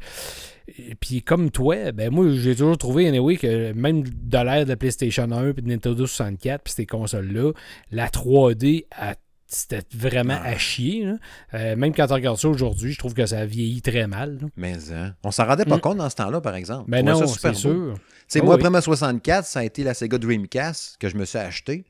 puis 1.00 1.22
comme 1.22 1.50
toi, 1.50 1.90
ben 1.90 2.10
moi, 2.10 2.26
j'ai 2.30 2.54
toujours 2.54 2.78
trouvé, 2.78 3.08
anyway, 3.08 3.36
que 3.36 3.72
même 3.72 4.04
de 4.04 4.38
l'ère 4.38 4.64
de 4.64 4.68
la 4.70 4.76
PlayStation 4.76 5.30
1 5.30 5.54
puis 5.54 5.62
de 5.62 5.68
Nintendo 5.68 6.06
64 6.06 6.62
puis 6.62 6.72
ces 6.72 6.86
consoles-là, 6.86 7.52
la 7.90 8.06
3D 8.06 8.86
a 8.92 9.16
c'était 9.53 9.82
vraiment 9.94 10.40
à 10.42 10.57
chier. 10.57 11.07
Euh, 11.55 11.76
même 11.76 11.94
quand 11.94 12.11
on 12.11 12.14
regarde 12.14 12.38
ça 12.38 12.48
aujourd'hui, 12.48 12.92
je 12.92 12.98
trouve 12.98 13.14
que 13.14 13.26
ça 13.26 13.40
a 13.40 13.46
vieilli 13.46 13.82
très 13.82 14.07
mal. 14.07 14.38
Mais 14.57 14.74
hein, 14.92 15.14
on 15.22 15.30
s'en 15.30 15.46
rendait 15.46 15.64
pas 15.64 15.76
mm. 15.76 15.80
compte 15.80 15.98
dans 15.98 16.11
ce 16.11 16.16
temps-là, 16.16 16.40
par 16.40 16.55
exemple. 16.55 16.84
Mais 16.88 17.03
ben 17.03 17.12
non, 17.12 17.26
c'est 17.26 17.55
sûr. 17.55 17.94
Ah 18.34 18.42
moi, 18.42 18.55
après 18.55 18.70
ma 18.70 18.80
64, 18.80 19.44
ça 19.44 19.61
a 19.61 19.64
été 19.64 19.84
la 19.84 19.94
Sega 19.94 20.18
Dreamcast 20.18 20.96
que 20.98 21.09
je 21.09 21.16
me 21.16 21.24
suis 21.24 21.38
acheté. 21.38 21.84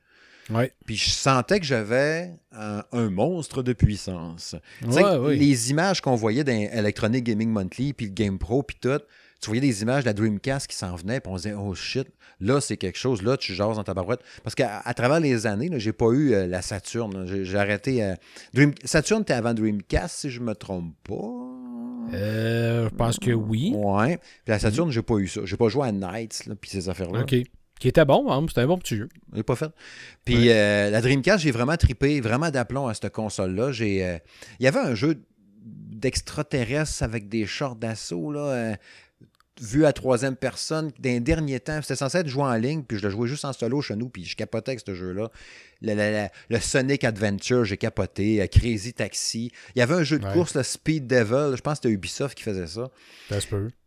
Ouais. 0.50 0.72
Puis 0.84 0.96
je 0.96 1.10
sentais 1.10 1.60
que 1.60 1.66
j'avais 1.66 2.32
un, 2.52 3.10
monstre 3.10 3.62
de 3.62 3.72
puissance. 3.72 4.56
Les 4.82 5.70
images 5.70 6.00
qu'on 6.00 6.16
voyait 6.16 6.44
dans 6.44 6.52
Electronic 6.52 7.24
Gaming 7.24 7.50
Monthly, 7.50 7.92
puis 7.92 8.06
le 8.06 8.12
Game 8.12 8.38
Pro, 8.38 8.62
puis 8.62 8.76
tout, 8.80 9.00
tu 9.42 9.50
voyais 9.50 9.60
des 9.60 9.82
images 9.82 10.04
de 10.04 10.08
la 10.08 10.12
Dreamcast 10.12 10.68
qui 10.68 10.76
s'en 10.76 10.94
venaient, 10.94 11.18
puis 11.18 11.30
on 11.30 11.36
se 11.36 11.42
disait, 11.42 11.56
oh 11.56 11.74
shit, 11.74 12.06
là, 12.40 12.60
c'est 12.60 12.76
quelque 12.76 12.96
chose, 12.96 13.22
là, 13.22 13.36
tu 13.36 13.54
jases 13.54 13.74
dans 13.74 13.82
ta 13.82 13.92
barouette. 13.92 14.20
Parce 14.44 14.54
qu'à 14.54 14.80
travers 14.94 15.18
les 15.18 15.48
années, 15.48 15.68
j'ai 15.78 15.92
pas 15.92 16.10
eu 16.10 16.32
euh, 16.32 16.46
la 16.46 16.62
Saturn. 16.62 17.26
J'ai 17.26 17.58
arrêté. 17.58 18.04
Euh, 18.04 18.14
Dream... 18.54 18.72
Saturn 18.84 19.22
était 19.22 19.32
avant 19.32 19.52
Dreamcast, 19.52 20.20
si 20.20 20.30
je 20.30 20.40
me 20.40 20.54
trompe 20.54 20.94
pas. 21.02 22.14
Euh, 22.14 22.88
je 22.88 22.94
pense 22.94 23.18
que 23.18 23.32
oui. 23.32 23.72
Ouais. 23.74 24.18
Puis 24.18 24.52
la 24.52 24.60
Saturn, 24.60 24.92
j'ai 24.92 25.02
pas 25.02 25.16
eu 25.16 25.26
ça. 25.26 25.40
J'ai 25.44 25.56
pas 25.56 25.68
joué 25.68 25.88
à 25.88 25.92
Knights, 25.92 26.48
puis 26.60 26.70
ces 26.70 26.88
affaires-là. 26.88 27.22
OK. 27.22 27.34
Qui 27.80 27.88
était 27.88 28.04
bon, 28.04 28.30
hein? 28.30 28.44
c'était 28.46 28.60
un 28.60 28.68
bon 28.68 28.78
petit 28.78 28.94
jeu. 28.96 29.08
J'ai 29.34 29.42
pas 29.42 29.56
fait. 29.56 29.72
Puis 30.24 30.46
la 30.46 31.00
Dreamcast, 31.00 31.42
j'ai 31.42 31.50
vraiment 31.50 31.76
tripé, 31.76 32.20
vraiment 32.20 32.50
d'aplomb 32.50 32.86
à 32.86 32.94
cette 32.94 33.10
console-là. 33.10 33.72
J'ai, 33.72 34.20
il 34.60 34.64
y 34.64 34.68
avait 34.68 34.78
un 34.78 34.94
jeu 34.94 35.20
d'extraterrestres 35.64 37.02
avec 37.02 37.28
des 37.28 37.44
shorts 37.44 37.74
d'assaut, 37.74 38.30
là 38.30 38.76
vu 39.60 39.84
à 39.84 39.92
troisième 39.92 40.36
personne 40.36 40.90
d'un 40.98 41.20
dernier 41.20 41.60
temps. 41.60 41.80
C'était 41.82 41.96
censé 41.96 42.18
être 42.18 42.28
joué 42.28 42.42
en 42.42 42.54
ligne, 42.54 42.82
puis 42.82 42.98
je 42.98 43.04
le 43.04 43.10
jouais 43.10 43.28
juste 43.28 43.44
en 43.44 43.52
solo 43.52 43.82
chez 43.82 43.96
nous, 43.96 44.08
puis 44.08 44.24
je 44.24 44.36
capotais 44.36 44.70
avec 44.70 44.80
ce 44.84 44.94
jeu-là. 44.94 45.30
Le, 45.82 46.58
Sonic 46.60 47.04
Adventure, 47.04 47.64
j'ai 47.64 47.76
capoté. 47.76 48.40
Euh, 48.40 48.46
Crazy 48.46 48.94
Taxi. 48.94 49.52
Il 49.74 49.80
y 49.80 49.82
avait 49.82 49.94
un 49.94 50.02
jeu 50.02 50.18
de 50.18 50.26
course, 50.32 50.54
le 50.54 50.62
Speed 50.62 51.06
Devil. 51.06 51.56
Je 51.56 51.60
pense 51.60 51.78
que 51.78 51.82
c'était 51.84 51.94
Ubisoft 51.94 52.36
qui 52.36 52.44
faisait 52.44 52.66
ça. 52.66 52.90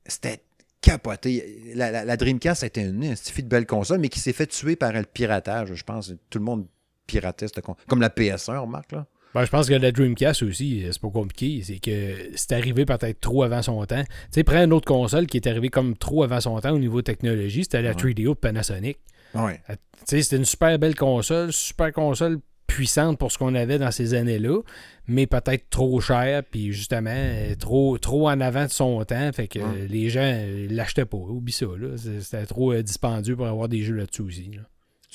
C'était 0.06 0.42
capoté. 0.82 1.74
La, 1.74 2.18
Dreamcast, 2.18 2.62
c'était 2.62 2.82
une, 2.82 3.04
une 3.04 3.16
de 3.16 3.42
belle 3.48 3.66
console, 3.66 4.00
mais 4.00 4.10
qui 4.10 4.20
s'est 4.20 4.34
fait 4.34 4.48
tuer 4.48 4.76
par 4.76 4.92
le 4.94 5.04
piratage. 5.04 5.74
Je 5.74 5.84
pense 5.84 6.14
tout 6.30 6.40
le 6.40 6.46
monde 6.46 6.68
piratait 7.08 7.48
cette 7.48 7.62
console. 7.62 7.86
Comme 7.88 8.02
la 8.02 8.10
PS1, 8.10 8.58
on 8.58 8.64
remarque, 8.64 8.92
là. 8.92 9.08
Ben, 9.36 9.44
je 9.44 9.52
pense 9.52 9.68
que 9.68 9.74
la 9.74 9.92
Dreamcast 9.92 10.44
aussi, 10.44 10.86
c'est 10.90 11.02
pas 11.02 11.10
compliqué. 11.10 11.62
C'est 11.62 11.80
que 11.80 12.32
c'est 12.36 12.54
arrivé 12.54 12.86
peut-être 12.86 13.20
trop 13.20 13.44
avant 13.44 13.62
son 13.62 13.86
temps. 13.86 14.02
Tu 14.02 14.28
sais, 14.32 14.44
prends 14.46 14.64
une 14.64 14.72
autre 14.72 14.88
console 14.88 15.28
qui 15.28 15.36
est 15.36 15.48
arrivée 15.48 15.68
comme 15.68 15.98
trop 15.98 16.24
avant 16.24 16.40
son 16.40 16.58
temps 16.62 16.72
au 16.72 16.80
niveau 16.80 17.02
technologie, 17.02 17.64
c'était 17.64 17.82
la 17.82 17.94
3DO 17.94 18.30
de 18.30 18.34
Panasonic. 18.34 18.98
Ouais. 19.34 19.60
Euh, 19.70 19.76
tu 20.00 20.06
sais, 20.06 20.22
c'était 20.22 20.38
une 20.38 20.46
super 20.46 20.80
belle 20.80 20.96
console, 20.96 21.52
super 21.52 21.92
console 21.92 22.40
puissante 22.66 23.20
pour 23.20 23.30
ce 23.30 23.38
qu'on 23.38 23.56
avait 23.56 23.78
dans 23.78 23.92
ces 23.92 24.14
années-là, 24.14 24.62
mais 25.08 25.28
peut-être 25.28 25.70
trop 25.70 26.00
cher, 26.00 26.42
puis 26.50 26.72
justement, 26.72 27.10
euh, 27.14 27.56
trop, 27.56 27.98
trop 27.98 28.30
en 28.30 28.40
avant 28.40 28.68
de 28.68 28.72
son 28.72 29.04
temps, 29.04 29.32
fait 29.34 29.50
que 29.50 29.60
les 29.90 30.10
gens 30.10 30.22
euh, 30.24 30.68
l'achetaient 30.70 31.04
pas. 31.04 31.18
Oublie 31.18 31.52
ça, 31.52 31.66
là. 31.78 31.98
C'était 31.98 32.46
trop 32.46 32.74
dispendieux 32.76 33.36
pour 33.36 33.48
avoir 33.48 33.68
des 33.68 33.82
jeux 33.82 33.96
là-dessus 33.96 34.22
aussi. 34.22 34.52
Là. 34.56 34.62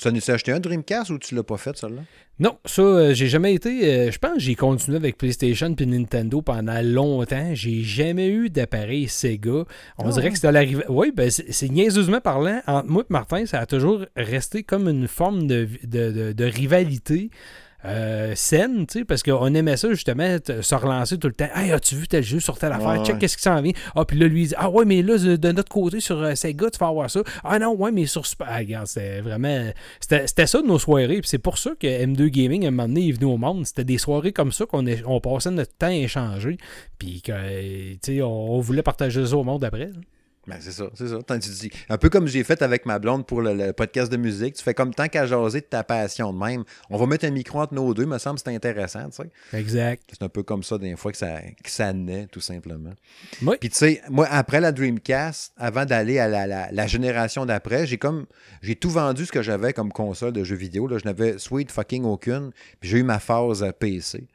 Tu 0.01 0.07
as 0.07 0.33
acheté 0.33 0.51
un 0.51 0.59
Dreamcast 0.59 1.11
ou 1.11 1.19
tu 1.19 1.35
l'as 1.35 1.43
pas 1.43 1.57
fait, 1.57 1.77
celle-là? 1.77 2.01
Non, 2.39 2.57
ça, 2.65 2.81
euh, 2.81 3.13
j'ai 3.13 3.27
jamais 3.27 3.53
été. 3.53 3.85
Euh, 3.85 4.11
je 4.11 4.17
pense 4.17 4.33
que 4.33 4.39
j'ai 4.39 4.55
continué 4.55 4.97
avec 4.97 5.15
PlayStation 5.15 5.75
puis 5.75 5.85
Nintendo 5.85 6.41
pendant 6.41 6.81
longtemps. 6.81 7.51
J'ai 7.53 7.83
jamais 7.83 8.29
eu 8.29 8.49
d'appareil 8.49 9.07
Sega. 9.07 9.65
On 9.99 10.07
ah 10.07 10.11
dirait 10.11 10.29
que 10.29 10.35
c'était 10.35 10.51
l'arrivée. 10.51 10.85
Oui, 10.89 11.11
ben, 11.15 11.29
c'est 11.29 11.69
niaiseusement 11.69 12.19
parlant. 12.19 12.61
Entre 12.65 12.89
moi 12.89 13.03
et 13.03 13.13
Martin, 13.13 13.45
ça 13.45 13.59
a 13.59 13.67
toujours 13.67 14.05
resté 14.15 14.63
comme 14.63 14.87
une 14.87 15.07
forme 15.07 15.45
de, 15.45 15.69
de, 15.83 16.31
de 16.31 16.45
rivalité 16.45 17.29
euh, 17.85 18.33
scène, 18.35 18.85
tu 18.85 18.99
sais, 18.99 19.05
parce 19.05 19.23
qu'on 19.23 19.53
aimait 19.53 19.77
ça 19.77 19.89
justement, 19.89 20.37
se 20.45 20.75
relancer 20.75 21.17
tout 21.17 21.27
le 21.27 21.33
temps. 21.33 21.49
Hey, 21.55 21.71
as-tu 21.71 21.95
vu 21.95 22.07
tel 22.07 22.23
jeu 22.23 22.39
sur 22.39 22.57
telle 22.57 22.71
affaire? 22.71 23.03
Check, 23.03 23.19
qu'est-ce 23.19 23.37
qui 23.37 23.43
s'en 23.43 23.61
vient? 23.61 23.73
Ah, 23.95 24.05
puis 24.05 24.17
là, 24.19 24.27
lui, 24.27 24.43
il 24.43 24.47
dit 24.49 24.53
Ah, 24.57 24.69
ouais, 24.69 24.85
mais 24.85 25.01
là, 25.01 25.17
de 25.17 25.51
notre 25.51 25.69
côté, 25.69 25.99
sur 25.99 26.21
euh, 26.21 26.35
Sega, 26.35 26.69
tu 26.69 26.77
vas 26.77 26.87
avoir 26.87 27.09
ça. 27.09 27.21
Ah, 27.43 27.57
non, 27.59 27.75
ouais, 27.75 27.91
mais 27.91 28.05
sur 28.05 28.25
Super. 28.25 28.47
Ah, 28.49 28.57
regarde, 28.57 28.87
c'était 28.87 29.21
vraiment. 29.21 29.71
C'était 29.99 30.47
ça 30.47 30.61
de 30.61 30.67
nos 30.67 30.79
soirées. 30.79 31.21
Puis 31.21 31.29
c'est 31.29 31.39
pour 31.39 31.57
ça 31.57 31.71
que 31.79 31.87
M2 31.87 32.27
Gaming, 32.27 32.65
à 32.65 32.67
un 32.67 32.71
moment 32.71 32.87
donné, 32.87 33.09
est 33.09 33.13
venu 33.13 33.25
au 33.25 33.37
monde. 33.37 33.65
C'était 33.65 33.83
des 33.83 33.97
soirées 33.97 34.31
comme 34.31 34.51
ça 34.51 34.65
qu'on 34.65 34.85
on 35.05 35.19
passait 35.19 35.51
notre 35.51 35.75
temps 35.75 35.87
à 35.87 35.93
échanger. 35.93 36.57
Puis 36.99 37.21
que, 37.21 37.93
tu 37.93 37.99
sais, 38.01 38.21
on, 38.21 38.59
voulait 38.59 38.83
partager 38.83 39.25
ça 39.25 39.35
au 39.35 39.43
monde 39.43 39.63
après. 39.63 39.89
Ben, 40.47 40.57
c'est 40.59 40.71
ça, 40.71 40.85
c'est 40.95 41.07
ça. 41.07 41.17
tu 41.27 41.49
dis, 41.49 41.71
un 41.87 41.97
peu 41.99 42.09
comme 42.09 42.27
j'ai 42.27 42.43
fait 42.43 42.63
avec 42.63 42.87
ma 42.87 42.97
blonde 42.97 43.27
pour 43.27 43.41
le, 43.41 43.73
podcast 43.73 44.11
de 44.11 44.17
musique. 44.17 44.55
Tu 44.55 44.63
fais 44.63 44.73
comme 44.73 44.91
tant 44.91 45.07
qu'à 45.07 45.27
jaser 45.27 45.61
de 45.61 45.65
ta 45.65 45.83
passion 45.83 46.33
de 46.33 46.39
même. 46.39 46.63
On 46.89 46.97
va 46.97 47.05
mettre 47.05 47.25
un 47.25 47.31
micro 47.31 47.59
entre 47.59 47.75
nos 47.75 47.93
deux, 47.93 48.07
me 48.07 48.17
semble 48.17 48.37
que 48.37 48.43
c'est 48.45 48.55
intéressant, 48.55 49.09
tu 49.09 49.21
sais. 49.21 49.57
Exact. 49.57 50.03
C'est 50.09 50.23
un 50.23 50.29
peu 50.29 50.41
comme 50.41 50.63
ça 50.63 50.79
des 50.79 50.95
fois 50.95 51.11
que 51.11 51.17
ça, 51.17 51.41
que 51.41 51.69
ça 51.69 51.93
naît, 51.93 52.27
tout 52.31 52.41
simplement. 52.41 52.93
Oui. 53.43 53.57
Puis 53.59 53.69
tu 53.69 53.77
sais, 53.77 54.01
moi, 54.09 54.27
après 54.31 54.59
la 54.59 54.71
Dreamcast, 54.71 55.53
avant 55.57 55.85
d'aller 55.85 56.17
à 56.17 56.27
la, 56.27 56.87
génération 56.87 57.45
d'après, 57.45 57.85
j'ai 57.85 57.99
comme 57.99 58.25
j'ai 58.63 58.75
tout 58.75 58.89
vendu 58.89 59.25
ce 59.27 59.31
que 59.31 59.43
j'avais 59.43 59.73
comme 59.73 59.91
console 59.91 60.33
de 60.33 60.43
jeux 60.43 60.55
vidéo. 60.55 60.87
Là. 60.87 60.97
Je 60.97 61.05
n'avais 61.05 61.37
sweet 61.37 61.71
fucking 61.71 62.03
aucune. 62.03 62.51
Puis 62.79 62.89
j'ai 62.89 62.97
eu 62.97 63.03
ma 63.03 63.19
phase 63.19 63.63
PC. 63.79 64.27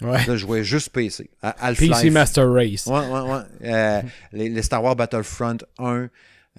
Ouais. 0.00 0.18
Là, 0.18 0.24
je 0.26 0.36
jouais 0.36 0.64
juste 0.64 0.90
PC. 0.90 1.28
PC 1.76 2.10
Master 2.10 2.50
Race. 2.50 2.86
Ouais, 2.86 3.06
ouais, 3.06 3.20
ouais. 3.20 3.40
Euh, 3.64 4.02
les, 4.32 4.62
Star 4.62 4.82
Wars 4.82 4.96
Battlefront 4.96 5.58
1, 5.78 6.08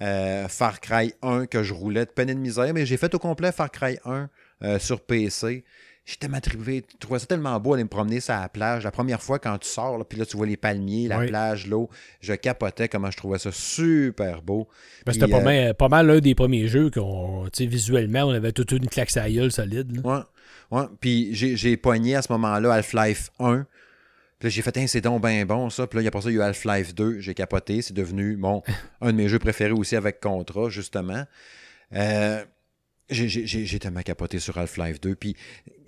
euh, 0.02 0.48
Far 0.48 0.80
Cry 0.80 1.14
1 1.22 1.46
que 1.46 1.62
je 1.62 1.72
roulais 1.72 2.04
de 2.04 2.10
peine 2.10 2.28
et 2.30 2.34
de 2.34 2.40
misère, 2.40 2.72
mais 2.74 2.86
j'ai 2.86 2.96
fait 2.96 3.14
au 3.14 3.18
complet 3.18 3.52
Far 3.52 3.70
Cry 3.70 3.98
1 4.04 4.28
euh, 4.62 4.78
sur 4.78 5.00
PC. 5.00 5.64
J'étais 6.06 6.28
matriculé, 6.28 6.82
je 6.92 6.96
trouvais 6.98 7.20
ça 7.20 7.26
tellement 7.26 7.58
beau 7.60 7.74
aller 7.74 7.84
me 7.84 7.88
promener 7.88 8.20
sur 8.20 8.34
la 8.34 8.48
plage. 8.48 8.84
La 8.84 8.90
première 8.90 9.22
fois 9.22 9.38
quand 9.38 9.56
tu 9.58 9.68
sors, 9.68 10.04
puis 10.06 10.18
là 10.18 10.26
tu 10.26 10.36
vois 10.36 10.46
les 10.46 10.56
palmiers, 10.56 11.06
la 11.06 11.18
plage, 11.20 11.66
l'eau, 11.66 11.88
je 12.20 12.32
capotais 12.32 12.88
comment 12.88 13.10
je 13.10 13.16
trouvais 13.16 13.38
ça 13.38 13.52
super 13.52 14.42
beau. 14.42 14.66
Ben, 15.06 15.12
c'était 15.12 15.28
pas, 15.28 15.40
mal, 15.40 15.74
pas 15.74 15.88
mal 15.88 16.06
l'un 16.06 16.18
des 16.18 16.34
premiers 16.34 16.66
jeux 16.66 16.90
qu'on, 16.90 17.46
visuellement, 17.60 18.24
on 18.24 18.30
avait 18.30 18.52
toute 18.52 18.72
une 18.72 18.88
claque 18.88 19.16
à 19.16 19.30
gueule 19.30 19.52
solide. 19.52 20.00
Ouais. 20.04 20.20
Ouais, 20.70 20.84
puis 21.00 21.34
j'ai 21.34 21.76
poigné 21.76 22.14
à 22.14 22.22
ce 22.22 22.32
moment-là 22.32 22.72
Half-Life 22.74 23.30
1. 23.38 23.66
Puis 24.38 24.46
là, 24.46 24.50
j'ai 24.50 24.62
fait, 24.62 24.76
un 24.78 24.86
c'est 24.86 25.00
donc 25.00 25.22
bien 25.22 25.44
bon, 25.44 25.68
ça. 25.68 25.86
Puis 25.86 25.96
là, 25.96 26.02
il 26.02 26.04
y 26.04 26.08
a 26.08 26.10
pas 26.10 26.22
ça, 26.22 26.30
il 26.30 26.36
y 26.36 26.40
a 26.40 26.40
eu 26.40 26.48
Half-Life 26.48 26.94
2. 26.94 27.20
J'ai 27.20 27.34
capoté. 27.34 27.82
C'est 27.82 27.92
devenu, 27.92 28.36
bon, 28.36 28.62
un 29.00 29.12
de 29.12 29.16
mes 29.16 29.28
jeux 29.28 29.38
préférés 29.38 29.72
aussi 29.72 29.96
avec 29.96 30.20
Contra, 30.20 30.70
justement. 30.70 31.24
Euh, 31.94 32.44
j'ai 33.10 33.78
tellement 33.78 34.02
capoté 34.02 34.38
sur 34.38 34.56
Half-Life 34.56 35.00
2. 35.00 35.14
Puis 35.16 35.36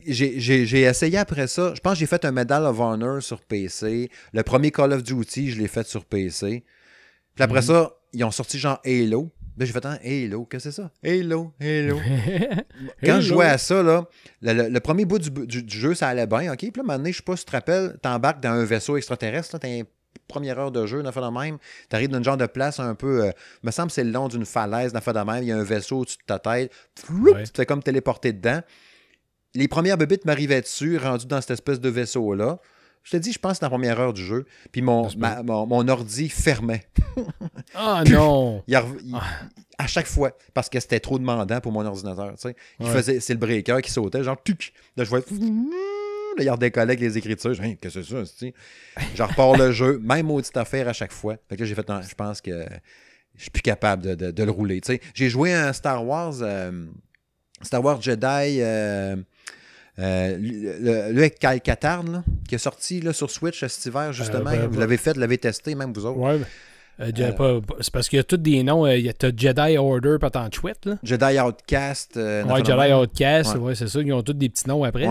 j'ai 0.06 0.82
essayé 0.82 1.18
après 1.18 1.46
ça. 1.46 1.72
Je 1.74 1.80
pense 1.80 1.94
que 1.94 2.00
j'ai 2.00 2.06
fait 2.06 2.24
un 2.24 2.32
Medal 2.32 2.64
of 2.64 2.78
Honor 2.80 3.22
sur 3.22 3.40
PC. 3.40 4.10
Le 4.32 4.42
premier 4.42 4.70
Call 4.70 4.92
of 4.92 5.02
Duty, 5.02 5.52
je 5.52 5.58
l'ai 5.60 5.68
fait 5.68 5.86
sur 5.86 6.04
PC. 6.04 6.64
Puis 7.34 7.44
après 7.44 7.60
mhm. 7.60 7.66
ça, 7.66 7.92
ils 8.12 8.24
ont 8.24 8.30
sorti 8.30 8.58
genre 8.58 8.80
Halo. 8.84 9.30
Là, 9.58 9.66
j'ai 9.66 9.72
fait 9.72 9.84
un 9.84 9.98
Halo, 10.02 10.46
qu'est-ce 10.46 10.64
que 10.64 10.70
c'est 10.70 10.82
ça? 10.82 10.90
Halo, 11.04 11.52
Halo. 11.60 11.98
Quand 13.04 13.20
je 13.20 13.28
jouais 13.28 13.46
à 13.46 13.58
ça, 13.58 13.82
là, 13.82 14.08
le, 14.40 14.78
premier 14.78 15.04
bout 15.04 15.18
du, 15.18 15.62
jeu, 15.68 15.94
ça 15.94 16.08
allait 16.08 16.26
bien, 16.26 16.52
OK? 16.52 16.58
Puis 16.58 16.70
là, 16.74 16.78
à 16.78 16.80
un 16.80 16.84
moment 16.84 16.98
donné, 16.98 17.12
je 17.12 17.18
sais 17.18 17.22
pas 17.22 17.36
si 17.36 17.44
tu 17.44 17.50
te 17.50 17.56
rappelles, 17.56 17.98
t'embarques 18.00 18.42
dans 18.42 18.52
un 18.52 18.64
vaisseau 18.64 18.96
extraterrestre, 18.96 19.58
t'as 19.58 19.68
une 19.68 19.84
première 20.26 20.58
heure 20.58 20.72
de 20.72 20.86
jeu, 20.86 21.00
une 21.00 21.06
affaire 21.06 21.30
de 21.30 21.38
même. 21.38 21.58
T'arrives 21.88 22.08
dans 22.08 22.18
une 22.18 22.24
genre 22.24 22.36
de 22.36 22.46
place 22.46 22.80
un 22.80 22.94
peu. 22.94 23.26
Euh, 23.26 23.30
me 23.62 23.70
semble 23.70 23.88
que 23.88 23.94
c'est 23.94 24.04
le 24.04 24.10
long 24.10 24.28
d'une 24.28 24.46
falaise, 24.46 24.92
une 24.92 24.96
affaire 24.96 25.14
de 25.14 25.20
même. 25.20 25.42
Il 25.42 25.48
y 25.48 25.52
a 25.52 25.58
un 25.58 25.64
vaisseau 25.64 25.98
au-dessus 25.98 26.16
de 26.18 26.24
ta 26.26 26.38
tête. 26.38 26.72
Tu 26.96 27.04
te 27.04 27.56
fais 27.56 27.66
comme 27.66 27.82
téléporter 27.82 28.32
dedans. 28.32 28.60
Les 29.54 29.68
premières 29.68 29.98
bébites 29.98 30.24
m'arrivaient 30.24 30.62
dessus, 30.62 30.96
rendues 30.96 31.26
dans 31.26 31.40
cette 31.40 31.50
espèce 31.50 31.80
de 31.80 31.90
vaisseau-là. 31.90 32.58
Je 33.04 33.10
te 33.10 33.16
dis, 33.16 33.32
je 33.32 33.38
pense 33.38 33.60
la 33.60 33.68
première 33.68 33.98
heure 33.98 34.12
du 34.12 34.24
jeu. 34.24 34.46
Puis 34.70 34.80
mon, 34.80 35.08
mon, 35.16 35.88
ordi 35.88 36.28
fermait. 36.28 36.84
Ah 37.74 38.02
non! 38.08 38.62
Ah. 39.14 39.22
À 39.78 39.86
chaque 39.86 40.06
fois, 40.06 40.36
parce 40.54 40.68
que 40.68 40.78
c'était 40.78 41.00
trop 41.00 41.18
demandant 41.18 41.60
pour 41.60 41.72
mon 41.72 41.84
ordinateur. 41.84 42.32
Tu 42.34 42.48
sais. 42.48 42.56
Il 42.78 42.86
faisait, 42.86 43.20
c'est 43.20 43.32
le 43.32 43.38
breaker 43.38 43.80
qui 43.82 43.90
sautait, 43.90 44.22
genre, 44.22 44.40
tuc! 44.42 44.72
Là, 44.96 45.04
je 45.04 45.10
vois. 45.10 45.20
Là, 46.38 46.44
il 46.44 46.50
redécollait 46.50 46.84
avec 46.84 47.00
les 47.00 47.18
écritures. 47.18 47.52
Je 47.52 47.60
dis, 47.60 47.76
qu'est-ce 47.76 47.96
que 47.96 48.02
c'est 48.02 48.24
ça? 48.24 48.34
Tu 48.38 48.54
Je 49.14 49.22
repars 49.22 49.56
le 49.56 49.72
jeu, 49.72 49.98
même 49.98 50.26
maudite 50.26 50.56
affaire 50.56 50.88
à 50.88 50.92
chaque 50.92 51.12
fois. 51.12 51.36
Fait 51.48 51.56
que 51.56 51.64
j'ai 51.64 51.74
fait, 51.74 51.86
je 52.08 52.14
pense 52.14 52.40
que 52.40 52.64
je 53.34 53.42
suis 53.42 53.50
plus 53.50 53.62
capable 53.62 54.16
de, 54.16 54.30
de, 54.30 54.42
le 54.42 54.50
rouler. 54.50 54.80
Tu 54.80 54.94
sais. 54.94 55.00
J'ai 55.14 55.28
joué 55.28 55.52
un 55.52 55.72
Star 55.72 56.06
Wars, 56.06 56.36
euh, 56.40 56.86
Star 57.60 57.84
Wars 57.84 58.00
Jedi. 58.00 58.60
Euh, 58.60 59.16
euh, 59.98 60.38
le, 60.40 61.12
le, 61.12 61.58
Katarn, 61.58 62.22
qui 62.48 62.54
est 62.54 62.58
sorti 62.58 63.00
là, 63.00 63.12
sur 63.12 63.30
Switch 63.30 63.64
cet 63.66 63.86
hiver, 63.86 64.12
justement. 64.12 64.50
Euh, 64.50 64.60
ben, 64.62 64.66
vous 64.68 64.80
l'avez 64.80 64.96
fait, 64.96 65.12
vous 65.12 65.20
l'avez 65.20 65.38
testé, 65.38 65.74
même 65.74 65.92
vous 65.92 66.06
autres. 66.06 66.18
Ouais. 66.18 66.40
Euh, 67.00 67.60
c'est 67.80 67.92
parce 67.92 68.08
qu'il 68.08 68.18
y 68.18 68.20
a 68.20 68.24
tous 68.24 68.36
des 68.36 68.62
noms. 68.62 68.86
Il 68.86 69.04
y 69.04 69.08
a 69.08 69.14
Jedi 69.20 69.76
Order, 69.76 70.16
pas 70.20 70.30
tant. 70.30 70.48
Jedi 71.02 71.40
Outcast. 71.40 72.16
ouais, 72.16 72.64
Jedi 72.64 72.92
Outcast, 72.92 73.56
ouais, 73.56 73.74
c'est 73.74 73.88
ça. 73.88 74.00
Ils 74.00 74.12
ont 74.12 74.22
tous 74.22 74.34
des 74.34 74.48
petits 74.48 74.68
noms 74.68 74.84
après. 74.84 75.08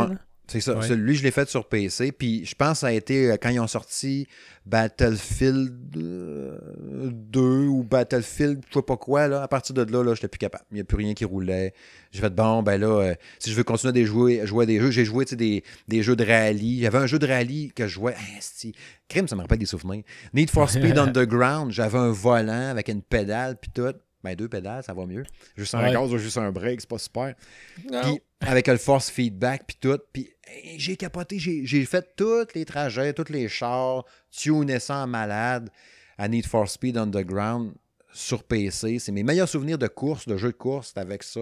C'est 0.48 0.60
ça. 0.60 0.76
Lui, 0.96 1.16
je 1.16 1.24
l'ai 1.24 1.32
fait 1.32 1.50
sur 1.50 1.68
PC. 1.68 2.12
Puis 2.12 2.46
je 2.46 2.56
pense 2.56 2.74
que 2.74 2.78
ça 2.80 2.88
a 2.88 2.92
été 2.92 3.32
euh, 3.32 3.38
quand 3.42 3.50
ils 3.50 3.60
ont 3.60 3.68
sorti 3.68 4.28
Battlefield 4.66 5.72
2 5.92 7.40
euh, 7.40 7.66
ou 7.68 7.84
Battlefield, 7.84 8.62
je 8.70 8.74
sais 8.74 8.82
pas 8.82 8.98
quoi. 8.98 9.28
Là, 9.28 9.44
à 9.44 9.48
partir 9.48 9.74
de 9.74 9.82
là, 9.84 10.04
là 10.04 10.14
je 10.14 10.20
n'étais 10.20 10.28
plus 10.28 10.40
capable. 10.40 10.66
Il 10.72 10.76
n'y 10.76 10.82
a 10.82 10.84
plus 10.84 10.98
rien 10.98 11.14
qui 11.14 11.24
roulait. 11.24 11.74
J'ai 12.12 12.20
fait 12.20 12.34
bon, 12.34 12.64
ben 12.64 12.80
là, 12.80 12.88
euh, 12.88 13.16
si 13.40 13.50
je 13.50 13.56
veux 13.56 13.64
continuer 13.64 14.02
à 14.02 14.06
jouer, 14.06 14.46
jouer 14.46 14.64
à 14.64 14.66
des 14.66 14.80
jeux, 14.80 14.92
j'ai 14.92 15.06
joué 15.06 15.26
des, 15.26 15.64
des 15.88 16.04
jeux 16.04 16.16
de 16.16 16.26
rallye. 16.26 16.74
Il 16.74 16.80
y 16.80 16.88
avait 16.88 16.98
un 16.98 17.08
jeu 17.08 17.20
de 17.20 17.28
rallye 17.28 17.72
que 17.74 17.88
je 17.88 17.94
jouais. 17.94 18.16
Ah, 18.18 18.72
Crime, 19.08 19.28
ça 19.28 19.36
me 19.36 19.42
rappelle 19.42 19.60
des 19.60 19.66
souvenirs. 19.66 20.04
Need 20.34 20.50
for 20.50 20.70
Speed 20.70 20.98
Underground, 20.98 21.72
j'avais 21.72 21.98
un 21.98 22.12
volant 22.12 22.70
avec 22.70 22.90
une 22.90 23.02
pédale, 23.02 23.58
puis 23.60 23.72
tout. 23.74 23.94
Ben, 24.24 24.36
deux 24.36 24.48
pédales, 24.48 24.84
ça 24.84 24.94
va 24.94 25.06
mieux. 25.06 25.24
Juste 25.56 25.76
un 25.76 25.92
gaz 25.92 26.14
ou 26.14 26.18
juste 26.18 26.38
un 26.38 26.52
break, 26.52 26.82
c'est 26.82 26.90
pas 26.90 27.00
super. 27.00 27.36
Puis, 27.76 28.22
avec 28.40 28.68
le 28.68 28.78
force 28.78 29.10
feedback, 29.10 29.64
puis 29.68 29.78
tout. 29.80 30.00
Puis, 30.14 30.30
j'ai 30.78 30.98
capoté, 30.98 31.40
j'ai 31.40 31.86
fait 31.86 32.16
tous 32.16 32.48
les 32.54 32.66
trajets, 32.66 33.14
tous 33.14 33.32
les 33.32 33.48
chars, 33.48 34.06
ça 34.32 34.96
en 34.96 35.08
malade 35.08 35.70
à 36.18 36.28
Need 36.28 36.46
for 36.46 36.70
Speed 36.70 36.98
Underground 36.98 37.74
sur 38.14 38.44
PC. 38.44 39.00
C'est 39.00 39.12
mes 39.12 39.24
meilleurs 39.24 39.50
souvenirs 39.50 39.78
de 39.78 39.88
course, 39.88 40.28
de 40.28 40.38
jeux 40.38 40.52
de 40.52 40.58
course, 40.58 40.94
avec 40.96 41.24
ça. 41.24 41.42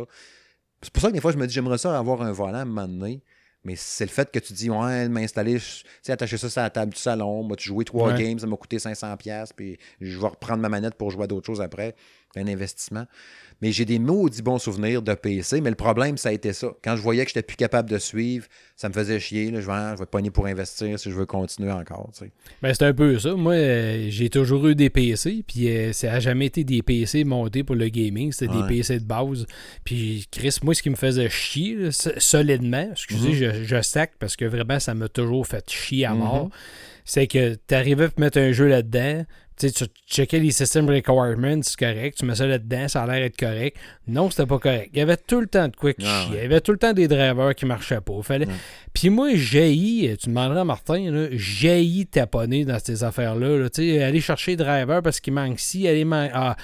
C'est 0.82 0.93
pour 0.93 1.01
ça 1.01 1.09
que 1.09 1.13
des 1.13 1.21
fois, 1.21 1.34
je 1.34 1.38
me 1.38 1.45
dis, 1.47 1.53
j'aimerais 1.53 1.77
ça 1.77 1.97
avoir 1.97 2.21
un 2.21 2.32
volant 2.32 2.59
à 2.59 2.61
un 2.61 2.65
moment 2.65 2.88
donné. 2.88 3.21
Mais 3.65 3.75
c'est 3.75 4.05
le 4.05 4.09
fait 4.09 4.32
que 4.32 4.39
tu 4.39 4.53
dis, 4.53 4.69
ouais, 4.69 5.09
m'installer, 5.09 5.59
tu 6.03 6.11
attacher 6.11 6.38
ça 6.38 6.49
sur 6.49 6.61
la 6.61 6.69
table 6.69 6.93
du 6.93 6.99
salon, 6.99 7.43
moi, 7.43 7.57
tu 7.57 7.67
jouer 7.67 7.84
trois 7.84 8.13
games, 8.13 8.39
ça 8.39 8.47
m'a 8.47 8.55
coûté 8.55 8.77
500$, 8.77 9.49
puis 9.53 9.77
je 9.99 10.17
vais 10.17 10.27
reprendre 10.27 10.61
ma 10.61 10.69
manette 10.69 10.95
pour 10.95 11.11
jouer 11.11 11.25
à 11.25 11.27
d'autres 11.27 11.45
choses 11.45 11.59
après 11.59 11.93
un 12.36 12.47
investissement. 12.47 13.05
Mais 13.61 13.73
j'ai 13.73 13.84
des 13.84 13.99
maudits 13.99 14.41
bons 14.41 14.59
souvenirs 14.59 15.01
de 15.01 15.13
PC, 15.13 15.59
mais 15.59 15.69
le 15.69 15.75
problème, 15.75 16.17
ça 16.17 16.30
a 16.30 16.32
été 16.32 16.53
ça. 16.53 16.69
Quand 16.82 16.95
je 16.95 17.01
voyais 17.01 17.25
que 17.25 17.32
je 17.32 17.38
n'étais 17.38 17.45
plus 17.45 17.57
capable 17.57 17.89
de 17.89 17.97
suivre, 17.97 18.47
ça 18.77 18.88
me 18.88 18.93
faisait 18.93 19.19
chier. 19.19 19.51
Là, 19.51 19.59
je, 19.59 19.67
vais, 19.67 19.95
je 19.95 19.99
vais 19.99 20.05
pogner 20.05 20.32
pour 20.32 20.45
investir 20.45 20.97
si 20.97 21.11
je 21.11 21.15
veux 21.15 21.25
continuer 21.25 21.71
encore. 21.71 22.09
Ben, 22.61 22.73
c'est 22.73 22.86
un 22.86 22.93
peu 22.93 23.19
ça. 23.19 23.34
Moi, 23.36 23.53
euh, 23.55 24.05
j'ai 24.09 24.30
toujours 24.30 24.65
eu 24.67 24.75
des 24.75 24.89
PC, 24.89 25.43
puis 25.45 25.69
euh, 25.69 25.91
ça 25.91 26.11
n'a 26.11 26.19
jamais 26.21 26.45
été 26.45 26.63
des 26.63 26.82
PC 26.82 27.25
montés 27.25 27.65
pour 27.65 27.75
le 27.75 27.89
gaming. 27.89 28.32
C'était 28.32 28.53
des 28.53 28.63
PC 28.65 28.99
de 28.99 29.05
base. 29.05 29.45
Puis, 29.84 30.25
Chris, 30.32 30.57
moi, 30.63 30.73
ce 30.73 30.82
qui 30.82 30.89
me 30.89 30.95
faisait 30.95 31.30
chier, 31.30 31.89
solidement, 31.91 32.88
excusez, 32.91 33.32
mm-hmm. 33.32 33.63
je, 33.63 33.63
je 33.65 33.82
sac 33.82 34.13
parce 34.19 34.38
que 34.38 34.45
vraiment, 34.45 34.80
ça 34.80 34.93
m'a 34.93 35.09
toujours 35.09 35.45
fait 35.45 35.69
chier 35.69 36.05
à 36.05 36.13
mort. 36.13 36.47
Mm-hmm. 36.47 37.01
c'est 37.03 37.27
que 37.27 37.57
tu 37.67 37.75
arrivais 37.75 38.05
à 38.05 38.11
mettre 38.17 38.38
un 38.38 38.53
jeu 38.53 38.67
là-dedans, 38.67 39.25
tu 39.68 39.86
checkais 40.07 40.39
les 40.39 40.51
system 40.51 40.89
requirements, 40.89 41.62
c'est 41.62 41.78
correct, 41.78 42.18
tu 42.18 42.26
mets 42.26 42.36
ça 42.36 42.47
là-dedans, 42.47 42.88
ça 42.88 43.03
a 43.03 43.07
l'air 43.07 43.20
d'être 43.20 43.38
correct. 43.38 43.78
Non, 44.07 44.30
c'était 44.30 44.45
pas 44.45 44.57
correct. 44.57 44.89
Il 44.93 44.99
y 44.99 45.01
avait 45.01 45.18
tout 45.18 45.41
le 45.41 45.47
temps 45.47 45.68
de 45.68 45.76
quick 45.76 45.97
ah, 46.03 46.26
Il 46.30 46.36
y 46.36 46.39
avait 46.39 46.62
tout 46.62 46.72
le 46.72 46.78
temps 46.78 46.93
des 46.93 47.07
drivers 47.07 47.53
qui 47.55 47.66
marchaient 47.66 48.01
pas. 48.01 48.22
Fallait... 48.22 48.47
Puis 48.93 49.10
moi, 49.10 49.30
j'ai 49.36 50.18
tu 50.20 50.30
demanderas 50.30 50.62
à 50.62 50.66
Martin, 50.66 51.28
j'ai 51.32 52.05
taponner 52.05 52.66
dans 52.66 52.80
ces 52.80 53.03
affaires-là. 53.03 53.68
aller 53.78 54.22
chercher 54.22 54.55
des 54.55 54.64
drivers 54.64 55.01
parce 55.01 55.20
qu'il 55.20 55.34
manque 55.34 55.60
ci, 55.60 55.88
aller 55.88 56.05
man... 56.05 56.30
ah, 56.34 56.55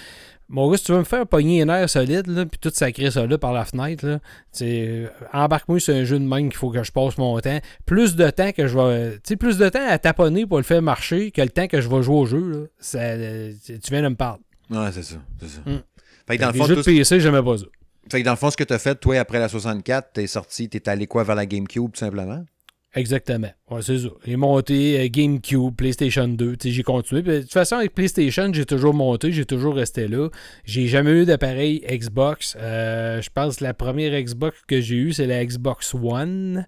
mon 0.48 0.70
gars, 0.70 0.78
si 0.78 0.86
tu 0.86 0.92
veux 0.92 1.00
me 1.00 1.04
faire 1.04 1.26
pogner 1.26 1.64
un 1.64 1.70
air 1.70 1.90
solide, 1.90 2.28
là, 2.28 2.46
puis 2.46 2.60
tout 2.60 2.72
sacrer 2.74 3.10
ça 3.10 3.26
là 3.26 3.38
par 3.38 3.52
la 3.52 3.66
fenêtre, 3.66 4.06
là, 4.06 4.20
euh, 4.62 5.08
embarque-moi 5.34 5.80
sur 5.80 5.96
un 5.96 6.04
jeu 6.04 6.20
de 6.20 6.24
même 6.24 6.50
qu'il 6.50 6.58
faut 6.58 6.70
que 6.70 6.84
je 6.84 6.92
passe 6.92 7.18
mon 7.18 7.40
temps. 7.40 7.60
Plus 7.86 8.16
de 8.16 8.30
temps 8.30 8.52
que 8.52 8.68
je 8.68 8.78
vais. 8.78 9.20
Tu 9.24 9.38
plus 9.38 9.58
de 9.58 9.70
temps 9.70 9.88
à 9.88 9.98
taponner 9.98 10.46
pour 10.46 10.58
le 10.58 10.64
faire 10.64 10.82
marcher 10.82 11.32
que 11.32 11.42
le 11.42 11.50
temps 11.50 11.68
que 11.68 11.82
je 11.82 11.90
vais 11.90 12.04
jouer 12.04 12.16
au 12.16 12.26
jeu. 12.26 12.52
Là, 12.52 12.58
ça, 12.80 13.00
euh, 13.00 13.54
tu 13.66 13.92
viens 13.92 14.04
de 14.04 14.10
me 14.10 14.16
parler. 14.16 14.42
Ouais, 14.70 14.92
c'est 14.92 15.04
ça. 15.04 15.16
C'est 15.40 15.48
ça. 15.48 15.62
Hmm. 15.66 15.82
Fait 16.28 16.38
que 16.38 16.42
dans 16.42 16.52
le 16.52 16.58
fond, 16.58 16.66
jeux 16.66 16.76
de 16.76 16.82
PC, 16.82 17.20
j'aimais 17.20 17.44
pas 17.44 17.58
ça. 17.58 17.66
Fait 18.12 18.22
que 18.22 18.26
dans 18.26 18.32
le 18.32 18.38
fond, 18.38 18.52
ce 18.52 18.58
que 18.58 18.64
tu 18.64 18.74
as 18.74 18.80
fait, 18.80 18.96
toi, 18.96 19.18
après 19.18 19.40
la 19.40 19.50
64, 19.50 20.14
t'es 20.14 20.28
sorti, 20.28 20.70
t'es 20.70 20.88
allé 20.88 21.08
quoi 21.08 21.24
vers 21.24 21.36
la 21.36 21.46
GameCube, 21.46 21.92
tout 21.92 22.00
simplement? 22.00 22.44
Exactement. 22.96 23.50
Ouais, 23.70 23.82
c'est 23.82 24.00
ça. 24.00 24.08
J'ai 24.26 24.38
monté 24.38 25.00
euh, 25.02 25.08
GameCube, 25.10 25.76
PlayStation 25.76 26.30
2. 26.30 26.56
J'ai 26.64 26.84
continué. 26.84 27.22
de 27.22 27.42
toute 27.42 27.52
façon, 27.52 27.76
avec 27.76 27.94
PlayStation, 27.94 28.52
j'ai 28.54 28.66
toujours 28.66 28.94
monté, 28.94 29.34
j'ai 29.34 29.46
toujours 29.46 29.76
resté 29.76 30.08
là. 30.08 30.30
J'ai 30.64 30.88
jamais 30.88 31.12
eu 31.12 31.26
d'appareil 31.26 31.84
Xbox. 31.90 32.56
Euh, 32.58 33.22
je 33.22 33.30
pense 33.30 33.58
que 33.58 33.66
la 33.66 33.74
première 33.74 34.20
Xbox 34.22 34.58
que 34.66 34.80
j'ai 34.80 34.96
eue, 34.96 35.12
c'est 35.12 35.28
la 35.28 35.46
Xbox 35.46 35.94
One. 35.94 36.66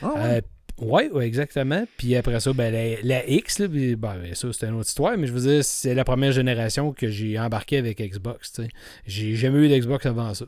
Ah, 0.00 0.38
ouais? 0.80 1.10
Euh, 1.12 1.20
exactement. 1.20 1.84
Puis 1.96 2.14
après 2.14 2.38
ça, 2.38 2.52
ben, 2.52 2.96
la, 3.02 3.28
X, 3.28 3.58
là, 3.58 3.66
ben, 3.66 4.34
ça, 4.34 4.48
c'est 4.52 4.66
une 4.66 4.74
autre 4.74 4.88
histoire, 4.88 5.18
mais 5.18 5.26
je 5.26 5.32
veux 5.32 5.40
dire, 5.40 5.64
c'est 5.64 5.94
la 5.94 6.04
première 6.04 6.30
génération 6.30 6.92
que 6.92 7.08
j'ai 7.08 7.36
embarqué 7.36 7.78
avec 7.78 8.00
Xbox. 8.00 8.60
J'ai 9.06 9.34
jamais 9.34 9.58
eu 9.58 9.68
d'Xbox 9.68 10.06
avant 10.06 10.32
ça. 10.34 10.44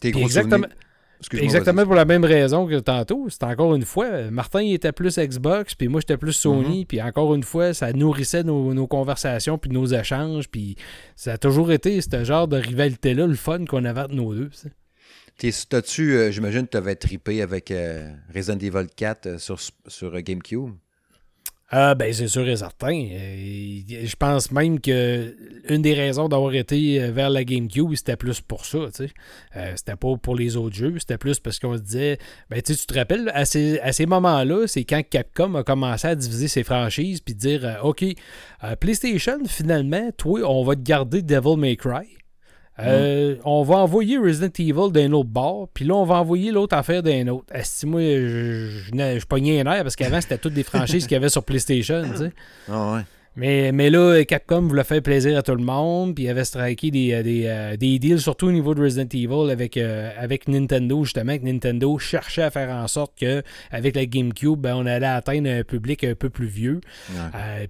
T'es 0.00 0.10
gros 0.10 0.22
exactement. 0.22 0.68
Exactement 1.32 1.84
pour 1.84 1.94
la 1.94 2.04
même 2.04 2.24
raison 2.24 2.66
que 2.66 2.78
tantôt. 2.78 3.26
C'est 3.28 3.42
encore 3.44 3.74
une 3.74 3.84
fois, 3.84 4.30
Martin 4.30 4.60
était 4.60 4.92
plus 4.92 5.18
Xbox, 5.18 5.74
puis 5.74 5.88
moi 5.88 6.00
j'étais 6.00 6.16
plus 6.16 6.32
Sony, 6.32 6.80
mhm. 6.80 6.86
puis 6.86 7.02
encore 7.02 7.34
une 7.34 7.42
fois, 7.42 7.74
ça 7.74 7.92
nourrissait 7.92 8.42
nos, 8.42 8.86
conversations, 8.86 9.58
puis 9.58 9.70
nos 9.70 9.86
échanges, 9.86 10.48
puis 10.48 10.76
ça 11.16 11.34
a 11.34 11.38
toujours 11.38 11.72
été 11.72 12.00
ce 12.00 12.24
genre 12.24 12.48
de 12.48 12.56
rivalité-là, 12.56 13.26
le 13.26 13.34
fun 13.34 13.64
qu'on 13.64 13.84
avait 13.84 14.00
entre 14.00 14.14
nos 14.14 14.34
deux. 14.34 14.50
T'as-tu, 15.38 16.12
euh, 16.12 16.30
j'imagine 16.30 16.68
tu 16.68 16.76
avais 16.76 16.94
trippé 16.94 17.42
avec 17.42 17.70
euh, 17.70 18.12
Resident 18.34 18.58
Evil 18.58 18.86
4 18.94 19.26
euh, 19.26 19.38
sur, 19.38 19.58
sur 19.86 20.20
GameCube? 20.20 20.70
Ah, 21.74 21.94
ben, 21.94 22.12
c'est 22.12 22.28
sûr 22.28 22.46
et 22.46 22.56
certain. 22.56 22.92
Euh, 22.92 23.80
je 23.88 24.14
pense 24.16 24.50
même 24.50 24.78
que 24.78 25.34
une 25.70 25.80
des 25.80 25.94
raisons 25.94 26.28
d'avoir 26.28 26.54
été 26.54 27.00
euh, 27.00 27.10
vers 27.12 27.30
la 27.30 27.44
GameCube, 27.44 27.94
c'était 27.94 28.16
plus 28.16 28.42
pour 28.42 28.66
ça. 28.66 28.76
Euh, 29.56 29.72
c'était 29.74 29.96
pas 29.96 30.14
pour 30.18 30.36
les 30.36 30.58
autres 30.58 30.76
jeux, 30.76 30.98
c'était 30.98 31.16
plus 31.16 31.40
parce 31.40 31.58
qu'on 31.58 31.74
se 31.74 31.80
disait. 31.80 32.18
Ben, 32.50 32.60
tu 32.60 32.76
te 32.76 32.92
rappelles, 32.92 33.30
à 33.32 33.46
ces, 33.46 33.80
à 33.80 33.92
ces 33.92 34.04
moments-là, 34.04 34.66
c'est 34.66 34.84
quand 34.84 35.02
Capcom 35.08 35.54
a 35.54 35.64
commencé 35.64 36.06
à 36.08 36.14
diviser 36.14 36.46
ses 36.46 36.62
franchises 36.62 37.20
puis 37.20 37.34
dire 37.34 37.78
OK, 37.82 38.04
PlayStation, 38.78 39.38
finalement, 39.46 40.10
toi, 40.18 40.40
on 40.44 40.64
va 40.64 40.76
te 40.76 40.82
garder 40.82 41.22
Devil 41.22 41.56
May 41.56 41.76
Cry. 41.76 42.21
Euh, 42.78 43.36
on 43.44 43.62
va 43.62 43.76
envoyer 43.76 44.16
Resident 44.16 44.52
Evil 44.58 44.92
d'un 44.92 45.12
autre 45.12 45.28
bord, 45.28 45.68
puis 45.74 45.84
là, 45.84 45.94
on 45.94 46.04
va 46.04 46.16
envoyer 46.16 46.50
l'autre 46.50 46.74
affaire 46.74 47.02
d'un 47.02 47.28
autre. 47.28 47.44
Est-ce 47.52 47.86
moi, 47.86 48.00
je, 48.00 48.68
je, 48.86 49.18
je, 49.18 49.26
pognais 49.26 49.60
un 49.60 49.70
air 49.70 49.82
parce 49.82 49.94
qu'avant, 49.94 50.20
c'était 50.20 50.38
toutes 50.38 50.54
des 50.54 50.62
franchises 50.62 51.04
qu'il 51.04 51.12
y 51.12 51.16
avait 51.16 51.28
sur 51.28 51.44
PlayStation. 51.44 52.02
Ah 52.70 52.94
ouais. 52.94 53.02
Mais, 53.34 53.72
mais 53.72 53.88
là, 53.88 54.22
Capcom 54.24 54.60
voulait 54.60 54.84
faire 54.84 55.00
plaisir 55.00 55.38
à 55.38 55.42
tout 55.42 55.54
le 55.54 55.64
monde, 55.64 56.14
puis 56.14 56.24
il 56.24 56.28
avait 56.28 56.44
striké 56.44 56.90
des, 56.90 57.12
euh, 57.14 57.22
des, 57.22 57.44
euh, 57.46 57.76
des, 57.78 57.98
deals, 57.98 58.20
surtout 58.20 58.48
au 58.48 58.52
niveau 58.52 58.74
de 58.74 58.82
Resident 58.82 59.08
Evil 59.10 59.50
avec, 59.50 59.78
euh, 59.78 60.10
avec 60.18 60.48
Nintendo, 60.48 61.02
justement, 61.02 61.38
que 61.38 61.44
Nintendo 61.44 61.98
cherchait 61.98 62.42
à 62.42 62.50
faire 62.50 62.68
en 62.68 62.86
sorte 62.88 63.18
que 63.18 63.42
avec 63.70 63.96
la 63.96 64.04
GameCube, 64.04 64.60
ben, 64.60 64.74
on 64.76 64.84
allait 64.84 65.06
atteindre 65.06 65.48
un 65.48 65.62
public 65.64 66.04
un 66.04 66.14
peu 66.14 66.28
plus 66.28 66.46
vieux. 66.46 66.80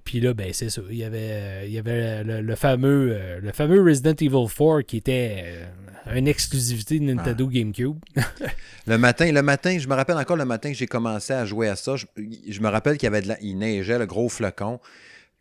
puis 0.03 0.19
là, 0.19 0.33
ben, 0.33 0.49
c'est 0.51 0.69
ça. 0.69 0.81
Il 0.89 0.97
y 0.97 1.05
avait, 1.05 1.63
il 1.65 1.73
y 1.73 1.79
avait 1.79 2.23
le, 2.23 2.55
fameux, 2.55 3.17
le 3.41 3.51
fameux 3.53 3.81
Resident 3.81 4.15
Evil 4.19 4.47
4 4.53 4.81
qui 4.81 4.97
était 4.97 5.45
une 6.13 6.27
exclusivité 6.27 6.99
de 6.99 7.05
Nintendo 7.05 7.47
ah. 7.49 7.53
GameCube. 7.53 7.97
le 8.87 8.97
matin, 8.97 9.31
le 9.31 9.41
matin, 9.41 9.77
je 9.79 9.87
me 9.87 9.93
rappelle 9.93 10.17
encore 10.17 10.35
le 10.35 10.43
matin 10.43 10.71
que 10.71 10.77
j'ai 10.77 10.87
commencé 10.87 11.31
à 11.31 11.45
jouer 11.45 11.69
à 11.69 11.77
ça. 11.77 11.95
Je, 11.95 12.05
je 12.49 12.59
me 12.59 12.67
rappelle 12.67 12.97
qu'il 12.97 13.05
y 13.05 13.07
avait 13.07 13.21
de 13.21 13.29
la, 13.29 13.37
il 13.41 13.57
neigeait, 13.57 13.97
le 13.97 14.05
gros 14.05 14.27
flocon. 14.27 14.81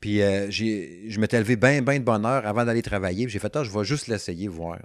Puis 0.02 0.20
euh, 0.20 0.50
je 0.50 1.20
m'étais 1.20 1.38
levé 1.38 1.54
bien, 1.54 1.80
bien 1.80 2.00
de 2.00 2.04
bonne 2.04 2.26
heure 2.26 2.44
avant 2.44 2.64
d'aller 2.64 2.82
travailler. 2.82 3.28
J'ai 3.28 3.38
fait, 3.38 3.54
ah, 3.54 3.62
je 3.62 3.70
vais 3.70 3.84
juste 3.84 4.08
l'essayer, 4.08 4.48
voir. 4.48 4.78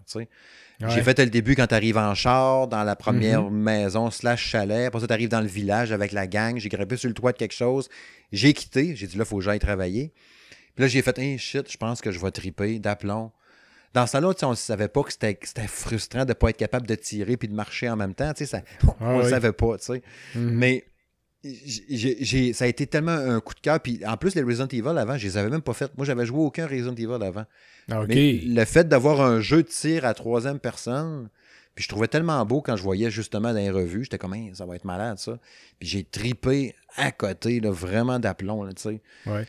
J'ai 0.79 1.01
fait 1.01 1.17
le 1.17 1.31
début 1.31 1.55
quand 1.55 1.65
tu 1.65 1.73
arrives 1.73 1.97
en 1.97 2.13
char, 2.13 2.67
dans 2.67 2.83
la 2.83 2.95
première 2.95 3.41
mm-hmm. 3.41 3.51
maison 3.51 4.11
slash 4.11 4.45
chalet. 4.45 4.85
Après 4.85 4.99
ça, 4.99 5.07
tu 5.07 5.13
arrives 5.13 5.29
dans 5.29 5.41
le 5.41 5.47
village 5.47 5.91
avec 5.91 6.11
la 6.11 6.27
gang. 6.27 6.59
J'ai 6.59 6.69
grimpé 6.69 6.97
sur 6.97 7.07
le 7.07 7.15
toit 7.15 7.31
de 7.31 7.37
quelque 7.37 7.55
chose. 7.55 7.89
J'ai 8.31 8.53
quitté. 8.53 8.95
J'ai 8.95 9.07
dit, 9.07 9.17
là, 9.17 9.23
il 9.23 9.27
faut 9.27 9.39
que 9.39 9.43
j'aille 9.43 9.57
travailler. 9.57 10.13
Puis 10.75 10.83
là, 10.83 10.87
j'ai 10.87 11.01
fait, 11.01 11.17
hey, 11.17 11.39
shit, 11.39 11.71
je 11.71 11.77
pense 11.77 11.99
que 11.99 12.11
je 12.11 12.19
vais 12.19 12.29
triper 12.29 12.77
d'aplomb. 12.77 13.31
Dans 13.95 14.05
ce 14.05 14.11
temps-là, 14.11 14.33
on 14.43 14.51
ne 14.51 14.55
savait 14.55 14.87
pas 14.87 15.01
que 15.01 15.11
c'était 15.11 15.35
frustrant 15.65 16.25
de 16.25 16.29
ne 16.29 16.33
pas 16.33 16.51
être 16.51 16.57
capable 16.57 16.85
de 16.85 16.93
tirer 16.93 17.37
puis 17.37 17.47
de 17.47 17.55
marcher 17.55 17.89
en 17.89 17.95
même 17.95 18.13
temps. 18.13 18.33
Ça, 18.35 18.61
on 18.99 19.17
ne 19.17 19.23
le 19.23 19.29
savait 19.29 19.53
pas. 19.53 19.77
Mm-hmm. 19.77 20.01
Mais 20.35 20.85
ça 21.43 22.65
a 22.65 22.67
été 22.67 22.87
tellement 22.87 23.11
un 23.11 23.39
coup 23.39 23.53
de 23.53 23.59
cœur. 23.59 23.79
Puis 23.79 24.01
en 24.05 24.17
plus, 24.17 24.35
les 24.35 24.43
Resident 24.43 24.67
Evil 24.67 24.97
avant, 24.97 25.17
je 25.17 25.27
les 25.27 25.37
avais 25.37 25.49
même 25.49 25.61
pas 25.61 25.73
fait. 25.73 25.91
Moi, 25.97 26.05
j'avais 26.05 26.25
joué 26.25 26.39
aucun 26.39 26.67
Resident 26.67 26.95
Evil 26.95 27.23
avant. 27.23 27.45
Ah, 27.89 28.03
Mais 28.07 28.33
le 28.43 28.65
fait 28.65 28.87
d'avoir 28.87 29.21
un 29.21 29.39
jeu 29.39 29.63
de 29.63 29.67
tir 29.67 30.05
à 30.05 30.13
troisième 30.13 30.59
personne, 30.59 31.29
puis 31.75 31.83
je 31.83 31.89
trouvais 31.89 32.07
tellement 32.07 32.43
beau 32.45 32.61
quand 32.61 32.75
je 32.75 32.83
voyais 32.83 33.11
justement 33.11 33.49
dans 33.53 33.59
les 33.59 33.69
revues, 33.69 34.03
j'étais 34.03 34.17
comme, 34.17 34.35
ça 34.53 34.65
va 34.65 34.75
être 34.75 34.85
malade 34.85 35.19
ça. 35.19 35.37
Puis 35.79 35.87
j'ai 35.87 36.03
tripé 36.03 36.73
à 36.95 37.11
côté, 37.11 37.59
là, 37.59 37.71
vraiment 37.71 38.19
d'aplomb, 38.19 38.67
tu 38.69 38.81
sais. 38.81 39.01
Ouais. 39.27 39.45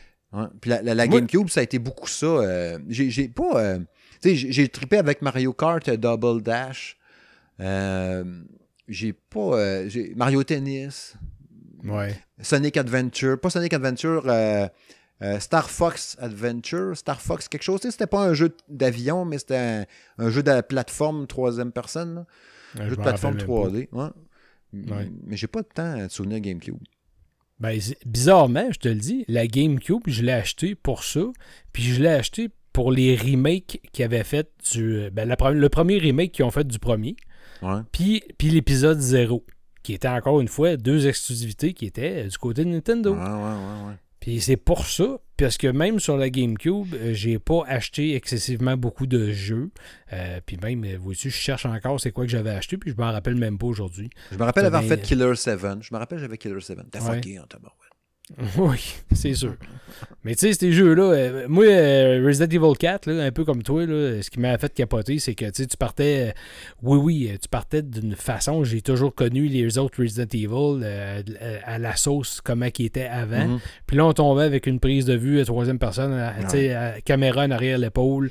Puis 0.61 0.69
la, 0.69 1.07
GameCube, 1.07 1.49
ça 1.49 1.61
a 1.61 1.63
été 1.63 1.79
beaucoup 1.79 2.07
ça. 2.07 2.27
Euh, 2.27 2.77
j'ai 2.87 3.27
pas. 3.29 3.63
Euh, 3.63 3.79
tu 4.21 4.35
sais, 4.37 4.51
j'ai 4.51 4.67
tripé 4.67 4.97
avec 4.97 5.21
Mario 5.23 5.53
Kart 5.53 5.89
Double 5.89 6.43
Dash. 6.43 6.97
Euh, 7.59 8.23
j'ai 8.87 9.13
pas. 9.13 9.83
Mario 10.15 10.43
Tennis. 10.43 11.15
Sonic 12.41 12.77
Adventure, 12.77 13.39
pas 13.39 13.49
Sonic 13.49 13.73
Adventure, 13.73 14.23
euh, 14.27 14.67
euh, 15.21 15.39
Star 15.39 15.69
Fox 15.69 16.17
Adventure, 16.19 16.95
Star 16.95 17.21
Fox 17.21 17.47
quelque 17.47 17.63
chose. 17.63 17.81
C'était 17.81 18.07
pas 18.07 18.25
un 18.25 18.33
jeu 18.33 18.55
d'avion, 18.69 19.25
mais 19.25 19.37
c'était 19.37 19.85
un, 20.17 20.29
jeu 20.29 20.43
de 20.43 20.61
plateforme 20.61 21.27
troisième 21.27 21.71
personne. 21.71 22.25
un 22.77 22.89
jeu 22.89 22.95
de 22.95 23.01
plateforme 23.01 23.37
3D. 23.37 23.89
Mais 24.73 25.37
j'ai 25.37 25.47
pas 25.47 25.61
de 25.61 25.67
temps 25.67 25.99
à 25.99 26.09
souvenir 26.09 26.39
GameCube. 26.39 26.77
Ben, 27.59 27.77
bizarrement, 28.05 28.71
je 28.71 28.79
te 28.79 28.87
le 28.87 28.95
dis, 28.95 29.25
la 29.27 29.45
GameCube, 29.45 30.03
je 30.07 30.23
l'ai 30.23 30.31
acheté 30.31 30.75
pour 30.75 31.03
ça. 31.03 31.21
Puis 31.73 31.83
je 31.83 32.01
l'ai 32.01 32.09
acheté 32.09 32.49
pour 32.71 32.91
les 32.93 33.17
remakes 33.17 33.81
qu'ils 33.91 34.05
avaient 34.05 34.23
fait 34.23 34.49
du. 34.71 35.09
Ben, 35.11 35.27
le 35.27 35.69
premier 35.69 35.97
remake 35.97 36.31
qu'ils 36.31 36.45
ont 36.45 36.51
fait 36.51 36.65
du 36.65 36.79
premier. 36.79 37.17
Puis, 37.91 38.23
puis 38.37 38.49
l'épisode 38.49 38.99
0, 38.99 39.45
qui 39.89 39.95
était 39.95 40.07
encore 40.07 40.39
une 40.39 40.47
fois 40.47 40.77
deux 40.77 41.07
exclusivités 41.07 41.73
qui 41.73 41.87
étaient 41.87 42.27
du 42.27 42.37
côté 42.37 42.63
de 42.63 42.69
Nintendo. 42.69 43.15
Ouais, 43.15 43.19
ouais, 43.19 43.87
ouais, 43.87 43.93
puis 44.19 44.39
c'est 44.39 44.55
pour 44.55 44.85
ça, 44.85 45.17
parce 45.35 45.57
que 45.57 45.65
même 45.65 45.99
sur 45.99 46.15
la 46.15 46.29
GameCube, 46.29 46.93
euh, 46.93 47.13
j'ai 47.13 47.39
pas 47.39 47.63
acheté 47.65 48.13
excessivement 48.13 48.77
beaucoup 48.77 49.07
de 49.07 49.31
jeux. 49.31 49.71
Euh, 50.13 50.41
puis 50.45 50.57
même, 50.57 50.83
euh, 50.85 50.97
vous 50.99 51.15
je 51.15 51.29
cherche 51.29 51.65
encore 51.65 51.99
c'est 51.99 52.11
quoi 52.11 52.25
que 52.25 52.29
j'avais 52.29 52.51
acheté, 52.51 52.77
puis 52.77 52.91
je 52.91 53.01
m'en 53.01 53.11
rappelle 53.11 53.33
même 53.33 53.57
pas 53.57 53.65
aujourd'hui. 53.65 54.11
Je 54.31 54.37
me 54.37 54.43
rappelle 54.43 54.67
avoir 54.67 54.83
fait 54.83 55.01
Killer 55.01 55.33
7. 55.35 55.59
Je 55.81 55.91
me 55.91 55.97
rappelle 55.97 56.19
j'avais 56.19 56.37
Killer 56.37 56.61
7. 56.61 56.77
T'as 56.91 56.99
fucké 56.99 57.39
en 57.39 57.47
Oui, 58.57 58.95
c'est 59.11 59.33
sûr. 59.33 59.55
Mais 60.23 60.35
tu 60.35 60.47
sais, 60.47 60.53
ces 60.53 60.71
jeux-là, 60.71 61.03
euh, 61.03 61.45
moi, 61.47 61.65
euh, 61.65 62.23
Resident 62.25 62.45
Evil 62.45 62.77
4, 62.77 63.11
un 63.11 63.31
peu 63.31 63.43
comme 63.43 63.63
toi, 63.63 63.85
ce 63.85 64.29
qui 64.29 64.39
m'a 64.39 64.57
fait 64.57 64.73
capoter, 64.73 65.19
c'est 65.19 65.33
que 65.33 65.49
tu 65.49 65.77
partais, 65.77 66.29
euh, 66.29 66.31
oui, 66.83 66.97
oui, 66.97 67.37
tu 67.41 67.47
partais 67.49 67.81
d'une 67.81 68.15
façon, 68.15 68.63
j'ai 68.63 68.81
toujours 68.81 69.13
connu 69.13 69.47
les 69.47 69.77
autres 69.77 70.01
Resident 70.01 70.27
Evil 70.33 70.85
à 71.65 71.79
la 71.79 71.95
sauce, 71.95 72.41
comment 72.41 72.67
ils 72.77 72.85
étaient 72.85 73.07
avant. 73.07 73.55
Mm-hmm. 73.55 73.59
Puis 73.87 73.97
là, 73.97 74.05
on 74.05 74.13
tombait 74.13 74.43
avec 74.43 74.67
une 74.67 74.79
prise 74.79 75.05
de 75.05 75.15
vue 75.15 75.39
à 75.39 75.45
troisième 75.45 75.79
personne, 75.79 76.21
tu 76.41 76.49
sais, 76.49 77.01
caméra 77.05 77.43
en 77.43 77.51
arrière 77.51 77.77
l'épaule. 77.77 78.29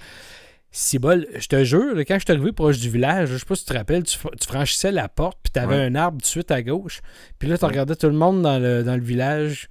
Si 0.70 0.98
bol, 0.98 1.26
je 1.34 1.46
te 1.46 1.64
jure, 1.64 1.98
quand 2.06 2.18
je 2.18 2.24
suis 2.24 2.32
arrivé 2.32 2.52
proche 2.52 2.78
du 2.78 2.90
village, 2.90 3.30
je 3.30 3.38
sais 3.38 3.46
pas 3.46 3.54
si 3.54 3.64
tu 3.64 3.72
te 3.72 3.78
rappelles, 3.78 4.02
tu, 4.02 4.18
franchissais 4.46 4.92
la 4.92 5.08
porte, 5.08 5.38
puis 5.42 5.50
tu 5.52 5.58
avais 5.58 5.76
un 5.76 5.94
arbre 5.94 6.18
tout 6.18 6.22
de 6.22 6.26
suite 6.26 6.50
à 6.50 6.62
gauche. 6.62 7.00
Puis 7.38 7.48
là, 7.48 7.56
tu 7.56 7.64
regardais 7.64 7.96
tout 7.96 8.06
le 8.06 8.12
monde 8.12 8.42
dans 8.42 8.58
le, 8.58 8.84
dans 8.84 8.94
le 8.94 9.02
village. 9.02 9.68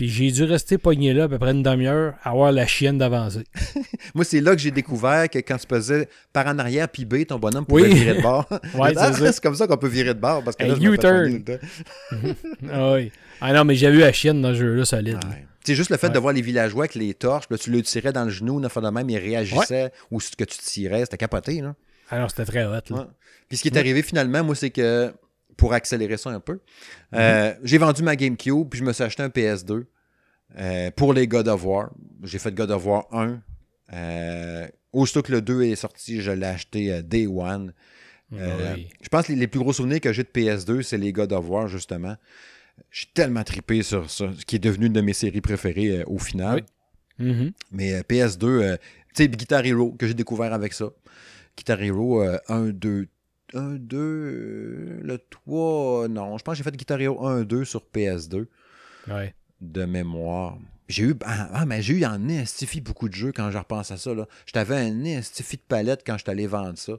Puis 0.00 0.08
j'ai 0.08 0.30
dû 0.30 0.44
rester 0.44 0.78
pogné 0.78 1.12
là 1.12 1.24
à 1.24 1.28
peu 1.28 1.38
près 1.38 1.50
une 1.50 1.62
demi-heure 1.62 2.14
à 2.22 2.30
voir 2.30 2.52
la 2.52 2.66
chienne 2.66 2.96
d'avancer. 2.96 3.44
Moi, 4.14 4.24
c'est 4.24 4.40
là 4.40 4.56
que 4.56 4.62
j'ai 4.62 4.70
découvert 4.70 5.28
que 5.28 5.40
quand 5.40 5.58
tu 5.58 5.66
faisais 5.68 6.08
par 6.32 6.46
en 6.46 6.58
arrière 6.58 6.88
puis 6.88 7.04
B, 7.04 7.26
ton 7.26 7.38
bonhomme 7.38 7.66
pouvait 7.66 7.90
virer 7.90 8.14
de 8.14 8.22
bord. 8.22 8.48
ouais, 8.78 8.94
c'est 8.94 9.42
comme 9.42 9.56
ça 9.56 9.66
qu'on 9.66 9.76
peut 9.76 9.88
virer 9.88 10.14
de 10.14 10.18
bord. 10.18 10.42
Parce 10.42 10.56
que 10.56 10.64
là, 10.64 10.74
U-turn. 10.74 11.44
ah 12.72 12.94
oui. 12.94 13.12
Ah 13.42 13.52
non, 13.52 13.66
mais 13.66 13.74
j'ai 13.74 13.90
vu 13.90 13.98
la 13.98 14.10
chienne 14.10 14.40
dans 14.40 14.54
ce 14.54 14.60
jeu-là 14.60 14.86
solide. 14.86 15.20
C'est 15.66 15.74
juste 15.74 15.90
le 15.90 15.98
fait 15.98 16.08
de 16.08 16.18
voir 16.18 16.32
les 16.32 16.40
villageois 16.40 16.84
avec 16.84 16.94
les 16.94 17.12
torches, 17.12 17.44
là, 17.50 17.58
tu 17.58 17.70
le 17.70 17.82
tirais 17.82 18.14
dans 18.14 18.24
le 18.24 18.30
genou, 18.30 18.58
une 18.58 18.70
fois 18.70 18.80
de 18.80 18.88
même, 18.88 19.10
ils 19.10 19.18
réagissaient, 19.18 19.92
ou 20.10 20.18
ce 20.18 20.30
que 20.30 20.44
tu 20.44 20.56
tirais, 20.60 21.00
c'était 21.00 21.18
capoté. 21.18 21.60
Là. 21.60 21.74
Alors, 22.08 22.30
c'était 22.30 22.46
très 22.46 22.64
hot. 22.64 22.80
Là. 22.88 23.08
Puis 23.50 23.58
ce 23.58 23.62
qui 23.64 23.68
est 23.68 23.76
arrivé 23.76 24.02
finalement, 24.02 24.42
moi, 24.42 24.54
c'est 24.54 24.70
que 24.70 25.12
pour 25.60 25.74
accélérer 25.74 26.16
ça 26.16 26.30
un 26.30 26.40
peu. 26.40 26.58
Euh, 27.14 27.54
j'ai 27.62 27.76
vendu 27.76 28.02
ma 28.02 28.16
GameCube, 28.16 28.66
puis 28.70 28.78
je 28.78 28.84
me 28.84 28.94
suis 28.94 29.04
acheté 29.04 29.22
un 29.22 29.28
PS2 29.28 29.84
euh, 30.58 30.90
pour 30.92 31.12
les 31.12 31.28
God 31.28 31.48
of 31.48 31.62
War. 31.66 31.90
J'ai 32.22 32.38
fait 32.38 32.54
God 32.54 32.70
of 32.70 32.86
War 32.86 33.06
1. 33.12 33.42
Euh, 33.92 34.66
aussitôt 34.94 35.20
que 35.20 35.32
le 35.32 35.42
2 35.42 35.64
est 35.64 35.76
sorti, 35.76 36.22
je 36.22 36.30
l'ai 36.30 36.46
acheté 36.46 37.02
Day 37.02 37.26
One. 37.26 37.74
Je 38.32 39.08
pense 39.10 39.26
que 39.26 39.34
les, 39.34 39.46
plus 39.48 39.60
gros 39.60 39.74
souvenirs 39.74 40.00
que 40.00 40.14
j'ai 40.14 40.22
de 40.22 40.30
PS2, 40.30 40.80
c'est 40.80 40.96
les 40.96 41.12
God 41.12 41.30
of 41.34 41.46
War, 41.46 41.68
justement. 41.68 42.16
Je 42.88 43.00
suis 43.00 43.08
tellement 43.12 43.44
tripé 43.44 43.82
sur 43.82 44.10
ça, 44.10 44.30
ce 44.38 44.46
qui 44.46 44.56
est 44.56 44.60
devenu 44.60 44.86
une 44.86 44.94
de 44.94 45.02
mes 45.02 45.12
séries 45.12 45.42
préférées 45.42 46.04
au 46.04 46.18
final. 46.18 46.62
Mm-hmm. 47.20 47.52
Mais 47.72 48.00
PS2, 48.00 48.78
tu 48.78 48.78
sais, 49.12 49.28
Guitar 49.28 49.66
Hero, 49.66 49.92
que 49.92 50.06
j'ai 50.06 50.14
découvert 50.14 50.54
avec 50.54 50.72
ça. 50.72 50.86
Guitar 51.54 51.82
Hero 51.82 52.22
1, 52.48 52.68
2, 52.70 53.08
1, 53.54 53.76
2, 53.76 55.00
le 55.02 55.18
3, 55.30 56.08
non, 56.08 56.38
je 56.38 56.44
pense 56.44 56.52
que 56.52 56.58
j'ai 56.58 56.64
fait 56.64 56.76
Guitar 56.76 57.00
Hero 57.00 57.26
1, 57.26 57.42
2 57.42 57.64
sur 57.64 57.82
PS2 57.94 58.46
de 59.60 59.84
mémoire. 59.84 60.58
J'ai 60.88 61.04
eu, 61.04 61.14
ah, 61.24 61.48
ah, 61.52 61.66
mais 61.66 61.82
j'ai 61.82 61.94
eu 61.94 62.04
en 62.04 62.28
estifie 62.28 62.80
beaucoup 62.80 63.08
de 63.08 63.14
jeux 63.14 63.32
quand 63.32 63.50
je 63.50 63.58
repense 63.58 63.90
à 63.90 63.96
ça. 63.96 64.14
Là. 64.14 64.26
Je 64.46 64.52
t'avais 64.52 64.76
un 64.76 65.04
estifie 65.04 65.56
de 65.56 65.62
palette 65.62 66.02
quand 66.04 66.18
je 66.18 66.24
t'allais 66.24 66.46
vendre 66.46 66.78
ça 66.78 66.94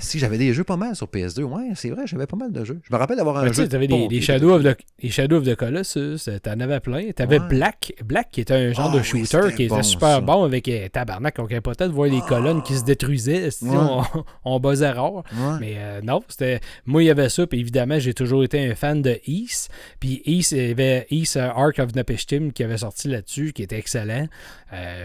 si 0.00 0.18
j'avais 0.18 0.38
des 0.38 0.52
jeux 0.52 0.64
pas 0.64 0.76
mal 0.76 0.96
sur 0.96 1.06
PS2, 1.06 1.42
ouais, 1.42 1.70
c'est 1.74 1.90
vrai, 1.90 2.02
j'avais 2.06 2.26
pas 2.26 2.36
mal 2.36 2.52
de 2.52 2.64
jeux. 2.64 2.80
Je 2.82 2.92
me 2.92 2.98
rappelle 2.98 3.16
d'avoir 3.16 3.36
un 3.38 3.52
jeu. 3.52 3.68
Tu 3.68 3.74
avais 3.74 3.86
des, 3.86 4.20
Shadow 4.20 4.50
of 4.54 4.62
the, 4.62 4.76
les 5.02 5.10
Shadow 5.10 5.36
of 5.36 5.44
the 5.44 5.54
Colossus, 5.54 6.28
t'en 6.42 6.58
avais 6.60 6.80
plein. 6.80 7.10
T'avais 7.12 7.38
Black, 7.38 7.92
Black 8.04 8.30
qui 8.30 8.40
était 8.40 8.54
un 8.54 8.72
genre 8.72 8.90
de 8.90 9.00
ah 9.00 9.02
shooter 9.02 9.54
qui 9.56 9.64
était 9.64 9.82
super 9.82 10.22
bon 10.22 10.44
avec 10.44 10.68
euh, 10.68 10.88
Tabarnak. 10.88 11.36
On 11.38 11.46
peut-être 11.46 11.90
voir 11.90 12.08
les 12.08 12.20
colonnes 12.20 12.62
qui 12.62 12.76
se 12.76 12.84
détruisaient. 12.84 13.48
On, 13.62 14.02
on 14.44 14.60
buzzait 14.60 14.90
rare. 14.90 15.22
Mais 15.60 15.74
euh, 15.76 16.00
non, 16.02 16.22
c'était. 16.28 16.60
Moi, 16.86 17.02
il 17.02 17.06
y 17.06 17.10
avait 17.10 17.28
ça. 17.28 17.46
Puis 17.46 17.60
évidemment, 17.60 17.98
j'ai 17.98 18.14
toujours 18.14 18.44
été 18.44 18.68
un 18.68 18.74
fan 18.74 19.02
de 19.02 19.18
East. 19.26 19.70
Puis 19.98 20.22
East, 20.24 20.52
il 20.52 20.68
y 20.68 20.70
avait 20.70 21.06
East 21.10 21.36
euh, 21.36 21.50
Ark 21.50 21.78
of 21.78 21.94
Nepeshtim 21.94 22.50
qui 22.52 22.64
avait 22.64 22.78
sorti 22.78 23.08
là-dessus, 23.08 23.52
qui 23.52 23.62
était 23.62 23.78
excellent. 23.78 24.26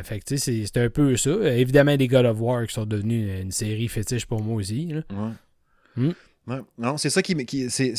fait 0.03 0.19
que 0.19 0.25
tu 0.25 0.37
sais, 0.37 0.65
c'était 0.65 0.81
un 0.81 0.89
peu 0.89 1.17
ça. 1.17 1.31
évidemment, 1.31 1.95
les 1.95 2.07
God 2.07 2.25
of 2.25 2.39
War 2.39 2.65
qui 2.67 2.73
sont 2.73 2.85
devenus 2.85 3.41
une 3.41 3.51
série 3.51 3.87
fétiche 4.05 4.25
pour 4.25 4.41
moi 4.41 4.55
aussi. 4.57 4.93
Hmm. 5.95 6.11
Non, 6.77 6.97
c'est 6.97 7.09
ça 7.09 7.21
qui. 7.21 7.35
qui 7.45 7.69
c'est, 7.69 7.95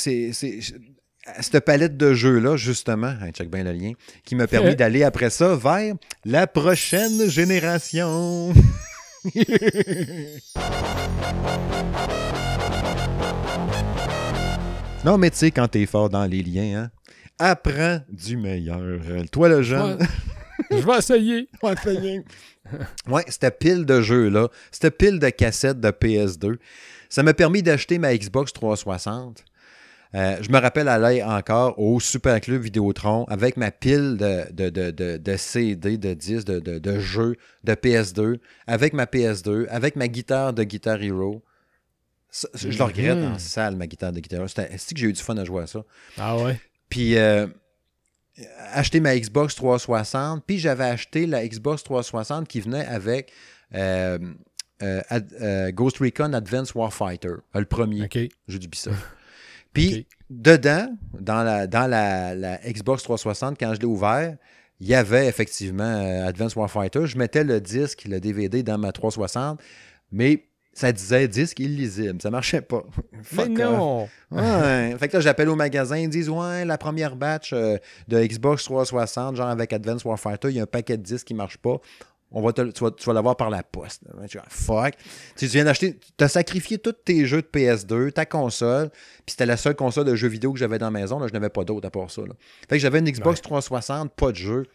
cette 1.41 1.65
palette 1.65 1.97
de 1.97 2.15
jeux-là, 2.15 2.57
justement, 2.57 3.09
hein, 3.09 3.33
check 3.33 3.51
bien 3.51 3.65
le 3.65 3.73
lien, 3.73 3.91
qui 4.25 4.37
m'a 4.37 4.47
permis 4.47 4.77
d'aller 4.77 5.03
après 5.03 5.29
ça 5.31 5.57
vers 5.57 5.97
la 6.25 6.47
prochaine 6.47 7.29
génération. 7.29 8.55
non, 15.05 15.19
mais 15.19 15.31
tu 15.31 15.39
sais, 15.39 15.51
quand 15.51 15.67
t'es 15.67 15.85
fort 15.87 16.09
dans 16.11 16.27
les 16.27 16.45
liens, 16.45 16.85
hein, 16.85 16.93
apprends 17.41 17.99
du 18.09 18.37
meilleur. 18.37 19.01
Toi, 19.33 19.49
le 19.49 19.63
jeune. 19.63 19.99
Je 20.71 20.77
vais 20.77 20.99
essayer. 20.99 21.49
Je 21.61 21.67
vais 21.67 21.73
essayer. 21.73 22.23
ouais, 23.09 23.25
cette 23.29 23.59
pile 23.59 23.85
de 23.85 24.01
jeux-là, 24.01 24.49
cette 24.71 24.97
pile 24.97 25.19
de 25.19 25.29
cassettes 25.29 25.81
de 25.81 25.89
PS2, 25.91 26.57
ça 27.09 27.23
m'a 27.23 27.35
permis 27.35 27.63
d'acheter 27.63 27.99
ma 27.99 28.17
Xbox 28.17 28.53
360. 28.53 29.45
Euh, 30.15 30.39
je 30.41 30.51
me 30.51 30.59
rappelle 30.59 30.89
aller 30.89 31.23
encore 31.23 31.79
au 31.79 32.01
Super 32.01 32.41
Club 32.41 32.63
Vidéotron 32.63 33.25
avec 33.25 33.57
ma 33.57 33.71
pile 33.71 34.17
de, 34.17 34.51
de, 35.19 35.37
CD, 35.37 35.99
de 35.99 36.15
disques, 36.15 36.47
de, 36.47 36.99
jeux 36.99 37.37
de 37.65 37.75
PS2, 37.75 38.39
avec 38.67 38.93
ma 38.93 39.05
PS2, 39.05 39.67
avec 39.69 39.97
ma 39.97 40.09
guitare 40.09 40.53
de 40.53 40.63
Guitar 40.63 41.03
Hero. 41.03 41.43
je 42.55 42.69
le 42.69 42.85
regrette 42.85 43.19
en 43.19 43.33
mhm. 43.33 43.39
salle, 43.39 43.77
ma 43.77 43.87
guitare 43.87 44.13
de 44.13 44.21
Guitar 44.21 44.41
Hero. 44.41 44.49
C'est 44.49 44.95
que 44.95 45.01
j'ai 45.01 45.09
eu 45.09 45.13
du 45.13 45.23
fun 45.23 45.37
à 45.37 45.45
jouer 45.45 45.65
à 45.65 45.67
ça? 45.67 45.85
Ah 46.17 46.39
ouais? 46.39 46.59
Puis, 46.89 47.19
euh, 47.19 47.47
acheté 48.73 49.01
ma 49.01 49.19
Xbox 49.19 49.55
360, 49.55 50.45
puis 50.47 50.59
j'avais 50.59 50.85
acheté 50.85 51.27
la 51.27 51.47
Xbox 51.47 51.83
360 51.85 52.47
qui 52.49 52.61
venait 52.61 52.85
avec 52.85 53.33
euh, 53.75 54.19
euh, 54.83 55.01
euh, 55.41 55.73
Ghost 55.73 55.99
Recon 55.99 56.33
Advanced 56.33 56.75
Warfighter, 56.75 57.37
le 57.55 57.65
premier 57.65 58.09
jeu 58.49 58.59
d'Ubisoft. 58.59 58.99
Puis 59.73 60.07
dedans, 60.31 60.89
dans, 61.21 61.43
la, 61.43 61.67
dans 61.67 61.87
la, 61.87 62.59
Xbox 62.67 63.03
360, 63.03 63.59
quand 63.59 63.75
je 63.75 63.81
l'ai 63.81 63.87
ouvert, 63.87 64.37
il 64.81 64.87
y 64.87 64.95
avait 64.95 65.27
effectivement 65.27 66.25
Advanced 66.27 66.57
Warfighter. 66.57 67.07
Je 67.07 67.19
mettais 67.19 67.45
le 67.45 67.61
disque, 67.61 68.05
le 68.07 68.19
DVD 68.19 68.63
dans 68.63 68.79
ma 68.79 68.93
360, 68.93 69.61
mais 70.13 70.47
ça 70.77 70.93
disait 70.93 71.27
disque 71.27 71.59
illisible. 71.59 72.21
Ça 72.21 72.31
marchait 72.31 72.61
pas. 72.61 72.85
Mais 73.33 73.49
non! 73.49 74.09
Ouais. 74.31 74.95
fait 74.99 75.09
que 75.09 75.17
là, 75.17 75.21
j'appelle 75.21 75.49
au 75.49 75.57
magasin, 75.57 75.97
ils 75.97 76.11
disent 76.11 76.29
Ouais, 76.29 76.67
la 76.67 76.77
première 76.77 77.17
batch 77.17 77.55
euh, 77.55 77.79
de 78.09 78.23
Xbox 78.23 78.65
360, 78.65 79.37
genre 79.37 79.49
avec 79.49 79.73
Advanced 79.73 80.07
Warfighter, 80.07 80.51
il 80.51 80.57
y 80.57 80.61
a 80.61 80.65
un 80.65 80.67
paquet 80.67 80.99
de 80.99 81.03
disques 81.03 81.29
qui 81.29 81.33
ne 81.33 81.39
marche 81.39 81.57
pas. 81.57 81.81
On 82.31 82.43
va 82.43 82.53
te, 82.53 82.61
tu 82.71 83.05
vas, 83.07 83.13
l'avoir 83.15 83.37
par 83.37 83.49
la 83.49 83.63
poste. 83.63 84.03
Tu 84.29 84.39
fuck. 84.51 84.95
Tu, 85.37 85.47
viens 85.47 85.65
d'acheter, 85.65 85.99
tu 86.19 86.25
as 86.25 86.29
sacrifié 86.29 86.77
tous 86.77 86.93
tes 86.93 87.25
jeux 87.25 87.41
de 87.41 87.47
PS2, 87.47 88.13
ta 88.13 88.27
console, 88.27 88.91
puis 88.91 89.29
c'était 89.29 89.47
la 89.47 89.57
seule 89.57 89.77
console 89.77 90.05
de 90.05 90.15
jeux 90.15 90.29
vidéo 90.29 90.53
que 90.53 90.59
j'avais 90.59 90.77
dans 90.77 90.89
la 90.89 90.91
maison. 90.91 91.19
Là, 91.19 91.29
je 91.29 91.33
n'avais 91.33 91.49
pas 91.49 91.65
d'autre 91.65 91.87
à 91.87 91.91
part 91.91 92.11
ça. 92.11 92.21
Fait 92.69 92.77
que 92.77 92.83
j'avais 92.83 92.99
une 92.99 93.11
Xbox 93.11 93.41
360, 93.41 94.13
pas 94.13 94.33
de 94.33 94.37
jeu 94.37 94.67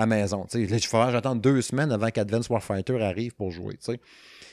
à 0.00 0.06
la 0.06 0.06
maison. 0.06 0.46
Il 0.54 0.80
faudra 0.80 1.12
j'attendre 1.12 1.40
deux 1.42 1.60
semaines 1.60 1.92
avant 1.92 2.08
qu'Advanced 2.10 2.50
Warfighter 2.50 3.02
arrive 3.02 3.34
pour 3.34 3.50
jouer. 3.50 3.78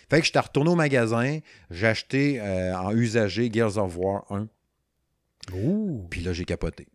Fait 0.09 0.19
que 0.19 0.25
j'étais 0.25 0.39
retourné 0.39 0.69
au 0.69 0.75
magasin, 0.75 1.39
j'ai 1.69 1.87
acheté 1.87 2.39
euh, 2.41 2.75
en 2.75 2.91
usager 2.91 3.49
Gears 3.51 3.77
of 3.77 3.97
War 3.97 4.25
1. 4.29 4.47
Puis 6.09 6.21
là, 6.21 6.33
j'ai 6.33 6.45
capoté. 6.45 6.87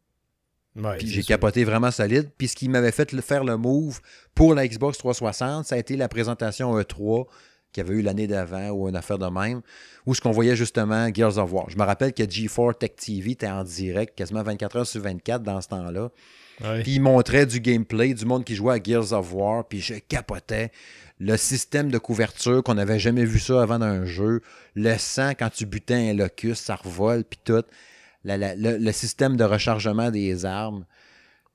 puis 0.99 1.09
j'ai 1.09 1.23
capoté 1.23 1.65
vraiment 1.65 1.91
solide. 1.91 2.31
Puis 2.37 2.49
ce 2.49 2.57
qui 2.57 2.69
m'avait 2.69 2.93
fait 2.93 3.19
faire 3.21 3.45
le 3.45 3.57
move 3.57 4.01
pour 4.35 4.55
la 4.55 4.67
Xbox 4.67 4.99
360, 4.99 5.67
ça 5.67 5.75
a 5.75 5.79
été 5.79 5.97
la 5.97 6.09
présentation 6.09 6.79
E3 6.79 7.27
qu'il 7.73 7.85
y 7.85 7.87
avait 7.87 7.99
eu 7.99 8.03
l'année 8.03 8.27
d'avant 8.27 8.69
ou 8.71 8.89
une 8.89 8.97
affaire 8.97 9.19
de 9.19 9.27
même, 9.27 9.63
où 10.05 10.15
ce 10.15 10.21
qu'on 10.21 10.31
voyait 10.31 10.57
justement 10.57 11.09
Gears 11.13 11.39
of 11.39 11.51
War. 11.53 11.71
Je 11.71 11.79
me 11.79 11.85
rappelle 11.85 12.13
que 12.13 12.23
G4 12.23 12.77
Tech 12.77 12.97
TV 12.97 13.31
était 13.31 13.49
en 13.49 13.65
direct 13.65 14.15
quasiment 14.15 14.43
24 14.43 14.77
heures 14.77 14.87
sur 14.87 15.01
24 15.01 15.43
dans 15.43 15.61
ce 15.63 15.69
temps-là. 15.69 16.11
Puis 16.83 16.95
il 16.95 17.01
montrait 17.01 17.47
du 17.47 17.61
gameplay, 17.61 18.15
du 18.15 18.25
monde 18.25 18.45
qui 18.45 18.55
jouait 18.55 18.75
à 18.75 18.83
Gears 18.83 19.13
of 19.13 19.33
War, 19.33 19.67
puis 19.67 19.81
je 19.81 19.95
capotais 19.95 20.71
le 21.23 21.37
système 21.37 21.91
de 21.91 21.99
couverture 21.99 22.65
qu'on 22.65 22.75
n'avait 22.75 22.99
jamais 22.99 23.25
vu 23.25 23.39
ça 23.39 23.63
avant 23.63 23.79
d'un 23.79 24.05
jeu, 24.05 24.43
le 24.75 24.97
sang 24.99 25.31
quand 25.39 25.51
tu 25.51 25.67
butais 25.67 26.11
un 26.11 26.15
locus, 26.15 26.59
ça 26.59 26.75
revole, 26.75 27.23
puis 27.23 27.39
tout, 27.45 27.63
le, 28.25 28.93
système 28.93 29.37
de 29.37 29.45
rechargement 29.45 30.11
des 30.11 30.45
armes, 30.45 30.85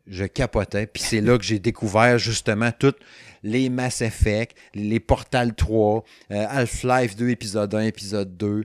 je 0.08 0.24
capotais. 0.24 0.88
Puis 0.88 1.04
c'est 1.04 1.22
là 1.22 1.38
que 1.38 1.44
j'ai 1.44 1.60
découvert 1.60 2.18
justement 2.18 2.72
toutes 2.72 3.00
les 3.44 3.70
Mass 3.70 4.02
Effect, 4.02 4.58
les 4.74 5.02
Portal 5.02 5.54
3, 5.54 6.04
euh, 6.32 6.46
Half-Life 6.50 7.18
2, 7.18 7.30
épisode 7.30 7.76
1, 7.76 7.82
épisode 7.82 8.38
2, 8.38 8.64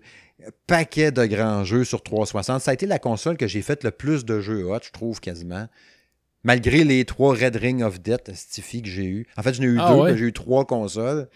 paquet 0.69 1.11
de 1.11 1.27
grands 1.27 1.65
jeux 1.65 1.85
sur 1.85 2.03
360. 2.03 2.63
Ça 2.63 2.71
a 2.71 2.75
été 2.75 2.87
la 2.87 2.99
console 3.01 3.37
que 3.37 3.49
j'ai 3.49 3.63
fait 3.63 3.83
le 3.83 3.91
plus 3.91 4.25
de 4.25 4.41
jeux 4.41 4.65
hot, 4.67 4.79
je 4.85 4.91
trouve, 4.91 5.21
quasiment. 5.21 5.67
Malgré 6.45 6.85
les 6.85 7.05
trois 7.05 7.35
Red 7.35 7.57
Ring 7.57 7.83
of 7.83 8.01
Death, 8.01 8.35
Stiffy, 8.35 8.83
que 8.83 8.89
j'ai 8.89 9.05
eu. 9.05 9.27
En 9.37 9.43
fait, 9.43 9.55
j'en 9.55 9.63
ai 9.63 9.67
eu 9.67 9.79
ah 9.81 9.95
deux, 9.95 10.17
j'ai 10.17 10.27
eu 10.27 10.33
trois 10.33 10.65
consoles. 10.65 11.29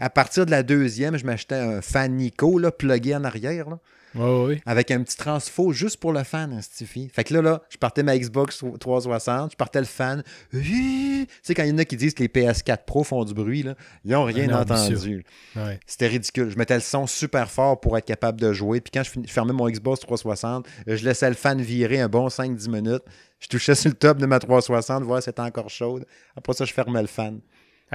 À 0.00 0.10
partir 0.10 0.46
de 0.46 0.50
la 0.50 0.62
deuxième, 0.62 1.18
je 1.18 1.26
m'achetais 1.26 1.56
un 1.56 1.82
fan 1.82 2.14
Nico, 2.14 2.58
là, 2.58 2.70
plugué 2.70 3.14
en 3.14 3.24
arrière. 3.24 3.68
Là. 3.68 3.78
Avec 4.66 4.90
un 4.90 5.02
petit 5.02 5.16
transfo 5.16 5.72
juste 5.72 5.98
pour 5.98 6.12
le 6.12 6.22
fan, 6.24 6.52
hein, 6.52 6.60
Stiffy. 6.60 7.08
Fait 7.08 7.24
que 7.24 7.34
là, 7.34 7.42
là, 7.42 7.62
je 7.68 7.76
partais 7.76 8.02
ma 8.02 8.16
Xbox 8.18 8.64
360, 8.80 9.52
je 9.52 9.56
partais 9.56 9.80
le 9.80 9.86
fan. 9.86 10.22
Tu 10.50 11.26
sais, 11.42 11.54
quand 11.54 11.62
il 11.62 11.70
y 11.70 11.72
en 11.72 11.78
a 11.78 11.84
qui 11.84 11.96
disent 11.96 12.14
que 12.14 12.22
les 12.22 12.28
PS4 12.28 12.84
Pro 12.86 13.04
font 13.04 13.24
du 13.24 13.34
bruit, 13.34 13.62
là, 13.62 13.74
ils 14.04 14.12
n'ont 14.12 14.24
rien 14.24 14.52
entendu. 14.54 15.24
C'était 15.86 16.08
ridicule. 16.08 16.50
Je 16.50 16.58
mettais 16.58 16.74
le 16.74 16.80
son 16.80 17.06
super 17.06 17.50
fort 17.50 17.80
pour 17.80 17.96
être 17.98 18.06
capable 18.06 18.40
de 18.40 18.52
jouer. 18.52 18.80
Puis 18.80 18.90
quand 18.92 19.02
je 19.02 19.30
fermais 19.30 19.52
mon 19.52 19.68
Xbox 19.68 20.00
360, 20.00 20.66
je 20.86 21.04
laissais 21.04 21.28
le 21.28 21.34
fan 21.34 21.60
virer 21.60 22.00
un 22.00 22.08
bon 22.08 22.28
5-10 22.28 22.70
minutes. 22.70 23.02
Je 23.40 23.46
touchais 23.46 23.74
sur 23.74 23.90
le 23.90 23.96
top 23.96 24.18
de 24.18 24.26
ma 24.26 24.38
360, 24.38 25.04
voir 25.04 25.22
si 25.22 25.26
c'était 25.26 25.42
encore 25.42 25.70
chaude. 25.70 26.04
Après 26.36 26.54
ça, 26.54 26.64
je 26.64 26.72
fermais 26.72 27.02
le 27.02 27.06
fan. 27.06 27.40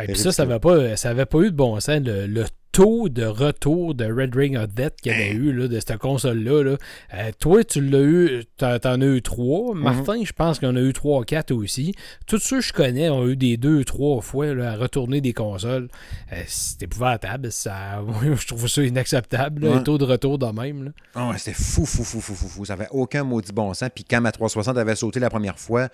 Et 0.01 0.07
puis 0.07 0.17
ça, 0.17 0.31
ça 0.31 0.45
n'avait 0.45 0.59
pas, 0.59 1.25
pas 1.25 1.37
eu 1.39 1.51
de 1.51 1.55
bon 1.55 1.79
sens. 1.79 1.99
le 1.99 2.45
taux 2.73 3.07
de 3.07 3.23
retour 3.23 3.93
de 3.93 4.05
Red 4.05 4.35
Ring 4.35 4.57
of 4.57 4.73
Death 4.73 4.95
qu'il 5.01 5.11
y 5.11 5.15
avait 5.15 5.31
eu 5.31 5.53
là, 5.53 5.67
de 5.67 5.79
cette 5.79 5.97
console-là. 5.99 6.75
Euh, 7.13 7.31
toi, 7.39 7.63
tu 7.63 7.81
l'as 7.81 8.01
eu, 8.01 8.43
t'en, 8.57 8.75
en 8.83 9.01
as 9.01 9.05
eu 9.05 9.21
trois. 9.21 9.75
Mhm. 9.75 9.81
Martin, 9.81 10.23
je 10.25 10.33
pense 10.33 10.59
qu'il 10.59 10.67
en 10.67 10.75
a 10.75 10.81
eu 10.81 10.91
trois 10.91 11.21
ou 11.21 11.23
quatre 11.23 11.53
aussi. 11.53 11.93
Tous 12.25 12.39
ceux 12.39 12.57
que 12.57 12.65
je 12.65 12.73
connais 12.73 13.09
ont 13.09 13.27
eu 13.27 13.37
des 13.37 13.57
deux, 13.57 13.85
trois 13.85 14.21
fois 14.21 14.47
à 14.47 14.75
retourner 14.75 15.21
des 15.21 15.33
consoles. 15.33 15.87
Euh, 16.33 16.41
c'est 16.47 16.81
épouvantable. 16.81 17.51
Ça, 17.51 18.03
je 18.23 18.47
trouve 18.47 18.67
ça 18.67 18.83
inacceptable, 18.83 19.61
le 19.71 19.83
taux 19.83 19.99
de 19.99 20.05
retour 20.05 20.39
de 20.39 20.47
même. 20.47 20.85
Là. 20.85 20.91
Oh, 21.15 21.31
c'était 21.37 21.53
fou, 21.53 21.85
fou, 21.85 22.03
fou, 22.03 22.21
fou, 22.21 22.33
fou, 22.33 22.47
fou. 22.47 22.65
Ça 22.65 22.73
avait 22.73 22.89
aucun 22.89 23.23
maudit 23.23 23.53
bon 23.53 23.71
sens. 23.75 23.89
Puis 23.93 24.03
quand 24.03 24.19
ma 24.19 24.31
360 24.31 24.75
avait 24.77 24.95
sauté 24.95 25.19
la 25.19 25.29
première 25.29 25.59
fois, 25.59 25.89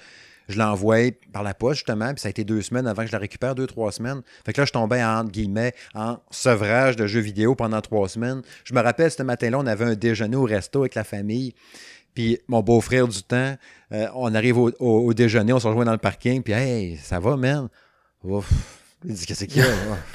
je 0.49 0.57
l'ai 0.57 0.63
envoyé 0.63 1.11
par 1.31 1.43
la 1.43 1.53
poste, 1.53 1.77
justement, 1.77 2.11
puis 2.11 2.21
ça 2.21 2.27
a 2.27 2.31
été 2.31 2.43
deux 2.43 2.61
semaines 2.61 2.87
avant 2.87 3.03
que 3.03 3.07
je 3.07 3.13
la 3.13 3.19
récupère, 3.19 3.53
deux, 3.55 3.67
trois 3.67 3.91
semaines. 3.91 4.21
Fait 4.45 4.51
que 4.51 4.59
là, 4.59 4.65
je 4.65 4.71
tombais, 4.71 5.03
en 5.03 5.23
guillemets, 5.23 5.73
en 5.93 6.17
sevrage 6.31 6.95
de 6.95 7.05
jeux 7.05 7.19
vidéo 7.19 7.55
pendant 7.55 7.79
trois 7.81 8.09
semaines. 8.09 8.41
Je 8.63 8.73
me 8.73 8.81
rappelle, 8.81 9.11
ce 9.11 9.21
matin-là, 9.21 9.59
on 9.59 9.67
avait 9.67 9.85
un 9.85 9.95
déjeuner 9.95 10.35
au 10.35 10.43
resto 10.43 10.81
avec 10.81 10.95
la 10.95 11.03
famille. 11.03 11.53
Puis 12.15 12.39
mon 12.47 12.61
beau-frère 12.61 13.07
du 13.07 13.21
temps, 13.21 13.55
euh, 13.91 14.07
on 14.15 14.33
arrive 14.33 14.57
au, 14.57 15.13
déjeuner, 15.13 15.53
on 15.53 15.59
se 15.59 15.67
rejoint 15.67 15.85
dans 15.85 15.91
le 15.91 15.99
parking, 15.99 16.41
puis 16.41 16.53
hey, 16.53 16.97
ça 16.97 17.19
va, 17.19 17.37
man? 17.37 17.69
Ouf. 18.23 18.51
Il 19.05 19.13
dit, 19.13 19.25
qu'est-ce 19.25 19.45
qu'il 19.45 19.61
y 19.61 19.65
a? 19.65 19.69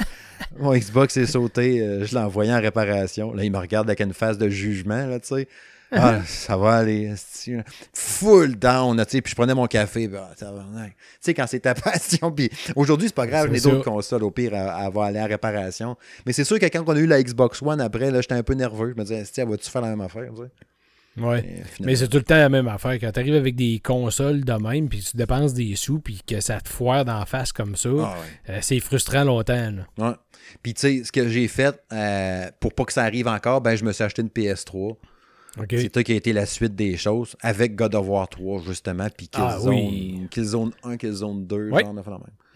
Mon 0.58 0.74
Xbox 0.74 1.16
est 1.16 1.26
sauté, 1.26 1.80
euh, 1.80 2.04
je 2.04 2.14
l'ai 2.14 2.20
envoyé 2.20 2.52
en 2.52 2.60
réparation. 2.60 3.32
Là, 3.32 3.44
il 3.44 3.50
me 3.50 3.58
regarde 3.58 3.88
avec 3.88 4.00
une 4.00 4.12
phase 4.12 4.36
de 4.36 4.48
jugement, 4.48 5.06
là, 5.06 5.18
tu 5.20 5.28
sais. 5.28 5.48
Ah, 5.96 6.20
ça 6.26 6.56
va 6.56 6.76
aller. 6.76 7.14
Full 7.92 8.56
down, 8.56 8.96
tu 8.96 9.10
sais. 9.10 9.20
Puis 9.22 9.30
je 9.30 9.36
prenais 9.36 9.54
mon 9.54 9.66
café. 9.66 10.08
Tu 10.08 10.46
sais, 11.20 11.34
quand 11.34 11.46
c'est 11.46 11.60
ta 11.60 11.74
passion. 11.74 12.30
Puis 12.32 12.50
aujourd'hui, 12.76 13.08
c'est 13.08 13.14
pas 13.14 13.26
grave, 13.26 13.50
j'ai 13.52 13.60
d'autres 13.60 13.84
consoles 13.84 14.24
au 14.24 14.30
pire 14.30 14.54
à, 14.54 14.84
avoir 14.84 15.06
aller 15.06 15.20
en 15.20 15.26
réparation. 15.26 15.96
Mais 16.26 16.32
c'est 16.32 16.44
sûr 16.44 16.58
que 16.58 16.66
quand 16.66 16.84
on 16.86 16.96
a 16.96 16.98
eu 16.98 17.06
la 17.06 17.22
Xbox 17.22 17.62
One 17.62 17.80
après, 17.80 18.10
là, 18.10 18.20
j'étais 18.20 18.34
un 18.34 18.42
peu 18.42 18.54
nerveux. 18.54 18.92
Je 18.94 19.00
me 19.00 19.06
disais, 19.06 19.24
tiens, 19.32 19.46
vas-tu 19.46 19.70
faire 19.70 19.82
la 19.82 19.90
même 19.90 20.00
affaire? 20.00 20.30
Oui. 20.36 20.46
Mais 21.80 21.94
c'est 21.96 22.08
tout 22.08 22.16
le 22.18 22.24
temps 22.24 22.36
la 22.36 22.48
même 22.48 22.68
affaire. 22.68 22.98
Quand 23.00 23.12
tu 23.12 23.20
arrives 23.20 23.34
avec 23.34 23.54
des 23.54 23.80
consoles 23.82 24.44
de 24.44 24.52
même, 24.52 24.88
puis 24.88 25.00
tu 25.00 25.16
dépenses 25.16 25.54
des 25.54 25.76
sous, 25.76 26.00
puis 26.00 26.20
que 26.26 26.40
ça 26.40 26.60
te 26.60 26.68
foire 26.68 27.04
d'en 27.04 27.24
face 27.24 27.52
comme 27.52 27.76
ça, 27.76 27.90
ah 28.00 28.16
euh, 28.50 28.58
c'est 28.60 28.80
frustrant 28.80 29.24
longtemps. 29.24 29.72
Ouais. 29.98 30.12
Puis 30.62 30.74
tu 30.74 30.80
sais, 30.80 31.04
ce 31.04 31.12
que 31.12 31.28
j'ai 31.28 31.48
fait 31.48 31.80
euh, 31.92 32.50
pour 32.60 32.74
pas 32.74 32.84
que 32.84 32.92
ça 32.92 33.04
arrive 33.04 33.28
encore, 33.28 33.60
ben 33.60 33.76
je 33.76 33.84
me 33.84 33.92
suis 33.92 34.02
acheté 34.02 34.22
une 34.22 34.28
PS3. 34.28 34.96
C'est 35.70 35.90
toi 35.90 36.02
qui 36.02 36.12
a 36.12 36.16
été 36.16 36.32
la 36.32 36.46
suite 36.46 36.74
des 36.74 36.96
choses 36.96 37.36
avec 37.40 37.76
God 37.76 37.94
of 37.94 38.08
War 38.08 38.28
3, 38.28 38.62
justement, 38.62 39.08
puis 39.16 39.30
ah 39.34 39.58
Killzone, 40.30 40.72
ah, 40.82 40.88
1, 40.88 40.96
Killzone 40.96 41.46
2, 41.46 41.70
genre, 41.70 41.94
même. 41.94 42.02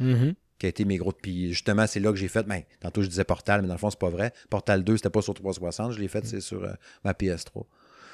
Mm-hmm. 0.00 0.34
Qui 0.58 0.66
a 0.66 0.68
été 0.68 0.84
mes 0.84 0.96
gros. 0.96 1.12
Puis 1.12 1.52
justement, 1.52 1.86
c'est 1.86 2.00
là 2.00 2.10
que 2.10 2.16
j'ai 2.16 2.26
fait. 2.26 2.44
Ben, 2.44 2.62
tantôt, 2.80 3.02
je 3.02 3.08
disais 3.08 3.24
Portal, 3.24 3.62
mais 3.62 3.68
dans 3.68 3.74
le 3.74 3.78
fond, 3.78 3.90
c'est 3.90 3.98
pas 3.98 4.10
vrai. 4.10 4.32
Portal 4.50 4.82
2, 4.82 4.96
c'était 4.96 5.10
pas 5.10 5.22
sur 5.22 5.34
360. 5.34 5.92
Je 5.92 6.00
l'ai 6.00 6.08
fait, 6.08 6.26
c'est 6.26 6.40
sur 6.40 6.64
euh, 6.64 6.72
ma 7.04 7.12
PS3. 7.12 7.64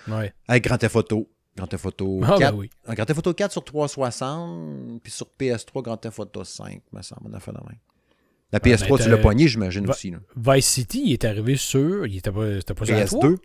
Ouais. 0.09 0.35
Avec 0.47 0.64
Grand 0.64 0.76
Theft 0.76 0.97
Auto. 0.97 1.30
Grand 1.57 1.66
Theft 1.66 1.87
Auto 1.87 2.20
4. 2.20 2.32
Ah, 2.32 2.39
ben 2.39 2.59
oui. 2.59 2.70
Grand 2.87 3.05
Theft 3.07 3.18
Auto 3.20 3.32
4 3.32 3.53
sur 3.53 3.64
360, 3.64 5.03
puis 5.03 5.12
sur 5.12 5.28
PS3, 5.39 5.82
Grand 5.82 5.97
Theft 5.97 6.18
Auto 6.18 6.45
5, 6.45 6.82
me 6.93 7.01
semble. 7.01 7.22
On 7.30 7.32
a 7.32 7.41
fait 7.41 7.53
la 7.53 7.62
même. 7.66 7.78
La 8.53 8.59
PS3, 8.59 8.89
ben, 8.89 9.05
tu 9.05 9.11
l'as 9.11 9.18
poigné, 9.18 9.49
j'imagine 9.49 9.89
aussi. 9.89 10.11
Là. 10.11 10.18
Vice 10.37 10.66
City, 10.66 11.03
il 11.07 11.12
est 11.12 11.24
arrivé 11.24 11.57
sur. 11.57 12.07
Il 12.07 12.18
était 12.18 12.30
pas, 12.30 12.74
pas 12.74 12.85
sur 12.85 13.39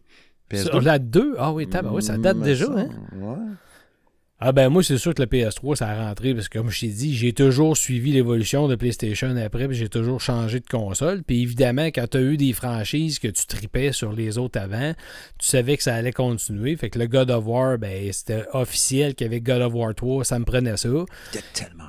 PS2. 0.50 0.70
PS2? 0.72 0.84
La 0.84 1.00
2? 1.00 1.36
Ah 1.38 1.54
oui, 1.54 1.68
ça 2.02 2.18
date 2.18 2.38
mm, 2.38 2.44
déjà. 2.44 2.66
Hein? 2.66 2.90
Ouais. 3.14 3.36
Ah 4.42 4.54
ben 4.54 4.70
moi, 4.70 4.82
c'est 4.84 4.98
sûr 4.98 5.14
que 5.14 5.22
le 5.22 5.28
PS3, 5.28 5.76
ça 5.76 5.90
a 5.90 6.08
rentré 6.08 6.34
parce 6.34 6.48
que 6.48 6.58
comme 6.60 6.70
je 6.70 6.80
t'ai 6.80 6.88
dit, 6.88 7.14
j'ai 7.14 7.34
toujours 7.34 7.76
suivi 7.76 8.14
l'évolution 8.14 8.70
de 8.70 8.76
PlayStation 8.76 9.36
après, 9.36 9.68
puis 9.68 9.76
j'ai 9.76 9.90
toujours 9.90 10.22
changé 10.22 10.62
de 10.62 10.66
console. 10.66 11.24
Puis 11.24 11.42
évidemment, 11.42 11.88
quand 11.88 12.08
tu 12.12 12.18
as 12.18 12.22
eu 12.22 12.38
des 12.38 12.54
franchises 12.54 13.20
que 13.20 13.28
tu 13.28 13.46
tripais 13.48 13.92
sur 13.92 14.14
les 14.14 14.38
autres 14.38 14.58
avant, 14.58 14.94
tu 15.38 15.46
savais 15.46 15.76
que 15.76 15.84
ça 15.84 15.94
allait 15.94 16.14
continuer. 16.14 16.78
Fait 16.78 16.90
que 16.90 16.98
le 16.98 17.08
God 17.08 17.32
of 17.32 17.46
War, 17.48 17.78
ben 17.78 18.14
c'était 18.14 18.46
officiel 18.54 19.14
qu'avec 19.14 19.44
God 19.44 19.62
of 19.62 19.74
War 19.74 19.94
3, 19.94 20.24
ça 20.24 20.40
me 20.40 20.46
prenait 20.46 20.78
ça. 20.78 20.90
C'était 21.32 21.46
tellement 21.54 21.86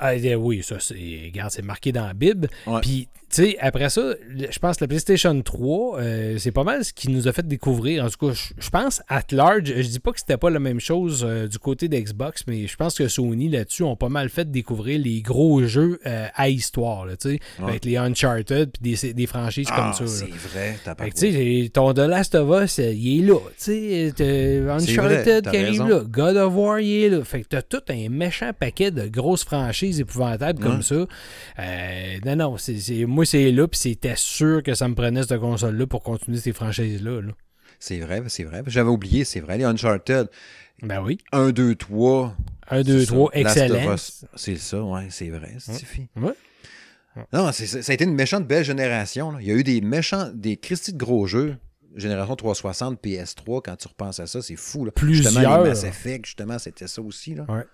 ah, 0.00 0.12
oui, 0.38 0.62
ça, 0.62 0.78
c'est, 0.78 1.22
regarde, 1.24 1.50
c'est 1.50 1.62
marqué 1.62 1.90
dans 1.90 2.06
la 2.06 2.14
Bible. 2.14 2.48
Puis 2.82 3.08
sais, 3.36 3.56
après 3.60 3.90
ça, 3.90 4.14
je 4.34 4.58
pense 4.58 4.76
que 4.76 4.84
la 4.84 4.88
PlayStation 4.88 5.40
3, 5.40 5.98
euh, 5.98 6.38
c'est 6.38 6.52
pas 6.52 6.64
mal 6.64 6.84
ce 6.84 6.92
qui 6.92 7.10
nous 7.10 7.28
a 7.28 7.32
fait 7.32 7.46
découvrir. 7.46 8.04
En 8.04 8.08
tout 8.08 8.28
cas, 8.28 8.32
je 8.58 8.70
pense, 8.70 9.02
at 9.08 9.22
large, 9.32 9.64
je 9.66 9.88
dis 9.88 10.00
pas 10.00 10.12
que 10.12 10.18
c'était 10.18 10.36
pas 10.36 10.50
la 10.50 10.58
même 10.58 10.80
chose 10.80 11.24
euh, 11.26 11.46
du 11.46 11.58
côté 11.58 11.88
d'Xbox, 11.88 12.44
mais 12.46 12.66
je 12.66 12.76
pense 12.76 12.96
que 12.96 13.08
Sony, 13.08 13.48
là-dessus, 13.48 13.82
ont 13.82 13.96
pas 13.96 14.08
mal 14.08 14.28
fait 14.28 14.50
découvrir 14.50 15.00
les 15.00 15.20
gros 15.20 15.62
jeux 15.64 16.00
euh, 16.06 16.26
à 16.34 16.48
histoire, 16.48 17.06
tu 17.20 17.30
sais, 17.30 17.40
avec 17.62 17.84
les 17.84 17.96
Uncharted 17.96 18.70
puis 18.70 18.96
des, 18.96 19.12
des 19.12 19.26
franchises 19.26 19.68
comme 19.68 19.90
ah, 19.90 19.92
ça. 19.92 20.06
c'est 20.06 20.30
vrai, 20.30 20.78
t'as 20.84 20.94
pas 20.94 21.10
Tu 21.10 21.32
sais, 21.32 21.70
ton 21.72 21.92
The 21.92 21.98
Last 21.98 22.34
of 22.34 22.62
Us, 22.62 22.78
il 22.78 23.24
est 23.24 23.26
là, 23.26 23.38
tu 23.62 24.12
sais, 24.16 24.62
Uncharted 24.68 25.50
qui 25.50 25.56
arrive 25.56 25.86
là, 25.86 26.02
God 26.08 26.36
of 26.36 26.54
War, 26.54 26.80
il 26.80 27.04
est 27.04 27.08
là. 27.10 27.24
Fait 27.24 27.42
que 27.42 27.48
t'as 27.48 27.62
tout 27.62 27.82
un 27.88 28.08
méchant 28.08 28.52
paquet 28.58 28.90
de 28.90 29.06
grosses 29.06 29.44
franchises 29.44 30.00
épouvantables 30.00 30.60
comme 30.62 30.82
ça. 30.82 31.06
non, 32.24 32.36
non, 32.36 32.56
c'est 32.56 33.04
moi, 33.18 33.26
c'est 33.26 33.50
là, 33.50 33.66
puis 33.66 33.80
c'était 33.80 34.14
sûr 34.14 34.62
que 34.62 34.74
ça 34.74 34.86
me 34.86 34.94
prenait 34.94 35.24
cette 35.24 35.40
console-là 35.40 35.88
pour 35.88 36.04
continuer 36.04 36.38
ces 36.38 36.52
franchises-là. 36.52 37.20
c'est 37.80 37.98
vrai, 37.98 38.22
c'est 38.28 38.44
vrai. 38.44 38.62
J'avais 38.68 38.90
oublié, 38.90 39.24
c'est 39.24 39.40
vrai, 39.40 39.58
les 39.58 39.64
Uncharted. 39.64 40.28
Ben 40.82 41.02
oui. 41.02 41.18
1, 41.32 41.50
2, 41.50 41.74
3. 41.74 42.36
1, 42.70 42.82
2, 42.82 43.06
3, 43.06 43.30
excellent. 43.32 43.96
C'est 44.36 44.54
ça, 44.54 44.80
ouais, 44.84 45.08
c'est 45.10 45.30
vrai, 45.30 45.56
c'est 45.58 45.72
suffit. 45.72 46.06
Ouais. 46.14 46.32
Non, 47.32 47.50
ça 47.50 47.90
a 47.90 47.92
été 47.92 48.04
une 48.04 48.14
méchante 48.14 48.46
belle 48.46 48.62
génération. 48.64 49.36
Il 49.40 49.48
y 49.48 49.50
a 49.50 49.54
eu 49.54 49.64
des 49.64 49.80
méchants, 49.80 50.30
des 50.32 50.56
Christy 50.56 50.92
de 50.92 50.98
gros 50.98 51.26
jeux. 51.26 51.56
Génération 51.96 52.36
360, 52.36 53.02
PS3, 53.02 53.62
quand 53.64 53.74
tu 53.74 53.88
repenses 53.88 54.20
à 54.20 54.28
ça, 54.28 54.42
c'est 54.42 54.54
fou. 54.54 54.84
Là. 54.84 54.92
Plusieurs. 54.92 55.32
Justement, 55.32 55.64
les 55.64 55.70
Mass 55.70 55.82
Effect, 55.82 56.24
justement, 56.24 56.60
c'était 56.60 56.86
ça 56.86 57.02
aussi. 57.02 57.34
Là. 57.34 57.46
Ouais. 57.48 57.64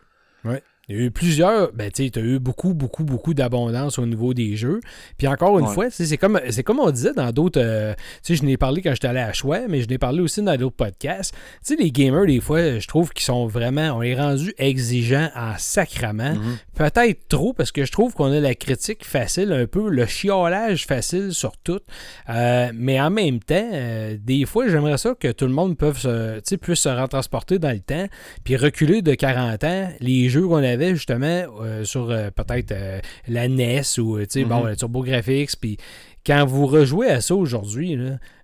Ouais. 0.50 0.62
Il 0.88 0.96
y 0.96 0.98
a 0.98 1.02
eu 1.04 1.10
plusieurs, 1.10 1.72
ben 1.72 1.90
tu 1.90 2.10
as 2.14 2.20
eu 2.20 2.38
beaucoup, 2.38 2.74
beaucoup, 2.74 3.04
beaucoup 3.04 3.34
d'abondance 3.34 3.98
au 3.98 4.06
niveau 4.06 4.34
des 4.34 4.56
jeux. 4.56 4.80
Puis 5.16 5.26
encore 5.26 5.58
une 5.58 5.66
fois, 5.66 5.88
c'est 5.90 6.16
comme, 6.16 6.40
comme 6.64 6.80
on 6.80 6.90
disait 6.90 7.14
dans 7.14 7.30
d'autres. 7.32 7.60
Euh, 7.60 7.94
tu 8.22 8.34
sais, 8.34 8.36
je 8.36 8.44
n'ai 8.44 8.56
parlé 8.56 8.82
quand 8.82 8.92
j'étais 8.92 9.08
allé 9.08 9.20
à 9.20 9.32
Choix, 9.32 9.60
mais 9.68 9.80
je 9.82 9.88
n'ai 9.88 9.98
parlé 9.98 10.20
aussi 10.20 10.42
dans 10.42 10.56
d'autres 10.56 10.76
podcasts. 10.76 11.34
Tu 11.34 11.74
sais, 11.74 11.76
les 11.76 11.90
gamers, 11.90 12.26
des 12.26 12.40
fois, 12.40 12.78
je 12.78 12.86
trouve 12.86 13.10
qu'ils 13.12 13.24
sont 13.24 13.46
vraiment. 13.46 13.96
On 13.96 14.02
est 14.02 14.14
rendu 14.14 14.52
exigeants 14.58 15.30
en 15.34 15.54
sacrament. 15.56 16.34
Mhm. 16.34 16.58
Peut-être 16.74 17.28
trop, 17.28 17.52
parce 17.52 17.72
que 17.72 17.84
je 17.84 17.92
trouve 17.92 18.14
qu'on 18.14 18.32
a 18.32 18.40
la 18.40 18.54
critique 18.54 19.04
facile, 19.04 19.52
un 19.52 19.66
peu, 19.66 19.88
le 19.88 20.06
chiolage 20.06 20.86
facile 20.86 21.32
sur 21.32 21.56
tout. 21.56 21.80
Euh, 22.28 22.70
mais 22.74 23.00
en 23.00 23.10
même 23.10 23.40
temps, 23.40 23.70
euh, 23.72 24.16
des 24.20 24.44
fois, 24.44 24.68
j'aimerais 24.68 24.98
ça 24.98 25.14
que 25.18 25.32
tout 25.32 25.46
le 25.46 25.52
monde 25.52 25.76
puisse 25.78 26.02
se, 26.02 26.54
puisse 26.56 26.80
se 26.80 26.88
retransporter 26.88 27.58
dans 27.58 27.70
le 27.70 27.80
temps, 27.80 28.06
puis 28.44 28.56
reculer 28.56 29.02
de 29.02 29.14
40 29.14 29.64
ans 29.64 29.88
les 30.00 30.28
jeux 30.28 30.46
qu'on 30.46 30.62
a 30.62 30.73
avait 30.74 30.94
justement 30.94 31.44
euh, 31.60 31.84
sur 31.84 32.10
euh, 32.10 32.30
peut-être 32.30 32.72
euh, 32.72 33.00
la 33.28 33.48
NES 33.48 33.82
ou 33.98 34.16
bon, 34.16 34.22
mm-hmm. 34.22 34.76
Turbo 34.76 35.02
Graphics, 35.02 35.56
puis 35.60 35.78
quand 36.26 36.46
vous 36.46 36.66
rejouez 36.66 37.10
à 37.10 37.20
ça 37.20 37.34
aujourd'hui, 37.34 37.98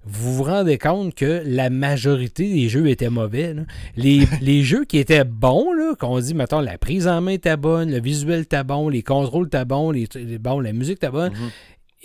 vous 0.04 0.34
vous 0.34 0.42
rendez 0.42 0.76
compte 0.76 1.14
que 1.14 1.42
la 1.46 1.70
majorité 1.70 2.52
des 2.52 2.68
jeux 2.68 2.88
étaient 2.88 3.08
mauvais. 3.08 3.54
Les, 3.96 4.62
jeux 4.62 4.84
qui 4.84 4.98
étaient 4.98 5.24
bons, 5.24 5.66
qu'on 5.98 6.20
dit, 6.20 6.34
mettons, 6.34 6.60
la 6.60 6.76
prise 6.76 7.08
en 7.08 7.22
main 7.22 7.32
était 7.32 7.56
bonne, 7.56 7.90
le 7.90 8.00
visuel 8.00 8.40
était 8.40 8.64
bon, 8.64 8.90
les 8.90 9.02
contrôles 9.02 9.46
étaient 9.46 9.64
bons, 9.64 9.92
les, 9.92 10.06
bon, 10.38 10.60
la 10.60 10.74
musique 10.74 10.96
était 10.96 11.10
bonne, 11.10 11.32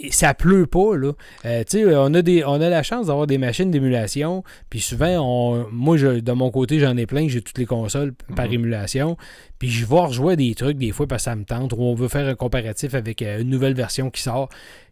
ça 0.10 0.34
pleut 0.34 0.68
pas, 0.68 0.98
là. 0.98 1.14
Euh, 1.46 1.64
tu 1.64 1.80
sais, 1.80 1.96
on, 1.96 2.14
a 2.14 2.22
des, 2.22 2.44
on 2.44 2.60
a 2.60 2.70
la 2.70 2.84
chance 2.84 3.08
d'avoir 3.08 3.28
des 3.28 3.38
machines 3.38 3.72
d'émulation, 3.72 4.44
puis 4.70 4.82
souvent, 4.82 5.20
on, 5.20 5.68
moi, 5.72 5.98
je, 5.98 6.20
de 6.20 6.32
mon 6.34 6.52
côté, 6.52 6.80
j'en 6.80 6.98
ai 6.98 7.06
plein, 7.06 7.28
j'ai 7.28 7.42
toutes 7.42 7.58
les 7.58 7.66
consoles 7.66 8.14
par 8.36 8.48
mhm. 8.48 8.54
émulation, 8.54 9.18
puis 9.58 9.70
je 9.70 9.86
vais 9.86 10.00
rejouer 10.00 10.36
des 10.36 10.54
trucs 10.56 10.78
des 10.78 10.92
fois 10.92 11.08
parce 11.08 11.24
que 11.24 11.32
ça 11.32 11.36
me 11.36 11.46
tente, 11.46 11.74
ou 11.74 11.82
on 11.82 11.96
veut 11.96 12.10
faire 12.10 12.28
un 12.28 12.36
comparatif 12.36 12.94
avec 12.94 13.22
euh, 13.22 13.42
une 13.42 13.50
nouvelle 13.50 13.74
version 13.74 14.10
qui 14.10 14.22
sort. 14.22 14.50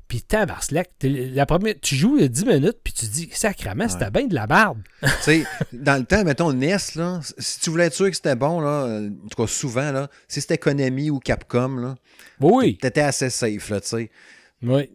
Puis 0.08 0.22
tabarslack, 0.22 0.92
la 1.02 1.46
première, 1.46 1.76
tu 1.82 1.96
joues 1.96 2.20
10 2.20 2.46
minutes, 2.46 2.78
puis 2.84 2.94
tu 2.94 3.06
dis, 3.06 3.30
sacrament, 3.32 3.88
c'était 3.88 4.12
bien 4.12 4.28
de 4.28 4.36
la 4.36 4.48
barbe. 4.48 4.80
tu 5.02 5.10
sais, 5.22 5.44
dans 5.74 5.98
le 5.98 6.06
temps, 6.06 6.24
mettons 6.24 6.54
NES, 6.54 6.78
là, 6.96 7.20
si 7.38 7.60
tu 7.62 7.70
voulais 7.70 7.86
être 7.86 7.94
sûr 7.94 8.10
que 8.10 8.16
c'était 8.16 8.36
bon, 8.36 8.60
là, 8.60 9.00
en 9.00 9.28
tout 9.28 9.42
cas 9.42 9.48
souvent, 9.48 9.92
là, 9.92 10.10
si 10.28 10.42
c'était 10.42 10.58
Konami 10.58 11.10
ou 11.10 11.20
Capcom, 11.20 11.78
là, 11.78 11.96
oui. 12.42 12.78
t'étais 12.78 13.02
assez 13.02 13.30
safe, 13.30 13.70
là, 13.70 13.82
tu 13.82 13.88
sais. 13.88 14.12
Oui. 14.64 14.90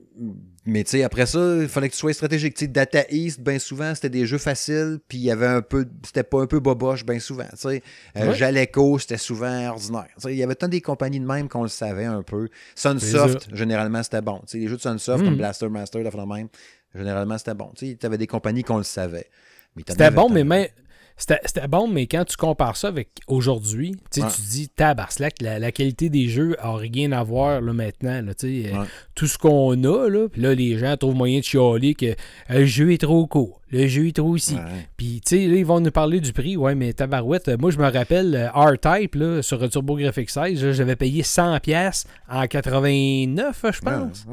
Mais 0.66 0.84
tu 0.84 0.90
sais, 0.90 1.02
après 1.02 1.24
ça, 1.24 1.38
il 1.62 1.68
fallait 1.68 1.88
que 1.88 1.94
tu 1.94 2.00
sois 2.00 2.12
stratégique. 2.12 2.58
sais 2.58 2.66
Data 2.66 3.04
East, 3.08 3.40
bien 3.40 3.58
souvent, 3.58 3.94
c'était 3.94 4.10
des 4.10 4.26
jeux 4.26 4.38
faciles, 4.38 4.98
puis 5.08 5.16
il 5.16 5.24
y 5.24 5.30
avait 5.30 5.46
un 5.46 5.62
peu. 5.62 5.86
C'était 6.04 6.24
pas 6.24 6.42
un 6.42 6.46
peu 6.46 6.60
boboche, 6.60 7.06
bien 7.06 7.18
souvent. 7.20 7.46
sais 7.54 7.82
euh, 8.16 8.34
Jaleco, 8.34 8.98
c'était 8.98 9.16
souvent 9.16 9.68
ordinaire. 9.68 10.08
il 10.24 10.34
y 10.34 10.42
avait 10.42 10.56
tant 10.56 10.68
des 10.68 10.82
compagnies 10.82 11.20
de 11.20 11.26
même 11.26 11.48
qu'on 11.48 11.62
le 11.62 11.70
savait 11.70 12.04
un 12.04 12.22
peu. 12.22 12.48
Sunsoft, 12.74 13.48
généralement, 13.54 14.02
c'était 14.02 14.20
bon. 14.20 14.42
sais 14.46 14.58
les 14.58 14.68
jeux 14.68 14.76
de 14.76 14.82
Sunsoft, 14.82 15.24
comme 15.24 15.34
hmm. 15.34 15.38
Blaster 15.38 15.68
Master, 15.70 16.02
la 16.02 16.26
même, 16.26 16.48
généralement, 16.94 17.38
c'était 17.38 17.54
bon. 17.54 17.72
Tu 17.74 17.96
avais 18.02 18.18
des 18.18 18.26
compagnies 18.26 18.62
qu'on 18.62 18.78
le 18.78 18.84
savait. 18.84 19.30
C'était 19.86 20.10
bon, 20.10 20.28
mais, 20.28 20.44
mais 20.44 20.72
c'était 21.18 21.66
bon, 21.66 21.88
mais 21.88 22.06
quand 22.06 22.24
tu 22.24 22.36
compares 22.36 22.76
ça 22.76 22.88
avec 22.88 23.08
aujourd'hui, 23.26 23.96
tu 24.12 24.20
dis, 24.50 24.68
tabarslack, 24.68 25.42
la, 25.42 25.58
la 25.58 25.72
qualité 25.72 26.08
des 26.08 26.28
jeux 26.28 26.54
a 26.60 26.76
rien 26.76 27.10
à 27.10 27.22
voir 27.24 27.60
là, 27.60 27.72
maintenant. 27.72 28.22
Là, 28.22 28.32
euh, 28.44 28.84
Tout 29.16 29.26
ce 29.26 29.36
qu'on 29.36 29.72
a, 29.82 30.08
là, 30.08 30.28
puis 30.28 30.40
là, 30.40 30.54
les 30.54 30.78
gens 30.78 30.96
trouvent 30.96 31.16
moyen 31.16 31.40
de 31.40 31.44
chialer 31.44 31.94
que 31.94 32.06
euh, 32.06 32.14
le 32.50 32.64
jeu 32.66 32.92
est 32.92 33.00
trop 33.00 33.26
court, 33.26 33.60
le 33.72 33.88
jeu 33.88 34.06
est 34.06 34.16
trop 34.16 34.36
ici. 34.36 34.54
Puis, 34.96 35.20
tu 35.26 35.36
sais, 35.36 35.46
là, 35.48 35.56
ils 35.56 35.66
vont 35.66 35.80
nous 35.80 35.90
parler 35.90 36.20
du 36.20 36.32
prix. 36.32 36.56
Ouais, 36.56 36.76
mais 36.76 36.92
tabarouette, 36.92 37.48
moi, 37.60 37.70
je 37.72 37.78
me 37.78 37.90
rappelle, 37.90 38.50
R-Type, 38.54 39.16
là, 39.16 39.42
sur 39.42 39.68
TurboGrafx 39.68 40.32
16, 40.32 40.70
j'avais 40.72 40.96
payé 40.96 41.22
100$ 41.22 42.04
en 42.30 42.46
89, 42.46 43.64
je 43.72 43.80
pense. 43.80 44.24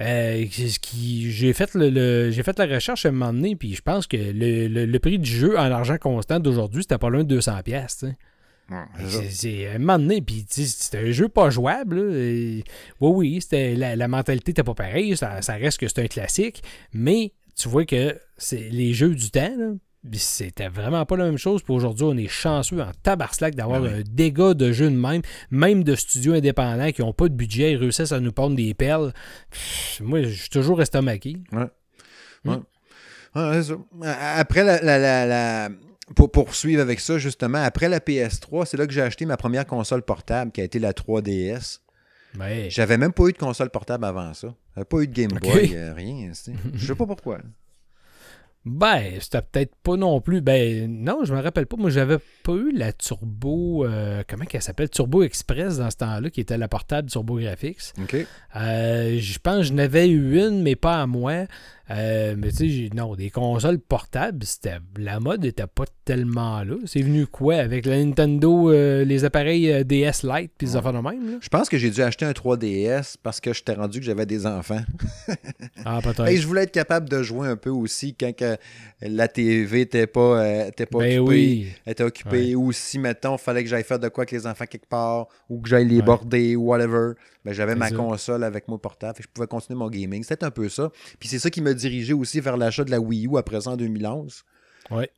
Euh, 0.00 0.44
j'ai 0.50 1.52
fait 1.52 1.74
le, 1.74 2.30
j'ai 2.30 2.42
fait 2.42 2.58
la 2.58 2.66
recherche 2.66 3.06
à 3.06 3.08
un 3.08 3.12
moment 3.12 3.32
donné, 3.32 3.56
puis 3.56 3.74
je 3.74 3.82
pense 3.82 4.06
que 4.06 4.16
le, 4.16 4.98
prix 4.98 5.18
du 5.18 5.30
jeu 5.30 5.58
en 5.58 5.70
argent 5.70 5.96
constant 5.98 6.38
d'aujourd'hui, 6.38 6.82
c'était 6.82 6.98
pas 6.98 7.08
loin 7.08 7.24
de 7.24 7.28
200 7.28 7.62
pièces. 7.64 8.04
c'est 9.30 9.68
un 9.68 9.78
moment 9.78 9.98
donné, 9.98 10.20
puis 10.20 10.44
c'était 10.48 10.98
un 10.98 11.10
jeu 11.12 11.28
pas 11.28 11.48
jouable. 11.50 11.98
oui, 12.00 12.62
oui, 13.00 13.40
c'était 13.40 13.74
la, 13.74 14.08
mentalité 14.08 14.50
n'était 14.50 14.64
pas 14.64 14.74
pareille, 14.74 15.16
ça, 15.16 15.40
ça, 15.40 15.54
reste 15.54 15.78
que 15.78 15.88
c'est 15.88 16.02
un 16.02 16.08
classique, 16.08 16.62
mais 16.92 17.32
tu 17.56 17.68
vois 17.68 17.86
que 17.86 18.18
c'est 18.36 18.68
les 18.70 18.92
jeux 18.92 19.14
du 19.14 19.30
temps, 19.30 19.78
c'était 20.14 20.68
vraiment 20.68 21.04
pas 21.06 21.16
la 21.16 21.24
même 21.24 21.38
chose. 21.38 21.62
Pour 21.62 21.76
aujourd'hui, 21.76 22.04
on 22.04 22.16
est 22.16 22.28
chanceux 22.28 22.80
en 22.80 22.90
tabarslack 23.02 23.54
d'avoir 23.54 23.82
ben 23.82 24.00
un 24.00 24.02
dégât 24.02 24.54
de 24.54 24.72
jeu 24.72 24.90
de 24.90 24.96
même, 24.96 25.22
même 25.50 25.84
de 25.84 25.94
studios 25.94 26.34
indépendants 26.34 26.90
qui 26.92 27.02
n'ont 27.02 27.12
pas 27.12 27.28
de 27.28 27.34
budget 27.34 27.72
et 27.72 27.76
réussissent 27.76 28.12
à 28.12 28.20
nous 28.20 28.32
prendre 28.32 28.56
des 28.56 28.74
perles. 28.74 29.12
moi, 30.00 30.22
je 30.22 30.28
suis 30.28 30.50
toujours 30.50 30.80
estomaqué. 30.82 31.36
Ouais. 31.52 31.66
Hmm. 32.44 32.62
Après 34.02 34.64
la, 34.64 35.68
pour 36.14 36.30
poursuivre 36.30 36.80
avec 36.80 37.00
ça, 37.00 37.18
justement, 37.18 37.58
après 37.58 37.88
la 37.88 37.98
PS3, 37.98 38.66
c'est 38.66 38.76
là 38.76 38.86
que 38.86 38.92
j'ai 38.92 39.02
acheté 39.02 39.26
ma 39.26 39.36
première 39.36 39.66
console 39.66 40.02
portable 40.02 40.52
qui 40.52 40.60
a 40.60 40.64
été 40.64 40.78
la 40.78 40.92
3DS. 40.92 41.80
J'avais 42.68 42.98
même 42.98 43.12
pas 43.12 43.24
eu 43.24 43.32
de 43.32 43.38
console 43.38 43.70
portable 43.70 44.04
avant 44.04 44.32
ça. 44.34 44.54
J'avais 44.74 44.84
pas 44.84 44.98
eu 44.98 45.08
de 45.08 45.12
Game 45.12 45.38
Boy, 45.40 45.74
euh, 45.74 45.94
rien. 45.94 46.32
Je 46.74 46.86
sais 46.86 46.94
pas 46.94 47.06
pourquoi. 47.06 47.38
Ben, 48.66 49.12
c'était 49.20 49.42
peut-être 49.42 49.76
pas 49.76 49.96
non 49.96 50.20
plus. 50.20 50.40
Ben, 50.40 50.92
non, 50.92 51.24
je 51.24 51.32
me 51.32 51.40
rappelle 51.40 51.66
pas. 51.66 51.76
Moi, 51.76 51.88
j'avais 51.88 52.18
pas 52.42 52.52
eu 52.52 52.72
la 52.72 52.92
Turbo. 52.92 53.84
Euh, 53.84 54.24
comment 54.28 54.44
qu'elle 54.44 54.60
s'appelle? 54.60 54.90
Turbo 54.90 55.22
Express 55.22 55.78
dans 55.78 55.88
ce 55.88 55.96
temps-là, 55.98 56.30
qui 56.30 56.40
était 56.40 56.58
la 56.58 56.66
portable 56.66 57.08
Turbo 57.08 57.38
Graphics. 57.38 57.92
OK. 58.02 58.26
Euh, 58.56 59.18
je 59.20 59.38
pense 59.38 59.58
que 59.58 59.62
je 59.62 59.72
n'avais 59.72 60.08
eu 60.08 60.40
une, 60.40 60.62
mais 60.62 60.74
pas 60.74 61.00
à 61.00 61.06
moi. 61.06 61.46
Euh, 61.90 62.34
mais 62.36 62.50
tu 62.50 62.88
sais, 62.88 62.90
non, 62.94 63.14
des 63.14 63.30
consoles 63.30 63.78
portables, 63.78 64.44
c'était 64.44 64.78
la 64.98 65.20
mode 65.20 65.42
n'était 65.42 65.68
pas 65.68 65.84
tellement 66.04 66.64
là. 66.64 66.74
C'est 66.84 67.00
venu 67.00 67.26
quoi 67.26 67.56
avec 67.56 67.86
la 67.86 68.02
Nintendo, 68.02 68.70
euh, 68.72 69.04
les 69.04 69.24
appareils 69.24 69.70
euh, 69.70 69.84
DS 69.84 70.24
Lite 70.24 70.50
puis 70.58 70.66
les 70.66 70.76
affaires 70.76 70.92
de 70.92 70.98
même? 70.98 71.38
Je 71.40 71.48
pense 71.48 71.68
que 71.68 71.78
j'ai 71.78 71.90
dû 71.90 72.02
acheter 72.02 72.24
un 72.24 72.32
3DS 72.32 73.14
parce 73.22 73.40
que 73.40 73.52
je 73.52 73.62
t'ai 73.62 73.74
rendu 73.74 74.00
que 74.00 74.04
j'avais 74.04 74.26
des 74.26 74.46
enfants. 74.46 74.82
ah, 75.84 76.00
peut-être. 76.02 76.26
Et 76.26 76.38
je 76.38 76.46
voulais 76.46 76.64
être 76.64 76.72
capable 76.72 77.08
de 77.08 77.22
jouer 77.22 77.46
un 77.46 77.56
peu 77.56 77.70
aussi 77.70 78.14
quand 78.14 78.34
que 78.34 78.56
la 79.00 79.28
TV 79.28 79.80
n'était 79.80 80.08
pas, 80.08 80.66
était 80.66 80.86
pas 80.86 80.98
ben 80.98 81.20
occupée. 81.20 81.36
Oui. 81.36 81.68
était 81.86 82.02
occupée. 82.02 82.56
Ou 82.56 82.72
si, 82.72 82.98
mettons, 82.98 83.36
il 83.36 83.40
fallait 83.40 83.62
que 83.62 83.70
j'aille 83.70 83.84
faire 83.84 84.00
de 84.00 84.08
quoi 84.08 84.22
avec 84.22 84.32
les 84.32 84.46
enfants 84.46 84.66
quelque 84.66 84.88
part 84.88 85.28
ou 85.48 85.60
que 85.60 85.68
j'aille 85.68 85.86
les 85.86 86.02
border 86.02 86.56
ou 86.56 86.70
whatever. 86.70 87.12
Ben, 87.44 87.52
j'avais 87.52 87.76
ma 87.76 87.92
console 87.92 88.42
avec 88.42 88.66
mon 88.66 88.76
portable 88.76 89.20
et 89.20 89.22
je 89.22 89.28
pouvais 89.28 89.46
continuer 89.46 89.78
mon 89.78 89.88
gaming. 89.88 90.24
C'était 90.24 90.44
un 90.44 90.50
peu 90.50 90.68
ça. 90.68 90.90
Puis 91.20 91.28
c'est 91.28 91.38
ça 91.38 91.48
qui 91.48 91.60
me 91.60 91.75
dirigeait 91.76 92.12
aussi 92.12 92.40
vers 92.40 92.56
l'achat 92.56 92.84
de 92.84 92.90
la 92.90 93.00
Wii 93.00 93.26
U 93.26 93.38
après 93.38 93.60
ça 93.60 93.70
en 93.70 93.76
2011. 93.76 94.44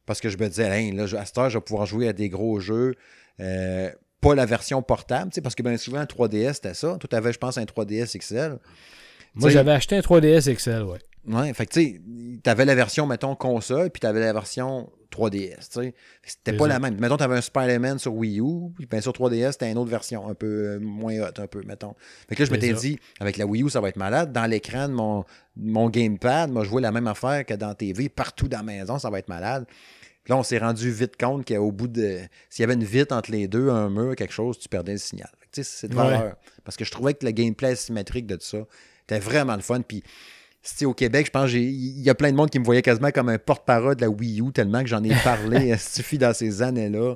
Parce 0.07 0.21
que 0.21 0.29
je 0.29 0.39
me 0.39 0.49
disais, 0.49 0.93
là, 0.93 1.05
à 1.19 1.25
cette 1.25 1.39
heure, 1.39 1.51
je 1.51 1.59
vais 1.59 1.65
pouvoir 1.65 1.87
jouer 1.87 2.09
à 2.09 2.13
des 2.13 2.29
gros 2.29 2.61
jeux. 2.61 2.95
Euh, 3.41 3.91
pas 4.21 4.35
la 4.35 4.47
version 4.47 4.83
portable, 4.83 5.31
parce 5.43 5.55
que 5.55 5.63
bien 5.63 5.77
souvent, 5.77 5.99
un 5.99 6.05
3DS, 6.05 6.55
c'était 6.55 6.75
ça. 6.75 6.97
Tout 6.99 7.09
avait, 7.13 7.33
je 7.33 7.39
pense, 7.39 7.59
un 7.59 7.65
3DS 7.65 8.19
XL. 8.19 8.59
Moi, 9.35 9.51
j'avais 9.51 9.73
acheté 9.73 9.97
un 9.97 10.01
3DS 10.01 10.55
XL, 10.55 10.83
ouais. 10.83 10.99
Ouais, 11.27 11.53
fait 11.53 11.67
que 11.67 11.73
tu 11.73 11.81
sais, 11.81 12.01
t'avais 12.43 12.65
la 12.65 12.75
version, 12.75 13.07
mettons, 13.07 13.35
console, 13.35 13.91
puis 13.91 14.01
t'avais 14.01 14.21
la 14.21 14.33
version 14.33 14.91
3DS, 15.11 15.57
tu 15.57 15.65
sais. 15.71 15.95
C'était 16.23 16.57
pas 16.57 16.69
la 16.69 16.79
même. 16.79 16.99
Mettons, 16.99 17.17
t'avais 17.17 17.37
un 17.37 17.41
Spider-Man 17.41 17.99
sur 17.99 18.15
Wii 18.15 18.41
U, 18.41 18.71
puis 18.77 18.87
bien 18.87 19.01
sur 19.01 19.13
3DS, 19.13 19.53
c'était 19.53 19.71
une 19.71 19.79
autre 19.79 19.91
version, 19.91 20.29
un 20.29 20.35
peu 20.35 20.47
euh, 20.47 20.79
moins 20.81 21.19
hot, 21.21 21.41
un 21.41 21.47
peu, 21.47 21.63
mettons. 21.63 21.95
Fait 22.29 22.35
que 22.35 22.43
là, 22.43 22.47
je 22.47 22.51
m'étais 22.53 22.73
dit, 22.73 22.99
avec 23.21 23.37
la 23.37 23.47
Wii 23.47 23.63
U, 23.63 23.71
ça 23.71 23.81
va 23.81 23.89
être 23.89 23.97
malade. 23.97 24.33
Dans 24.33 24.47
l'écran 24.47 24.89
de 24.89 24.95
mon, 24.95 25.25
mon 25.57 25.89
gamepad, 25.89 26.51
moi, 26.51 26.65
je 26.65 26.69
vois 26.69 26.81
la 26.81 26.93
même 26.93 27.07
affaire 27.07 27.45
que 27.47 27.55
dans 27.55 27.75
TV, 27.75 28.09
partout 28.09 28.49
dans 28.49 28.59
la 28.59 28.63
maison, 28.63 28.99
ça 28.99 29.11
va 29.11 29.19
être 29.19 29.29
malade. 29.29 29.67
Puis 30.25 30.33
là, 30.35 30.37
on 30.37 30.43
s'est 30.43 30.59
rendu 30.59 30.91
vite 30.91 31.17
compte 31.19 31.49
qu'au 31.49 31.73
bout 31.73 31.89
de. 31.89 32.21
S'il 32.51 32.63
y 32.63 32.65
avait 32.65 32.75
une 32.75 32.85
vitre 32.85 33.15
entre 33.15 33.31
les 33.31 33.49
deux, 33.49 33.71
un 33.71 33.89
mur, 33.89 34.15
quelque 34.15 34.35
chose, 34.35 34.59
tu 34.59 34.69
perdais 34.69 34.93
le 34.93 34.99
signal. 34.99 35.31
Tu 35.53 35.63
sais, 35.63 35.65
c'est 35.65 35.89
de 35.89 35.95
valeur. 35.95 36.37
Parce 36.65 36.77
que 36.77 36.85
je 36.85 36.91
trouvais 36.91 37.15
que 37.15 37.25
le 37.25 37.33
gameplay 37.33 37.75
symétrique 37.77 38.27
de 38.27 38.37
tout 38.37 38.45
ça, 38.45 38.59
était 39.05 39.21
vraiment 39.21 39.57
le 39.57 39.63
fun. 39.63 39.81
Puis 39.81 40.03
au 40.83 40.95
Québec, 40.95 41.27
je 41.27 41.31
pense 41.31 41.53
il 41.53 42.01
y 42.03 42.11
a 42.11 42.15
plein 42.15 42.31
de 42.31 42.37
monde 42.37 42.51
qui 42.51 42.59
me 42.59 42.65
voyait 42.65 42.83
quasiment 42.83 43.11
comme 43.11 43.29
un 43.29 43.39
porte-parole 43.39 43.97
de 43.97 44.03
la 44.03 44.11
Wii 44.11 44.41
U, 44.41 44.53
tellement 44.53 44.83
que 44.83 44.89
j'en 44.89 45.03
ai 45.03 45.15
parlé 45.25 45.77
suffit 45.79 46.19
dans 46.19 46.35
ces 46.35 46.63
années-là? 46.63 47.15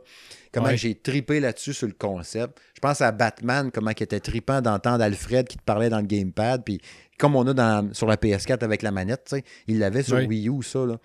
Comment 0.52 0.74
j'ai 0.76 0.94
tripé 0.94 1.40
là-dessus 1.40 1.72
sur 1.72 1.86
le 1.86 1.94
concept? 1.94 2.58
Je 2.74 2.80
pense 2.80 3.00
à 3.00 3.10
Batman, 3.10 3.70
comment 3.72 3.90
il 3.90 4.02
était 4.02 4.20
tripant 4.20 4.60
d'entendre 4.60 5.02
Alfred 5.02 5.48
qui 5.48 5.56
te 5.56 5.62
parlait 5.62 5.88
dans 5.88 6.00
le 6.00 6.06
gamepad. 6.06 6.62
Puis 6.62 6.80
comme 7.18 7.36
on 7.36 7.46
a 7.46 7.54
dans, 7.54 7.92
sur 7.94 8.06
la 8.06 8.16
PS4 8.16 8.62
avec 8.62 8.82
la 8.82 8.90
manette, 8.90 9.34
il 9.66 9.78
l'avait 9.78 10.02
sur 10.02 10.18
Wii 10.18 10.48
U, 10.48 10.62
ça. 10.62 10.84
Là 10.84 10.98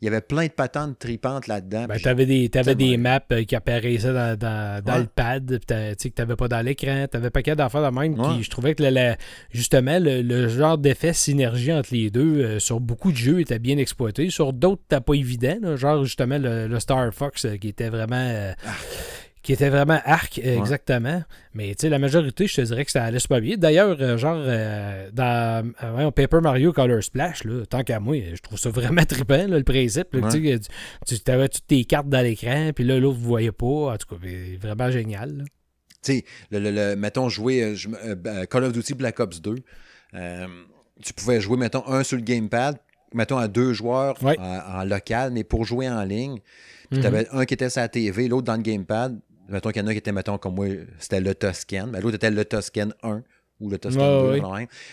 il 0.00 0.06
y 0.06 0.08
avait 0.08 0.20
plein 0.20 0.46
de 0.46 0.52
patentes 0.52 0.98
tripantes 0.98 1.46
là-dedans. 1.46 1.86
Ben, 1.86 1.98
tu 1.98 2.08
avais 2.08 2.26
des, 2.26 2.50
avais 2.54 2.74
des 2.74 2.96
maps 2.96 3.20
euh, 3.32 3.44
qui 3.44 3.56
apparaissaient 3.56 4.12
dans, 4.12 4.38
dans, 4.84 4.98
le 4.98 5.06
pad, 5.06 5.60
que 5.66 5.94
tu 5.94 6.12
n'avais 6.18 6.36
pas 6.36 6.48
dans 6.48 6.60
l'écran. 6.60 7.06
Tu 7.10 7.16
avais 7.16 7.30
pas 7.30 7.42
qu'à 7.42 7.54
d'affaires 7.54 7.90
de 7.90 7.98
même. 7.98 8.16
je 8.42 8.50
trouvais 8.50 8.74
que 8.74 8.84
justement, 9.50 9.98
le, 10.00 10.48
genre 10.48 10.78
d'effet 10.78 11.12
synergie 11.12 11.72
entre 11.72 11.94
les 11.94 12.10
deux 12.10 12.38
euh, 12.38 12.58
sur 12.58 12.80
beaucoup 12.80 13.12
de 13.12 13.16
jeux 13.16 13.40
était 13.40 13.58
bien 13.58 13.78
exploité. 13.78 14.28
Sur 14.30 14.52
d'autres, 14.52 14.82
t'as 14.88 15.00
pas 15.00 15.14
évident. 15.14 15.76
genre 15.76 16.04
justement 16.04 16.38
le, 16.38 16.78
Star 16.80 17.12
Fox 17.14 17.44
euh, 17.44 17.56
qui 17.56 17.68
était 17.68 17.88
vraiment. 17.88 18.54
Ah 18.66 18.70
qui 19.44 19.52
était 19.52 19.68
vraiment 19.68 20.00
arc, 20.06 20.40
euh, 20.42 20.58
exactement. 20.58 21.22
Mais 21.52 21.74
tu 21.74 21.82
sais, 21.82 21.88
la 21.90 21.98
majorité, 21.98 22.46
je 22.46 22.56
te 22.56 22.60
dirais 22.62 22.84
que 22.86 22.90
ça 22.90 23.04
allait 23.04 23.18
super 23.18 23.42
bien. 23.42 23.58
D'ailleurs, 23.58 23.94
euh, 24.00 24.16
genre, 24.16 24.38
euh, 24.38 25.10
dans 25.12 26.12
Paper 26.12 26.40
Mario 26.40 26.72
Color 26.72 27.04
Splash, 27.04 27.44
là, 27.44 27.66
tant 27.66 27.84
qu'à 27.84 28.00
moi, 28.00 28.16
je 28.34 28.40
trouve 28.40 28.58
ça 28.58 28.70
vraiment 28.70 29.04
trippant, 29.08 29.46
le 29.46 29.62
principe. 29.62 30.08
tu 30.12 31.30
avais 31.30 31.48
toutes 31.48 31.66
tes 31.66 31.84
cartes 31.84 32.08
dans 32.08 32.22
l'écran, 32.22 32.70
puis 32.74 32.84
là, 32.84 32.98
l'autre 32.98 33.18
ne 33.18 33.24
voyait 33.24 33.52
pas. 33.52 33.92
En 33.92 33.96
tout 33.98 34.16
cas, 34.16 34.26
vraiment 34.60 34.90
génial. 34.90 35.44
Tu 36.02 36.20
sais, 36.20 36.24
le, 36.50 36.94
mettons, 36.94 37.28
jouer 37.28 37.74
Call 38.50 38.64
of 38.64 38.72
Duty 38.72 38.94
Black 38.94 39.20
Ops 39.20 39.42
2, 39.42 39.56
tu 41.02 41.12
pouvais 41.12 41.42
jouer, 41.42 41.58
mettons, 41.58 41.86
un 41.86 42.02
sur 42.02 42.16
le 42.16 42.22
gamepad, 42.22 42.78
mettons, 43.12 43.36
à 43.36 43.48
deux 43.48 43.74
joueurs 43.74 44.16
en, 44.24 44.84
local, 44.84 45.32
mais 45.32 45.44
pour 45.44 45.66
jouer 45.66 45.90
en 45.90 46.02
ligne, 46.02 46.38
tu 46.90 47.00
mhm. 47.00 47.06
avais 47.06 47.28
un 47.30 47.44
qui 47.44 47.52
était 47.52 47.68
sur 47.68 47.82
la 47.82 47.88
TV, 47.88 48.28
l'autre 48.28 48.46
dans 48.46 48.56
le 48.56 48.62
gamepad, 48.62 49.20
Mettons 49.48 49.70
qu'il 49.70 49.82
y 49.82 49.84
en 49.84 49.88
a 49.88 49.92
qui 49.92 49.98
étaient, 49.98 50.12
mettons, 50.12 50.38
comme 50.38 50.54
moi, 50.54 50.66
c'était 50.98 51.20
le 51.20 51.34
Toscan. 51.34 51.88
Mais 51.92 52.00
l'autre 52.00 52.16
était 52.16 52.30
le 52.30 52.44
Toscan 52.44 52.90
1 53.02 53.22
ou 53.60 53.70
le 53.70 53.78
Toscan 53.78 54.32
2. 54.32 54.40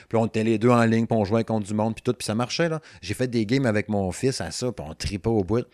Puis 0.10 0.18
on 0.18 0.26
était 0.26 0.44
les 0.44 0.58
deux 0.58 0.70
en 0.70 0.84
ligne, 0.84 1.08
puis 1.08 1.18
on 1.18 1.26
jouait 1.26 1.44
contre 1.44 1.68
du 1.68 1.74
monde, 1.74 1.96
puis 1.96 2.04
tout. 2.04 2.14
Puis 2.14 2.26
ça 2.26 2.36
marchait, 2.36 2.70
là. 2.70 2.82
J'ai 3.02 3.14
fait 3.14 3.28
des 3.28 3.46
games 3.46 3.66
avec 3.66 3.90
mon 3.90 4.12
fils 4.12 4.42
à 4.42 4.52
ça, 4.52 4.72
puis 4.72 4.86
on 4.88 4.94
tripait 4.94 5.30
au 5.30 5.44
bout. 5.44 5.66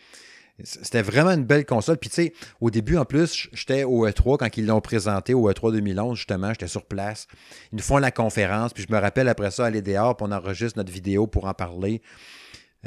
C'était 0.64 1.04
vraiment 1.04 1.30
une 1.30 1.46
belle 1.46 1.66
console. 1.66 1.98
Puis, 1.98 2.10
tu 2.10 2.16
sais, 2.16 2.34
au 2.62 2.72
début, 2.72 2.98
en 2.98 3.06
plus, 3.06 3.48
j'étais 3.54 3.84
au 3.84 4.08
E3 4.08 4.38
quand 4.38 4.58
ils 4.58 4.66
l'ont 4.66 4.82
présenté, 4.82 5.36
au 5.36 5.52
E3 5.52 5.72
2011, 5.72 6.18
justement. 6.18 6.50
J'étais 6.50 6.68
sur 6.68 6.86
place. 6.86 7.28
Ils 7.72 7.76
nous 7.76 7.84
font 7.84 7.98
la 7.98 8.10
conférence. 8.10 8.74
Puis, 8.74 8.86
je 8.90 8.94
me 8.94 9.00
rappelle 9.00 9.28
après 9.28 9.52
ça, 9.52 9.66
aller 9.66 9.84
dehors, 9.84 10.18
puis 10.18 10.26
on 10.28 10.32
enregistre 10.32 10.80
notre 10.80 10.92
vidéo 10.92 11.28
pour 11.28 11.46
en 11.46 11.54
parler. 11.54 12.02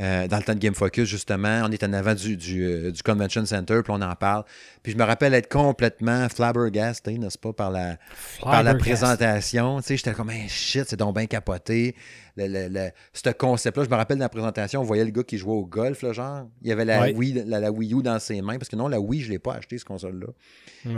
Euh, 0.01 0.29
dans 0.29 0.39
le 0.39 0.43
temps 0.43 0.55
de 0.55 0.59
Game 0.59 0.75
Focus, 0.75 1.07
justement. 1.07 1.63
On 1.65 1.71
est 1.71 1.85
en 1.85 1.93
avant 1.93 2.15
du, 2.15 2.35
du, 2.37 2.65
euh, 2.65 2.91
du, 2.91 3.03
Convention 3.03 3.45
Center, 3.45 3.81
puis 3.85 3.93
on 3.95 4.01
en 4.01 4.15
parle. 4.15 4.45
Puis 4.83 4.93
je 4.93 4.97
me 4.97 5.05
rappelle 5.05 5.35
être 5.35 5.51
complètement 5.51 6.27
flabbergasté, 6.31 7.19
n'est-ce 7.19 7.37
pas, 7.37 7.53
par 7.53 7.71
la, 7.71 7.99
par 8.41 8.63
la 8.63 8.75
présentation. 8.75 9.79
Tu 9.81 9.89
sais, 9.89 9.97
j'étais 9.99 10.13
comme, 10.13 10.31
hey, 10.31 10.49
shit, 10.49 10.87
c'est 10.89 10.97
donc 10.97 11.17
bien 11.17 11.27
capoté. 11.27 11.95
Le, 12.37 12.69
le, 12.69 12.91
ce 13.13 13.29
concept-là, 13.29 13.85
je 13.85 13.91
me 13.91 13.97
rappelle 13.97 14.17
dans 14.17 14.25
la 14.25 14.31
présentation, 14.31 14.81
on 14.81 14.85
voyait 14.85 15.05
le 15.05 15.11
gars 15.11 15.23
qui 15.23 15.37
jouait 15.37 15.53
au 15.53 15.67
golf, 15.67 16.01
là, 16.01 16.15
genre. 16.15 16.49
Il 16.63 16.69
y 16.69 16.73
avait 16.73 16.87
la, 16.87 17.11
Wii, 17.11 17.45
la, 17.45 17.71
Wii 17.71 17.93
U 17.93 18.03
dans 18.03 18.19
ses 18.19 18.41
mains, 18.41 18.57
parce 18.57 18.71
que 18.71 18.77
non, 18.77 18.89
la 18.89 19.01
Wii, 19.01 19.21
je 19.21 19.27
ne 19.27 19.33
l'ai 19.33 19.39
pas 19.39 19.55
acheté, 19.55 19.77
ce 19.77 19.85
console-là. 19.85 20.29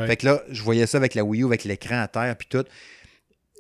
Fait 0.07 0.17
que 0.17 0.27
là, 0.27 0.43
je 0.49 0.63
voyais 0.63 0.87
ça 0.87 0.99
avec 0.99 1.17
la 1.17 1.25
Wii 1.25 1.43
U, 1.43 1.47
avec 1.47 1.65
l'écran 1.65 2.01
à 2.01 2.07
terre, 2.07 2.37
puis 2.37 2.47
tout. 2.49 2.65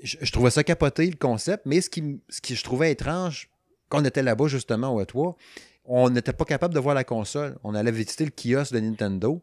Je, 0.05 0.32
trouvais 0.32 0.51
ça 0.51 0.64
capoté, 0.64 1.06
le 1.06 1.16
concept, 1.16 1.64
mais 1.64 1.81
ce 1.81 1.89
qui, 1.89 2.20
ce 2.28 2.40
qui 2.40 2.56
je 2.56 2.64
trouvais 2.64 2.90
étrange, 2.90 3.52
quand 3.93 4.01
on 4.01 4.05
était 4.06 4.23
là-bas, 4.23 4.47
justement, 4.47 4.94
au 4.94 5.02
E3, 5.02 5.35
on 5.85 6.09
n'était 6.09 6.32
pas 6.32 6.47
capable 6.47 6.73
de 6.73 6.81
voir 6.81 6.94
la 6.94 7.05
console. 7.05 7.59
On 7.62 7.74
allait 7.74 7.93
visiter 7.93 8.24
le 8.24 8.31
kiosque 8.31 8.73
de 8.73 8.81
Nintendo. 8.81 9.43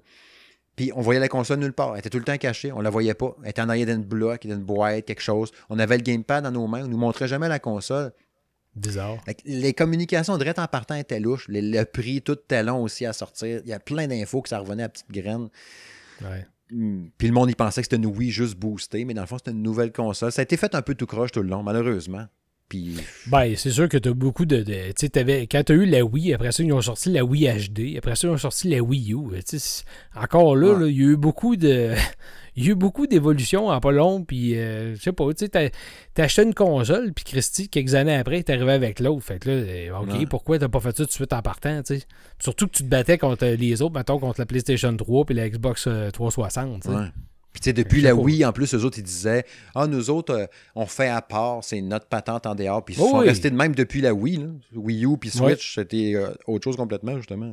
Puis 0.76 0.92
on 0.96 1.02
voyait 1.02 1.20
la 1.20 1.28
console 1.28 1.60
nulle 1.60 1.74
part. 1.74 1.94
Elle 1.94 2.00
était 2.00 2.10
tout 2.10 2.18
le 2.18 2.24
temps 2.24 2.38
cachée. 2.38 2.72
On 2.72 2.82
la 2.82 2.90
voyait 2.90 3.14
pas. 3.14 3.36
Elle 3.44 3.52
était 3.52 3.62
en 3.62 3.70
arrière 3.70 3.86
d'une 3.86 4.04
bloc, 4.04 4.48
d'une 4.48 4.64
boîte, 4.64 5.06
quelque 5.06 5.22
chose. 5.22 5.52
On 5.70 5.78
avait 5.78 5.98
le 5.98 6.04
gamepad 6.04 6.44
dans 6.44 6.52
nos 6.52 6.66
mains. 6.66 6.86
On 6.86 6.88
nous 6.88 6.98
montrait 6.98 7.28
jamais 7.28 7.48
la 7.48 7.60
console. 7.60 8.12
Bizarre. 8.76 9.18
Les 9.46 9.74
communications 9.74 10.36
direct 10.38 10.58
en 10.58 10.66
partant 10.66 10.96
étaient 10.96 11.20
louches. 11.20 11.46
Le, 11.48 11.84
prix, 11.84 12.24
tout 12.24 12.34
était 12.40 12.64
long 12.64 12.82
aussi 12.82 13.06
à 13.06 13.14
sortir. 13.14 13.62
Il 13.66 13.70
y 13.70 13.74
a 13.74 13.80
plein 13.80 14.08
d'infos 14.08 14.42
que 14.42 14.50
ça 14.50 14.58
revenait 14.58 14.84
à 14.84 14.90
petite 14.90 15.12
graine. 15.12 15.50
Ouais. 16.22 16.48
Hmm. 16.72 17.10
Puis 17.20 17.28
le 17.28 17.34
monde, 17.34 17.50
il 17.50 17.56
pensait 17.56 17.82
que 17.82 17.86
c'était 17.86 17.98
une 17.98 18.06
Wii 18.08 18.32
juste 18.32 18.56
boostée, 18.56 19.06
mais 19.06 19.14
dans 19.14 19.22
le 19.22 19.28
fond, 19.28 19.38
c'était 19.38 19.52
une 19.52 19.62
nouvelle 19.62 19.92
console. 19.92 20.32
Ça 20.32 20.42
a 20.42 20.44
été 20.44 20.58
fait 20.58 20.74
un 20.74 20.82
peu 20.82 20.96
tout 20.96 21.06
croche 21.06 21.32
tout 21.32 21.44
le 21.44 21.50
long, 21.50 21.62
malheureusement. 21.62 22.26
Ben, 23.28 23.56
c'est 23.56 23.72
sûr 23.72 23.90
que 23.90 23.98
tu 23.98 24.10
as 24.10 24.14
beaucoup 24.14 24.46
de. 24.46 24.64
quand 25.52 25.64
tu 25.64 25.72
as 25.72 25.76
eu 25.76 25.86
la 25.86 26.04
Wii, 26.04 26.34
après 26.34 26.52
ça, 26.52 26.64
ils 26.64 26.72
ont 26.72 26.82
sorti 26.82 27.10
la 27.10 27.24
Wii 27.24 27.48
HD. 27.48 27.98
Après 27.98 28.16
ça, 28.16 28.28
ils 28.28 28.32
ont 28.32 28.38
sorti 28.38 28.70
la 28.70 28.82
Wii 28.82 29.14
U. 29.14 29.18
Encore 30.16 30.56
là, 30.56 30.86
il 30.88 30.98
y 30.98 31.02
a 31.02 31.08
eu 31.08 31.18
beaucoup 31.18 31.56
de. 31.56 31.94
Il 32.56 32.66
y 32.66 32.68
a 32.68 32.72
eu 32.72 32.76
beaucoup 32.76 33.08
d'évolutions 33.08 33.68
en 33.68 33.80
pas 33.80 33.92
long, 33.92 34.26
puis 34.26 34.58
euh, 34.58 34.94
je 34.96 35.02
sais 35.02 35.14
pas, 35.14 35.26
tu 35.34 35.46
sais, 35.46 35.72
t'as 36.14 36.24
acheté 36.24 36.44
une 36.44 36.54
console, 36.54 37.14
puis 37.14 37.24
Christy, 37.24 37.70
quelques 37.70 37.96
années 37.96 38.16
après, 38.16 38.44
t'es 38.44 38.52
arrivé 38.52 38.74
avec 38.74 39.00
l'autre. 39.00 39.24
Fait 39.24 39.40
que 39.40 39.50
là, 39.50 39.56
euh, 39.56 39.98
OK, 40.00 40.28
pourquoi 40.28 40.60
t'as 40.60 40.68
pas 40.68 40.82
fait 40.82 40.90
ça 40.90 41.04
tout 41.04 41.06
de 41.06 41.12
suite 41.12 41.32
en 41.32 41.42
partant, 41.42 41.82
tu 41.84 42.00
sais? 42.00 42.06
Surtout 42.38 42.68
que 42.68 42.74
tu 42.74 42.84
te 42.84 42.90
battais 42.90 43.18
contre 43.18 43.46
les 43.46 43.82
autres, 43.82 43.96
mettons, 43.96 44.20
contre 44.20 44.42
la 44.42 44.46
PlayStation 44.46 44.94
3 44.94 45.26
puis 45.26 45.36
la 45.36 45.48
Xbox 45.48 45.88
360, 46.12 46.88
euh, 46.88 47.06
puis, 47.52 47.62
tu 47.62 47.70
sais, 47.70 47.74
depuis 47.74 48.02
la 48.02 48.14
Wii, 48.14 48.46
en 48.46 48.54
plus, 48.54 48.74
eux 48.76 48.86
autres, 48.86 49.00
ils 49.00 49.04
disaient 49.04 49.44
Ah, 49.74 49.88
nous 49.88 50.10
autres, 50.12 50.34
euh, 50.34 50.46
on 50.76 50.86
fait 50.86 51.08
à 51.08 51.22
part, 51.22 51.64
c'est 51.64 51.82
notre 51.82 52.06
patente 52.06 52.46
en 52.46 52.54
dehors. 52.54 52.86
Puis, 52.86 52.96
ils 52.96 52.98
sont 53.00 53.18
restés 53.18 53.50
de 53.50 53.56
même 53.56 53.74
depuis 53.74 54.02
la 54.02 54.14
Wii. 54.14 54.38
Là. 54.38 54.48
Wii 54.76 55.06
U 55.06 55.18
puis 55.18 55.32
Switch, 55.32 55.76
c'était 55.76 56.14
euh, 56.16 56.30
autre 56.46 56.64
chose 56.64 56.76
complètement, 56.76 57.18
justement. 57.18 57.52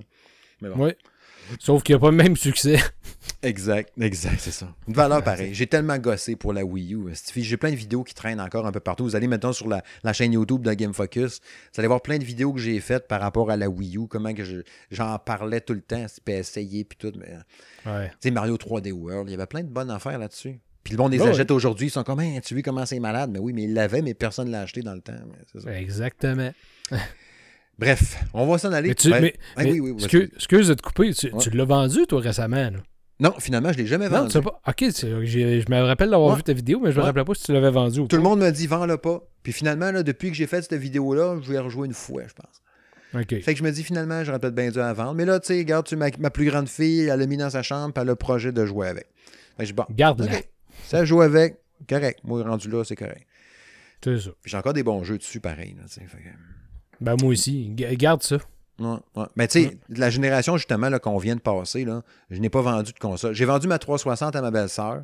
Mais 0.61 0.69
bon. 0.69 0.85
Oui. 0.85 0.93
Sauf 1.61 1.83
qu'il 1.83 1.95
n'y 1.95 1.99
a 1.99 2.01
pas 2.01 2.11
le 2.11 2.17
même 2.17 2.37
succès. 2.37 2.79
Exact, 3.47 3.93
exact, 4.01 4.41
c'est 4.41 4.51
ça. 4.51 4.75
Une 4.89 4.95
valeur 4.95 5.23
pareille. 5.25 5.55
J'ai 5.55 5.67
tellement 5.67 5.99
gossé 5.99 6.37
pour 6.37 6.53
la 6.53 6.65
Wii 6.65 6.95
U. 6.95 6.99
J'ai 7.37 7.57
plein 7.57 7.71
de 7.71 7.77
vidéos 7.77 8.05
qui 8.05 8.15
traînent 8.15 8.41
encore 8.41 8.67
un 8.67 8.73
peu 8.73 8.81
partout. 8.81 9.05
Vous 9.05 9.17
allez 9.17 9.29
maintenant 9.29 9.53
sur 9.53 9.69
la, 9.69 9.83
chaîne 10.13 10.33
YouTube 10.33 10.63
de 10.63 10.73
Game 10.75 10.93
Focus. 10.93 11.41
Vous 11.73 11.81
allez 11.81 11.89
voir 11.89 12.03
plein 12.03 12.19
de 12.19 12.25
vidéos 12.25 12.53
que 12.53 12.61
j'ai 12.61 12.79
faites 12.81 13.09
par 13.09 13.21
rapport 13.21 13.51
à 13.51 13.57
la 13.57 13.69
Wii 13.69 13.99
U, 13.99 14.07
comment 14.09 14.33
que 14.35 14.43
j'en 14.91 15.19
parlais 15.19 15.61
tout 15.61 15.75
le 15.75 15.81
temps, 15.81 16.07
puis 16.25 16.35
essayer, 16.35 16.85
puis 16.85 16.99
tout. 16.99 17.13
Mais, 17.19 17.91
ouais. 17.91 18.09
Tu 18.09 18.17
sais, 18.21 18.31
Mario 18.31 18.57
3D 18.57 18.93
World, 18.93 19.29
il 19.29 19.33
y 19.33 19.35
avait 19.35 19.47
plein 19.47 19.63
de 19.63 19.69
bonnes 19.69 19.91
affaires 19.91 20.19
là-dessus. 20.19 20.59
Puis 20.87 20.95
le 20.95 20.99
monde 20.99 21.13
les 21.13 21.21
achète 21.21 21.51
aujourd'hui, 21.51 21.89
ils 21.89 21.91
sont 21.91 22.05
comme, 22.05 22.23
tu 22.45 22.55
vois 22.55 22.63
comment 22.63 22.87
c'est 22.87 23.01
malade? 23.01 23.31
Mais 23.33 23.41
oui, 23.41 23.53
mais 23.53 23.65
ils 23.65 23.75
l'avaient, 23.75 24.03
mais 24.03 24.15
personne 24.15 24.47
ne 24.47 24.53
l'a 24.53 24.61
acheté 24.61 24.83
dans 24.83 24.95
le 24.95 25.01
temps. 25.01 25.15
Exactement. 25.67 26.53
Bref, 27.79 28.23
on 28.33 28.47
va 28.47 28.57
s'en 28.59 28.73
aller. 28.73 28.95
Mais 29.07 29.35
excuse, 29.57 30.69
de 30.69 30.75
te 30.75 30.83
couper, 30.83 31.13
tu, 31.13 31.51
l'as 31.51 31.65
vendu, 31.65 32.07
toi, 32.09 32.21
récemment? 32.21 32.71
Non, 33.19 33.33
finalement, 33.39 33.73
je 33.73 33.79
ne 33.79 33.83
l'ai 33.83 33.87
jamais 33.89 34.09
vendu. 34.09 34.37
Non, 34.37 34.43
pas. 34.43 34.61
Ok, 34.69 34.81
je 34.81 35.71
me 35.71 35.81
rappelle 35.83 36.11
d'avoir 36.11 36.37
vu 36.37 36.43
ta 36.43 36.53
vidéo, 36.53 36.81
mais 36.81 36.93
je 36.93 36.97
ne 36.97 37.01
me 37.01 37.07
rappelais 37.07 37.25
pas 37.25 37.35
si 37.35 37.45
tu 37.45 37.53
l'avais 37.53 37.71
vendu 37.71 38.01
ou 38.01 38.09
Tout 38.09 38.17
le 38.17 38.23
monde 38.23 38.41
m'a 38.41 38.51
dit, 38.51 38.67
vends-le 38.67 38.99
pas. 38.99 39.23
Puis 39.43 39.53
finalement, 39.53 39.91
là, 39.91 40.03
depuis 40.03 40.31
que 40.31 40.37
j'ai 40.37 40.47
fait 40.47 40.63
cette 40.63 40.75
vidéo-là, 40.75 41.39
je 41.43 41.51
vais 41.51 41.59
rejouer 41.59 41.87
une 41.87 41.95
fois, 41.95 42.23
je 42.27 42.35
pense. 42.35 42.63
Ok. 43.15 43.41
Fait 43.41 43.55
que 43.55 43.59
je 43.59 43.65
me 43.65 43.71
dis, 43.71 43.85
finalement, 43.85 44.23
j'aurais 44.25 44.39
peut-être 44.39 44.55
bien 44.55 44.71
dû 44.71 44.79
la 44.79 44.93
vendre. 44.93 45.15
Mais 45.15 45.25
là, 45.25 45.41
tu 45.41 45.47
sais, 45.47 45.59
regarde, 45.59 45.91
ma, 45.95 46.09
ma, 46.19 46.31
plus 46.31 46.45
grande 46.45 46.69
fille, 46.69 47.07
elle 47.07 47.19
l'a 47.19 47.27
mis 47.27 47.39
dans 47.39 47.49
sa 47.49 47.63
chambre, 47.63 47.95
puis 47.95 48.03
elle 48.03 48.09
a 48.09 48.13
le 48.13 48.17
projet 48.17 48.53
de 48.53 48.67
jouer 48.67 48.89
avec. 48.89 49.07
Fait 49.57 49.67
que 49.67 49.73
bon, 49.73 49.87
Garde-la. 49.91 50.41
Ça 50.85 51.05
joue 51.05 51.23
avec, 51.23 51.57
correct. 51.89 52.21
Moi, 52.25 52.43
rendu 52.43 52.69
là, 52.69 52.85
c'est 52.85 52.97
correct. 52.97 53.27
C'est 54.05 54.19
ça. 54.21 54.31
J'ai 54.45 54.57
encore 54.59 54.75
des 54.75 54.83
bons 54.83 55.03
jeux 55.05 55.17
dessus, 55.17 55.41
pareil. 55.41 55.75
Là, 55.79 55.85
fait 55.89 56.01
que... 56.03 56.29
Ben, 57.01 57.17
moi 57.21 57.31
aussi. 57.31 57.71
Garde 57.71 58.23
ça. 58.23 58.39
Mais 59.37 59.49
tu 59.49 59.63
sais, 59.63 59.79
la 59.89 60.11
génération 60.11 60.57
justement 60.57 60.91
qu'on 60.99 61.19
vient 61.19 61.37
de 61.37 61.41
passer, 61.41 61.85
là, 61.85 62.03
je 62.31 62.41
n'ai 62.41 62.51
pas 62.51 62.61
vendu 62.63 62.93
de 62.93 62.99
console. 62.99 63.35
J'ai 63.35 63.45
vendu 63.45 63.69
ma 63.69 63.79
360 63.79 64.37
à 64.37 64.43
ma 64.43 64.51
belle-sœur. 64.51 65.03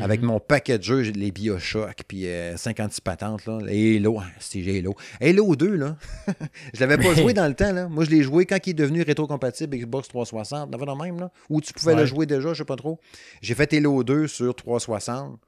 Avec 0.00 0.20
mhm. 0.20 0.26
mon 0.26 0.40
paquet 0.40 0.78
de 0.78 0.82
jeux, 0.82 1.02
j'ai 1.04 1.12
les 1.12 1.30
Bioshock, 1.30 2.02
puis 2.08 2.26
56 2.56 2.98
euh, 2.98 3.00
patentes, 3.04 3.46
là. 3.46 3.58
Halo, 3.68 4.18
hein, 4.18 4.26
c'est 4.40 4.58
Halo. 4.58 4.96
Halo 5.20 5.54
2, 5.54 5.76
là, 5.76 5.96
je 6.74 6.80
l'avais 6.80 6.98
pas 6.98 7.14
joué 7.14 7.32
dans 7.32 7.46
le 7.46 7.54
temps, 7.54 7.72
là. 7.72 7.86
Moi, 7.86 8.04
je 8.04 8.10
l'ai 8.10 8.22
joué 8.22 8.44
quand 8.44 8.58
il 8.66 8.70
est 8.70 8.74
devenu 8.74 9.02
rétro-compatible 9.02 9.76
Xbox 9.76 10.08
360, 10.08 10.70
dans 10.70 10.96
même, 10.96 11.20
là. 11.20 11.30
Où 11.48 11.60
tu 11.60 11.72
pouvais 11.72 11.94
le 11.94 12.06
jouer 12.06 12.26
déjà, 12.26 12.48
je 12.54 12.58
sais 12.58 12.64
pas 12.64 12.76
trop. 12.76 12.98
J'ai 13.40 13.54
fait 13.54 13.72
Halo 13.72 14.02
2 14.02 14.26
sur 14.26 14.54
360. 14.54 15.38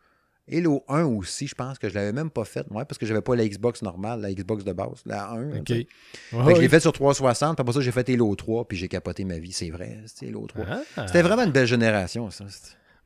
Halo 0.52 0.84
1 0.86 1.02
aussi, 1.06 1.48
je 1.48 1.56
pense 1.56 1.76
que 1.76 1.88
je 1.88 1.94
l'avais 1.94 2.12
même 2.12 2.30
pas 2.30 2.44
fait, 2.44 2.70
moi, 2.70 2.84
parce 2.84 2.98
que 2.98 3.06
j'avais 3.06 3.20
pas 3.20 3.34
la 3.34 3.48
Xbox 3.48 3.82
normale, 3.82 4.20
la 4.20 4.32
Xbox 4.32 4.62
de 4.62 4.72
base, 4.72 5.02
la 5.04 5.30
1. 5.30 5.58
OK. 5.58 5.72
je 5.72 6.60
l'ai 6.60 6.68
fait 6.68 6.78
sur 6.78 6.92
360, 6.92 7.56
puis 7.56 7.60
après 7.62 7.72
ça, 7.72 7.80
j'ai 7.80 7.90
fait 7.90 8.08
Halo 8.10 8.32
3, 8.36 8.68
puis 8.68 8.78
j'ai 8.78 8.86
capoté 8.86 9.24
ma 9.24 9.38
vie, 9.38 9.50
c'est 9.50 9.70
vrai, 9.70 9.98
c'était 10.06 10.28
Halo 10.28 10.46
3. 10.46 10.64
Ah. 10.96 11.06
C'était 11.08 11.22
vraiment 11.22 11.42
une 11.42 11.50
belle 11.50 11.66
génération, 11.66 12.30
ça. 12.30 12.44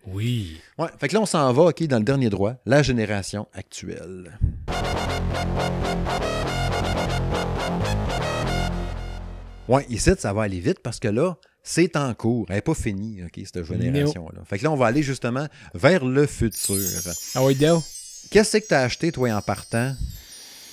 Oui. 0.07 0.61
Ouais, 0.77 0.89
fait 0.99 1.09
que 1.09 1.15
là, 1.15 1.23
on 1.23 1.27
s'en 1.27 1.51
va, 1.55 1.62
OK, 1.62 1.83
dans 1.85 1.97
le 1.97 2.05
dernier 2.05 2.29
droit, 2.29 2.57
la 2.67 2.83
génération 2.83 3.49
actuelle. 3.55 4.39
Ouais, 9.67 9.87
ici, 9.89 10.11
ça 10.19 10.35
va 10.35 10.43
aller 10.43 10.61
vite 10.61 10.81
parce 10.81 11.01
que 11.01 11.09
là, 11.09 11.39
c'est 11.70 11.97
en 11.97 12.12
cours. 12.14 12.47
Elle 12.48 12.56
n'est 12.56 12.62
pas 12.62 12.74
finie, 12.74 13.22
OK, 13.22 13.40
cette 13.44 13.64
génération-là. 13.64 14.42
Fait 14.44 14.59
que 14.59 14.64
là, 14.64 14.72
on 14.72 14.76
va 14.76 14.86
aller 14.86 15.05
justement 15.05 15.47
vers 15.72 16.05
le 16.05 16.26
futur. 16.26 16.76
Ah 17.36 17.44
oui, 17.44 17.56
Qu'est-ce 18.30 18.56
que 18.59 18.66
tu 18.66 18.74
as 18.74 18.82
acheté, 18.82 19.12
toi, 19.12 19.30
en 19.30 19.40
partant, 19.40 19.94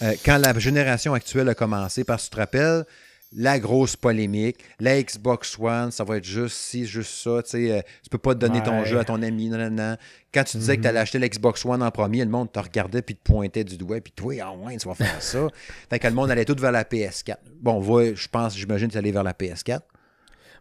euh, 0.02 0.14
quand 0.26 0.38
la 0.38 0.58
génération 0.58 1.14
actuelle 1.14 1.50
a 1.50 1.56
commencé? 1.56 2.04
Parce 2.04 2.24
que 2.24 2.30
tu 2.30 2.36
te 2.36 2.38
rappelles, 2.38 2.84
la 3.32 3.60
grosse 3.60 3.96
polémique, 3.96 4.58
la 4.80 5.02
Xbox 5.02 5.60
One, 5.60 5.92
ça 5.92 6.04
va 6.04 6.18
être 6.18 6.24
juste 6.24 6.58
ci, 6.58 6.88
juste 6.88 7.12
ça. 7.12 7.44
Tu 7.44 7.50
sais, 7.52 7.72
euh, 7.72 7.82
tu 8.02 8.10
peux 8.10 8.18
pas 8.18 8.34
te 8.34 8.40
donner 8.40 8.64
ton 8.64 8.84
jeu 8.84 8.98
à 8.98 9.04
ton 9.04 9.22
ami. 9.22 9.50
Non, 9.50 9.58
non, 9.60 9.70
non. 9.70 9.98
Quand 10.34 10.46
tu 10.46 10.58
disais 10.58 10.78
que 10.78 10.82
tu 10.82 10.88
allais 10.88 10.98
mhm. 10.98 11.04
acheter 11.04 11.20
l'Xbox 11.20 11.64
One 11.64 11.84
en 11.84 11.92
premier, 11.92 12.26
le 12.26 12.32
monde 12.32 12.52
te 12.52 12.60
regardait 12.60 13.04
puis 13.04 13.16
te 13.16 13.24
pointait 13.24 13.64
du 13.64 13.78
doigt. 13.78 14.02
Puis 14.02 14.14
toi, 14.16 14.34
ah 14.42 14.54
ouais, 14.54 14.78
tu 14.78 14.88
vas 14.88 14.96
faire 14.96 15.22
ça. 15.22 15.48
fait 15.92 16.00
que 16.00 16.08
le 16.08 16.14
monde 16.14 16.32
allait 16.32 16.46
tout 16.46 16.56
vers 16.60 16.72
la 16.72 16.84
PS4. 16.84 17.38
Bon, 17.62 17.84
je 18.16 18.28
pense, 18.30 18.58
j'imagine 18.58 18.88
que 18.88 18.94
tu 18.94 18.98
allais 18.98 19.12
vers 19.12 19.24
la 19.24 19.34
PS4. 19.34 19.82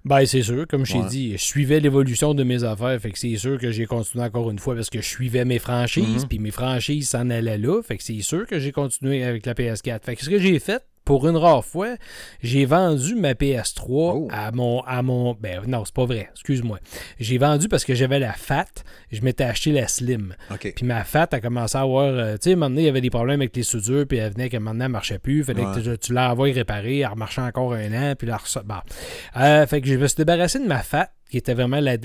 Ben, 0.06 0.24
c'est 0.24 0.42
sûr. 0.42 0.68
Comme 0.68 0.86
je 0.86 0.92
t'ai 0.92 1.02
dit, 1.08 1.32
je 1.32 1.42
suivais 1.42 1.80
l'évolution 1.80 2.32
de 2.32 2.44
mes 2.44 2.62
affaires. 2.62 2.96
Fait 3.00 3.10
que 3.10 3.18
c'est 3.18 3.36
sûr 3.36 3.58
que 3.58 3.72
j'ai 3.72 3.86
continué 3.86 4.24
encore 4.24 4.48
une 4.52 4.58
fois 4.60 4.76
parce 4.76 4.88
que 4.88 5.00
je 5.00 5.06
suivais 5.06 5.44
mes 5.44 5.58
franchises. 5.58 6.22
Mhm. 6.22 6.28
Puis 6.28 6.38
mes 6.38 6.52
franchises 6.52 7.08
s'en 7.08 7.28
allaient 7.28 7.58
là. 7.58 7.82
Fait 7.82 7.96
que 7.96 8.04
c'est 8.04 8.20
sûr 8.20 8.46
que 8.46 8.60
j'ai 8.60 8.70
continué 8.70 9.24
avec 9.24 9.44
la 9.46 9.54
PS4. 9.54 10.04
Fait 10.04 10.14
que 10.14 10.22
ce 10.22 10.30
que 10.30 10.38
j'ai 10.38 10.60
fait, 10.60 10.86
pour 11.06 11.26
une 11.28 11.36
rare 11.36 11.64
fois, 11.64 11.96
j'ai 12.42 12.66
vendu 12.66 13.14
ma 13.14 13.32
PS3 13.32 14.28
à 14.30 14.50
mon. 14.52 14.80
À 14.82 15.02
mon 15.02 15.34
ben 15.34 15.62
non, 15.66 15.84
c'est 15.84 15.94
pas 15.94 16.04
vrai, 16.04 16.28
excuse-moi. 16.32 16.80
J'ai 17.18 17.38
vendu 17.38 17.68
parce 17.68 17.84
que 17.84 17.94
j'avais 17.94 18.18
la 18.18 18.32
FAT, 18.32 18.66
je 19.12 19.22
m'étais 19.22 19.44
acheté 19.44 19.70
la 19.70 19.86
Slim. 19.86 20.34
Puis 20.74 20.84
ma 20.84 21.04
FAT 21.04 21.28
a 21.30 21.40
commencé 21.40 21.78
à 21.78 21.82
avoir. 21.82 22.12
Euh, 22.12 22.34
tu 22.34 22.50
sais, 22.50 22.56
donné, 22.56 22.82
il 22.82 22.84
y 22.86 22.88
avait 22.88 23.00
des 23.00 23.10
problèmes 23.10 23.40
avec 23.40 23.54
les 23.54 23.62
soudures, 23.62 24.04
puis 24.06 24.18
elle 24.18 24.32
venait 24.32 24.50
moment 24.58 24.72
donné, 24.72 24.84
elle 24.86 24.90
marchait 24.90 25.20
plus. 25.20 25.44
Fallait 25.44 25.62
que 25.62 25.94
tu, 25.94 26.12
l'envoies 26.12 26.52
réparer, 26.52 26.98
elle 26.98 27.06
remarchait 27.06 27.40
encore 27.40 27.72
un 27.72 27.92
an, 27.92 28.14
puis 28.18 28.26
la 28.26 28.38
bon. 28.64 28.74
euh, 29.36 29.66
Fait 29.66 29.80
que 29.80 29.86
je 29.86 29.94
me 29.94 30.06
suis 30.08 30.16
débarrassé 30.16 30.58
de 30.58 30.66
ma 30.66 30.82
FAT 30.82 31.08
qui 31.30 31.38
était 31.38 31.54
vraiment 31.54 31.80
la, 31.80 31.98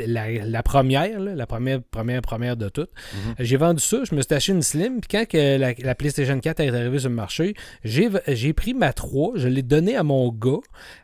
première, 0.63 1.19
la 1.19 1.45
première, 1.45 1.81
première, 1.81 2.21
première 2.21 2.57
de 2.57 2.69
toutes. 2.69 2.89
Mhm. 3.13 3.35
J'ai 3.39 3.57
vendu 3.57 3.81
ça, 3.81 3.97
je 4.03 4.15
me 4.15 4.21
suis 4.21 4.33
acheté 4.33 4.51
une 4.51 4.61
Slim, 4.61 4.99
puis 5.01 5.09
quand 5.09 5.25
que 5.27 5.57
la, 5.57 5.95
PlayStation 5.95 6.39
4 6.39 6.59
est 6.59 6.69
arrivée 6.69 6.99
sur 6.99 7.09
le 7.09 7.15
marché, 7.15 7.53
j'ai 7.83 8.53
pris 8.53 8.73
ma 8.73 8.93
3, 8.93 9.33
je 9.35 9.47
l'ai 9.47 9.61
donnée 9.61 9.95
à 9.95 10.03
mon 10.03 10.29
gars, 10.29 10.57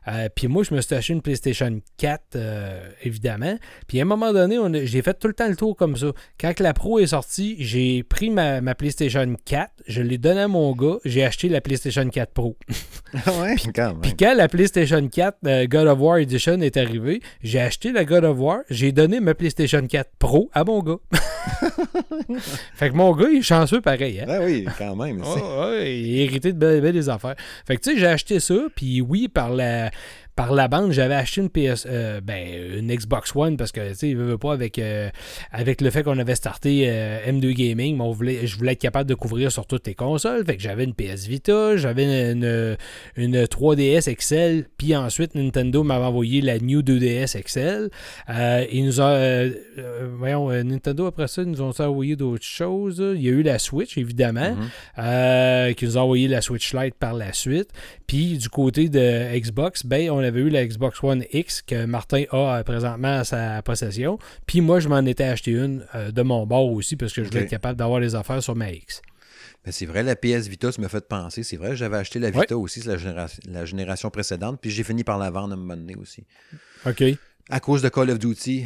euh, 0.07 0.29
puis 0.33 0.47
moi, 0.47 0.63
je 0.63 0.73
me 0.73 0.81
suis 0.81 0.95
acheté 0.95 1.13
une 1.13 1.21
PlayStation 1.21 1.79
4, 1.97 2.35
euh, 2.35 2.89
évidemment. 3.03 3.57
Puis 3.87 3.99
à 3.99 4.01
un 4.03 4.05
moment 4.05 4.33
donné, 4.33 4.57
j'ai 4.85 5.01
fait 5.01 5.13
tout 5.19 5.27
le 5.27 5.33
temps 5.33 5.47
le 5.47 5.55
tour 5.55 5.75
comme 5.75 5.95
ça. 5.95 6.07
Quand 6.39 6.59
la 6.59 6.73
Pro 6.73 6.99
est 6.99 7.07
sortie, 7.07 7.55
j'ai 7.59 8.03
pris 8.03 8.29
ma, 8.29 8.61
PlayStation 8.75 9.35
4, 9.45 9.71
je 9.87 10.01
l'ai 10.01 10.17
donnée 10.17 10.41
à 10.41 10.47
mon 10.47 10.71
gars, 10.73 10.97
j'ai 11.05 11.23
acheté 11.23 11.49
la 11.49 11.61
PlayStation 11.61 12.07
4 12.09 12.33
Pro. 12.33 12.57
ouais, 13.13 13.55
puis, 13.55 13.71
puis 14.01 14.13
quand 14.17 14.33
la 14.35 14.47
PlayStation 14.47 15.07
4 15.07 15.37
euh, 15.45 15.67
God 15.67 15.87
of 15.87 15.99
War 15.99 16.17
Edition 16.17 16.61
est 16.61 16.77
arrivée, 16.77 17.21
j'ai 17.43 17.59
acheté 17.59 17.91
la 17.91 18.05
God 18.07 18.23
of 18.23 18.37
War, 18.39 18.59
j'ai 18.69 18.91
donné 18.91 19.19
ma 19.19 19.35
PlayStation 19.35 19.85
4 19.85 20.09
Pro 20.17 20.49
à 20.53 20.63
mon 20.63 20.81
gars. 20.81 20.97
fait 22.73 22.89
que 22.89 22.95
mon 22.95 23.15
gars, 23.15 23.27
il 23.29 23.39
est 23.39 23.41
chanceux 23.43 23.81
pareil. 23.81 24.21
Hein? 24.21 24.25
Ah 24.29 24.39
oui, 24.41 24.65
quand 24.77 24.95
même. 24.95 25.21
il 25.81 26.19
est 26.19 26.23
hérité 26.23 26.53
de 26.53 26.57
belles, 26.57 26.81
belles 26.81 27.09
affaires. 27.09 27.35
Fait 27.65 27.75
que 27.75 27.81
tu 27.81 27.93
sais, 27.93 27.99
j'ai 27.99 28.07
acheté 28.07 28.39
ça, 28.39 28.55
puis 28.75 29.01
oui, 29.01 29.27
par 29.27 29.49
la 29.49 29.91
par 30.37 30.53
la 30.53 30.67
bande, 30.67 30.91
j'avais 30.91 31.15
acheté 31.15 31.41
une 31.41 31.49
PS, 31.49 31.87
euh, 31.89 32.21
ben, 32.21 32.47
une 32.77 32.93
Xbox 32.93 33.35
One 33.35 33.57
parce 33.57 33.71
que, 33.71 33.89
tu 33.89 33.95
sais, 33.95 34.09
il 34.09 34.17
veut 34.17 34.37
pas 34.37 34.53
avec, 34.53 34.77
euh, 34.77 35.09
avec 35.51 35.81
le 35.81 35.89
fait 35.89 36.03
qu'on 36.03 36.19
avait 36.19 36.35
starté 36.35 36.85
euh, 36.85 37.25
M2 37.27 37.53
Gaming, 37.53 37.99
on 37.99 38.11
voulait, 38.11 38.45
je 38.45 38.55
voulais 38.55 38.73
être 38.73 38.79
capable 38.79 39.09
de 39.09 39.15
couvrir 39.15 39.51
sur 39.51 39.65
toutes 39.65 39.87
les 39.87 39.95
consoles. 39.95 40.45
Fait 40.45 40.55
que 40.55 40.61
j'avais 40.61 40.83
une 40.83 40.93
PS 40.93 41.25
Vita, 41.25 41.75
j'avais 41.75 42.33
une, 42.33 42.77
une, 43.15 43.45
3DS 43.45 44.13
XL, 44.13 44.65
puis 44.77 44.95
ensuite 44.95 45.33
Nintendo 45.33 45.81
m'avait 45.81 46.05
envoyé 46.05 46.41
la 46.41 46.59
New 46.59 46.83
2DS 46.83 47.41
XL. 47.41 47.89
il 48.71 48.85
nous 48.85 49.01
a, 49.01 49.43
voyons, 50.19 50.49
Nintendo 50.63 51.07
après 51.07 51.27
ça, 51.27 51.41
ils 51.41 51.49
nous 51.49 51.63
ont 51.63 51.73
envoyé 51.79 52.15
d'autres 52.15 52.45
choses. 52.45 53.03
Il 53.15 53.23
y 53.23 53.27
a 53.27 53.31
eu 53.31 53.41
la 53.41 53.57
Switch, 53.57 53.97
évidemment, 53.97 54.55
mm-hmm. 54.99 55.73
qui 55.73 55.85
nous 55.85 55.97
a 55.97 56.01
envoyé 56.01 56.27
la 56.27 56.41
Switch 56.41 56.75
Lite 56.75 56.93
par 56.93 57.15
la 57.15 57.33
suite. 57.33 57.71
Puis 58.05 58.37
du 58.37 58.49
côté 58.49 58.87
de 58.87 59.35
Xbox, 59.35 59.83
ben, 59.83 60.11
on 60.11 60.26
avait 60.27 60.41
eu 60.41 60.49
la 60.49 60.65
Xbox 60.65 61.03
One 61.03 61.23
X 61.31 61.61
que 61.61 61.85
Martin 61.85 62.23
a 62.31 62.59
euh, 62.59 62.63
présentement 62.63 63.19
à 63.19 63.23
sa 63.23 63.61
possession. 63.61 64.19
Puis 64.45 64.61
moi, 64.61 64.79
je 64.79 64.89
m'en 64.89 65.05
étais 65.05 65.23
acheté 65.23 65.51
une 65.51 65.85
euh, 65.95 66.11
de 66.11 66.21
mon 66.21 66.45
bord 66.45 66.71
aussi 66.71 66.95
parce 66.95 67.13
que 67.13 67.23
je 67.23 67.29
voulais 67.29 67.43
être 67.43 67.49
capable 67.49 67.77
d'avoir 67.77 67.99
les 67.99 68.15
affaires 68.15 68.41
sur 68.41 68.55
ma 68.55 68.71
X. 68.71 69.01
Ben, 69.65 69.71
c'est 69.71 69.85
vrai, 69.85 70.03
la 70.03 70.15
PS 70.15 70.47
Vita, 70.47 70.71
ça 70.71 70.81
me 70.81 70.87
fait 70.87 71.07
penser. 71.07 71.43
C'est 71.43 71.57
vrai, 71.57 71.75
j'avais 71.75 71.97
acheté 71.97 72.19
la 72.19 72.31
Vita 72.31 72.57
aussi, 72.57 72.81
c'est 72.81 72.97
la, 73.49 73.65
génération, 73.65 74.09
précédente. 74.09 74.59
Puis 74.61 74.71
j'ai 74.71 74.83
fini 74.83 75.03
par 75.03 75.17
la 75.17 75.29
vendre 75.29 75.51
à 75.51 75.53
un 75.53 75.59
moment 75.59 75.75
donné 75.75 75.95
aussi. 75.95 76.23
OK. 76.85 77.03
À 77.49 77.59
cause 77.59 77.81
de 77.81 77.89
Call 77.89 78.11
of 78.11 78.19
Duty. 78.19 78.65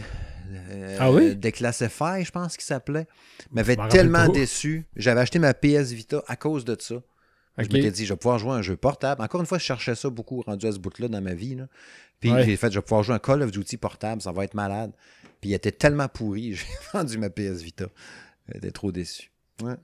Euh, 0.54 0.98
ah 1.00 1.12
oui? 1.12 1.38
Je 1.42 2.32
pense 2.32 2.58
qu'il 2.58 2.66
s'appelait. 2.66 3.08
M'avait 3.52 3.78
tellement 3.90 4.28
déçu. 4.28 4.86
J'avais 4.96 5.22
acheté 5.22 5.40
ma 5.40 5.54
PS 5.54 5.92
Vita 5.92 6.24
à 6.28 6.36
cause 6.36 6.66
de 6.66 6.76
ça. 6.80 6.96
Je 7.58 7.68
m'étais 7.68 7.92
dit, 7.92 8.06
je 8.06 8.14
vais 8.14 8.18
pouvoir 8.18 8.40
jouer 8.40 8.52
un 8.52 8.62
jeu 8.62 8.78
portable. 8.78 9.22
Encore 9.22 9.42
une 9.42 9.48
fois, 9.48 9.58
je 9.58 9.64
cherchais 9.64 9.96
ça 9.96 10.10
beaucoup 10.10 10.42
rendu 10.42 10.66
à 10.66 10.72
ce 10.72 10.80
bout-là 10.80 11.08
dans 11.08 11.22
ma 11.22 11.34
vie. 11.34 11.58
Puis 12.20 12.32
j'ai 12.46 12.56
fait, 12.56 12.72
je 12.72 12.80
vais 12.80 12.84
pouvoir 12.84 13.04
jouer 13.04 13.16
un 13.16 13.20
Call 13.20 13.42
of 13.42 13.52
Duty 13.52 13.78
portable, 13.78 14.22
ça 14.22 14.32
va 14.32 14.44
être 14.44 14.54
malade. 14.54 14.92
Puis 15.42 15.50
il 15.50 15.54
était 15.54 15.72
tellement 15.72 16.08
pourri, 16.08 16.54
j'ai 16.56 16.66
vendu 16.94 17.18
ma 17.18 17.30
PS 17.30 17.62
Vita. 17.62 17.88
J'étais 18.54 18.72
trop 18.72 18.92
déçu. 18.92 19.32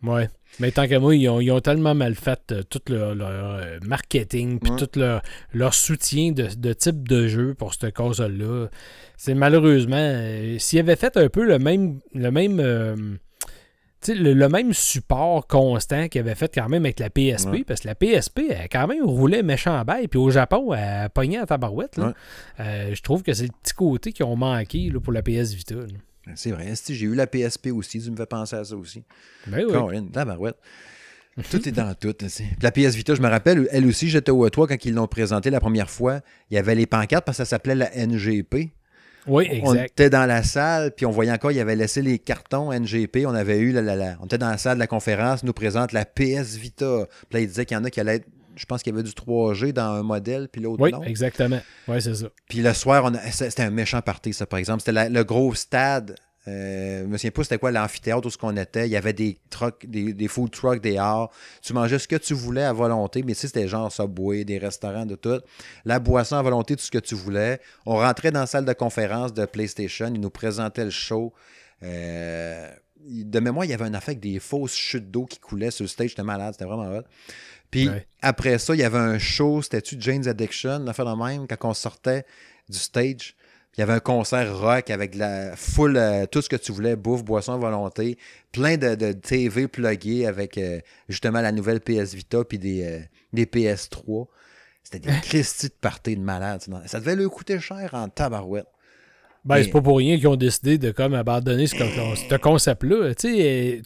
Ouais. 0.03 0.29
Mais 0.59 0.71
tant 0.71 0.87
qu'à 0.87 0.99
moi, 0.99 1.15
ils 1.15 1.29
ont, 1.29 1.59
tellement 1.59 1.93
mal 1.93 2.15
fait 2.15 2.51
euh, 2.51 2.63
tout 2.63 2.81
leur, 2.89 3.15
euh, 3.19 3.77
marketing, 3.83 4.59
puis 4.59 4.71
tout 4.75 4.99
leur, 5.53 5.73
soutien 5.73 6.31
de, 6.31 6.73
type 6.73 7.07
de 7.07 7.27
jeu 7.27 7.53
pour 7.53 7.73
cette 7.73 7.93
console-là. 7.93 8.67
C'est 9.17 9.35
malheureusement, 9.35 9.97
euh, 9.97 10.57
s'ils 10.57 10.79
avaient 10.79 10.95
fait 10.95 11.15
un 11.17 11.29
peu 11.29 11.45
le 11.45 11.59
même, 11.59 11.99
le 12.13 12.31
même 12.31 13.19
le, 14.07 14.47
même 14.47 14.73
support 14.73 15.47
constant 15.47 16.07
qu'il 16.07 16.21
avait 16.21 16.35
fait 16.35 16.53
quand 16.53 16.69
même 16.69 16.85
avec 16.85 16.99
la 16.99 17.09
PSP, 17.09 17.65
parce 17.65 17.81
que 17.81 17.87
la 17.87 17.95
PSP, 17.95 18.41
elle 18.49 18.69
quand 18.69 18.87
même 18.87 19.03
roulait 19.03 19.43
méchant 19.43 19.83
bail, 19.83 20.07
puis 20.07 20.19
au 20.19 20.29
Japon, 20.29 20.73
elle 20.73 21.09
pognait 21.09 21.39
à 21.39 21.45
tabarouette. 21.45 21.99
Euh, 22.59 22.93
je 22.93 23.01
trouve 23.01 23.23
que 23.23 23.33
c'est 23.33 23.45
le 23.45 23.53
petit 23.63 23.73
côté 23.73 24.11
qu'ils 24.11 24.25
ont 24.25 24.35
manqué 24.35 24.89
là, 24.89 24.99
pour 24.99 25.13
la 25.13 25.21
PS 25.21 25.53
Vita. 25.53 25.75
C'est 26.35 26.51
vrai, 26.51 26.73
j'ai 26.89 27.05
eu 27.05 27.15
la 27.15 27.27
PSP 27.27 27.67
aussi, 27.73 28.01
tu 28.01 28.11
me 28.11 28.17
fais 28.17 28.25
penser 28.25 28.55
à 28.55 28.63
ça 28.63 28.75
aussi. 28.75 29.03
Ben 29.47 29.65
oui. 29.65 30.11
tabarouette. 30.11 30.57
Tout 31.51 31.69
est 31.69 31.71
dans 31.71 31.93
tout. 31.93 32.15
La 32.63 32.71
PS 32.71 32.95
Vita, 32.95 33.13
je 33.13 33.21
me 33.21 33.27
rappelle, 33.27 33.67
elle 33.71 33.85
aussi, 33.85 34.09
j'étais 34.09 34.31
au 34.31 34.47
E3 34.47 34.67
quand 34.67 34.85
ils 34.85 34.93
l'ont 34.93 35.07
présentée 35.07 35.51
la 35.51 35.59
première 35.59 35.89
fois. 35.89 36.21
Il 36.49 36.55
y 36.55 36.57
avait 36.57 36.73
les 36.73 36.87
pancartes 36.87 37.25
parce 37.25 37.37
que 37.37 37.43
ça 37.43 37.49
s'appelait 37.49 37.75
la 37.75 37.91
NGP. 37.95 38.71
Oui, 39.27 39.47
exact. 39.49 39.67
On 39.67 39.75
était 39.75 40.09
dans 40.09 40.25
la 40.25 40.43
salle, 40.43 40.91
puis 40.95 41.05
on 41.05 41.11
voyait 41.11 41.31
encore, 41.31 41.51
il 41.51 41.59
avait 41.59 41.75
laissé 41.75 42.01
les 42.01 42.19
cartons 42.19 42.71
NGP. 42.71 43.25
On 43.25 43.35
avait 43.35 43.59
eu, 43.59 43.71
la, 43.71 43.81
la, 43.81 44.17
on 44.21 44.25
était 44.25 44.37
dans 44.37 44.49
la 44.49 44.57
salle 44.57 44.75
de 44.75 44.79
la 44.79 44.87
conférence, 44.87 45.43
nous 45.43 45.53
présente 45.53 45.91
la 45.91 46.05
PS 46.05 46.55
Vita. 46.55 47.07
Puis 47.29 47.33
là, 47.33 47.39
il 47.41 47.47
disait 47.47 47.65
qu'il 47.65 47.75
y 47.75 47.79
en 47.79 47.83
a 47.83 47.89
qui 47.89 47.99
allaient 47.99 48.15
être 48.15 48.27
je 48.57 48.65
pense 48.65 48.81
qu'il 48.81 48.91
y 48.91 48.95
avait 48.97 49.03
du 49.03 49.11
3G 49.11 49.71
dans 49.71 49.91
un 49.91 50.01
modèle, 50.01 50.49
puis 50.51 50.61
l'autre 50.61 50.89
non. 50.89 50.99
Oui, 50.99 51.07
exactement. 51.07 51.59
Oui, 51.87 52.01
c'est 52.01 52.15
ça. 52.15 52.27
Puis 52.49 52.59
le 52.59 52.73
soir, 52.73 53.11
c'était 53.31 53.61
un 53.61 53.69
méchant 53.69 54.01
party, 54.01 54.33
ça, 54.33 54.47
par 54.47 54.57
exemple. 54.57 54.81
C'était 54.83 55.09
le 55.09 55.23
gros 55.23 55.53
stade 55.53 56.15
euh, 56.47 57.01
je 57.01 57.07
me 57.07 57.17
souviens 57.17 57.31
pas 57.31 57.43
c'était 57.43 57.57
quoi 57.57 57.71
l'amphithéâtre 57.71 58.25
où 58.25 58.29
ce 58.29 58.37
qu'on 58.37 58.55
était. 58.55 58.87
Il 58.87 58.91
y 58.91 58.95
avait 58.95 59.13
des 59.13 59.37
trucks, 59.49 59.85
des, 59.85 60.13
des 60.13 60.27
food 60.27 60.51
trucks 60.51 60.81
dehors. 60.81 61.31
Tu 61.61 61.73
mangeais 61.73 61.99
ce 61.99 62.07
que 62.07 62.15
tu 62.15 62.33
voulais 62.33 62.63
à 62.63 62.73
volonté, 62.73 63.23
mais 63.23 63.33
tu 63.33 63.41
sais, 63.41 63.47
c'était 63.47 63.67
genre 63.67 63.91
Subway, 63.91 64.45
des 64.45 64.57
restaurants, 64.57 65.05
de 65.05 65.15
tout. 65.15 65.41
La 65.83 65.99
boisson 65.99 66.37
à 66.37 66.41
volonté, 66.41 66.75
tout 66.75 66.83
ce 66.83 66.91
que 66.91 66.99
tu 66.99 67.15
voulais. 67.15 67.59
On 67.85 67.95
rentrait 67.95 68.31
dans 68.31 68.41
la 68.41 68.47
salle 68.47 68.65
de 68.65 68.73
conférence 68.73 69.33
de 69.33 69.45
PlayStation. 69.45 70.07
Ils 70.13 70.21
nous 70.21 70.29
présentaient 70.29 70.85
le 70.85 70.91
show. 70.91 71.33
Euh, 71.83 72.71
de 72.99 73.39
mémoire, 73.39 73.65
il 73.65 73.71
y 73.71 73.73
avait 73.73 73.85
un 73.85 73.93
affaire 73.93 74.13
avec 74.13 74.19
des 74.19 74.39
fausses 74.39 74.75
chutes 74.75 75.11
d'eau 75.11 75.25
qui 75.25 75.39
coulaient 75.39 75.71
sur 75.71 75.83
le 75.83 75.89
stage. 75.89 76.11
C'était 76.11 76.23
malade, 76.23 76.53
c'était 76.53 76.65
vraiment 76.65 76.97
hot. 76.97 77.03
Puis 77.69 77.89
après 78.21 78.57
ça, 78.57 78.73
il 78.73 78.79
y 78.79 78.83
avait 78.83 78.97
un 78.97 79.19
show, 79.19 79.61
c'était-tu 79.61 79.97
Jane's 79.99 80.27
Addiction, 80.27 80.79
l'affaire 80.79 81.05
de 81.05 81.21
même, 81.21 81.47
quand 81.47 81.69
on 81.69 81.73
sortait 81.73 82.25
du 82.69 82.77
stage. 82.77 83.35
Il 83.77 83.81
y 83.81 83.83
avait 83.83 83.93
un 83.93 83.99
concert 83.99 84.57
rock 84.57 84.89
avec 84.89 85.13
la 85.13 85.55
full, 85.55 85.97
euh, 85.97 86.25
tout 86.25 86.41
ce 86.41 86.49
que 86.49 86.55
tu 86.55 86.71
voulais, 86.71 86.95
bouffe, 86.95 87.23
boisson, 87.23 87.59
volonté, 87.59 88.17
plein 88.51 88.75
de, 88.75 88.95
de 88.95 89.11
TV 89.11 89.67
plugués 89.67 90.25
avec 90.25 90.57
euh, 90.57 90.79
justement 91.07 91.41
la 91.41 91.51
nouvelle 91.51 91.79
PS 91.79 92.15
Vita 92.15 92.43
puis 92.43 92.57
des, 92.57 92.83
euh, 92.83 92.99
des 93.33 93.45
PS3. 93.45 94.25
C'était 94.81 95.11
des 95.11 95.19
Christy 95.21 95.67
de 95.67 95.73
parties 95.79 96.17
de 96.17 96.21
malade. 96.21 96.63
Ça 96.87 96.99
devait 96.99 97.15
lui 97.15 97.27
coûter 97.27 97.59
cher 97.59 97.91
en 97.93 98.09
tabarouette. 98.09 98.65
Ben, 99.47 99.63
c'est 99.63 99.69
pas 99.69 99.81
pour 99.81 99.97
rien 99.97 100.17
qu'ils 100.17 100.27
ont 100.27 100.35
décidé 100.35 100.77
de 100.77 100.91
comme 100.91 101.13
abandonner 101.13 101.67
ce, 101.67 102.37
concept-là. 102.37 103.13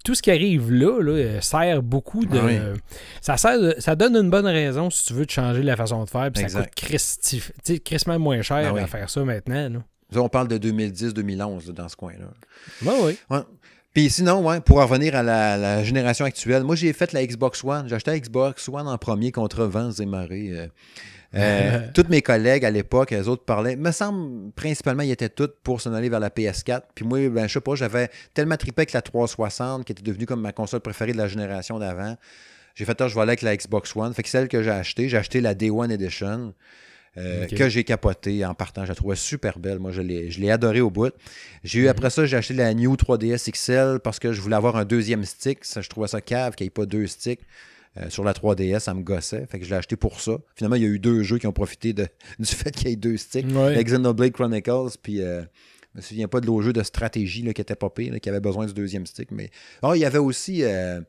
tout 0.03 0.15
ce 0.15 0.21
qui 0.21 0.31
arrive 0.31 0.71
là, 0.71 1.01
là 1.01 1.39
sert 1.41 1.83
beaucoup 1.83 2.25
de. 2.25 2.39
Ah 2.39 2.79
ça, 3.21 3.37
sert 3.37 3.73
ça 3.77 3.95
donne 3.95 4.15
une 4.15 4.31
bonne 4.31 4.47
raison 4.47 4.89
si 4.89 5.05
tu 5.05 5.13
veux 5.13 5.25
de 5.25 5.31
changer 5.31 5.61
la 5.61 5.75
façon 5.75 6.03
de 6.03 6.09
faire. 6.09 6.31
Puis 6.31 6.49
ça 6.49 6.63
coûte 6.63 7.83
crissement 7.83 8.17
moins 8.17 8.41
cher 8.41 8.73
ah 8.75 8.81
à 8.81 8.87
faire 8.87 9.07
ça 9.09 9.23
maintenant. 9.23 9.83
on 10.15 10.29
parle 10.29 10.47
de 10.47 10.57
2010-2011 10.57 11.71
dans 11.71 11.87
ce 11.87 11.95
coin-là. 11.95 12.25
Ben 12.81 12.93
oui. 13.03 13.17
Puis 13.93 14.09
sinon, 14.09 14.41
ouais, 14.47 14.61
pour 14.61 14.81
revenir 14.81 15.15
à 15.15 15.21
la, 15.21 15.83
génération 15.83 16.25
actuelle, 16.25 16.63
moi 16.63 16.75
j'ai 16.75 16.93
fait 16.93 17.11
la 17.13 17.25
Xbox 17.25 17.63
One. 17.63 17.87
J'ai 17.87 17.95
acheté 17.95 18.11
la 18.11 18.19
Xbox 18.19 18.67
One 18.69 18.87
en 18.87 18.97
premier 18.97 19.31
contre 19.31 19.65
vents 19.65 19.91
et 19.91 20.05
marées. 20.05 20.51
Euh, 20.51 20.67
euh, 21.35 21.87
toutes 21.93 22.09
mes 22.09 22.21
collègues 22.21 22.65
à 22.65 22.71
l'époque, 22.71 23.11
les 23.11 23.27
autres 23.27 23.45
parlaient. 23.45 23.75
Me 23.75 23.91
semble, 23.91 24.51
principalement, 24.51 25.03
ils 25.03 25.11
étaient 25.11 25.29
tous 25.29 25.49
pour 25.63 25.81
s'en 25.81 25.93
aller 25.93 26.09
vers 26.09 26.19
la 26.19 26.29
PS4. 26.29 26.81
Puis 26.95 27.05
moi, 27.05 27.29
ben, 27.29 27.47
je 27.47 27.53
sais 27.53 27.61
pas, 27.61 27.75
j'avais 27.75 28.09
tellement 28.33 28.57
trippé 28.57 28.81
avec 28.81 28.93
la 28.93 29.01
360 29.01 29.85
qui 29.85 29.91
était 29.91 30.03
devenue 30.03 30.25
comme 30.25 30.41
ma 30.41 30.51
console 30.51 30.81
préférée 30.81 31.13
de 31.13 31.17
la 31.17 31.27
génération 31.27 31.79
d'avant. 31.79 32.15
J'ai 32.75 32.85
fait, 32.85 32.97
je 33.07 33.13
vais 33.13 33.21
aller 33.21 33.29
avec 33.29 33.41
la 33.41 33.55
Xbox 33.55 33.95
One. 33.95 34.13
Fait 34.13 34.23
que 34.23 34.29
celle 34.29 34.47
que 34.47 34.63
j'ai 34.63 34.71
achetée, 34.71 35.09
j'ai 35.09 35.17
acheté 35.17 35.41
la 35.41 35.53
Day 35.53 35.69
One 35.69 35.91
Edition. 35.91 36.53
Euh, 37.17 37.45
que 37.45 37.67
j'ai 37.67 37.83
capoté 37.83 38.45
en 38.45 38.53
partant. 38.53 38.83
Je 38.85 38.89
la 38.89 38.95
trouvais 38.95 39.17
super 39.17 39.59
belle. 39.59 39.79
Moi, 39.79 39.91
je 39.91 40.01
l'ai 40.01 40.49
adorée 40.49 40.79
au 40.79 40.89
bout. 40.89 41.13
J'ai 41.63 41.79
eu, 41.79 41.83
mhm. 41.83 41.89
après 41.89 42.09
ça, 42.09 42.25
j'ai 42.25 42.37
acheté 42.37 42.53
la 42.53 42.73
New 42.73 42.95
3DS 42.95 43.51
XL 43.51 43.99
parce 43.99 44.17
que 44.17 44.31
je 44.31 44.39
voulais 44.39 44.55
avoir 44.55 44.77
un 44.77 44.85
deuxième 44.85 45.25
stick. 45.25 45.65
Ça, 45.65 45.81
je 45.81 45.89
trouvais 45.89 46.07
ça 46.07 46.21
cave 46.21 46.55
qu'il 46.55 46.63
n'y 46.65 46.67
ait 46.69 46.71
pas 46.71 46.85
deux 46.85 47.07
sticks. 47.07 47.41
Euh, 47.97 48.09
sur 48.09 48.23
la 48.23 48.31
3DS, 48.31 48.79
ça 48.79 48.93
me 48.93 49.01
gossait. 49.01 49.45
Fait 49.47 49.59
que 49.59 49.65
je 49.65 49.69
l'ai 49.69 49.75
acheté 49.75 49.97
pour 49.97 50.21
ça. 50.21 50.37
Finalement, 50.55 50.77
il 50.77 50.83
y 50.83 50.85
a 50.85 50.87
eu 50.87 50.99
deux 50.99 51.23
jeux 51.23 51.39
qui 51.39 51.47
ont 51.47 51.51
profité 51.51 51.91
de, 51.91 52.07
du 52.39 52.45
fait 52.45 52.71
qu'il 52.71 52.89
y 52.89 52.93
ait 52.93 52.95
deux 52.95 53.17
sticks. 53.17 53.45
Xenoblade 53.45 54.31
Chronicles, 54.31 54.97
puis 55.01 55.21
euh, 55.21 55.41
je 55.93 55.97
me 55.97 56.01
souviens 56.01 56.27
pas 56.29 56.39
de 56.39 56.47
l'autre 56.47 56.63
jeu 56.63 56.73
de 56.73 56.83
stratégie 56.83 57.41
là, 57.41 57.53
qui 57.53 57.61
était 57.61 57.75
popé, 57.75 58.09
là, 58.09 58.19
qui 58.19 58.29
avait 58.29 58.39
besoin 58.39 58.65
du 58.65 58.73
deuxième 58.73 59.05
stick. 59.05 59.31
Mais 59.31 59.49
oh, 59.81 59.93
il 59.93 59.99
y 59.99 60.05
avait 60.05 60.19
aussi 60.19 60.63
euh, 60.63 61.01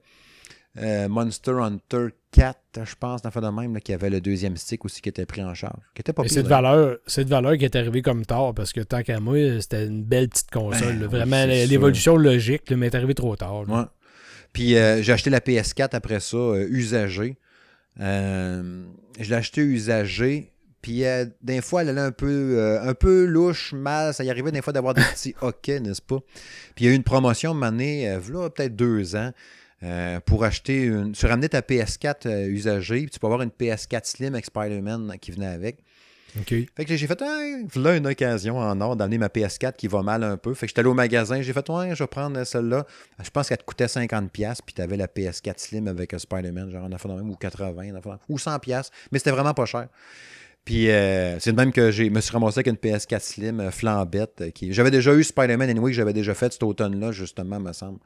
Monster 0.77 1.53
Hunter 1.53 2.09
4, 2.33 2.59
je 2.83 2.95
pense, 2.99 3.23
dans 3.23 3.31
de 3.31 3.61
même, 3.61 3.79
qui 3.81 3.93
avait 3.93 4.11
le 4.11 4.21
deuxième 4.21 4.57
stick 4.57 4.85
aussi 4.85 5.01
qui 5.01 5.09
était 5.09 5.27
pris 5.27 5.45
en 5.45 5.55
charge. 5.55 5.83
Qui 5.95 6.01
était 6.01 6.13
pas 6.13 6.27
cette 6.27 6.49
valeur, 6.49 6.97
cette 7.07 7.29
valeur 7.29 7.57
qui 7.59 7.65
est 7.65 7.77
arrivée 7.77 8.03
comme 8.03 8.27
tard, 8.27 8.55
parce 8.55 8.73
que 8.73 8.81
tant 8.81 9.05
qu'à 9.05 9.21
moi, 9.21 9.37
c'était 9.61 9.87
une 9.87 10.03
belle 10.03 10.29
petite 10.29 10.51
console. 10.51 10.99
Ben, 10.99 11.07
vraiment, 11.07 11.47
l'évolution 11.47 12.17
logique 12.17 12.73
m'est 12.73 12.93
arrivée 12.93 13.15
trop 13.15 13.37
tard. 13.37 13.69
Ouais. 13.69 13.85
Puis 14.53 14.77
euh, 14.77 15.03
j'ai 15.03 15.13
acheté 15.13 15.31
la 15.31 15.41
PS4 15.41 15.91
après 15.93 16.21
ça, 16.21 16.37
euh, 16.37 16.67
usagée. 16.69 17.37
Euh, 18.01 18.85
je 19.21 19.29
l'ai 19.29 19.37
acheté 19.37 19.61
usagée 19.61 20.51
Puis 20.81 21.05
des 21.43 21.61
fois, 21.61 21.83
elle 21.83 21.91
allait 21.91 22.01
un 22.01 22.13
peu, 22.13 22.81
un 22.83 22.95
peu 22.95 23.25
louche, 23.25 23.73
mal. 23.73 24.15
Ça 24.15 24.25
y 24.25 24.31
arrivait 24.31 24.53
des 24.53 24.63
fois 24.63 24.73
d'avoir 24.73 24.95
des 24.95 25.03
petits 25.03 25.35
hockey, 25.41 25.81
n'est-ce 25.81 26.03
pas? 26.03 26.21
Puis 26.75 26.85
il 26.85 26.89
y 26.89 26.91
a 26.91 26.93
eu 26.93 26.97
une 26.97 27.05
promotion 27.05 27.55
menée, 27.55 28.09
euh, 28.09 28.21
là, 28.31 28.51
peut-être 28.51 28.75
deux 28.77 29.17
ans, 29.17 29.33
euh, 29.83 30.21
pour 30.21 30.45
acheter 30.45 30.85
une. 30.85 31.13
Tu 31.13 31.27
ramenais 31.27 31.49
ta 31.49 31.61
PS4 31.61 32.27
euh, 32.27 32.47
usagée, 32.47 33.01
puis 33.01 33.11
tu 33.11 33.19
peux 33.19 33.27
avoir 33.27 33.43
une 33.43 33.51
PS4 33.51 34.05
Slim 34.05 34.35
avec 34.35 34.47
Spider-Man 34.47 35.15
qui 35.21 35.33
venait 35.33 35.47
avec. 35.47 35.79
Fait 36.75 36.85
que 36.85 36.97
j'ai 36.97 37.07
fait, 37.07 37.23
une 37.23 38.07
occasion 38.07 38.59
en 38.59 38.81
or 38.81 38.97
d'amener 38.97 39.19
ma 39.19 39.29
PS4 39.29 39.75
qui 39.75 39.87
va 39.87 40.03
mal 40.03 40.23
un 40.25 40.37
peu. 40.37 40.55
Fait 40.55 40.67
que 40.67 40.71
j'étais 40.71 40.81
allé 40.81 40.89
au 40.89 40.95
magasin, 40.95 41.43
j'ai 41.43 41.53
fait, 41.53 41.69
ouais, 41.69 41.95
je 41.95 42.03
vais 42.03 42.07
prendre 42.07 42.43
celle-là. 42.45 42.87
Je 43.23 43.31
pense 43.31 43.49
qu'elle 43.49 43.59
te 43.59 43.65
coûtait 43.65 43.87
50$, 43.87 44.59
puis 44.65 44.75
tu 44.75 44.81
avais 44.81 44.97
la 44.97 45.07
PS4 45.07 45.59
Slim 45.59 45.89
avec 45.89 46.15
Spider-Man, 46.17 46.71
genre 46.71 46.85
en 46.85 46.93
affaire 46.93 47.15
même, 47.15 47.31
ou 47.31 47.37
80, 47.37 47.93
en 47.93 47.97
affaire 47.97 48.19
ou 48.29 48.37
100$, 48.37 48.91
mais 49.11 49.19
c'était 49.19 49.31
vraiment 49.31 49.55
pas 49.55 49.67
cher. 49.67 49.89
Puis 50.65 50.91
euh, 50.91 51.39
c'est 51.41 51.53
de 51.53 51.57
même 51.57 51.73
que 51.73 51.91
je 51.91 52.05
me 52.05 52.21
suis 52.21 52.33
ramassé 52.33 52.61
avec 52.61 52.69
une 52.69 52.77
PS4 52.77 53.21
Slim 53.21 53.61
euh, 53.61 53.71
flambette. 53.71 54.43
euh, 54.43 54.51
qui... 54.51 54.73
J'avais 54.73 54.93
déjà 54.93 55.13
eu 55.15 55.25
Spider-Man 55.25 55.69
Anyway, 55.69 55.91
que 55.91 55.97
j'avais 55.97 56.13
déjà 56.13 56.35
fait 56.35 56.53
cet 56.53 56.63
automne-là, 56.63 57.11
justement, 57.13 57.59
me 57.59 57.73
semble. 57.73 57.99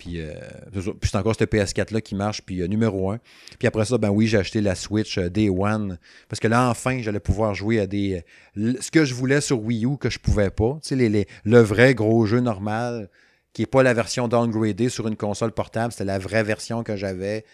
Puis, 0.00 0.18
euh. 0.18 0.32
Puis 0.72 1.10
c'est 1.10 1.16
encore 1.18 1.34
cette 1.38 1.52
PS4-là 1.52 2.00
qui 2.00 2.14
marche, 2.14 2.40
puis 2.40 2.62
euh, 2.62 2.66
numéro 2.66 3.10
un. 3.10 3.20
Puis 3.58 3.68
après 3.68 3.84
ça, 3.84 3.98
ben 3.98 4.08
oui, 4.08 4.28
j'ai 4.28 4.38
acheté 4.38 4.62
la 4.62 4.74
Switch 4.74 5.18
euh, 5.18 5.28
Day 5.28 5.50
One. 5.50 5.98
Parce 6.26 6.40
que 6.40 6.48
là, 6.48 6.70
enfin, 6.70 7.02
j'allais 7.02 7.20
pouvoir 7.20 7.54
jouer 7.54 7.80
à 7.80 7.86
des. 7.86 8.24
euh, 8.56 8.72
ce 8.80 8.90
que 8.90 9.04
je 9.04 9.12
voulais 9.12 9.42
sur 9.42 9.62
Wii 9.62 9.84
U 9.84 9.98
que 9.98 10.08
je 10.08 10.18
pouvais 10.18 10.48
pas. 10.48 10.78
Tu 10.82 10.96
sais, 10.96 11.26
le 11.44 11.58
vrai 11.58 11.94
gros 11.94 12.24
jeu 12.24 12.40
normal, 12.40 13.10
qui 13.52 13.60
n'est 13.60 13.66
pas 13.66 13.82
la 13.82 13.92
version 13.92 14.26
downgradée 14.26 14.88
sur 14.88 15.06
une 15.06 15.16
console 15.16 15.52
portable, 15.52 15.92
c'était 15.92 16.06
la 16.06 16.18
vraie 16.18 16.44
version 16.44 16.82
que 16.82 16.96
j'avais. 16.96 17.44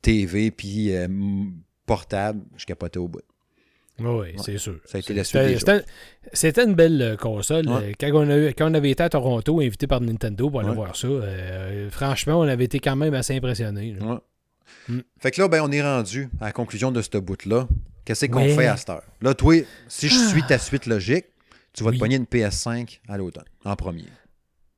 TV, 0.00 0.52
puis 0.52 0.92
portable, 1.84 2.42
je 2.56 2.64
capotais 2.64 2.98
au 2.98 3.08
bout. 3.08 3.20
Oui, 4.00 4.28
c'est 4.38 4.58
sûr. 4.58 4.76
Ça 4.84 4.98
a 4.98 5.00
été 5.00 5.14
la 5.14 5.22
suite 5.22 5.40
C'était- 6.32 6.64
une 6.64 6.74
belle 6.74 7.00
euh, 7.00 7.16
console. 7.16 7.68
Ouais. 7.68 7.90
Euh, 7.90 7.92
Quand, 8.00 8.10
on 8.14 8.28
a- 8.28 8.52
quand 8.52 8.70
on 8.70 8.74
avait 8.74 8.90
été 8.90 9.02
à 9.04 9.08
Toronto, 9.08 9.60
invité 9.60 9.86
par 9.86 10.00
Nintendo 10.00 10.50
pour 10.50 10.60
aller 10.60 10.70
Ouais. 10.70 10.74
voir 10.74 10.96
ça, 10.96 11.06
euh, 11.06 11.88
franchement, 11.90 12.40
on 12.40 12.48
avait 12.48 12.64
été 12.64 12.80
quand 12.80 12.96
même 12.96 13.14
assez 13.14 13.36
impressionnés. 13.36 13.96
Ouais. 14.00 14.16
Mm. 14.88 15.00
Fait 15.20 15.30
que 15.30 15.40
là, 15.40 15.48
ben, 15.48 15.62
on 15.62 15.70
est 15.70 15.82
rendu 15.82 16.28
à 16.40 16.46
la 16.46 16.52
conclusion 16.52 16.90
de 16.90 17.00
ce 17.02 17.18
bout-là. 17.18 17.68
Qu'est-ce 18.04 18.26
qu'on 18.26 18.42
Ouais. 18.42 18.54
fait 18.54 18.66
à 18.66 18.76
cette 18.76 18.90
heure? 18.90 19.02
Là, 19.22 19.32
toi, 19.34 19.54
si 19.88 20.08
je 20.08 20.18
suis 20.28 20.42
ta 20.42 20.58
suite 20.58 20.86
logique, 20.86 21.26
tu 21.72 21.84
vas 21.84 21.90
Oui. 21.90 21.96
te 21.96 22.00
pogner 22.00 22.16
une 22.16 22.26
PS5 22.26 23.00
à 23.08 23.16
l'automne, 23.16 23.44
en 23.64 23.76
premier. 23.76 24.04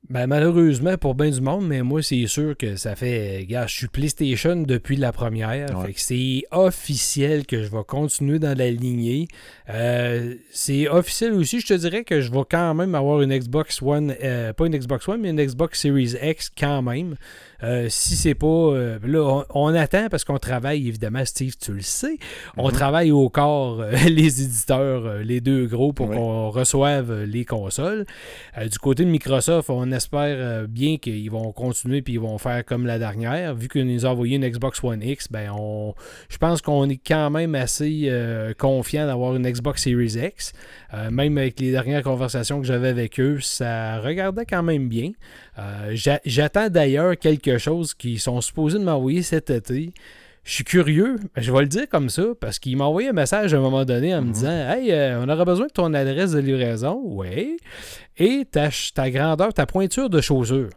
Ben, 0.09 0.29
malheureusement 0.29 0.97
pour 0.97 1.17
bien 1.17 1.31
du 1.31 1.41
monde, 1.41 1.67
mais 1.67 1.83
moi, 1.83 2.01
c'est 2.01 2.29
sûr 2.29 2.57
que 2.57 2.77
ça 2.77 2.95
fait. 2.95 3.45
Gars, 3.49 3.67
je 3.67 3.75
suis 3.75 3.89
PlayStation 3.89 4.55
depuis 4.55 4.95
la 4.95 5.11
première. 5.11 5.77
Ouais. 5.77 5.87
Fait 5.87 5.93
que 5.95 6.01
c'est 6.01 6.45
officiel 6.53 7.45
que 7.45 7.65
je 7.65 7.71
vais 7.71 7.83
continuer 7.85 8.39
dans 8.39 8.57
la 8.57 8.71
lignée. 8.71 9.27
Euh, 9.69 10.37
c'est 10.53 10.89
officiel 10.89 11.33
aussi, 11.33 11.59
je 11.61 11.67
te 11.67 11.75
dirais 11.75 12.05
que 12.05 12.21
je 12.21 12.31
vais 12.31 12.45
quand 12.49 12.73
même 12.75 12.95
avoir 12.95 13.21
une 13.21 13.37
Xbox 13.37 13.83
One, 13.83 14.15
euh, 14.23 14.53
pas 14.53 14.67
une 14.67 14.77
Xbox 14.77 15.09
One, 15.09 15.21
mais 15.21 15.31
une 15.31 15.45
Xbox 15.45 15.81
Series 15.81 16.15
X 16.23 16.51
quand 16.57 16.83
même. 16.83 17.17
Euh, 17.63 17.87
si 17.89 18.17
c'est 18.17 18.35
pas. 18.35 18.47
euh, 18.47 18.99
là, 19.05 19.45
on, 19.55 19.69
on 19.69 19.75
attend 19.75 20.09
parce 20.11 20.25
qu'on 20.25 20.39
travaille, 20.39 20.87
évidemment, 20.89 21.25
Steve, 21.25 21.55
tu 21.61 21.73
le 21.73 21.81
sais. 21.81 22.17
On 22.57 22.69
Mhm. 22.69 22.73
travaille 22.75 23.11
au 23.13 23.29
corps, 23.29 23.81
euh, 23.81 23.93
les 24.09 24.43
éditeurs, 24.43 25.19
les 25.25 25.41
deux 25.41 25.67
gros, 25.67 25.93
pour 25.93 26.11
qu'on 26.11 26.51
reçoive 26.51 27.23
les 27.25 27.45
consoles. 27.45 28.05
Du 28.71 28.79
côté 28.79 29.05
de 29.05 29.11
Microsoft, 29.11 29.71
on 29.71 29.91
espère 29.93 30.67
bien 30.69 30.97
qu'ils 30.99 31.31
vont 31.31 31.53
continuer 31.53 32.03
puis 32.03 32.15
ils 32.15 32.21
vont 32.21 32.39
faire 32.39 32.65
comme 32.65 32.87
la 32.87 32.99
dernière. 32.99 33.55
Vu 33.55 33.69
qu'ils 33.69 33.87
nous 33.87 34.07
ont 34.07 34.11
envoyé 34.11 34.37
une 34.37 34.49
Xbox 34.49 34.83
One 34.85 35.03
X, 35.03 35.29
ben 35.31 35.51
on, 35.59 35.95
je 36.29 36.37
pense 36.39 36.61
qu'on 36.63 36.89
est 36.89 37.01
quand 37.05 37.31
même 37.31 37.55
assez 37.55 38.11
confiant 38.59 39.07
d'avoir 39.07 39.35
une 39.37 39.49
Xbox 39.51 39.83
Series 39.85 40.17
X. 40.17 40.53
Même 41.11 41.37
avec 41.39 41.61
les 41.61 41.71
dernières 41.73 42.03
conversations 42.03 42.61
que 42.61 42.67
j'avais 42.67 42.89
avec 42.89 43.19
eux, 43.21 43.39
ça 43.41 44.01
regardait 44.01 44.47
quand 44.47 44.63
même 44.63 44.89
bien. 44.89 45.13
J'a- 45.93 46.21
J'attends 46.25 46.69
d'ailleurs 46.69 47.17
quelque 47.51 47.59
chose 47.61 47.95
qu'ils 47.95 48.21
sont 48.21 48.41
supposés 48.41 48.79
de 48.79 48.85
m'envoyer 48.85 49.23
cet 49.23 49.51
été. 49.51 49.93
Je 50.45 50.53
suis 50.53 50.65
curieux, 50.65 51.17
je 51.37 51.51
vais 51.51 51.61
le 51.61 51.67
dire 51.67 51.89
comme 51.89 52.09
ça, 52.09 52.23
parce 52.41 52.59
qu'il 52.61 52.77
m'a 52.77 52.85
envoyé 52.85 53.09
un 53.09 53.13
message 53.13 53.53
à 53.53 53.57
un 53.57 53.61
moment 53.61 53.85
donné 53.85 54.15
en 54.15 54.23
me 54.23 54.27
Mhm. 54.29 54.33
disant 54.33 54.51
Hey, 54.71 54.93
euh, 54.93 55.21
on 55.25 55.29
aurait 55.29 55.45
besoin 55.45 55.67
de 55.67 55.73
ton 55.73 55.93
adresse 55.93 56.33
de 56.33 56.39
livraison. 56.39 57.01
Ouais. 57.05 57.57
Et 58.17 58.45
ta, 58.51 58.71
grandeur, 59.11 59.53
ta 59.53 59.67
pointure 59.67 60.09
de 60.09 60.21
chaussure. 60.21 60.71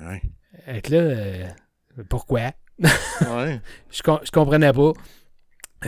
Ouais. 0.00 0.20
Et 0.66 0.90
là, 0.90 0.98
euh, 0.98 1.44
pourquoi? 2.10 2.50
Ouais. 2.78 3.60
je, 3.90 4.02
com- 4.02 4.20
je 4.22 4.30
comprenais 4.30 4.72
pas. 4.72 4.92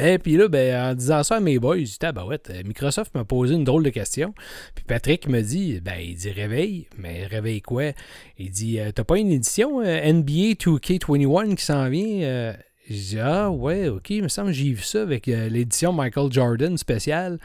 Et 0.01 0.19
puis 0.19 0.37
là, 0.37 0.49
ben, 0.49 0.91
en 0.91 0.95
disant 0.95 1.23
ça 1.23 1.37
à 1.37 1.41
mes 1.41 1.59
boys, 1.59 1.79
je 1.79 1.85
dis, 1.85 1.99
Tabarouette, 1.99 2.51
euh, 2.51 2.63
Microsoft 2.65 3.15
m'a 3.15 3.25
posé 3.25 3.55
une 3.55 3.65
drôle 3.65 3.83
de 3.85 3.91
question. 3.91 4.35
Puis 4.75 4.85
Patrick 4.87 5.29
me 5.29 5.41
dit, 5.41 5.81
ben, 5.81 5.97
il 6.01 6.15
dit 6.17 6.31
réveille. 6.31 6.87
Mais 6.99 7.27
réveille 7.27 7.63
quoi? 7.63 7.93
Il 8.39 8.51
dit, 8.51 8.79
euh, 8.81 8.91
t'as 8.95 9.05
pas 9.05 9.19
une 9.19 9.33
édition 9.33 9.81
euh, 9.81 10.13
NBA 10.13 10.55
2K21 10.59 11.55
qui 11.55 11.65
s'en 11.65 11.89
vient? 11.89 12.23
Euh, 12.23 12.53
je 12.89 12.95
dis, 12.95 13.19
ah 13.21 13.51
ouais, 13.51 13.89
ok, 13.89 14.11
il 14.11 14.23
me 14.23 14.29
semble 14.29 14.51
que 14.51 14.55
j'ai 14.55 14.71
vu 14.73 14.83
ça 14.83 15.03
avec 15.03 15.27
euh, 15.27 15.49
l'édition 15.49 15.93
Michael 15.93 16.31
Jordan 16.33 16.79
spéciale. 16.79 17.39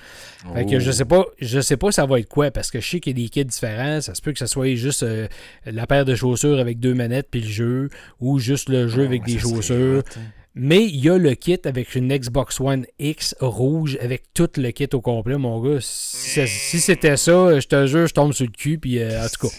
Fait 0.54 0.66
que 0.68 0.76
Oh. 0.76 0.80
je 0.80 0.92
sais 0.92 1.06
pas, 1.06 1.26
je 1.40 1.60
sais 1.62 1.78
pas 1.78 1.92
ça 1.92 2.06
va 2.06 2.20
être 2.20 2.28
quoi, 2.30 2.52
parce 2.52 2.70
que 2.70 2.80
je 2.80 2.88
sais 2.88 3.00
qu'il 3.00 3.18
y 3.18 3.22
a 3.22 3.26
des 3.26 3.30
kits 3.30 3.44
différents. 3.46 4.02
Ça 4.02 4.14
se 4.14 4.22
peut 4.22 4.34
que 4.34 4.38
ça 4.40 4.46
soit 4.46 4.76
juste 4.76 5.02
euh, 5.02 5.28
la 5.66 5.88
paire 5.88 6.06
de 6.06 6.14
chaussures 6.14 6.60
avec 6.60 6.80
deux 6.80 6.94
manettes 6.94 7.28
puis 7.32 7.42
le 7.42 7.48
jeu, 7.48 7.90
ou 8.20 8.38
juste 8.38 8.70
le 8.70 8.88
jeu 8.88 9.02
Oh, 9.02 9.06
avec 9.08 9.22
ouais, 9.26 9.34
des 9.34 9.40
chaussures. 9.40 10.04
hot, 10.06 10.20
hein. 10.20 10.22
Mais 10.54 10.84
il 10.84 10.98
y 10.98 11.10
a 11.10 11.18
le 11.18 11.34
kit 11.34 11.60
avec 11.64 11.96
une 11.96 12.14
Xbox 12.14 12.60
One 12.60 12.86
X 13.00 13.36
rouge 13.40 13.98
avec 14.02 14.34
tout 14.34 14.50
le 14.58 14.72
kit 14.72 14.90
au 14.92 15.00
complet, 15.00 15.38
mon 15.38 15.62
gars. 15.62 15.80
Si, 15.80 16.46
si 16.46 16.80
c'était 16.82 17.16
ça, 17.16 17.60
je 17.60 17.68
te 17.68 17.86
jure, 17.88 18.08
je 18.08 18.14
tombe 18.14 18.34
sur 18.34 18.46
le 18.46 18.52
cul. 18.52 18.78
Puis 18.78 19.00
euh, 19.00 19.24
en 19.24 19.28
tout 19.30 19.48
cas, 19.48 19.54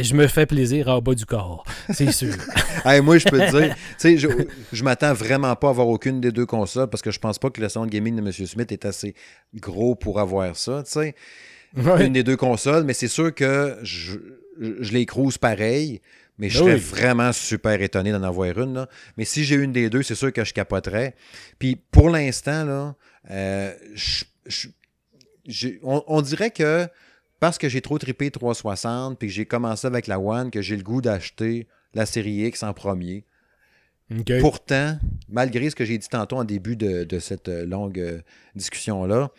je 0.00 0.14
me 0.14 0.28
fais 0.28 0.46
plaisir 0.46 0.86
en 0.88 1.00
bas 1.00 1.14
du 1.14 1.26
corps. 1.26 1.64
C'est 1.90 2.12
sûr. 2.12 2.34
Hey, 2.82 3.02
moi, 3.02 3.18
je 3.18 3.26
peux 3.26 3.38
te 3.38 3.50
dire, 3.50 3.74
tu 3.74 3.82
sais, 3.98 4.16
je, 4.16 4.28
je 4.72 4.84
m'attends 4.84 5.12
vraiment 5.12 5.54
pas 5.54 5.66
à 5.66 5.70
avoir 5.70 5.86
aucune 5.88 6.18
des 6.18 6.32
deux 6.32 6.46
consoles 6.46 6.88
parce 6.88 7.02
que 7.02 7.10
je 7.10 7.18
pense 7.18 7.38
pas 7.38 7.50
que 7.50 7.60
le 7.60 7.66
de 7.66 7.90
gaming 7.90 8.16
de 8.16 8.22
M. 8.22 8.32
Smith 8.32 8.72
est 8.72 8.86
assez 8.86 9.14
gros 9.54 9.94
pour 9.94 10.18
avoir 10.18 10.56
ça, 10.56 10.82
tu 10.86 10.92
sais. 10.92 11.14
Ouais. 11.76 12.06
Une 12.06 12.14
des 12.14 12.22
deux 12.22 12.38
consoles, 12.38 12.84
mais 12.84 12.94
c'est 12.94 13.08
sûr 13.08 13.34
que 13.34 13.76
je, 13.82 14.12
je, 14.58 14.70
je 14.80 14.92
les 14.92 15.04
cruise 15.04 15.36
pareil, 15.36 16.00
mais 16.40 16.48
je 16.48 16.58
Ben 16.58 16.64
serais 16.64 16.74
oui. 16.74 16.80
vraiment 16.80 17.32
super 17.32 17.80
étonné 17.80 18.10
d'en 18.10 18.24
avoir 18.24 18.58
une. 18.58 18.74
Là. 18.74 18.88
Mais 19.16 19.24
si 19.24 19.44
j'ai 19.44 19.54
une 19.54 19.70
des 19.72 19.88
deux, 19.90 20.02
c'est 20.02 20.16
sûr 20.16 20.32
que 20.32 20.44
je 20.44 20.52
capoterais. 20.52 21.14
Puis 21.60 21.76
pour 21.76 22.10
l'instant, 22.10 22.64
là, 22.64 22.96
euh, 23.30 23.72
je- 23.94 24.24
je- 25.46 25.68
on, 25.84 26.02
on 26.08 26.22
dirait 26.22 26.50
que 26.50 26.88
parce 27.38 27.56
que 27.58 27.68
j'ai 27.68 27.80
trop 27.80 27.98
trippé 27.98 28.30
360 28.30 29.18
puis 29.18 29.28
que 29.28 29.34
j'ai 29.34 29.46
commencé 29.46 29.86
avec 29.86 30.06
la 30.08 30.18
One, 30.18 30.50
que 30.50 30.60
j'ai 30.62 30.76
le 30.76 30.82
goût 30.82 31.00
d'acheter 31.00 31.68
la 31.94 32.04
série 32.06 32.46
X 32.46 32.62
en 32.62 32.72
premier. 32.72 33.24
Pourtant, 34.40 34.98
malgré 35.28 35.70
ce 35.70 35.76
que 35.76 35.84
j'ai 35.84 35.96
dit 35.96 36.08
tantôt 36.08 36.36
en 36.38 36.44
début 36.44 36.74
de, 36.76 37.04
de 37.04 37.18
cette 37.20 37.48
euh, 37.48 37.64
longue 37.64 37.98
euh, 38.00 38.20
discussion-là, 38.56 39.30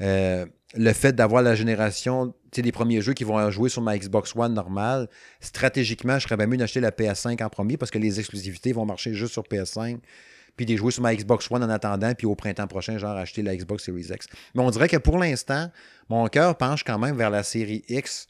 euh, 0.00 0.44
le 0.74 0.92
fait 0.92 1.12
d'avoir 1.14 1.40
la 1.42 1.54
génération, 1.54 2.34
des 2.56 2.72
premiers 2.72 3.00
jeux 3.00 3.14
qui 3.14 3.24
vont 3.24 3.50
jouer 3.50 3.68
sur 3.68 3.82
ma 3.82 3.96
Xbox 3.98 4.34
One 4.34 4.54
normale, 4.54 5.08
stratégiquement, 5.40 6.18
je 6.18 6.24
serais 6.24 6.36
bien 6.36 6.46
mieux 6.46 6.56
d'acheter 6.56 6.80
la 6.80 6.90
PS5 6.90 7.42
en 7.42 7.48
premier 7.48 7.76
parce 7.76 7.90
que 7.90 7.98
les 7.98 8.18
exclusivités 8.18 8.72
vont 8.72 8.86
marcher 8.86 9.14
juste 9.14 9.32
sur 9.32 9.42
PS5, 9.42 9.98
puis 10.56 10.66
de 10.66 10.72
les 10.72 10.76
jouer 10.76 10.90
sur 10.90 11.02
ma 11.02 11.14
Xbox 11.14 11.50
One 11.50 11.62
en 11.62 11.70
attendant, 11.70 12.12
puis 12.14 12.26
au 12.26 12.34
printemps 12.34 12.66
prochain, 12.66 12.98
genre 12.98 13.16
acheter 13.16 13.42
la 13.42 13.56
Xbox 13.56 13.84
Series 13.84 14.08
X. 14.10 14.26
Mais 14.54 14.62
on 14.62 14.70
dirait 14.70 14.88
que 14.88 14.96
pour 14.96 15.18
l'instant, 15.18 15.70
mon 16.08 16.26
cœur 16.26 16.56
penche 16.56 16.84
quand 16.84 16.98
même 16.98 17.16
vers 17.16 17.30
la 17.30 17.42
série 17.42 17.84
X 17.88 18.26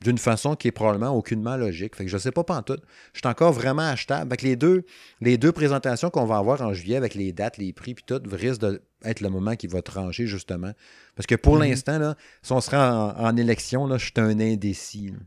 d'une 0.00 0.18
façon 0.18 0.54
qui 0.54 0.68
est 0.68 0.72
probablement 0.72 1.16
aucunement 1.16 1.56
logique. 1.56 1.96
Fait 1.96 2.04
que 2.04 2.10
je 2.10 2.18
sais 2.18 2.30
pas 2.30 2.44
pantoute. 2.44 2.82
Je 3.12 3.18
suis 3.18 3.28
encore 3.28 3.52
vraiment 3.52 3.82
achetable. 3.82 4.34
Les 4.42 4.56
deux, 4.56 4.84
les 5.20 5.38
deux 5.38 5.52
présentations 5.52 6.10
qu'on 6.10 6.24
va 6.24 6.36
avoir 6.36 6.62
en 6.62 6.72
juillet 6.72 6.96
avec 6.96 7.14
les 7.14 7.32
dates, 7.32 7.58
les 7.58 7.72
prix 7.72 7.94
puis 7.94 8.04
tout, 8.06 8.20
risque 8.30 8.60
d'être 8.60 9.20
le 9.20 9.28
moment 9.28 9.56
qui 9.56 9.66
va 9.66 9.82
trancher 9.82 10.26
justement. 10.26 10.72
Parce 11.18 11.26
que 11.26 11.34
pour 11.34 11.56
Mhm. 11.56 11.62
l'instant, 11.62 12.14
si 12.42 12.52
on 12.52 12.60
sera 12.60 13.16
en, 13.18 13.24
en 13.26 13.36
élection, 13.36 13.88
là, 13.88 13.98
je 13.98 14.04
suis 14.04 14.12
un 14.18 14.38
indécis. 14.38 15.08
là. 15.08 15.18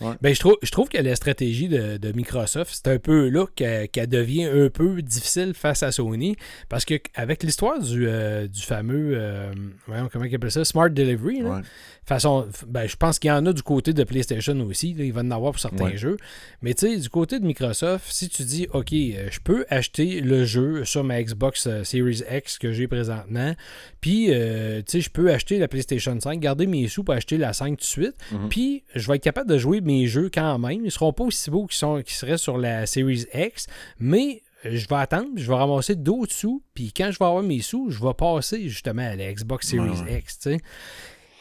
Ouais. 0.00 0.14
Ben, 0.22 0.34
je, 0.34 0.40
trouve, 0.40 0.56
je 0.62 0.70
trouve 0.70 0.88
que 0.88 0.98
la 0.98 1.14
stratégie 1.16 1.68
de, 1.68 1.96
de 1.96 2.12
Microsoft, 2.12 2.70
c'est 2.74 2.90
un 2.90 2.98
peu 2.98 3.28
là 3.28 3.46
qu'elle 3.54 4.08
devient 4.08 4.44
un 4.44 4.68
peu 4.70 5.02
difficile 5.02 5.52
face 5.54 5.82
à 5.82 5.92
Sony. 5.92 6.36
Parce 6.68 6.84
que 6.84 6.94
avec 7.14 7.42
l'histoire 7.42 7.78
du, 7.80 8.06
euh, 8.08 8.46
du 8.46 8.62
fameux, 8.62 9.10
euh, 9.14 9.52
comment 10.12 10.24
il 10.24 10.34
appelle 10.34 10.50
ça, 10.50 10.64
Smart 10.64 10.90
Delivery, 10.90 11.40
là, 11.42 11.50
Ouais. 11.56 11.60
façon, 12.04 12.46
ben, 12.66 12.86
je 12.88 12.96
pense 12.96 13.18
qu'il 13.18 13.28
y 13.28 13.32
en 13.32 13.44
a 13.46 13.52
du 13.52 13.62
côté 13.62 13.92
de 13.92 14.04
PlayStation 14.04 14.58
aussi. 14.62 14.94
là, 14.94 15.04
il 15.04 15.12
va 15.12 15.20
en 15.20 15.30
avoir 15.30 15.52
pour 15.52 15.60
certains 15.60 15.84
Ouais. 15.84 15.96
jeux. 15.96 16.16
Mais 16.62 16.74
tu 16.74 16.86
sais, 16.88 16.96
du 16.96 17.08
côté 17.08 17.38
de 17.38 17.44
Microsoft, 17.46 18.06
si 18.10 18.28
tu 18.28 18.42
dis, 18.44 18.66
OK, 18.72 18.92
euh, 18.92 19.28
je 19.30 19.40
peux 19.40 19.64
acheter 19.68 20.20
le 20.20 20.44
jeu 20.44 20.84
sur 20.84 21.04
ma 21.04 21.22
Xbox 21.22 21.68
Series 21.84 22.22
X 22.30 22.58
que 22.58 22.72
j'ai 22.72 22.88
présentement, 22.88 23.54
puis 24.00 24.28
euh, 24.30 24.78
tu 24.78 24.92
sais, 24.92 25.00
je 25.00 25.10
peux 25.10 25.30
acheter 25.32 25.58
la 25.58 25.68
PlayStation 25.68 26.18
5, 26.18 26.40
garder 26.40 26.66
mes 26.66 26.88
sous 26.88 27.04
pour 27.04 27.14
acheter 27.14 27.36
la 27.36 27.52
5 27.52 27.70
tout 27.70 27.76
de 27.76 27.82
suite, 27.84 28.14
Mhm. 28.32 28.48
puis 28.48 28.82
je 28.94 29.06
vais 29.08 29.16
être 29.16 29.22
capable 29.22 29.48
de 29.50 29.58
jouer 29.58 29.80
mes 29.90 30.06
jeux 30.06 30.30
quand 30.32 30.58
même. 30.58 30.84
Ils 30.84 30.90
seront 30.90 31.12
pas 31.12 31.24
aussi 31.24 31.50
beaux 31.50 31.66
qu'ils 31.66 31.76
sont- 31.78 32.02
qu'ils 32.02 32.14
seraient 32.14 32.38
sur 32.38 32.58
la 32.58 32.86
Series 32.86 33.26
X, 33.34 33.66
mais 33.98 34.42
je 34.64 34.86
vais 34.86 34.96
attendre, 34.96 35.28
je 35.36 35.46
vais 35.48 35.54
ramasser 35.56 35.94
d'autres 35.94 36.32
sous, 36.34 36.62
puis 36.74 36.92
quand 36.94 37.10
je 37.10 37.18
vais 37.18 37.24
avoir 37.24 37.42
mes 37.42 37.60
sous, 37.60 37.90
je 37.90 38.00
vais 38.00 38.14
passer 38.14 38.68
justement 38.68 39.02
à 39.02 39.16
la 39.16 39.32
Xbox 39.32 39.68
Series 39.68 39.98
X, 40.18 40.38
tu 40.38 40.50
sais. 40.50 40.58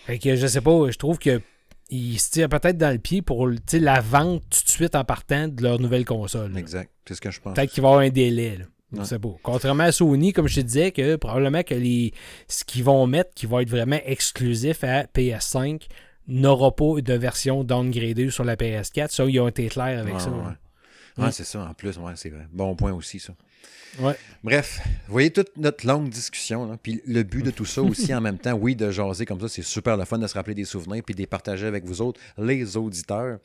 Fait 0.06 0.20
que 0.20 0.36
je 0.36 0.48
sais 0.48 0.62
pas, 0.62 0.90
je 0.90 0.98
trouve 0.98 1.20
que 1.20 1.42
ils 1.92 2.20
se 2.20 2.30
tirent 2.32 2.50
peut-être 2.50 2.78
dans 2.78 2.92
le 2.92 3.00
pied 3.00 3.22
pour 3.22 3.48
la 3.48 4.00
vente 4.00 4.44
tout 4.50 4.64
de 4.64 4.70
suite 4.70 4.96
en 4.96 5.04
partant 5.04 5.48
de 5.48 5.64
leur 5.64 5.80
nouvelle 5.80 6.06
console. 6.06 6.56
Exact. 6.58 6.92
C'est 7.08 7.16
ce 7.16 7.22
que 7.22 7.32
je 7.32 7.42
pense. 7.42 7.56
Peut-être 7.56 7.72
qu'il 7.72 7.82
va 7.82 7.90
y 7.90 7.92
avoir 7.92 8.06
un 8.06 8.10
délai. 8.10 8.58
Là. 8.58 9.04
C'est 9.06 9.20
beau. 9.20 9.40
Contrairement 9.44 9.84
à 9.84 9.92
Sony, 9.92 10.32
comme 10.34 10.48
je 10.48 10.56
te 10.56 10.60
disais, 10.62 10.92
que 10.92 11.16
probablement 11.16 11.64
que 11.64 11.74
les 11.76 12.12
ce 12.48 12.64
qu'ils 12.64 12.84
vont 12.84 13.06
mettre 13.08 13.32
qui 13.36 13.46
va 13.48 13.62
être 13.64 13.70
vraiment 13.70 14.00
exclusif 14.06 14.84
à 14.84 15.04
PS5 15.06 15.88
n'aura 16.30 16.76
pas 16.76 17.02
de 17.02 17.14
version 17.14 17.64
downgradée 17.64 18.30
sur 18.30 18.44
la 18.44 18.56
PS4. 18.56 19.10
Ça, 19.10 19.26
ils 19.26 19.40
ont 19.40 19.48
été 19.48 19.68
clairs 19.68 20.00
avec 20.00 20.20
ça. 20.20 20.32
Ouais, 21.18 21.32
c'est 21.32 21.44
ça. 21.44 21.62
En 21.62 21.74
plus, 21.74 21.98
ouais, 21.98 22.14
c'est 22.16 22.30
vrai. 22.30 22.48
Bon 22.52 22.76
point 22.76 22.94
aussi, 22.94 23.20
ça. 23.20 23.34
Ouais. 24.00 24.16
Bref, 24.44 24.80
vous 25.08 25.14
voyez 25.14 25.32
toute 25.32 25.58
notre 25.58 25.86
longue 25.86 26.10
discussion, 26.10 26.78
puis 26.82 27.02
le 27.08 27.24
but 27.24 27.44
de 27.44 27.52
tout 27.52 27.66
ça 27.66 27.82
aussi 27.84 28.14
en 28.14 28.22
même 28.22 28.38
temps, 28.38 28.54
oui, 28.54 28.76
de 28.76 28.92
jaser 28.92 29.26
comme 29.26 29.42
ça, 29.42 29.50
c'est 29.50 29.64
super 29.64 29.98
le 29.98 30.06
fun 30.06 30.20
de 30.20 30.28
se 30.28 30.36
rappeler 30.36 30.54
des 30.54 30.64
souvenirs 30.64 31.02
puis 31.04 31.16
de 31.16 31.20
les 31.20 31.28
partager 31.28 31.66
avec 31.66 31.86
vous 31.86 32.02
autres, 32.02 32.22
les 32.38 32.78
auditeurs. 32.78 33.40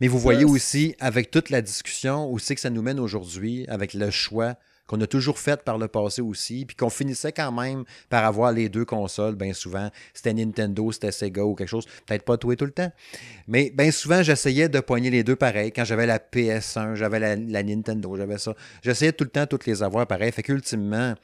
Mais 0.00 0.06
vous 0.06 0.18
voyez 0.18 0.44
aussi, 0.44 0.94
avec 1.00 1.30
toute 1.30 1.50
la 1.50 1.60
discussion, 1.60 2.30
où 2.30 2.38
c'est 2.38 2.54
que 2.54 2.60
ça 2.60 2.70
nous 2.70 2.82
mène 2.82 3.00
aujourd'hui, 3.00 3.66
avec 3.68 3.92
le 3.92 4.10
choix 4.10 4.54
qu'on 4.88 5.00
a 5.00 5.06
toujours 5.06 5.38
fait 5.38 5.62
par 5.62 5.78
le 5.78 5.86
passé 5.86 6.22
aussi, 6.22 6.64
puis 6.64 6.74
qu'on 6.74 6.90
finissait 6.90 7.30
quand 7.30 7.52
même 7.52 7.84
par 8.08 8.24
avoir 8.24 8.50
les 8.52 8.68
deux 8.68 8.84
consoles, 8.84 9.36
bien 9.36 9.52
souvent. 9.52 9.90
C'était 10.14 10.34
Nintendo, 10.34 10.90
c'était 10.90 11.12
Sega 11.12 11.44
ou 11.44 11.54
quelque 11.54 11.68
chose. 11.68 11.86
Peut-être 12.06 12.24
pas 12.24 12.38
tout 12.38 12.50
et 12.50 12.56
tout 12.56 12.64
le 12.64 12.72
temps. 12.72 12.90
Mais 13.46 13.70
bien 13.70 13.90
souvent, 13.90 14.22
j'essayais 14.22 14.68
de 14.68 14.80
poigner 14.80 15.10
les 15.10 15.22
deux 15.22 15.36
pareil. 15.36 15.70
Quand 15.72 15.84
j'avais 15.84 16.06
la 16.06 16.18
PS1, 16.18 16.94
j'avais 16.94 17.20
la, 17.36 17.62
Nintendo, 17.62 18.16
j'avais 18.16 18.38
ça. 18.38 18.54
J'essayais 18.82 19.12
tout 19.12 19.24
le 19.24 19.30
temps 19.30 19.46
toutes 19.46 19.66
les 19.66 19.82
avoir 19.82 20.06
pareil. 20.06 20.32
Fait 20.32 20.42
qu'ultimement, 20.42 21.14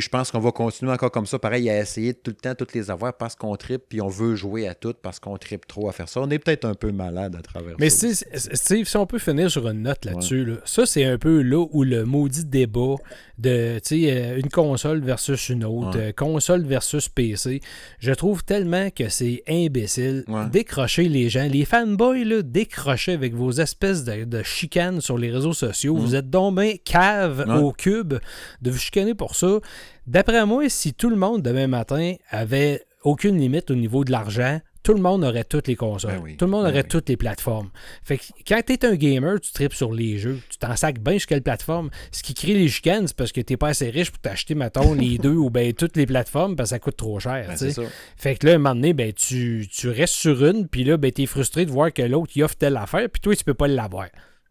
je 0.00 0.08
pense 0.08 0.30
qu'on 0.30 0.40
va 0.40 0.52
continuer 0.52 0.92
encore 0.92 1.10
comme 1.10 1.26
ça, 1.26 1.38
pareil, 1.38 1.68
à 1.70 1.78
essayer 1.78 2.14
tout 2.14 2.30
le 2.30 2.36
temps 2.36 2.54
toutes 2.54 2.74
les 2.74 2.90
avoir 2.90 3.16
parce 3.16 3.34
qu'on 3.34 3.56
tripe, 3.56 3.82
puis 3.88 4.00
on 4.00 4.08
veut 4.08 4.34
jouer 4.34 4.68
à 4.68 4.74
toutes 4.74 4.98
parce 4.98 5.20
qu'on 5.20 5.36
tripe 5.36 5.66
trop 5.66 5.88
à 5.88 5.92
faire 5.92 6.08
ça. 6.08 6.20
On 6.20 6.30
est 6.30 6.38
peut-être 6.38 6.64
un 6.64 6.74
peu 6.74 6.92
malade 6.92 7.36
à 7.36 7.42
travers 7.42 7.76
Mais 7.78 7.90
ça. 7.90 8.06
Mais 8.06 8.38
Steve, 8.38 8.86
si 8.86 8.96
on 8.96 9.06
peut 9.06 9.18
finir 9.18 9.50
sur 9.50 9.68
une 9.68 9.82
note 9.82 10.04
là-dessus, 10.04 10.54
ça, 10.64 10.86
c'est 10.86 11.04
un 11.04 11.18
peu 11.18 11.42
là 11.42 11.64
où 11.70 11.84
le 11.84 12.04
maudit 12.04 12.44
débat 12.44 12.96
de 13.38 13.80
euh, 13.92 14.36
une 14.36 14.48
console 14.48 15.00
versus 15.00 15.48
une 15.48 15.64
autre, 15.64 15.98
euh, 15.98 16.12
console 16.12 16.62
versus 16.62 17.08
PC, 17.08 17.60
je 17.98 18.12
trouve 18.12 18.44
tellement 18.44 18.90
que 18.90 19.08
c'est 19.08 19.42
imbécile. 19.48 20.24
Décrocher 20.52 21.08
les 21.08 21.28
gens, 21.28 21.48
les 21.50 21.64
fanboys, 21.64 22.24
là, 22.24 22.42
décrochez 22.42 23.12
avec 23.12 23.34
vos 23.34 23.50
espèces 23.52 24.04
de, 24.04 24.42
chicanes 24.42 25.00
sur 25.00 25.18
les 25.18 25.30
réseaux 25.30 25.52
sociaux. 25.52 25.96
Vous 25.96 26.14
êtes 26.14 26.30
donc 26.30 26.56
bien 26.56 26.74
cave 26.84 27.46
au 27.60 27.72
cube 27.72 28.14
de 28.62 28.70
vous 28.70 28.78
chicaner 28.78 29.14
pour 29.14 29.34
ça. 29.34 29.58
D'après 30.06 30.44
moi, 30.46 30.68
si 30.68 30.94
tout 30.94 31.10
le 31.10 31.16
monde 31.16 31.42
demain 31.42 31.66
matin 31.66 32.14
avait 32.30 32.82
aucune 33.02 33.38
limite 33.38 33.70
au 33.70 33.74
niveau 33.74 34.04
de 34.04 34.12
l'argent, 34.12 34.60
tout 34.84 34.92
le 34.92 35.00
monde 35.00 35.24
aurait 35.24 35.44
toutes 35.44 35.66
les 35.66 35.76
consoles. 35.76 36.20
Ben 36.22 36.36
tout 36.36 36.44
le 36.44 36.50
monde 36.50 36.64
ben 36.64 36.70
aurait 36.70 36.84
toutes 36.84 37.08
les 37.08 37.16
plateformes. 37.16 37.70
Fait 38.04 38.18
que 38.18 38.24
quand 38.46 38.60
tu 38.64 38.74
es 38.74 38.84
un 38.84 38.94
gamer, 38.94 39.40
tu 39.40 39.50
tripes 39.50 39.72
sur 39.72 39.92
les 39.92 40.18
jeux. 40.18 40.40
Tu 40.50 40.58
t'en 40.58 40.76
sacs 40.76 41.00
bien 41.00 41.14
jusqu'à 41.14 41.36
quelle 41.36 41.42
plateforme. 41.42 41.90
Ce 42.12 42.22
qui 42.22 42.34
crée 42.34 42.52
les 42.52 42.68
chicanes, 42.68 43.08
c'est 43.08 43.16
parce 43.16 43.32
que 43.32 43.40
t'es 43.40 43.56
pas 43.56 43.68
assez 43.68 43.88
riche 43.88 44.10
pour 44.10 44.20
t'acheter, 44.20 44.54
mettons, 44.54 44.92
les 44.94 45.16
deux 45.16 45.34
ou 45.34 45.48
ben 45.48 45.72
toutes 45.72 45.96
les 45.96 46.04
plateformes 46.04 46.54
parce 46.54 46.68
que 46.68 46.74
ça 46.74 46.78
coûte 46.78 46.98
trop 46.98 47.18
cher. 47.18 47.46
Ben, 47.48 47.86
fait 48.16 48.36
que 48.36 48.46
là, 48.46 48.54
un 48.54 48.58
moment 48.58 48.74
donné, 48.74 48.92
ben, 48.92 49.12
tu, 49.12 49.66
restes 49.84 50.14
sur 50.14 50.44
une, 50.44 50.68
puis 50.68 50.84
là, 50.84 50.98
ben, 50.98 51.10
t'es 51.10 51.26
frustré 51.26 51.64
de 51.64 51.70
voir 51.70 51.92
que 51.92 52.02
l'autre, 52.02 52.32
il 52.36 52.42
offre 52.42 52.56
telle 52.56 52.76
affaire, 52.76 53.08
puis 53.10 53.20
toi, 53.20 53.34
tu 53.34 53.42
peux 53.42 53.54
pas 53.54 53.68
l'avoir. 53.68 54.08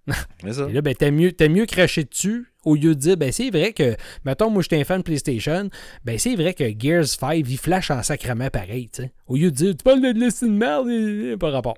Et 0.08 0.74
là, 0.74 0.82
ben, 0.82 0.94
t'as 0.94 1.12
mieux, 1.12 1.32
mieux 1.50 1.66
craché 1.66 2.04
dessus 2.04 2.48
au 2.66 2.76
lieu 2.76 2.96
de 2.96 3.00
dire, 3.00 3.18
ben, 3.18 3.32
c'est 3.32 3.50
vrai 3.50 3.74
que, 3.74 3.96
mettons, 4.26 4.50
moi, 4.50 4.62
j'étais 4.62 4.80
un 4.80 4.84
fan 4.84 5.00
de 5.00 5.04
PlayStation, 5.04 5.70
ben, 6.04 6.18
c'est 6.18 6.36
vrai 6.36 6.54
que 6.54 6.64
Gears 6.78 7.08
5, 7.08 7.46
il 7.48 7.58
flash 7.58 7.92
en 7.92 8.04
sacrement 8.04 8.50
pareil, 8.50 8.90
tu 8.90 9.04
sais. 9.04 9.12
Au 9.28 9.36
lieu 9.36 9.52
de 9.52 9.56
dire, 9.56 9.76
tu 9.78 9.84
parles 9.84 10.02
de 10.02 10.20
laisser 10.20 10.46
de 10.46 10.52
merde, 10.52 10.88
il 10.90 11.38
pas 11.38 11.52
rapport. 11.52 11.78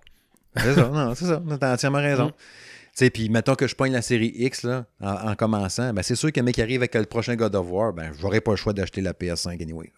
C'est 0.57 0.73
ça, 0.73 0.89
non, 0.89 1.15
c'est 1.15 1.25
ça, 1.25 1.41
t'as 1.59 1.73
entièrement 1.73 1.99
raison. 1.99 2.29
Tu 2.29 2.99
sais, 3.03 3.09
puis 3.09 3.27
mettons 3.29 3.55
que 3.55 3.67
je 3.67 3.75
pogne 3.75 3.91
la 3.91 4.01
série 4.01 4.31
X 4.35 4.63
là, 4.63 4.85
en, 5.01 5.35
commençant, 5.35 5.91
ben 5.91 6.01
c'est 6.01 6.15
sûr 6.15 6.31
que 6.31 6.39
mec 6.39 6.57
arrive 6.59 6.79
avec 6.79 6.95
le 6.95 7.03
prochain 7.03 7.35
God 7.35 7.53
of 7.55 7.67
War, 7.69 7.91
ben 7.91 8.13
j'aurais 8.17 8.39
pas 8.39 8.51
le 8.51 8.57
choix 8.57 8.71
d'acheter 8.71 9.01
la 9.01 9.11
PS5 9.11 9.61
anyway. 9.61 9.91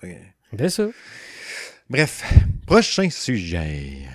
C'est 0.57 0.69
ça. 0.69 0.87
Bref, 1.91 2.23
prochain 2.65 3.09
sujet. 3.11 4.07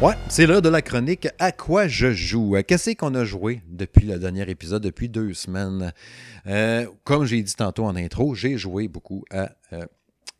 Ouais, 0.00 0.14
c'est 0.28 0.46
l'heure 0.46 0.62
de 0.62 0.68
la 0.68 0.80
chronique 0.80 1.26
À 1.40 1.50
quoi 1.50 1.88
je 1.88 2.12
joue 2.12 2.54
Qu'est-ce 2.68 2.92
qu'on 2.92 3.16
a 3.16 3.24
joué 3.24 3.62
depuis 3.66 4.06
le 4.06 4.16
dernier 4.20 4.48
épisode, 4.48 4.80
depuis 4.80 5.08
deux 5.08 5.34
semaines? 5.34 5.92
Euh, 6.46 6.86
Comme 7.02 7.24
j'ai 7.24 7.42
dit 7.42 7.54
tantôt 7.54 7.84
en 7.84 7.96
intro, 7.96 8.32
j'ai 8.36 8.56
joué 8.56 8.86
beaucoup 8.86 9.24
à 9.32 9.50
euh, 9.72 9.84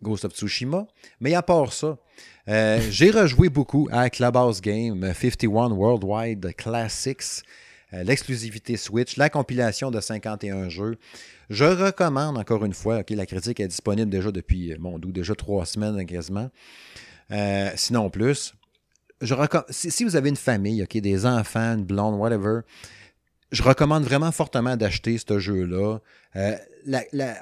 Ghost 0.01 0.25
of 0.25 0.33
Tsushima. 0.33 0.87
Mais 1.19 1.35
à 1.35 1.43
part 1.43 1.73
ça, 1.73 1.99
euh, 2.47 2.81
j'ai 2.89 3.11
rejoué 3.11 3.49
beaucoup 3.49 3.89
à 3.91 4.09
Clubhouse 4.11 4.61
Game 4.61 5.13
51 5.13 5.73
Worldwide 5.73 6.55
Classics, 6.55 7.43
l'exclusivité 7.91 8.77
Switch, 8.77 9.17
la 9.17 9.29
compilation 9.29 9.91
de 9.91 10.01
51 10.01 10.69
jeux. 10.69 10.99
Je 11.51 11.65
recommande 11.65 12.39
encore 12.39 12.65
une 12.65 12.75
fois, 12.75 13.01
ok, 13.01 13.11
la 13.11 13.27
critique 13.27 13.59
est 13.59 13.67
disponible 13.69 14.09
déjà 14.09 14.31
depuis, 14.31 14.77
mon 14.79 15.01
doux, 15.01 15.11
déjà 15.11 15.35
trois 15.35 15.67
semaines 15.67 16.07
quasiment. 16.07 16.49
sinon 17.75 18.09
plus 18.09 18.55
je 19.21 19.35
si, 19.71 20.05
vous 20.05 20.17
avez 20.17 20.29
une 20.29 20.37
famille, 20.37 20.85
des 20.89 21.27
enfants, 21.27 21.75
une 21.75 21.85
blonde, 21.85 22.19
whatever, 22.19 22.61
je 23.51 23.63
recommande 23.63 24.05
vraiment 24.05 24.31
fortement 24.31 24.77
d'acheter 24.77 25.17
ce 25.19 25.39
jeu-là. 25.39 25.99
Euh, 26.37 26.57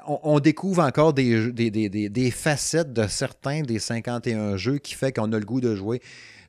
on, 0.07 0.39
découvre 0.39 0.81
encore 0.81 1.13
des, 1.13 1.51
des, 1.51 2.31
facettes 2.31 2.93
de 2.93 3.07
certains 3.07 3.61
des 3.61 3.79
51 3.79 4.57
jeux 4.57 4.77
qui 4.77 4.95
fait 4.95 5.11
qu'on 5.11 5.31
a 5.33 5.39
le 5.39 5.45
goût 5.45 5.61
de 5.61 5.75
jouer. 5.75 5.99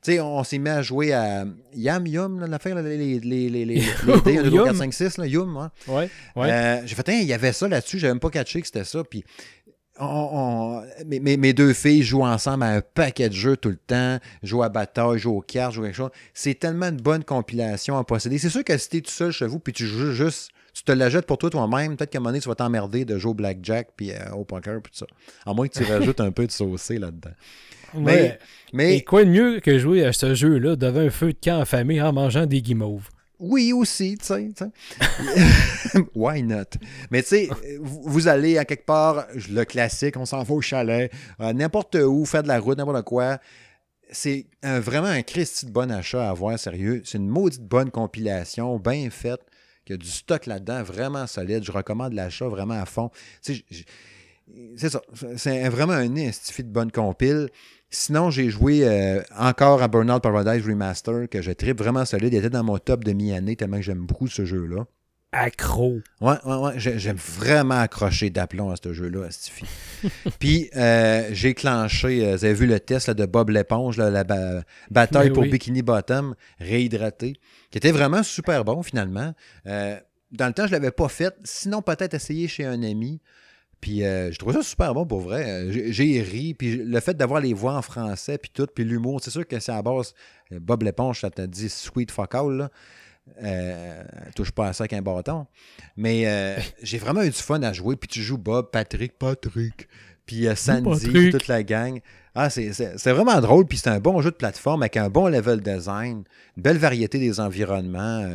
Tu 0.01 0.13
sais, 0.13 0.19
on, 0.21 0.45
s'est 0.45 0.59
mis 0.59 0.69
à 0.69 0.81
jouer 0.81 1.11
à 1.11 1.45
Yam 1.73 2.07
Yum, 2.07 2.45
l'affaire, 2.45 2.81
les, 2.81 3.19
les, 3.19 3.19
les, 3.19 3.49
les, 3.49 3.65
les, 3.65 3.81
4, 3.81 4.75
5, 4.75 4.93
6, 4.93 5.17
là, 5.17 5.27
Yum, 5.27 5.57
hein. 5.57 5.71
ouais. 5.89 6.09
ouais. 6.37 6.51
Euh, 6.51 6.81
j'ai 6.85 6.95
fait, 6.95 7.21
il 7.21 7.27
y 7.27 7.33
avait 7.33 7.51
ça 7.51 7.67
là-dessus, 7.67 7.99
j'avais 7.99 8.13
même 8.13 8.21
pas 8.21 8.29
catché 8.29 8.61
que 8.61 8.67
c'était 8.67 8.85
ça. 8.85 9.03
Puis 9.03 9.25
mes, 11.05 11.53
deux 11.53 11.73
filles 11.73 12.03
jouent 12.03 12.25
ensemble 12.25 12.63
à 12.63 12.75
un 12.75 12.81
paquet 12.81 13.29
de 13.29 13.33
jeux 13.33 13.57
tout 13.57 13.69
le 13.69 13.77
temps, 13.77 14.17
jouent 14.43 14.63
à 14.63 14.69
bataille, 14.69 15.19
jouent 15.19 15.37
aux 15.37 15.41
cartes, 15.41 15.73
jouent 15.73 15.83
quelque 15.83 15.95
chose. 15.95 16.11
C'est 16.33 16.57
tellement 16.57 16.87
une 16.87 16.97
bonne 16.97 17.23
compilation 17.23 17.97
à 17.97 18.03
posséder. 18.03 18.37
C'est 18.37 18.49
sûr 18.49 18.63
que 18.63 18.77
si 18.77 18.97
es 18.97 19.01
tout 19.01 19.11
seul 19.11 19.31
chez 19.31 19.47
vous 19.47 19.59
puis 19.59 19.73
tu 19.73 19.85
joues 19.85 20.11
juste, 20.11 20.51
tu 20.73 20.83
te 20.83 20.91
la 20.91 21.09
jettes 21.09 21.25
pour 21.25 21.37
toi 21.37 21.49
toi-même, 21.49 21.97
peut-être 21.97 22.11
qu'à 22.11 22.19
un 22.19 22.21
moment 22.21 22.29
donné, 22.29 22.41
tu 22.41 22.47
vas 22.47 22.55
t'emmerder 22.55 23.03
de 23.03 23.17
jouer 23.17 23.31
au 23.31 23.33
blackjack 23.35 23.89
puis 23.97 24.11
euh, 24.11 24.31
au 24.33 24.45
poker 24.45 24.81
puis 24.81 24.91
tout 24.91 24.99
ça. 24.99 25.07
À 25.45 25.53
moins 25.53 25.67
que 25.67 25.77
tu 25.77 25.83
rajoutes 25.91 26.21
un 26.21 26.31
peu 26.31 26.47
de 26.47 26.51
saucé 26.51 26.97
là-dedans. 26.97 27.33
Mais, 27.95 28.37
mais... 28.71 28.97
Et 28.97 29.03
quoi 29.03 29.25
de 29.25 29.29
mieux 29.29 29.59
que 29.59 29.79
jouer 29.79 30.05
à 30.05 30.13
ce 30.13 30.35
jeu-là 30.35 30.75
devant 30.75 30.99
un 30.99 31.09
feu 31.09 31.33
de 31.33 31.37
camp 31.43 31.59
en 31.59 31.65
famille 31.65 32.01
en 32.01 32.13
mangeant 32.13 32.45
des 32.45 32.61
guimauves? 32.61 33.09
Oui, 33.39 33.71
aussi, 33.71 34.17
tu 34.17 34.25
sais. 34.25 34.49
Why 36.15 36.43
not? 36.43 36.65
Mais 37.09 37.21
tu 37.21 37.29
sais, 37.29 37.49
vous 37.81 38.27
allez 38.27 38.57
à 38.57 38.65
quelque 38.65 38.85
part, 38.85 39.27
le 39.49 39.63
classique, 39.63 40.17
on 40.17 40.25
s'en 40.25 40.43
va 40.43 40.53
au 40.53 40.61
chalet, 40.61 41.11
euh, 41.39 41.53
n'importe 41.53 41.95
où, 41.95 42.25
faire 42.25 42.43
de 42.43 42.49
la 42.49 42.59
route, 42.59 42.77
n'importe 42.77 43.05
quoi. 43.05 43.39
C'est 44.11 44.47
vraiment 44.63 45.07
un 45.07 45.21
Christy 45.21 45.67
de 45.67 45.71
bon 45.71 45.91
achat 45.91 46.27
à 46.27 46.31
avoir, 46.31 46.57
sérieux. 46.57 47.01
C'est 47.05 47.19
une 47.19 47.29
maudite 47.29 47.63
bonne 47.63 47.91
compilation, 47.91 48.77
bien 48.79 49.09
faite, 49.11 49.41
qui 49.85 49.93
a 49.93 49.97
du 49.97 50.07
stock 50.07 50.45
là-dedans, 50.47 50.83
vraiment 50.83 51.27
solide. 51.27 51.63
Je 51.63 51.71
recommande 51.71 52.13
l'achat 52.13 52.47
vraiment 52.47 52.81
à 52.81 52.85
fond. 52.85 53.11
C'est 53.41 54.89
ça. 54.89 55.01
C'est 55.37 55.69
vraiment 55.69 55.93
un 55.93 56.17
institut 56.17 56.63
de 56.63 56.71
bonne 56.71 56.91
compile. 56.91 57.49
Sinon, 57.91 58.29
j'ai 58.29 58.51
joué 58.51 58.87
euh, 58.87 59.21
encore 59.35 59.81
à 59.81 59.87
Burnout 59.87 60.21
Paradise 60.21 60.65
Remaster, 60.65 61.27
que 61.27 61.41
je 61.41 61.51
tripe 61.51 61.79
vraiment 61.79 62.05
solide. 62.05 62.33
Il 62.33 62.37
était 62.37 62.49
dans 62.51 62.63
mon 62.63 62.77
top 62.77 63.03
de 63.03 63.13
mi-année, 63.13 63.55
tellement 63.55 63.77
que 63.77 63.83
j'aime 63.83 64.05
beaucoup 64.05 64.27
ce 64.27 64.45
jeu-là. 64.45 64.85
Accro. 65.31 65.99
Ouais, 66.21 66.35
ouais, 66.45 66.55
ouais. 66.55 66.73
J'aime 66.77 67.17
vraiment 67.17 67.79
accrocher 67.79 68.29
d'aplomb 68.29 68.69
à 68.69 68.75
ce 68.83 68.93
jeu-là, 68.93 69.25
à 69.25 69.31
Stiffy. 69.31 69.65
Puis, 70.39 70.69
euh, 70.75 71.29
j'ai 71.31 71.55
clenché, 71.55 72.25
euh, 72.25 72.35
vous 72.35 72.45
avez 72.45 72.53
vu 72.53 72.67
le 72.67 72.79
test 72.79 73.09
de 73.09 73.25
Bob 73.25 73.49
l'éponge, 73.49 73.97
la 73.97 74.23
bataille 74.91 75.31
pour 75.31 75.43
Bikini 75.43 75.81
Bottom, 75.81 76.35
réhydraté, 76.59 77.37
qui 77.71 77.77
était 77.77 77.91
vraiment 77.91 78.21
super 78.21 78.65
bon 78.65 78.83
finalement. 78.83 79.33
dans 79.65 80.47
le 80.47 80.53
temps, 80.53 80.65
je 80.65 80.69
ne 80.69 80.73
l'avais 80.73 80.91
pas 80.91 81.09
fait. 81.09 81.35
Sinon, 81.43 81.81
peut-être 81.81 82.13
essayer 82.13 82.47
chez 82.47 82.65
un 82.65 82.83
ami. 82.83 83.19
Puis 83.81 84.03
euh, 84.03 84.31
je 84.31 84.37
trouve 84.37 84.53
ça 84.53 84.61
super 84.61 84.93
bon 84.93 85.05
pour 85.05 85.21
vrai. 85.21 85.45
Euh, 85.47 85.91
j'ai 85.91 86.21
ri. 86.21 86.53
Puis 86.53 86.77
le 86.77 86.99
fait 86.99 87.15
d'avoir 87.15 87.39
les 87.39 87.53
voix 87.53 87.75
en 87.75 87.81
français, 87.81 88.37
puis 88.37 88.51
tout, 88.53 88.67
puis 88.73 88.83
l'humour, 88.83 89.21
c'est 89.23 89.31
sûr 89.31 89.47
que 89.47 89.59
c'est 89.59 89.71
à 89.71 89.81
base. 89.81 90.13
Euh, 90.51 90.59
Bob 90.59 90.83
l'éponge, 90.83 91.21
ça 91.21 91.29
t'a 91.29 91.47
dit 91.47 91.69
sweet 91.69 92.11
fuck 92.11 92.35
all, 92.35 92.57
là. 92.57 92.71
touche 94.35 94.51
pas 94.51 94.67
à 94.67 94.73
ça 94.73 94.83
avec 94.83 94.93
un 94.93 95.01
bâton. 95.01 95.47
Mais 95.95 96.57
j'ai 96.83 96.97
vraiment 96.97 97.21
eu 97.21 97.29
du 97.29 97.37
fun 97.37 97.61
à 97.63 97.71
jouer. 97.71 97.95
Puis 97.95 98.09
tu 98.09 98.21
joues 98.21 98.37
Bob, 98.37 98.69
Patrick, 98.71 99.17
Patrick. 99.17 99.87
puis 100.25 100.47
euh, 100.47 100.55
Sandy, 100.55 101.31
toute 101.31 101.47
la 101.47 101.63
gang. 101.63 101.99
Ah, 102.35 102.49
c'est 102.49 103.11
vraiment 103.11 103.41
drôle, 103.41 103.65
puis 103.65 103.77
c'est 103.77 103.89
un 103.89 103.99
bon 103.99 104.21
jeu 104.21 104.31
de 104.31 104.35
plateforme 104.35 104.83
avec 104.83 104.97
un 104.97 105.09
bon 105.09 105.27
level 105.27 105.61
design, 105.61 106.23
une 106.55 106.63
belle 106.63 106.77
variété 106.77 107.17
des 107.17 107.39
environnements. 107.39 108.29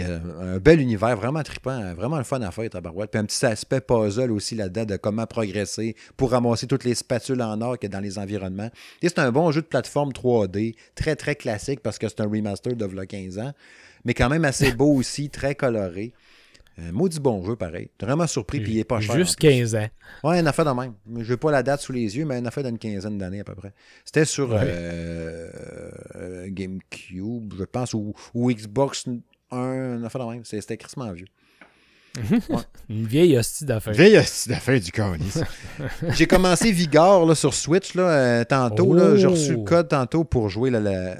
Euh, 0.00 0.18
puis 0.18 0.46
un 0.46 0.58
bel 0.58 0.80
univers, 0.80 1.16
vraiment 1.16 1.42
trippant, 1.42 1.94
vraiment 1.94 2.18
le 2.18 2.24
fun 2.24 2.40
à 2.42 2.50
faire, 2.50 2.68
Tabarouette. 2.70 3.10
Puis 3.10 3.20
un 3.20 3.24
petit 3.24 3.44
aspect 3.44 3.80
puzzle 3.80 4.30
aussi 4.32 4.54
là-dedans 4.54 4.84
de 4.84 4.96
comment 4.96 5.26
progresser 5.26 5.96
pour 6.16 6.30
ramasser 6.30 6.66
toutes 6.66 6.84
les 6.84 6.94
spatules 6.94 7.42
en 7.42 7.60
or 7.60 7.78
qu'il 7.78 7.90
y 7.90 7.92
a 7.92 7.96
dans 7.96 8.02
les 8.02 8.18
environnements. 8.18 8.70
Et 9.02 9.08
c'est 9.08 9.18
un 9.18 9.32
bon 9.32 9.50
jeu 9.52 9.62
de 9.62 9.66
plateforme 9.66 10.12
3D, 10.12 10.74
très 10.94 11.16
très 11.16 11.34
classique 11.34 11.80
parce 11.80 11.98
que 11.98 12.08
c'est 12.08 12.20
un 12.20 12.28
remaster 12.28 12.74
de 12.74 12.86
15 12.86 13.38
ans, 13.38 13.52
mais 14.04 14.14
quand 14.14 14.28
même 14.28 14.44
assez 14.44 14.72
beau 14.72 14.94
aussi, 14.96 15.30
très 15.30 15.54
coloré. 15.54 16.12
Un 16.78 16.90
maudit 16.90 17.20
bon 17.20 17.44
jeu, 17.44 17.54
pareil. 17.54 17.90
Vraiment 18.00 18.26
surpris, 18.26 18.60
puis 18.60 18.72
il 18.72 18.78
est 18.78 18.84
pas 18.84 19.00
cher. 19.00 19.14
Juste 19.14 19.36
15 19.36 19.74
ans. 19.74 19.88
Ouais, 20.24 20.40
une 20.40 20.46
affaire 20.46 20.64
de 20.64 20.70
même. 20.70 20.94
Je 21.18 21.30
n'ai 21.30 21.36
pas 21.36 21.50
la 21.50 21.62
date 21.62 21.82
sous 21.82 21.92
les 21.92 22.16
yeux, 22.16 22.24
mais 22.24 22.38
une 22.38 22.46
affaire 22.46 22.64
d'une 22.64 22.78
quinzaine 22.78 23.18
d'années 23.18 23.40
à 23.40 23.44
peu 23.44 23.54
près. 23.54 23.74
C'était 24.06 24.24
sur 24.24 24.52
euh, 24.52 25.50
euh, 26.16 26.46
GameCube, 26.48 27.52
je 27.58 27.64
pense, 27.64 27.92
ou, 27.92 28.14
ou 28.32 28.50
Xbox 28.50 29.06
un, 29.52 30.02
affaire 30.04 30.26
de 30.26 30.32
même. 30.32 30.44
C'était 30.44 30.76
crissement 30.76 31.12
vieux. 31.12 31.26
Une 32.90 33.06
vieille 33.06 33.38
hostie 33.38 33.64
d'affaires. 33.64 33.94
Vieille 33.94 34.18
hostie 34.18 34.50
d'affaires 34.50 34.80
du 34.80 34.92
conis. 34.92 35.32
J'ai 36.10 36.26
commencé 36.26 36.70
Vigor 36.70 37.24
là, 37.24 37.34
sur 37.34 37.54
Switch 37.54 37.94
là, 37.94 38.02
euh, 38.02 38.44
tantôt. 38.44 39.16
J'ai 39.16 39.26
reçu 39.26 39.52
le 39.52 39.58
oh! 39.58 39.64
code 39.64 39.88
tantôt 39.88 40.24
pour 40.24 40.48
jouer. 40.50 40.70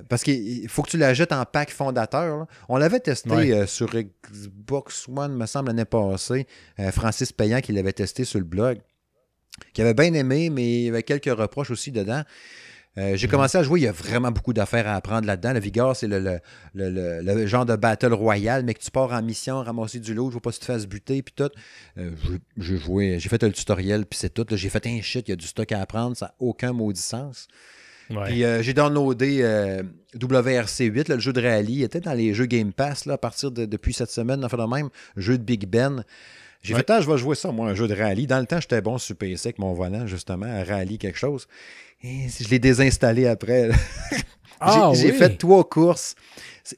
Parce 0.08 0.22
qu'il 0.22 0.68
faut 0.68 0.82
que 0.82 0.90
tu 0.90 0.98
la 0.98 1.14
jettes 1.14 1.32
en 1.32 1.44
pack 1.44 1.70
fondateur. 1.70 2.46
On 2.68 2.76
l'avait 2.76 3.00
testé 3.00 3.32
euh, 3.32 3.66
sur 3.66 3.88
Xbox 3.90 5.08
One, 5.08 5.34
me 5.34 5.46
semble, 5.46 5.68
l'année 5.68 5.86
passée. 5.86 6.46
Euh, 6.78 6.90
Francis 6.92 7.32
Payan 7.32 7.60
qui 7.60 7.72
l'avait 7.72 7.92
testé 7.92 8.24
sur 8.24 8.38
le 8.38 8.44
blog. 8.44 8.78
Qui 9.72 9.82
avait 9.82 9.94
bien 9.94 10.12
aimé, 10.14 10.50
mais 10.50 10.80
il 10.80 10.84
y 10.84 10.88
avait 10.88 11.02
quelques 11.02 11.26
reproches 11.26 11.70
aussi 11.70 11.90
dedans. 11.90 12.22
Euh, 12.98 13.16
j'ai 13.16 13.26
commencé 13.26 13.56
à 13.56 13.62
jouer, 13.62 13.80
il 13.80 13.82
y 13.84 13.88
a 13.88 13.92
vraiment 13.92 14.30
beaucoup 14.30 14.52
d'affaires 14.52 14.86
à 14.86 14.94
apprendre 14.94 15.26
là-dedans. 15.26 15.54
Le 15.54 15.60
Vigor, 15.60 15.96
c'est 15.96 16.08
le, 16.08 17.46
genre 17.46 17.64
de 17.64 17.74
battle 17.74 18.12
royal, 18.12 18.64
mais 18.64 18.74
que 18.74 18.80
tu 18.80 18.90
pars 18.90 19.12
en 19.12 19.22
mission, 19.22 19.62
ramasser 19.62 19.98
du 19.98 20.12
lot, 20.12 20.28
je 20.30 20.34
veux 20.34 20.40
pas 20.40 20.52
si 20.52 20.60
tu 20.60 20.66
te 20.66 20.72
fasses 20.72 20.86
buter, 20.86 21.22
puis 21.22 21.34
tout. 21.34 21.50
Euh, 21.96 22.10
j'ai 22.58 22.76
joué, 22.76 23.18
j'ai 23.18 23.28
fait 23.30 23.42
le 23.42 23.52
tutoriel, 23.52 24.04
puis 24.04 24.18
c'est 24.18 24.34
tout. 24.34 24.46
J'ai 24.50 24.68
fait 24.68 24.86
un 24.86 25.00
shit, 25.00 25.26
il 25.28 25.30
y 25.30 25.32
a 25.32 25.36
du 25.36 25.46
stock 25.46 25.72
à 25.72 25.80
apprendre, 25.80 26.16
ça 26.16 26.26
n'a 26.26 26.34
aucun 26.38 26.72
maudit 26.72 27.00
sens. 27.00 27.48
Puis 28.26 28.44
euh, 28.44 28.62
j'ai 28.62 28.74
downloadé 28.74 29.42
WRC8, 30.14 31.08
le 31.08 31.18
jeu 31.18 31.32
de 31.32 31.40
rallye. 31.40 31.76
Il 31.76 31.82
était 31.82 32.00
dans 32.00 32.12
les 32.12 32.34
jeux 32.34 32.44
Game 32.44 32.74
Pass 32.74 33.06
là, 33.06 33.14
à 33.14 33.18
partir 33.18 33.50
de 33.50 33.64
depuis 33.64 33.94
cette 33.94 34.10
semaine, 34.10 34.44
enfin 34.44 34.58
le 34.58 34.66
même, 34.66 34.90
jeu 35.16 35.38
de 35.38 35.42
Big 35.42 35.66
Ben. 35.66 36.04
J'ai 36.62 36.74
fait, 36.74 36.88
ah, 36.90 37.00
je 37.00 37.10
vais 37.10 37.18
jouer 37.18 37.34
ça, 37.34 37.50
moi, 37.50 37.68
un 37.70 37.74
jeu 37.74 37.88
de 37.88 37.94
rallye. 37.94 38.28
Dans 38.28 38.38
le 38.38 38.46
temps, 38.46 38.60
j'étais 38.60 38.80
bon 38.80 38.96
sur 38.96 39.16
PC 39.16 39.48
avec 39.48 39.58
mon 39.58 39.72
volant, 39.72 40.06
justement, 40.06 40.46
à 40.46 40.62
rallye 40.62 40.96
quelque 40.96 41.18
chose. 41.18 41.48
Et 42.02 42.26
je 42.28 42.48
l'ai 42.48 42.58
désinstallé 42.58 43.26
après. 43.26 43.70
Ah 44.64 44.92
j'ai 44.94 45.12
fait 45.12 45.36
trois 45.38 45.68
courses. 45.68 46.14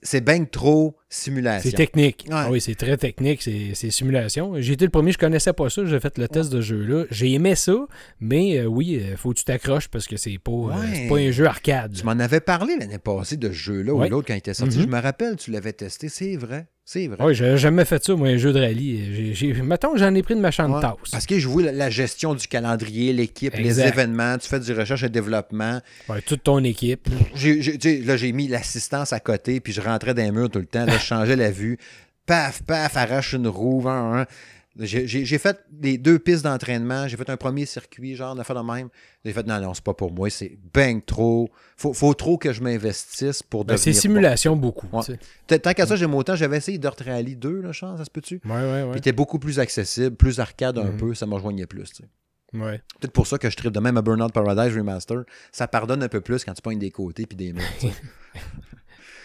C'est 0.02 0.24
bien 0.24 0.44
trop 0.44 0.96
simulation. 1.10 1.70
C'est 1.70 1.76
technique. 1.76 2.26
Ah 2.30 2.48
oui, 2.51 2.60
c'est 2.60 2.74
très 2.74 2.96
technique, 2.96 3.42
c'est 3.42 3.90
simulation. 3.90 4.55
J'ai 4.59 4.72
été 4.72 4.86
le 4.86 4.90
premier, 4.90 5.12
je 5.12 5.18
connaissais 5.18 5.52
pas 5.52 5.68
ça, 5.68 5.84
j'ai 5.84 6.01
fait 6.01 6.16
le 6.16 6.26
test 6.26 6.51
de 6.51 6.62
jeu-là. 6.62 7.05
J'ai 7.10 7.32
aimé 7.32 7.55
ça, 7.55 7.74
mais 8.20 8.59
euh, 8.59 8.64
oui, 8.64 8.98
il 9.01 9.12
euh, 9.12 9.16
faut 9.16 9.32
que 9.32 9.38
tu 9.38 9.44
t'accroches 9.44 9.88
parce 9.88 10.06
que 10.06 10.16
c'est 10.16 10.38
pas, 10.38 10.52
euh, 10.52 11.09
pas 11.09 11.16
un 11.16 11.30
jeu 11.30 11.44
arcade. 11.44 11.92
Tu 11.92 12.05
m'en 12.05 12.12
avais 12.12 12.40
parlé 12.40 12.76
l'année 12.78 12.98
passée 12.98 13.36
de 13.36 13.48
ce 13.48 13.52
jeu-là 13.52 13.92
ou 13.92 14.02
l'autre 14.05 14.28
quand 14.28 14.34
il 14.34 14.38
était 14.38 14.55
sorti. 14.55 14.78
Mm-hmm. 14.78 14.82
Je 14.82 14.86
me 14.88 15.01
rappelle, 15.01 15.36
tu 15.36 15.51
l'avais 15.51 15.74
testé, 15.74 16.09
c'est 16.09 16.36
vrai. 16.36 16.66
C'est 16.86 17.06
vrai. 17.09 17.16
Oui, 17.24 17.35
j'ai 17.35 17.56
jamais 17.56 17.86
fait 17.86 18.05
ça, 18.05 18.15
moi, 18.15 18.28
un 18.28 18.36
jeu 18.36 18.52
de 18.52 18.61
rallye. 18.61 19.35
Mettons 19.62 19.93
que 19.93 19.98
j'en 19.98 20.15
ai 20.15 20.23
pris 20.23 20.35
de 20.35 20.40
ma 20.40 20.51
chambre 20.51 20.81
tasse. 20.81 21.11
Parce 21.11 21.24
que 21.24 21.39
je 21.39 21.48
vois 21.48 21.62
la 21.73 21.89
gestion 21.89 22.35
du 22.35 22.47
calendrier, 22.47 23.12
l'équipe, 23.15 23.55
les 23.56 23.81
événements, 23.81 24.36
tu 24.36 24.48
fais 24.48 24.61
du 24.61 24.73
recherche 24.73 25.02
et 25.02 25.09
développement. 25.09 25.81
Oui, 26.11 26.19
toute 26.27 26.43
ton 26.43 26.62
équipe. 26.62 27.09
là, 27.09 28.16
j'ai 28.16 28.32
mis 28.32 28.48
l'assistance 28.48 29.12
à 29.15 29.20
côté, 29.20 29.61
puis 29.61 29.73
je 29.73 29.81
rentrais 29.81 30.12
dans 30.12 30.23
les 30.23 30.31
murs 30.31 30.51
tout 30.51 30.59
le 30.59 30.66
temps. 30.66 30.85
Là, 30.85 30.98
je 30.98 31.05
changeais 31.05 31.36
la 31.36 31.51
vue. 31.51 31.78
Paf, 32.27 32.62
paf, 32.62 32.97
arrache 32.97 33.32
une 33.32 33.48
roue. 33.48 33.82
J'ai 34.76 35.38
fait 35.38 35.64
les 35.80 35.98
deux 35.98 36.18
pistes 36.18 36.42
d'entraînement. 36.42 37.06
J'ai 37.06 37.16
fait 37.16 37.30
un 37.30 37.36
premier 37.36 37.64
circuit, 37.64 38.16
genre, 38.16 38.34
on 38.34 38.38
a 38.38 38.44
fait 38.44 38.55
le 38.55 38.62
même. 38.62 38.88
J'ai 39.24 39.32
fait, 39.32 39.46
non, 39.46 39.60
non, 39.60 39.72
c'est 39.72 39.84
pas 39.84 39.94
pour 39.94 40.12
moi. 40.12 40.28
C'est 40.30 40.59
bang 40.72 41.01
trop. 41.05 41.48
Faut, 41.76 41.92
faut 41.92 42.12
trop 42.14 42.38
que 42.38 42.52
je 42.52 42.60
m'investisse 42.60 43.42
pour 43.42 43.64
ben, 43.64 43.76
C'est 43.76 43.92
simulation 43.92 44.56
beaucoup. 44.56 44.88
Tant 45.46 45.74
qu'à 45.74 45.86
ça, 45.86 45.96
j'aime 45.96 46.14
autant. 46.14 46.34
J'avais 46.34 46.56
essayé 46.56 46.78
Dirt 46.78 47.01
Rally 47.01 47.36
2, 47.36 47.60
là, 47.60 47.72
chance, 47.72 47.98
ça 47.98 48.05
se 48.05 48.10
peut-tu? 48.10 48.40
Ouais, 48.44 48.51
ouais, 48.51 48.82
ouais. 48.82 48.90
Il 48.94 48.98
était 48.98 49.12
beaucoup 49.12 49.38
plus 49.38 49.60
accessible, 49.60 50.16
plus 50.16 50.40
arcade 50.40 50.78
un 50.78 50.90
mhm. 50.90 50.96
peu. 50.96 51.14
Ça 51.14 51.26
me 51.26 51.34
rejoignait 51.34 51.66
plus, 51.66 51.90
tu 51.90 52.02
sais. 52.02 52.09
Ouais. 52.59 52.80
Peut-être 53.01 53.12
pour 53.12 53.26
ça 53.26 53.38
que 53.38 53.51
je 53.51 53.56
tripe 53.56 53.72
de 53.72 53.80
même 53.80 53.96
à 53.96 54.02
Burnout 54.02 54.32
Paradise 54.32 54.76
Remaster. 54.76 55.24
Ça 55.51 55.66
pardonne 55.66 56.02
un 56.02 56.09
peu 56.09 56.20
plus 56.20 56.44
quand 56.44 56.55
tu 56.55 56.62
pognes 56.62 56.78
des 56.78 56.90
côtés 56.90 57.26
puis 57.26 57.36
des 57.36 57.52
murs. 57.52 57.64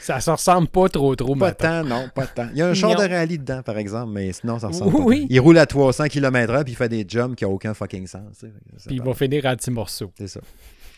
Ça 0.09 0.19
se 0.19 0.31
ressemble 0.31 0.67
pas 0.67 0.89
trop, 0.89 1.15
trop. 1.15 1.35
Pas 1.35 1.51
tant, 1.51 1.83
non, 1.83 2.09
pas 2.13 2.25
tant. 2.25 2.47
Il 2.51 2.57
y 2.57 2.61
a 2.61 2.67
un 2.67 2.73
char 2.73 2.95
de 2.95 3.07
rallye 3.07 3.37
dedans, 3.37 3.61
par 3.61 3.77
exemple, 3.77 4.11
mais 4.11 4.33
sinon, 4.33 4.57
ça 4.57 4.69
ressemble 4.69 4.91
pas. 4.91 5.03
Oui. 5.03 5.27
Il 5.29 5.39
roule 5.39 5.57
à 5.59 5.65
300 5.65 6.05
km/h 6.07 6.63
puis 6.63 6.73
il 6.73 6.75
fait 6.75 6.89
des 6.89 7.05
jumps 7.07 7.35
qui 7.35 7.45
n'ont 7.45 7.51
aucun 7.51 7.73
fucking 7.73 8.07
sens. 8.07 8.43
Puis 8.87 8.95
il 8.95 9.03
va 9.03 9.13
finir 9.13 9.45
à 9.45 9.55
petits 9.55 9.71
morceaux. 9.71 10.11
C'est 10.17 10.27
ça. 10.27 10.41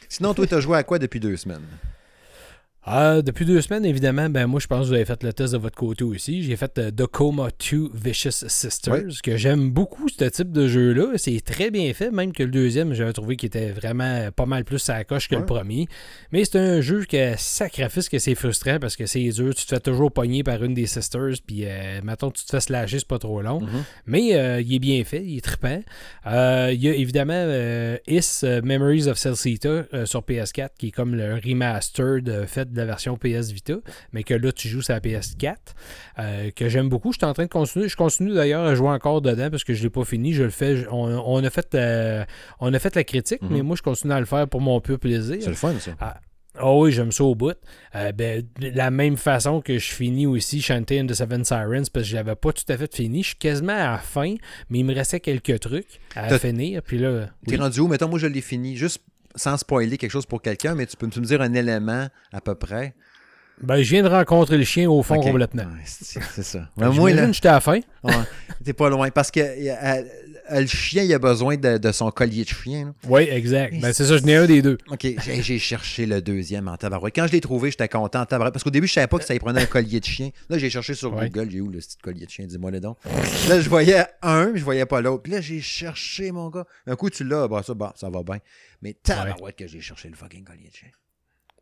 Sinon, 0.08 0.34
toi, 0.34 0.48
tu 0.48 0.56
as 0.56 0.60
joué 0.60 0.78
à 0.78 0.84
quoi 0.84 0.98
depuis 1.00 1.20
deux 1.20 1.36
semaines? 1.36 1.62
Ah, 2.84 3.22
depuis 3.22 3.46
deux 3.46 3.62
semaines, 3.62 3.86
évidemment, 3.86 4.28
ben 4.28 4.48
moi 4.48 4.60
je 4.60 4.66
pense 4.66 4.82
que 4.82 4.88
vous 4.88 4.94
avez 4.94 5.06
fait 5.06 5.22
le 5.22 5.32
test 5.34 5.54
de 5.54 5.60
votre 5.60 5.78
côté 5.78 6.04
aussi. 6.04 6.42
J'ai 6.42 6.56
fait 6.56 6.74
The 6.96 7.06
Coma 7.06 7.50
2 7.72 7.92
Vicious 7.94 8.32
Sisters, 8.48 9.22
que 9.24 9.38
j'aime 9.38 9.70
beaucoup 9.70 10.10
ce 10.10 10.26
type 10.26 10.52
de 10.52 10.68
jeu-là. 10.68 11.12
C'est 11.18 11.42
très 11.46 11.70
bien 11.70 11.94
fait, 11.94 12.10
même 12.10 12.34
que 12.34 12.42
le 12.42 12.50
deuxième, 12.50 12.96
j'avais 12.96 13.14
trouvé 13.14 13.36
qu'il 13.36 13.48
était 13.48 13.70
vraiment 13.70 14.32
pas 14.36 14.48
mal 14.48 14.66
plus 14.66 14.90
à 14.90 14.94
la 14.94 15.04
coche 15.04 15.28
que 15.28 15.36
le 15.36 15.46
premier. 15.46 15.88
Mais 16.32 16.44
c'est 16.44 16.58
un 16.58 16.82
jeu 16.82 17.06
qui 17.06 17.18
sacrifice 17.38 18.10
que 18.10 18.18
c'est 18.18 18.34
frustrant 18.34 18.80
parce 18.80 18.96
que 18.96 19.06
c'est 19.06 19.30
dur. 19.30 19.54
Tu 19.54 19.64
te 19.64 19.76
fais 19.76 19.80
toujours 19.80 20.12
pogner 20.12 20.42
par 20.42 20.64
une 20.64 20.74
des 20.74 20.88
sisters, 20.88 21.36
puis 21.46 21.66
euh, 21.66 22.02
maintenant 22.02 22.32
tu 22.32 22.44
te 22.44 22.50
fais 22.50 22.62
slasher, 22.62 22.98
c'est 22.98 23.08
pas 23.08 23.20
trop 23.20 23.44
long. 23.44 23.62
Mm-hmm. 23.62 23.84
Mais 24.08 24.34
euh, 24.34 24.60
il 24.60 24.74
est 24.74 24.80
bien 24.80 25.04
fait, 25.04 25.24
il 25.24 25.38
est 25.38 25.42
trippant. 25.42 25.84
Euh, 26.26 26.72
il 26.74 26.82
y 26.82 26.90
a 26.90 26.96
évidemment 26.96 27.46
Is 28.08 28.42
Memories 28.64 29.08
of 29.08 29.20
Celcita 29.20 29.84
sur 30.06 30.22
PS4, 30.22 30.70
qui 30.80 30.88
est 30.88 30.92
comme 30.92 31.14
le 31.14 31.36
remastered 31.36 32.48
fait 32.48 32.71
de 32.72 32.78
la 32.78 32.86
version 32.86 33.18
PS 33.18 33.52
Vita, 33.52 33.76
mais 34.14 34.24
que 34.24 34.34
là, 34.34 34.52
tu 34.52 34.68
joues 34.68 34.82
sur 34.82 34.94
la 34.94 35.00
PS4, 35.00 35.56
euh, 36.20 36.52
que 36.52 36.70
j'aime 36.70 36.90
beaucoup. 36.90 37.12
Je 37.12 37.18
suis 37.18 37.26
en 37.26 37.34
train 37.34 37.44
de 37.44 37.50
continuer. 37.50 37.88
Je 37.88 37.96
continue 37.96 38.34
d'ailleurs 38.34 38.66
à 38.66 38.76
jouer 38.76 38.90
encore 38.90 39.22
dedans 39.22 39.50
parce 39.50 39.64
que 39.64 39.74
je 39.74 39.80
ne 39.80 39.84
l'ai 39.84 39.90
pas 39.90 40.06
fini. 40.06 40.34
Je 40.34 40.44
le 40.44 40.50
fais. 40.50 40.86
On, 40.92 41.44
a, 41.44 41.50
fait, 41.50 41.76
euh, 41.76 42.24
on 42.60 42.74
a 42.74 42.80
fait 42.80 42.96
la 42.96 43.04
critique, 43.04 43.42
mais 43.42 43.60
mhm. 43.60 43.68
moi, 43.68 43.76
je 43.76 43.82
continue 43.82 44.14
à 44.14 44.20
le 44.20 44.26
faire 44.26 44.48
pour 44.48 44.62
mon 44.62 44.80
pur 44.82 45.00
plaisir. 45.00 45.38
C'est 45.40 45.50
le 45.50 45.56
fun, 45.56 45.74
ça. 45.80 45.92
Ah, 46.00 46.20
oh 46.62 46.84
oui, 46.84 46.92
j'aime 46.92 47.12
ça 47.12 47.24
au 47.24 47.36
bout. 47.36 47.56
Euh, 47.96 48.12
ben, 48.12 48.44
la 48.60 48.92
même 48.92 49.18
façon 49.18 49.62
que 49.62 49.78
je 49.78 49.92
finis 49.92 50.28
aussi 50.28 50.62
Shantae 50.62 51.02
and 51.02 51.08
the 51.08 51.14
Seven 51.14 51.44
Sirens, 51.44 51.90
parce 51.90 52.06
que 52.06 52.10
je 52.12 52.16
l'avais 52.16 52.36
pas 52.36 52.54
tout 52.54 52.66
à 52.70 52.78
fait 52.78 52.94
fini. 52.94 53.24
Je 53.24 53.30
suis 53.30 53.38
quasiment 53.38 53.74
à 53.74 53.92
la 53.92 53.98
fin, 53.98 54.36
mais 54.70 54.80
il 54.80 54.86
me 54.86 54.94
restait 54.94 55.20
quelques 55.20 55.60
trucs 55.60 56.00
à 56.16 56.38
finir. 56.38 56.82
Puis 56.84 56.98
là. 56.98 57.28
T'es 57.48 57.58
rendu 57.58 57.80
où? 57.80 57.88
Mettons, 57.88 58.10
moi, 58.10 58.20
je 58.20 58.28
l'ai 58.28 58.42
fini. 58.42 58.76
Juste 58.76 59.02
sans 59.36 59.58
spoiler 59.58 59.98
quelque 59.98 60.12
chose 60.12 60.26
pour 60.26 60.42
quelqu'un, 60.42 60.76
mais 60.76 60.86
tu 60.86 60.98
peux 60.98 61.08
me 61.08 61.26
dire 61.26 61.42
un 61.42 61.54
élément 61.54 62.08
à 62.32 62.42
peu 62.42 62.56
près? 62.56 62.96
Ben, 63.62 63.82
je 63.82 63.92
viens 63.92 64.02
de 64.02 64.08
rencontrer 64.08 64.58
le 64.58 64.64
chien 64.64 64.90
au 64.90 65.04
fond 65.04 65.20
complètement. 65.20 65.66
c'est 65.86 66.44
ça. 66.44 66.68
Ben, 66.78 66.90
moi, 66.90 67.12
là, 67.14 67.32
j'étais 67.32 67.50
à 67.50 67.54
la 67.54 67.60
fin. 67.60 67.80
T'es 68.64 68.74
pas 68.74 68.90
loin. 68.90 69.10
Parce 69.12 69.30
que 69.30 69.40
le 70.60 70.68
chien, 70.68 71.04
il 71.04 71.14
a 71.14 71.20
besoin 71.20 71.58
de, 71.58 71.92
son 71.92 72.12
collier 72.12 72.44
de 72.44 72.50
chien. 72.50 72.94
Oui, 73.08 73.24
exact. 73.24 73.80
Ben, 73.80 73.94
c'est 73.94 74.06
ça, 74.06 74.18
je 74.18 74.24
n'ai 74.24 74.36
un 74.36 74.46
des 74.46 74.62
deux. 74.62 74.78
OK, 74.90 75.08
j'ai 75.42 75.60
cherché 75.60 76.06
le 76.06 76.22
deuxième 76.22 76.68
en 76.68 76.78
tabarouette. 76.78 77.16
Quand 77.16 77.28
je 77.28 77.32
l'ai 77.32 77.42
trouvé, 77.42 77.72
j'étais 77.72 77.88
content 77.88 78.22
en 78.22 78.26
tabarouette. 78.26 78.54
Parce 78.54 78.64
qu'au 78.64 78.70
début, 78.70 78.88
je 78.88 78.94
savais 78.94 79.08
pas 79.08 79.18
que 79.18 79.26
ça 79.26 79.34
y 79.34 79.40
prenait 79.40 79.62
un 79.62 79.66
collier 79.66 80.00
de 80.00 80.06
chien. 80.06 80.32
Là, 80.50 80.58
j'ai 80.58 80.70
cherché 80.70 80.94
sur 80.94 81.12
Google. 81.12 81.50
J'ai 81.50 81.62
où 81.62 81.70
le 81.70 81.80
petit 81.80 81.98
collier 81.98 82.26
de 82.26 82.32
chien? 82.32 82.46
Dis-moi 82.46 82.72
le 82.72 82.80
donc. 82.80 82.98
là, 83.48 83.62
je 83.62 83.70
voyais 83.70 84.06
un, 84.22 84.52
mais 84.52 84.60
je 84.60 84.64
voyais 84.64 84.86
pas 84.86 85.02
l'autre. 85.02 85.24
Puis 85.24 85.32
là, 85.32 85.42
j'ai 85.42 85.62
cherché, 85.62 86.32
mon 86.32 86.50
gars. 86.50 86.66
Un 86.88 86.96
coup, 86.96 87.10
tu 87.10 87.24
l'as. 87.24 87.48
Bah, 87.48 87.64
ça, 87.66 87.74
bah, 87.74 87.94
ça 87.96 88.10
va 88.10 88.24
bien. 88.24 88.40
Mais 88.82 88.94
tabarouette 88.94 89.56
que 89.56 89.68
j'ai 89.68 89.82
cherché 89.82 90.10
le 90.10 90.16
fucking 90.16 90.44
collier 90.44 90.70
de 90.70 90.76
chien. 90.76 90.90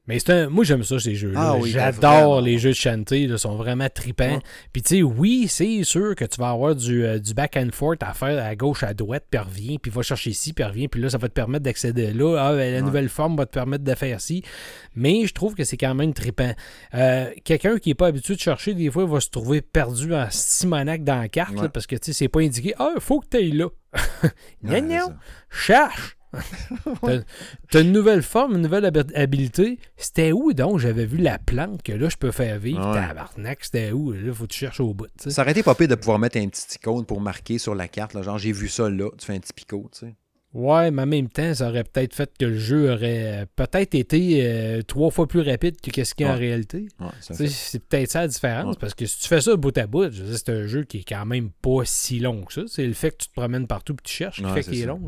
Mais 0.10 0.18
c'est 0.18 0.32
un... 0.32 0.50
moi, 0.50 0.64
j'aime 0.64 0.82
ça, 0.84 1.00
ces 1.00 1.14
jeux-là. 1.14 1.54
Ah 1.56 1.60
J'adore 1.64 2.42
les 2.42 2.58
jeux 2.58 2.72
de 2.72 2.76
Shanty. 2.76 3.26
Ils 3.26 3.38
sont 3.38 3.56
vraiment 3.56 3.90
tripants. 3.94 4.40
Puis, 4.74 4.82
tu 4.82 4.96
sais, 4.96 5.04
oui, 5.04 5.46
c'est 5.48 5.84
sûr 5.84 6.16
que 6.16 6.26
tu 6.26 6.42
vas 6.42 6.50
avoir 6.50 6.76
du, 6.76 7.06
euh, 7.06 7.20
du, 7.20 7.36
back 7.36 7.56
and 7.56 7.70
forth 7.74 8.02
à 8.02 8.16
faire 8.16 8.44
à 8.44 8.56
gauche, 8.56 8.82
à 8.82 8.96
droite, 8.96 9.26
puis 9.30 9.40
revient, 9.40 9.78
puis 9.78 9.92
va 9.92 10.02
chercher 10.02 10.32
ici, 10.32 10.52
puis 10.52 10.64
revient, 10.64 10.88
puis 10.88 11.00
là, 11.00 11.12
ça 11.12 11.20
va 11.20 11.28
te 11.28 11.34
permettre 11.34 11.64
d'accéder 11.64 12.12
là. 12.12 12.38
Ah, 12.40 12.56
ben, 12.56 12.74
la 12.74 12.82
nouvelle 12.82 13.08
forme 13.08 13.38
va 13.38 13.46
te 13.46 13.52
permettre 13.52 13.84
de 13.84 13.94
faire 13.94 14.20
ci. 14.20 14.44
Mais 14.96 15.28
je 15.28 15.34
trouve 15.36 15.54
que 15.54 15.64
c'est 15.64 15.78
quand 15.78 15.94
même 15.94 16.16
trippant. 16.16 16.54
Euh, 16.96 17.30
quelqu'un 17.44 17.78
qui 17.78 17.90
n'est 17.90 17.96
pas 17.96 18.08
habitué 18.08 18.34
de 18.34 18.40
chercher, 18.40 18.74
des 18.74 18.90
fois, 18.90 19.04
il 19.04 19.10
va 19.10 19.20
se 19.20 19.30
trouver 19.30 19.62
perdu 19.62 20.16
en 20.16 20.26
simonac 20.32 21.04
dans 21.04 21.20
la 21.20 21.30
carte, 21.30 21.68
parce 21.68 21.86
que, 21.86 21.96
tu 21.98 22.06
sais, 22.06 22.14
c'est 22.14 22.30
pas 22.30 22.40
indiqué. 22.40 22.74
Ah, 22.80 22.94
il 22.96 23.02
faut 23.02 23.20
que 23.20 23.28
tu 23.30 23.38
ailles 23.38 23.52
là. 23.52 23.68
non, 24.64 24.82
non, 24.82 25.14
cherche. 25.52 26.19
T'as 27.72 27.82
une 27.82 27.92
nouvelle 27.92 28.22
forme, 28.22 28.56
une 28.56 28.62
nouvelle 28.62 28.86
habilité. 29.16 29.80
C'était 29.98 30.32
où 30.32 30.54
donc? 30.54 30.80
J'avais 30.80 31.06
vu 31.06 31.18
la 31.18 31.40
plante 31.40 31.82
que 31.82 31.92
là 31.92 32.10
je 32.10 32.18
peux 32.18 32.32
faire 32.32 32.60
vivre? 32.60 32.82
Ah 32.82 33.08
Tabarnak, 33.08 33.64
c'était 33.64 33.92
où? 33.92 34.12
Là, 34.12 34.34
faut 34.34 34.44
que 34.44 34.50
tu 34.50 34.60
cherches 34.60 34.80
au 34.80 34.94
bout. 34.94 35.08
Ça 35.18 35.42
aurait 35.42 35.52
été 35.52 35.64
pas 35.64 35.76
pire 35.76 35.88
de 35.88 35.96
pouvoir 35.96 36.20
mettre 36.20 36.38
un 36.38 36.48
petit 36.48 36.76
icône 36.76 37.06
pour 37.06 37.22
marquer 37.22 37.58
sur 37.58 37.76
la 37.76 37.88
carte. 37.88 38.14
Là, 38.14 38.22
genre, 38.22 38.38
j'ai 38.38 38.52
vu 38.52 38.68
ça 38.68 38.90
là, 38.90 39.10
tu 39.18 39.26
fais 39.26 39.36
un 39.36 39.40
petit 39.40 39.54
picot. 39.54 39.90
Tu 39.92 40.00
sais. 40.00 40.16
Ouais, 40.52 40.90
mais 40.90 41.04
en 41.04 41.06
même 41.06 41.30
temps, 41.30 41.54
ça 41.54 41.70
aurait 41.70 41.84
peut-être 41.84 42.16
fait 42.16 42.32
que 42.36 42.46
le 42.46 42.58
jeu 42.58 42.92
aurait 42.92 43.46
peut-être 43.56 43.94
été 43.94 44.40
euh, 44.44 44.82
trois 44.82 45.12
fois 45.12 45.28
plus 45.28 45.42
rapide 45.42 45.80
que 45.80 46.04
ce 46.04 46.16
qu'il 46.16 46.26
y 46.26 46.30
a 46.30 46.34
en 46.34 46.38
réalité. 46.38 46.88
c'est 47.20 47.88
peut-être 47.88 48.10
ça 48.10 48.22
la 48.22 48.28
différence, 48.28 48.76
parce 48.78 48.96
que 48.96 49.06
si 49.06 49.20
tu 49.20 49.28
fais 49.28 49.42
ça 49.42 49.56
bout 49.56 49.78
à 49.78 49.86
bout, 49.86 50.12
c'est 50.12 50.50
un 50.50 50.66
jeu 50.66 50.86
qui 50.86 51.00
est 51.00 51.08
quand 51.08 51.26
même 51.26 51.52
pas 51.52 51.86
si 51.86 52.20
long 52.20 52.46
que 52.46 52.54
ça. 52.54 52.62
C'est 52.66 52.88
le 52.88 52.94
fait 52.94 53.12
que 53.12 53.18
tu 53.18 53.28
te 53.28 53.34
promènes 53.34 53.68
partout 53.68 53.94
et 53.94 54.04
tu 54.04 54.14
cherches 54.14 54.42
qui 54.42 54.50
fait 54.50 54.64
qu'il 54.64 54.82
est, 54.82 54.86
long. 54.88 55.08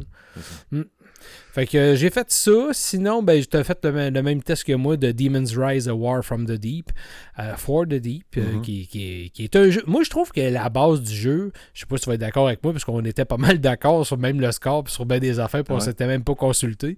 Fait 1.51 1.67
que 1.67 1.77
euh, 1.77 1.95
j'ai 1.95 2.09
fait 2.09 2.31
ça. 2.31 2.69
Sinon, 2.71 3.21
ben, 3.23 3.41
j'ai 3.41 3.63
fait 3.63 3.79
le, 3.83 4.21
même 4.21 4.41
test 4.41 4.63
que 4.63 4.73
moi 4.73 4.95
de 4.97 5.11
Demon's 5.11 5.57
Rise 5.57 5.89
A 5.89 5.93
War 5.93 6.23
from 6.23 6.45
the 6.45 6.53
Deep, 6.53 6.91
euh, 7.39 7.55
For 7.57 7.85
the 7.85 7.95
Deep, 7.95 8.25
euh, 8.37 8.53
mm-hmm. 8.53 8.61
qui, 8.61 9.31
est 9.37 9.55
un 9.55 9.69
jeu. 9.69 9.83
Moi, 9.85 10.03
je 10.03 10.09
trouve 10.09 10.31
que 10.31 10.41
la 10.41 10.69
base 10.69 11.01
du 11.01 11.13
jeu, 11.13 11.51
je 11.73 11.81
sais 11.81 11.85
pas 11.85 11.97
si 11.97 12.03
tu 12.03 12.09
vas 12.09 12.15
être 12.15 12.21
d'accord 12.21 12.47
avec 12.47 12.63
moi, 12.63 12.71
parce 12.71 12.85
qu'on 12.85 13.03
était 13.03 13.25
pas 13.25 13.37
mal 13.37 13.59
d'accord 13.59 14.05
sur 14.05 14.17
même 14.17 14.39
le 14.39 14.51
score 14.51 14.87
sur 14.89 15.05
bien 15.05 15.19
des 15.19 15.39
affaires, 15.39 15.63
puis 15.63 15.73
on 15.73 15.79
s'était 15.79 16.07
même 16.07 16.23
pas 16.23 16.35
consulté. 16.35 16.97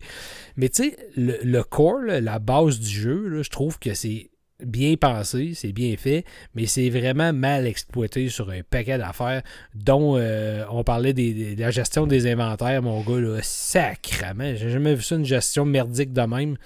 Mais 0.55 0.69
tu 0.69 0.83
sais, 0.83 0.97
le, 1.15 1.61
core, 1.61 2.01
la 2.05 2.39
base 2.39 2.79
du 2.79 2.89
jeu, 2.89 3.41
je 3.41 3.49
trouve 3.49 3.79
que 3.79 3.93
c'est 3.93 4.29
bien 4.65 4.95
pensé, 4.95 5.53
c'est 5.55 5.71
bien 5.71 5.95
fait, 5.97 6.25
mais 6.55 6.65
c'est 6.65 6.89
vraiment 6.89 7.33
mal 7.33 7.67
exploité 7.67 8.29
sur 8.29 8.49
un 8.49 8.61
paquet 8.69 8.97
d'affaires, 8.97 9.41
dont 9.75 10.17
euh, 10.17 10.63
on 10.71 10.83
parlait 10.83 11.13
de 11.13 11.59
la 11.59 11.71
gestion 11.71 12.07
des 12.07 12.31
inventaires, 12.31 12.81
mon 12.81 13.01
gars, 13.01 13.19
là, 13.19 13.39
sacrement. 13.41 14.55
J'ai 14.55 14.69
jamais 14.69 14.95
vu 14.95 15.01
ça, 15.01 15.15
une 15.15 15.25
gestion 15.25 15.65
merdique 15.65 16.13
de 16.13 16.21
même. 16.21 16.57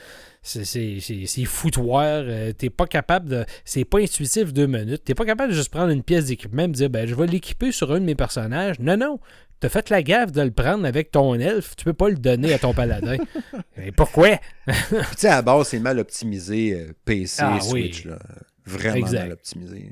C'est 0.47 1.45
foutoir. 1.45 2.23
Euh, 2.25 2.53
t'es 2.53 2.69
pas 2.69 2.87
capable 2.87 3.29
de. 3.29 3.45
C'est 3.65 3.83
pas 3.83 3.99
intuitif 3.99 4.53
deux 4.53 4.67
minutes. 4.67 5.03
T'es 5.03 5.13
pas 5.13 5.25
capable 5.25 5.51
de 5.51 5.57
juste 5.57 5.69
prendre 5.69 5.91
une 5.91 6.03
pièce 6.03 6.25
d'équipement 6.25 6.63
et 6.63 6.67
me 6.67 6.73
dire 6.73 6.89
ben 6.89 7.05
je 7.05 7.15
vais 7.15 7.27
l'équiper 7.27 7.71
sur 7.71 7.91
un 7.91 7.99
de 7.99 8.05
mes 8.05 8.15
personnages. 8.15 8.79
Non, 8.79 8.95
non. 8.95 9.19
T'as 9.59 9.69
fait 9.69 9.89
la 9.89 10.03
gaffe 10.03 10.31
de 10.31 10.41
le 10.41 10.51
prendre 10.51 10.85
avec 10.85 11.11
ton 11.11 11.33
elfe, 11.33 11.75
tu 11.75 11.83
peux 11.83 11.93
pas 11.93 12.09
le 12.09 12.15
donner 12.15 12.53
à 12.53 12.59
ton 12.59 12.75
paladin. 12.75 13.17
Mais 13.77 13.91
pourquoi? 13.91 14.37
tu 14.67 14.73
sais, 15.17 15.27
à 15.27 15.37
la 15.37 15.41
base, 15.41 15.69
c'est 15.69 15.79
mal 15.79 15.97
optimisé 15.97 16.73
euh, 16.73 16.93
PC, 17.05 17.41
ah 17.43 17.59
Switch. 17.59 18.05
Là. 18.05 18.19
Vraiment 18.65 19.09
mal 19.09 19.31
optimisé. 19.31 19.91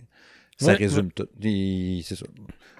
Ça 0.57 0.73
résume 0.73 1.11
tout. 1.11 1.27
C'est 1.41 2.15
ça. 2.15 2.25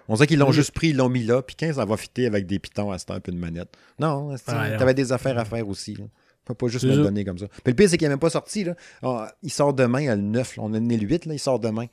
On 0.07 0.13
dirait 0.13 0.27
qu'ils 0.27 0.37
l'ont 0.37 0.51
juste 0.51 0.71
pris, 0.71 0.89
ils 0.89 0.95
l'ont 0.95 1.09
mis 1.09 1.23
là, 1.23 1.41
puis 1.41 1.55
15 1.55 1.77
ça 1.77 1.85
va 1.85 1.97
fitter 1.97 2.27
avec 2.27 2.45
des 2.45 2.59
pitons 2.59 2.91
à 2.91 2.99
ce 2.99 3.05
temps, 3.05 3.15
un 3.15 3.19
peu 3.19 3.31
de 3.31 3.37
manette. 3.37 3.75
Non, 3.99 4.35
t'avais 4.45 4.93
des 4.93 5.11
affaires 5.11 5.37
à 5.39 5.45
faire 5.45 5.67
aussi. 5.67 5.95
Là. 5.95 6.05
Faut 6.45 6.53
pas 6.53 6.67
juste 6.67 6.85
me 6.85 6.95
le 6.95 7.03
donner 7.03 7.25
comme 7.25 7.37
ça. 7.37 7.47
Puis 7.47 7.61
le 7.71 7.73
pire, 7.73 7.89
c'est 7.89 7.97
qu'il 7.97 8.07
n'est 8.07 8.13
même 8.13 8.19
pas 8.19 8.29
sorti. 8.29 8.63
Là. 8.63 8.75
Ah, 9.01 9.31
il 9.41 9.51
sort 9.51 9.73
demain, 9.73 10.15
le 10.15 10.21
9. 10.21 10.59
On 10.59 10.73
a 10.73 10.79
né 10.79 10.97
le 10.97 11.07
8, 11.07 11.25
là, 11.25 11.33
il 11.33 11.39
sort 11.39 11.59
demain. 11.59 11.87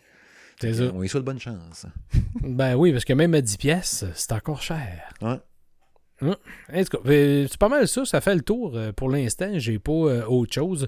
On 0.62 1.02
est 1.02 1.14
de 1.14 1.20
bonne 1.20 1.40
chance. 1.40 1.86
ben 2.42 2.76
oui, 2.76 2.92
parce 2.92 3.04
que 3.04 3.12
même 3.12 3.34
à 3.34 3.40
10 3.40 3.56
pièces, 3.56 4.04
c'est 4.14 4.32
encore 4.32 4.62
cher. 4.62 5.12
Ouais. 5.20 5.38
Hum. 6.22 6.36
C'est 6.72 7.58
pas 7.58 7.68
mal 7.68 7.88
ça, 7.88 8.04
ça 8.04 8.20
fait 8.20 8.34
le 8.36 8.42
tour 8.42 8.76
euh, 8.76 8.92
pour 8.92 9.10
l'instant. 9.10 9.50
J'ai 9.56 9.80
pas 9.80 9.92
euh, 9.92 10.24
autre 10.26 10.52
chose. 10.52 10.86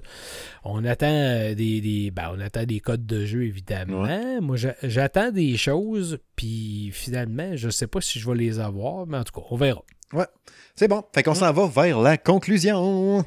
On 0.63 0.85
attend 0.85 1.07
euh, 1.07 1.55
des, 1.55 2.09
ben, 2.11 2.31
on 2.33 2.39
attend 2.39 2.63
des 2.63 2.79
codes 2.79 3.05
de 3.05 3.25
jeu, 3.25 3.43
évidemment. 3.43 4.07
Moi, 4.41 4.55
j'attends 4.83 5.31
des 5.31 5.57
choses, 5.57 6.19
puis 6.37 6.89
finalement, 6.93 7.55
je 7.55 7.69
sais 7.69 7.87
pas 7.87 7.99
si 7.99 8.19
je 8.19 8.29
vais 8.29 8.37
les 8.37 8.59
avoir, 8.59 9.07
mais 9.07 9.17
en 9.17 9.23
tout 9.25 9.33
cas, 9.33 9.45
on 9.49 9.57
verra. 9.57 9.83
Ouais, 10.13 10.27
c'est 10.75 10.87
bon. 10.87 11.03
Fait 11.13 11.23
qu'on 11.23 11.31
hum. 11.31 11.37
s'en 11.37 11.51
va 11.51 11.67
vers 11.67 11.99
la 11.99 12.17
conclusion. 12.17 13.25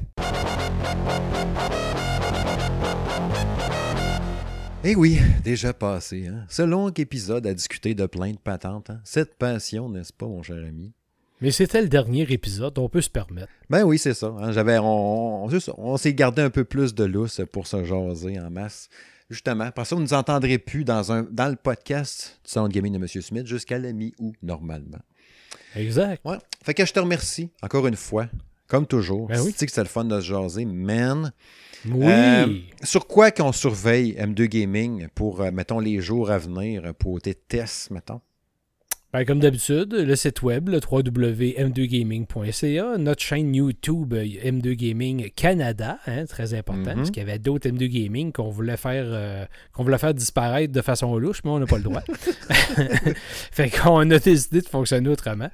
Eh 4.85 4.95
oui, 4.95 5.19
déjà 5.43 5.73
passé. 5.73 6.27
Hein? 6.27 6.45
Ce 6.47 6.61
long 6.61 6.89
épisode 6.89 7.45
a 7.45 7.53
discuté 7.53 7.95
de 7.95 8.05
plein 8.05 8.31
de 8.31 8.37
patentes. 8.37 8.89
Hein? 8.89 9.01
Cette 9.03 9.35
passion, 9.35 9.89
n'est-ce 9.89 10.13
pas, 10.13 10.25
mon 10.25 10.41
cher 10.41 10.63
ami? 10.65 10.93
Mais 11.41 11.51
c'était 11.51 11.81
le 11.81 11.89
dernier 11.89 12.21
épisode, 12.31 12.77
on 12.79 12.87
peut 12.87 13.01
se 13.01 13.09
permettre. 13.09 13.49
Ben 13.69 13.83
oui, 13.83 13.97
c'est 13.97 14.13
ça. 14.13 14.33
Hein? 14.39 14.53
J'avais, 14.53 14.77
on, 14.77 15.49
on, 15.77 15.97
s'est 15.97 16.13
gardé 16.13 16.41
un 16.41 16.49
peu 16.49 16.63
plus 16.63 16.95
de 16.95 17.03
lousse 17.03 17.41
pour 17.51 17.67
se 17.67 17.83
jaser 17.83 18.39
en 18.39 18.49
masse. 18.49 18.89
Justement, 19.29 19.69
parce 19.71 19.89
que 19.89 19.95
vous 19.95 20.01
ne 20.01 20.07
nous 20.07 20.13
entendrez 20.13 20.57
plus 20.57 20.85
dans, 20.85 21.11
un, 21.11 21.23
dans 21.23 21.49
le 21.49 21.55
podcast 21.55 22.39
du 22.45 22.51
Sound 22.51 22.71
Gaming 22.71 22.93
de 22.93 22.97
M. 22.97 23.07
Smith 23.07 23.47
jusqu'à 23.47 23.77
la 23.77 23.91
mi-août, 23.91 24.35
normalement. 24.41 24.99
Exact. 25.75 26.21
Ouais. 26.25 26.37
Fait 26.63 26.73
que 26.73 26.85
je 26.85 26.93
te 26.93 26.99
remercie 26.99 27.49
encore 27.61 27.87
une 27.87 27.95
fois, 27.95 28.27
comme 28.67 28.85
toujours. 28.85 29.27
Ben 29.27 29.41
oui. 29.41 29.51
Tu 29.53 29.59
sais 29.59 29.65
que 29.65 29.71
c'est 29.71 29.81
le 29.83 29.87
fun 29.87 30.05
de 30.05 30.19
se 30.19 30.25
jaser, 30.25 30.65
man. 30.65 31.31
Oui. 31.85 32.05
Euh, 32.07 32.59
sur 32.83 33.07
quoi 33.07 33.31
qu'on 33.31 33.51
surveille 33.51 34.13
M2 34.19 34.45
Gaming 34.45 35.07
pour, 35.15 35.41
euh, 35.41 35.51
mettons, 35.51 35.79
les 35.79 36.01
jours 36.01 36.29
à 36.29 36.37
venir, 36.37 36.93
pour 36.99 37.21
tes 37.21 37.33
tests, 37.33 37.89
mettons? 37.91 38.19
Ben, 39.11 39.25
comme 39.25 39.39
d'habitude, 39.39 39.91
le 39.91 40.15
site 40.15 40.43
web, 40.43 40.69
le 40.69 40.77
www.m2gaming.ca, 40.77 42.99
notre 42.99 43.23
chaîne 43.23 43.55
YouTube 43.55 44.13
euh, 44.13 44.23
M2 44.23 44.73
Gaming 44.73 45.31
Canada, 45.31 45.97
hein, 46.05 46.25
très 46.25 46.53
important, 46.53 46.93
parce 46.93 47.07
mhm. 47.07 47.11
qu'il 47.11 47.23
y 47.23 47.25
avait 47.27 47.39
d'autres 47.39 47.67
M2 47.67 47.87
Gaming 47.87 48.31
qu'on 48.31 48.49
voulait 48.49 48.77
faire 48.77 49.05
euh, 49.07 49.45
qu'on 49.73 49.81
voulait 49.81 49.97
faire 49.97 50.13
disparaître 50.13 50.71
de 50.71 50.81
façon 50.83 51.17
louche, 51.17 51.39
mais 51.43 51.49
on 51.49 51.57
n'a 51.57 51.65
pas 51.65 51.77
le 51.77 51.83
droit. 51.85 52.01
fait 53.51 53.71
qu'on 53.71 54.07
a 54.11 54.19
décidé 54.19 54.61
de 54.61 54.67
fonctionner 54.67 55.09
autrement. 55.09 55.49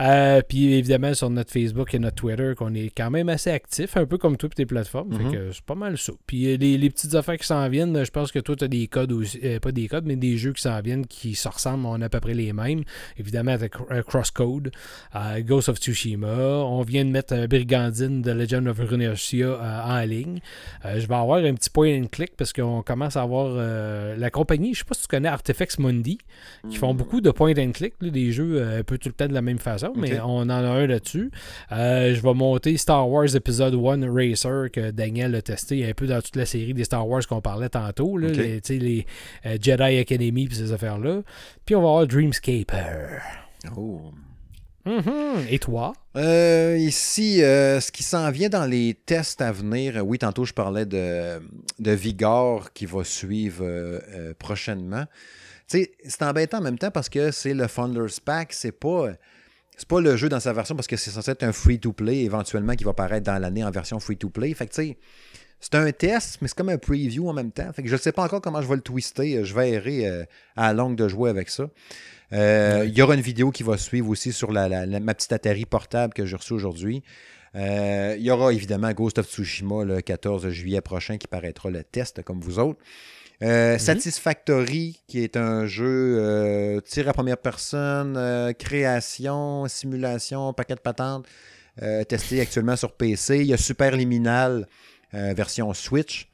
Euh, 0.00 0.42
puis 0.46 0.74
évidemment, 0.74 1.14
sur 1.14 1.30
notre 1.30 1.50
Facebook 1.50 1.94
et 1.94 1.98
notre 1.98 2.16
Twitter, 2.16 2.52
qu'on 2.58 2.74
est 2.74 2.92
quand 2.94 3.10
même 3.10 3.30
assez 3.30 3.50
actifs, 3.50 3.96
un 3.96 4.04
peu 4.04 4.18
comme 4.18 4.36
toutes 4.36 4.54
tes 4.54 4.66
plateformes. 4.66 5.16
Fait 5.16 5.24
mhm. 5.24 5.32
que 5.32 5.50
c'est 5.52 5.64
pas 5.64 5.76
mal 5.76 5.96
ça. 5.96 6.12
Puis 6.26 6.58
les, 6.58 6.76
les, 6.76 6.90
petites 6.90 7.14
affaires 7.14 7.38
qui 7.38 7.46
s'en 7.46 7.66
viennent, 7.70 8.04
je 8.04 8.10
pense 8.10 8.32
que 8.32 8.38
toi, 8.38 8.54
tu 8.54 8.64
as 8.64 8.68
des 8.68 8.86
codes 8.86 9.12
aussi, 9.12 9.38
pas 9.62 9.72
des 9.72 9.88
codes, 9.88 10.04
mais 10.04 10.16
des 10.16 10.36
jeux 10.36 10.52
qui 10.52 10.60
s'en 10.60 10.78
viennent 10.82 11.06
qui 11.06 11.34
se 11.34 11.48
ressemblent, 11.48 11.86
on 11.86 12.02
a 12.02 12.04
à 12.04 12.08
peu 12.10 12.20
près 12.20 12.34
les 12.34 12.52
mêmes 12.52 12.84
évidemment 13.16 13.52
avec 13.52 13.74
euh, 13.90 14.02
Crosscode, 14.02 14.70
euh, 15.14 15.40
Ghost 15.42 15.68
of 15.68 15.78
Tsushima. 15.78 16.26
On 16.26 16.82
vient 16.82 17.04
de 17.04 17.10
mettre 17.10 17.34
euh, 17.34 17.46
Brigandine 17.46 18.22
de 18.22 18.32
Legend 18.32 18.66
of 18.68 18.78
Runeterra 18.78 19.84
en 19.86 20.00
ligne. 20.00 20.40
je 20.84 21.06
vais 21.06 21.14
avoir 21.14 21.38
un 21.38 21.54
petit 21.54 21.70
point 21.70 22.00
and 22.00 22.06
click 22.10 22.36
parce 22.36 22.52
qu'on 22.52 22.82
commence 22.82 23.16
à 23.16 23.22
avoir 23.22 23.48
la 24.16 24.30
compagnie, 24.30 24.74
je 24.74 24.80
sais 24.80 24.84
pas 24.84 24.94
si 24.94 25.02
tu 25.02 25.08
connais 25.08 25.28
Artifacts 25.28 25.78
Mundi, 25.78 26.18
qui 26.68 26.76
font 26.76 26.94
mm. 26.94 26.96
beaucoup 26.96 27.20
de 27.20 27.30
point 27.30 27.54
and 27.58 27.72
click, 27.72 27.94
des 28.00 28.32
jeux 28.32 28.62
un 28.62 28.82
peu 28.82 28.98
tout 28.98 29.08
le 29.08 29.14
temps 29.14 29.26
de 29.26 29.34
la 29.34 29.42
même 29.42 29.58
façon, 29.58 29.92
mais 29.96 30.20
on 30.20 30.38
en 30.38 30.50
a 30.50 30.54
un 30.54 30.86
là-dessus. 30.86 31.30
je 31.70 32.20
vais 32.20 32.34
monter 32.34 32.76
Star 32.76 33.08
Wars 33.08 33.34
Episode 33.34 33.74
1 33.74 34.12
Racer 34.12 34.70
que 34.72 34.90
Daniel 34.90 35.34
a 35.34 35.42
testé 35.42 35.88
un 35.88 35.92
peu 35.92 36.06
dans 36.06 36.20
toute 36.20 36.36
la 36.36 36.46
série 36.46 36.74
des 36.74 36.84
Star 36.84 37.06
Wars 37.06 37.26
qu'on 37.26 37.40
parlait 37.40 37.68
tantôt, 37.68 38.16
les, 38.16 38.60
les 38.68 39.06
Jedi 39.60 39.98
Academy 39.98 40.48
et 40.50 40.54
ces 40.54 40.72
affaires-là. 40.72 41.22
Puis 41.64 41.74
on 41.74 41.82
va 41.82 41.88
avoir 41.88 42.06
Dreamscaper. 42.06 42.87
Oh. 43.76 44.12
Mm-hmm. 44.86 45.46
Et 45.50 45.58
toi? 45.58 45.92
Euh, 46.16 46.76
ici, 46.78 47.42
euh, 47.42 47.80
ce 47.80 47.92
qui 47.92 48.02
s'en 48.02 48.30
vient 48.30 48.48
dans 48.48 48.64
les 48.64 48.94
tests 48.94 49.42
à 49.42 49.52
venir, 49.52 49.98
euh, 49.98 50.00
oui, 50.00 50.18
tantôt 50.18 50.44
je 50.44 50.54
parlais 50.54 50.86
de, 50.86 51.40
de 51.78 51.90
Vigor 51.90 52.72
qui 52.72 52.86
va 52.86 53.04
suivre 53.04 54.00
prochainement. 54.38 55.04
c'est 55.66 56.22
embêtant 56.22 56.58
en 56.58 56.62
même 56.62 56.78
temps 56.78 56.90
parce 56.90 57.08
que 57.08 57.30
c'est 57.30 57.54
le 57.54 57.66
Founders 57.66 58.20
Pack, 58.24 58.52
c'est 58.52 58.72
pas. 58.72 59.08
C'est 59.76 59.86
pas 59.86 60.00
le 60.00 60.16
jeu 60.16 60.28
dans 60.28 60.40
sa 60.40 60.52
version 60.52 60.74
parce 60.74 60.88
que 60.88 60.96
c'est 60.96 61.12
censé 61.12 61.30
être 61.30 61.44
un 61.44 61.52
free-to-play 61.52 62.24
éventuellement 62.24 62.74
qui 62.74 62.82
va 62.82 62.94
paraître 62.94 63.26
dans 63.26 63.38
l'année 63.38 63.62
en 63.62 63.70
version 63.70 64.00
free-to-play. 64.00 64.52
Fait 64.52 64.66
que 64.66 64.74
tu 64.74 64.82
sais, 64.82 64.98
c'est 65.60 65.74
un 65.74 65.90
test, 65.92 66.38
mais 66.40 66.48
c'est 66.48 66.56
comme 66.56 66.68
un 66.68 66.78
preview 66.78 67.28
en 67.28 67.32
même 67.32 67.50
temps. 67.50 67.72
Fait 67.72 67.82
que 67.82 67.88
je 67.88 67.94
ne 67.94 68.00
sais 68.00 68.12
pas 68.12 68.24
encore 68.24 68.40
comment 68.40 68.62
je 68.62 68.68
vais 68.68 68.76
le 68.76 68.80
twister. 68.80 69.44
Je 69.44 69.54
vais 69.54 69.70
errer 69.70 70.06
euh, 70.06 70.24
à 70.56 70.68
la 70.68 70.72
longue 70.72 70.96
de 70.96 71.08
jouer 71.08 71.30
avec 71.30 71.50
ça. 71.50 71.68
Euh, 72.32 72.84
il 72.86 72.96
y 72.96 73.02
aura 73.02 73.14
une 73.14 73.20
vidéo 73.20 73.50
qui 73.50 73.62
va 73.62 73.78
suivre 73.78 74.08
aussi 74.08 74.32
sur 74.32 74.52
la, 74.52 74.86
ma 74.86 75.14
petite 75.14 75.32
Atari 75.32 75.64
portable 75.64 76.14
que 76.14 76.26
j'ai 76.26 76.36
reçue 76.36 76.52
aujourd'hui. 76.52 77.02
Euh, 77.54 78.14
il 78.18 78.24
y 78.24 78.30
aura 78.30 78.52
évidemment 78.52 78.92
Ghost 78.92 79.18
of 79.18 79.26
Tsushima 79.26 79.84
le 79.84 80.00
14 80.02 80.50
juillet 80.50 80.82
prochain 80.82 81.16
qui 81.16 81.26
paraîtra 81.26 81.70
le 81.70 81.82
test 81.82 82.22
comme 82.22 82.40
vous 82.40 82.58
autres. 82.58 82.80
Mhm. 83.40 83.78
Satisfactory, 83.78 85.00
qui 85.06 85.22
est 85.22 85.36
un 85.36 85.66
jeu 85.66 86.82
tir 86.84 87.08
à 87.08 87.12
première 87.12 87.38
personne, 87.38 88.52
création, 88.58 89.68
simulation, 89.68 90.52
paquet 90.52 90.74
de 90.74 90.80
patentes, 90.80 91.26
testé 92.08 92.40
actuellement 92.40 92.74
sur 92.74 92.92
PC. 92.92 93.38
Il 93.38 93.46
y 93.46 93.54
a 93.54 93.56
Superliminal, 93.56 94.66
euh, 95.14 95.32
version 95.34 95.72
Switch, 95.72 96.28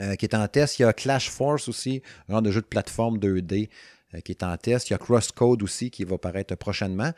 euh, 0.00 0.16
qui 0.16 0.26
est 0.26 0.34
en 0.34 0.48
test. 0.48 0.80
Il 0.80 0.82
y 0.82 0.84
a 0.84 0.92
Clash 0.92 1.30
Force 1.30 1.68
aussi, 1.68 2.02
un 2.28 2.32
genre 2.32 2.42
de 2.42 2.50
jeu 2.50 2.60
de 2.60 2.66
plateforme 2.66 3.18
2D 3.18 3.68
euh, 3.68 3.68
qui 4.20 4.32
est 4.32 4.42
en 4.42 4.56
test. 4.56 4.90
Il 4.90 4.92
y 4.92 4.94
a 4.94 4.98
Crosscode 4.98 5.62
aussi 5.62 5.90
qui 5.90 6.04
va 6.04 6.18
paraître 6.18 6.54
prochainement. 6.56 7.12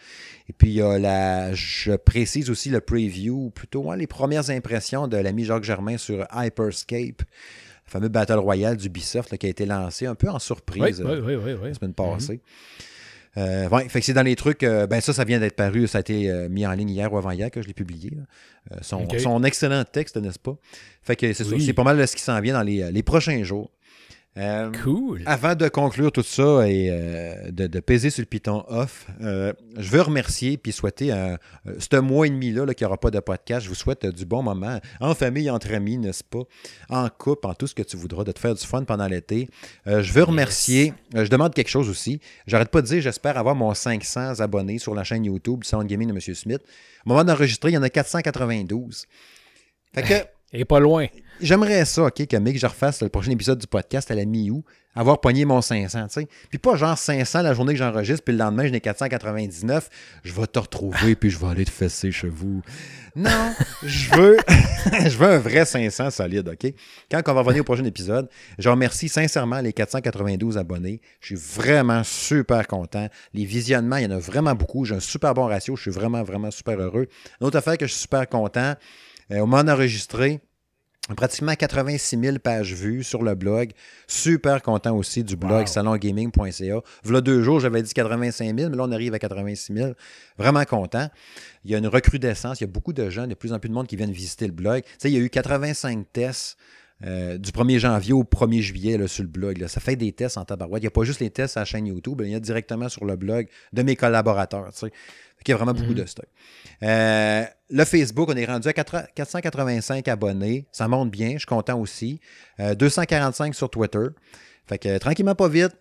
Et 0.48 0.52
puis 0.52 0.68
il 0.68 0.74
y 0.74 0.82
a 0.82 0.98
la, 0.98 1.54
je 1.54 1.92
précise 1.92 2.50
aussi 2.50 2.70
le 2.70 2.80
preview, 2.80 3.46
ou 3.46 3.50
plutôt 3.50 3.90
hein, 3.90 3.96
les 3.96 4.06
premières 4.06 4.50
impressions 4.50 5.08
de 5.08 5.16
l'ami 5.16 5.44
Jacques 5.44 5.64
Germain 5.64 5.98
sur 5.98 6.26
Hyperscape, 6.32 7.20
le 7.20 7.90
fameux 7.90 8.08
Battle 8.08 8.38
Royale 8.38 8.76
d'Ubisoft 8.76 9.36
qui 9.36 9.46
a 9.46 9.48
été 9.48 9.66
lancé 9.66 10.06
un 10.06 10.14
peu 10.14 10.28
en 10.28 10.38
surprise 10.38 11.00
la 11.00 11.74
semaine 11.74 11.94
passée. 11.94 12.40
Euh, 13.36 13.68
ouais, 13.68 13.88
fait 13.88 14.00
que 14.00 14.06
c'est 14.06 14.12
dans 14.12 14.22
les 14.22 14.36
trucs. 14.36 14.62
Euh, 14.62 14.86
ben 14.86 15.00
ça, 15.00 15.12
ça 15.12 15.24
vient 15.24 15.40
d'être 15.40 15.56
paru. 15.56 15.86
Ça 15.88 15.98
a 15.98 16.00
été 16.02 16.30
euh, 16.30 16.48
mis 16.48 16.66
en 16.66 16.72
ligne 16.72 16.90
hier 16.90 17.12
ou 17.12 17.18
avant-hier 17.18 17.50
que 17.50 17.62
je 17.62 17.66
l'ai 17.66 17.74
publié. 17.74 18.12
Euh, 18.70 18.76
son, 18.82 19.42
excellent 19.42 19.84
texte, 19.84 20.16
n'est-ce 20.16 20.38
pas? 20.38 20.56
Fait 21.02 21.16
que 21.16 21.32
c'est 21.32 21.72
pas 21.72 21.84
mal 21.84 22.06
ce 22.06 22.14
qui 22.14 22.22
s'en 22.22 22.40
vient 22.40 22.54
dans 22.54 22.62
les, 22.62 23.02
prochains 23.02 23.42
jours. 23.42 23.70
Euh, 24.36 24.72
cool. 24.82 25.22
Avant 25.26 25.54
de 25.54 25.68
conclure 25.68 26.10
tout 26.10 26.24
ça 26.24 26.68
et 26.68 26.88
euh, 26.90 27.52
de, 27.52 27.68
de, 27.68 27.78
peser 27.78 28.10
sur 28.10 28.20
le 28.20 28.26
piton 28.26 28.64
off, 28.66 29.06
euh, 29.20 29.52
je 29.76 29.88
veux 29.88 30.00
remercier 30.00 30.56
puis 30.56 30.72
souhaiter 30.72 31.12
ce 31.78 31.96
mois 32.00 32.26
et 32.26 32.30
demi-là 32.30 32.64
-là, 32.64 32.74
qu'il 32.74 32.84
n'y 32.84 32.88
aura 32.88 32.98
pas 32.98 33.12
de 33.12 33.20
podcast. 33.20 33.64
Je 33.64 33.68
vous 33.68 33.76
souhaite 33.76 34.04
du 34.06 34.26
bon 34.26 34.42
moment 34.42 34.80
en 35.00 35.14
famille, 35.14 35.48
entre 35.50 35.72
amis, 35.72 35.98
n'est-ce 35.98 36.24
pas? 36.24 36.42
En 36.88 37.08
couple, 37.08 37.46
en 37.46 37.54
tout 37.54 37.68
ce 37.68 37.76
que 37.76 37.82
tu 37.82 37.96
voudras, 37.96 38.24
de 38.24 38.32
te 38.32 38.40
faire 38.40 38.54
du 38.54 38.66
fun 38.66 38.82
pendant 38.82 39.06
l'été. 39.06 39.48
je 39.86 40.12
veux 40.12 40.24
remercier, 40.24 40.94
je 41.14 41.28
demande 41.28 41.54
quelque 41.54 41.70
chose 41.70 41.88
aussi. 41.88 42.20
J'arrête 42.48 42.70
pas 42.70 42.82
de 42.82 42.86
dire, 42.88 43.00
j'espère 43.00 43.38
avoir 43.38 43.54
mon 43.54 43.72
500 43.72 44.40
abonnés 44.40 44.78
sur 44.78 44.96
la 44.96 45.04
chaîne 45.04 45.24
YouTube 45.24 45.62
Sound 45.62 45.86
Gaming 45.86 46.08
de 46.08 46.14
M. 46.14 46.34
Smith. 46.34 46.62
Au 47.06 47.10
moment 47.10 47.22
d'enregistrer, 47.22 47.70
il 47.70 47.74
y 47.74 47.78
en 47.78 47.82
a 47.82 47.90
492. 47.90 49.06
Fait 49.94 50.02
que. 50.02 50.33
Et 50.56 50.64
pas 50.64 50.78
loin. 50.78 51.06
J'aimerais 51.40 51.84
ça, 51.84 52.04
OK, 52.04 52.26
que 52.28 52.36
Mick, 52.36 52.60
je 52.60 52.66
refasse 52.66 53.02
le 53.02 53.08
prochain 53.08 53.32
épisode 53.32 53.58
du 53.58 53.66
podcast 53.66 54.08
à 54.12 54.14
la 54.14 54.24
mi-août, 54.24 54.64
avoir 54.94 55.20
pogné 55.20 55.44
mon 55.44 55.60
500, 55.60 56.06
tu 56.06 56.20
sais. 56.20 56.28
Puis 56.48 56.60
pas 56.60 56.76
genre 56.76 56.96
500 56.96 57.42
la 57.42 57.54
journée 57.54 57.72
que 57.72 57.80
j'enregistre, 57.80 58.22
puis 58.22 58.32
le 58.32 58.38
lendemain, 58.38 58.64
je 58.64 58.70
n'ai 58.70 58.80
499. 58.80 59.90
Je 60.22 60.32
vais 60.32 60.46
te 60.46 60.58
retrouver, 60.60 61.16
puis 61.16 61.30
je 61.30 61.40
vais 61.40 61.48
aller 61.48 61.64
te 61.64 61.72
fesser 61.72 62.12
chez 62.12 62.28
vous. 62.28 62.62
Non, 63.16 63.52
je 63.82 64.14
veux, 64.14 64.36
je 65.08 65.16
veux 65.18 65.26
un 65.26 65.38
vrai 65.38 65.64
500 65.64 66.10
solide, 66.10 66.48
OK? 66.48 66.72
Quand 67.10 67.20
on 67.26 67.34
va 67.34 67.40
revenir 67.40 67.62
au 67.62 67.64
prochain 67.64 67.84
épisode, 67.84 68.28
je 68.56 68.68
remercie 68.68 69.08
sincèrement 69.08 69.60
les 69.60 69.72
492 69.72 70.56
abonnés. 70.56 71.00
Je 71.20 71.34
suis 71.34 71.60
vraiment 71.60 72.04
super 72.04 72.68
content. 72.68 73.08
Les 73.32 73.44
visionnements, 73.44 73.96
il 73.96 74.04
y 74.04 74.06
en 74.06 74.12
a 74.12 74.18
vraiment 74.18 74.54
beaucoup. 74.54 74.84
J'ai 74.84 74.94
un 74.94 75.00
super 75.00 75.34
bon 75.34 75.46
ratio. 75.46 75.74
Je 75.74 75.82
suis 75.82 75.90
vraiment, 75.90 76.22
vraiment 76.22 76.52
super 76.52 76.78
heureux. 76.78 77.08
Une 77.40 77.48
autre 77.48 77.58
affaire 77.58 77.76
que 77.76 77.88
je 77.88 77.92
suis 77.92 78.02
super 78.02 78.28
content, 78.28 78.74
euh, 79.30 79.40
au 79.40 79.46
moment 79.46 79.64
d'enregistrer, 79.64 80.40
pratiquement 81.16 81.54
86 81.54 82.18
000 82.18 82.38
pages 82.38 82.72
vues 82.72 83.04
sur 83.04 83.22
le 83.22 83.34
blog. 83.34 83.72
Super 84.06 84.62
content 84.62 84.96
aussi 84.96 85.22
du 85.22 85.36
blog 85.36 85.60
wow. 85.60 85.66
salongaming.ca. 85.66 86.80
Voilà 87.02 87.20
deux 87.20 87.42
jours, 87.42 87.60
j'avais 87.60 87.82
dit 87.82 87.92
85 87.92 88.58
000, 88.58 88.70
mais 88.70 88.76
là, 88.76 88.84
on 88.84 88.92
arrive 88.92 89.12
à 89.14 89.18
86 89.18 89.74
000. 89.74 89.92
Vraiment 90.38 90.64
content. 90.64 91.08
Il 91.64 91.70
y 91.70 91.74
a 91.74 91.78
une 91.78 91.86
recrudescence. 91.86 92.60
Il 92.60 92.64
y 92.64 92.68
a 92.68 92.70
beaucoup 92.70 92.92
de 92.92 93.10
gens, 93.10 93.26
de 93.26 93.34
plus 93.34 93.52
en 93.52 93.58
plus 93.58 93.68
de 93.68 93.74
monde 93.74 93.86
qui 93.86 93.96
viennent 93.96 94.12
visiter 94.12 94.46
le 94.46 94.52
blog. 94.52 94.82
Tu 94.82 94.90
sais, 94.98 95.10
il 95.10 95.14
y 95.14 95.18
a 95.18 95.20
eu 95.20 95.30
85 95.30 96.06
tests. 96.12 96.56
Euh, 97.06 97.36
du 97.36 97.50
1er 97.50 97.78
janvier 97.78 98.12
au 98.12 98.24
1er 98.24 98.60
juillet 98.60 98.96
là, 98.96 99.06
sur 99.08 99.22
le 99.22 99.28
blog. 99.28 99.58
Là. 99.58 99.68
Ça 99.68 99.80
fait 99.80 99.96
des 99.96 100.12
tests 100.12 100.38
en 100.38 100.44
tabarouette. 100.44 100.82
Il 100.82 100.84
n'y 100.84 100.88
a 100.88 100.90
pas 100.90 101.04
juste 101.04 101.20
les 101.20 101.30
tests 101.30 101.56
à 101.56 101.60
la 101.60 101.64
chaîne 101.66 101.86
YouTube, 101.86 102.22
il 102.24 102.30
y 102.30 102.34
a 102.34 102.40
directement 102.40 102.88
sur 102.88 103.04
le 103.04 103.16
blog 103.16 103.48
de 103.72 103.82
mes 103.82 103.96
collaborateurs. 103.96 104.72
Tu 104.72 104.78
sais. 104.78 104.92
Il 105.46 105.50
y 105.50 105.52
a 105.52 105.56
vraiment 105.56 105.74
beaucoup 105.74 105.92
mm 105.92 105.96
-hmm. 105.96 106.02
de 106.02 106.06
stock. 106.06 106.26
Euh, 106.82 107.44
le 107.68 107.84
Facebook, 107.84 108.30
on 108.30 108.36
est 108.36 108.46
rendu 108.46 108.68
à 108.68 108.72
485 108.72 110.08
abonnés. 110.08 110.66
Ça 110.72 110.88
monte 110.88 111.10
bien. 111.10 111.32
Je 111.32 111.38
suis 111.38 111.46
content 111.46 111.78
aussi. 111.78 112.18
Euh, 112.60 112.74
245 112.74 113.54
sur 113.54 113.68
Twitter. 113.68 114.06
Fait 114.66 114.78
que 114.78 114.96
tranquillement, 114.96 115.34
pas 115.34 115.48
vite. 115.48 115.76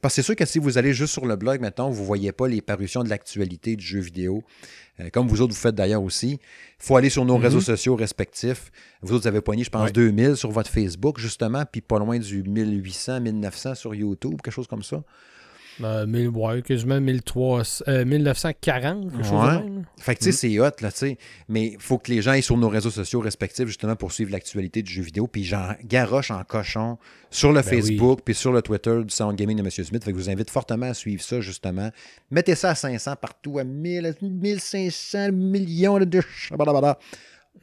Parce 0.00 0.14
que 0.14 0.22
c'est 0.22 0.26
sûr 0.26 0.36
que 0.36 0.44
si 0.44 0.58
vous 0.58 0.78
allez 0.78 0.92
juste 0.92 1.12
sur 1.12 1.26
le 1.26 1.36
blog, 1.36 1.60
maintenant, 1.60 1.90
vous 1.90 2.02
ne 2.02 2.06
voyez 2.06 2.32
pas 2.32 2.48
les 2.48 2.60
parutions 2.60 3.02
de 3.02 3.08
l'actualité 3.08 3.76
du 3.76 3.84
jeu 3.84 4.00
vidéo, 4.00 4.42
euh, 5.00 5.10
comme 5.12 5.28
vous 5.28 5.40
autres 5.40 5.52
vous 5.54 5.60
faites 5.60 5.74
d'ailleurs 5.74 6.02
aussi. 6.02 6.32
Il 6.32 6.38
faut 6.86 6.96
aller 6.96 7.10
sur 7.10 7.24
nos 7.24 7.36
mm 7.36 7.40
-hmm. 7.40 7.42
réseaux 7.44 7.60
sociaux 7.60 7.96
respectifs. 7.96 8.70
Vous 9.02 9.12
autres, 9.14 9.22
vous 9.22 9.28
avez 9.28 9.40
poigné, 9.40 9.64
je 9.64 9.70
pense, 9.70 9.86
ouais. 9.86 9.92
2000 9.92 10.36
sur 10.36 10.50
votre 10.50 10.70
Facebook, 10.70 11.18
justement, 11.18 11.64
puis 11.70 11.80
pas 11.80 11.98
loin 11.98 12.18
du 12.18 12.42
1800, 12.42 13.20
1900 13.20 13.74
sur 13.74 13.94
YouTube, 13.94 14.40
quelque 14.42 14.54
chose 14.54 14.68
comme 14.68 14.82
ça. 14.82 15.02
Euh, 15.82 16.06
1000, 16.06 16.28
ouais, 16.28 16.62
quasiment 16.62 17.00
1300, 17.00 17.84
euh, 17.88 18.04
1940, 18.04 19.10
quelque 19.10 19.22
chose 19.24 19.32
ouais. 19.32 19.58
de 19.58 19.62
même. 19.62 19.84
Fait 19.98 20.14
que, 20.14 20.20
tu 20.20 20.32
sais, 20.32 20.48
mm. 20.48 20.52
c'est 20.52 20.60
hot, 20.60 20.70
là, 20.80 20.92
tu 20.92 20.98
sais. 20.98 21.18
Mais 21.48 21.68
il 21.68 21.80
faut 21.80 21.98
que 21.98 22.10
les 22.10 22.22
gens 22.22 22.32
aillent 22.32 22.42
sur 22.42 22.56
nos 22.56 22.68
réseaux 22.68 22.90
sociaux 22.90 23.20
respectifs, 23.20 23.66
justement, 23.66 23.96
pour 23.96 24.12
suivre 24.12 24.30
l'actualité 24.32 24.82
du 24.82 24.92
jeu 24.92 25.02
vidéo. 25.02 25.26
Puis 25.26 25.44
j'en 25.44 25.74
garoche 25.84 26.30
en 26.30 26.42
cochon 26.44 26.98
sur 27.30 27.52
le 27.52 27.62
ben 27.62 27.62
Facebook, 27.62 28.18
oui. 28.18 28.22
puis 28.24 28.34
sur 28.34 28.52
le 28.52 28.62
Twitter 28.62 29.00
du 29.02 29.14
Sound 29.14 29.36
Gaming 29.36 29.56
de 29.56 29.62
M. 29.62 29.70
Smith. 29.70 30.04
Fait 30.04 30.12
que 30.12 30.18
je 30.18 30.22
vous 30.24 30.30
invite 30.30 30.50
fortement 30.50 30.86
à 30.86 30.94
suivre 30.94 31.22
ça, 31.22 31.40
justement. 31.40 31.90
Mettez 32.30 32.54
ça 32.54 32.70
à 32.70 32.74
500 32.74 33.16
partout, 33.16 33.58
à 33.58 33.64
1000, 33.64 34.14
1500 34.20 35.32
millions 35.32 35.98
de... 35.98 36.20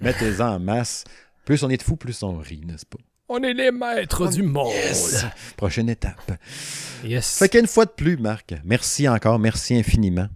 Mettez-en 0.02 0.56
en 0.56 0.60
masse. 0.60 1.04
Plus 1.46 1.64
on 1.64 1.70
est 1.70 1.78
de 1.78 1.84
fous, 1.84 1.96
plus 1.96 2.24
on 2.24 2.38
rit, 2.38 2.62
n'est-ce 2.66 2.86
pas? 2.86 3.00
On 3.30 3.44
est 3.44 3.54
les 3.54 3.72
maîtres 3.72 4.30
du 4.30 4.42
monde. 4.42 4.72
Yes. 4.74 5.26
Prochaine 5.58 5.90
étape. 5.90 6.32
Yes. 7.04 7.38
Fait 7.38 7.50
qu'une 7.50 7.68
fois 7.68 7.84
de 7.84 7.92
plus, 7.92 8.16
Marc, 8.16 8.56
merci 8.64 9.10
encore, 9.10 9.38
merci 9.38 9.76
infiniment. 9.76 10.28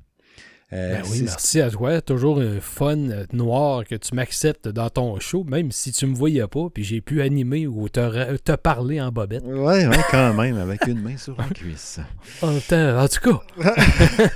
Euh, 0.74 0.98
ben 0.98 1.04
oui, 1.10 1.22
merci 1.24 1.62
à 1.62 1.70
toi. 1.70 2.02
Toujours 2.02 2.40
un 2.40 2.60
fun 2.60 2.98
noir 3.32 3.86
que 3.86 3.96
tu 3.96 4.14
m'acceptes 4.14 4.68
dans 4.68 4.90
ton 4.90 5.20
show, 5.20 5.46
même 5.46 5.72
si 5.72 5.94
tu 5.94 6.06
me 6.06 6.16
voyais 6.16 6.48
pas, 6.48 6.70
puis 6.74 6.84
j'ai 6.84 7.00
pu 7.00 7.22
animer 7.22 7.66
ou 7.66 7.88
te, 7.88 8.36
te, 8.38 8.54
parler 8.54 9.02
en 9.02 9.12
bobette. 9.12 9.44
Ouais, 9.44 9.88
ouais, 9.88 9.98
quand 10.10 10.34
même, 10.42 10.58
avec 10.58 10.86
une 10.88 11.02
main 11.02 11.18
sur 11.18 11.36
la 11.38 11.46
cuisse. 11.46 12.00
En, 12.42 12.56
en 12.56 13.08
tout 13.08 13.30
cas. 13.30 13.42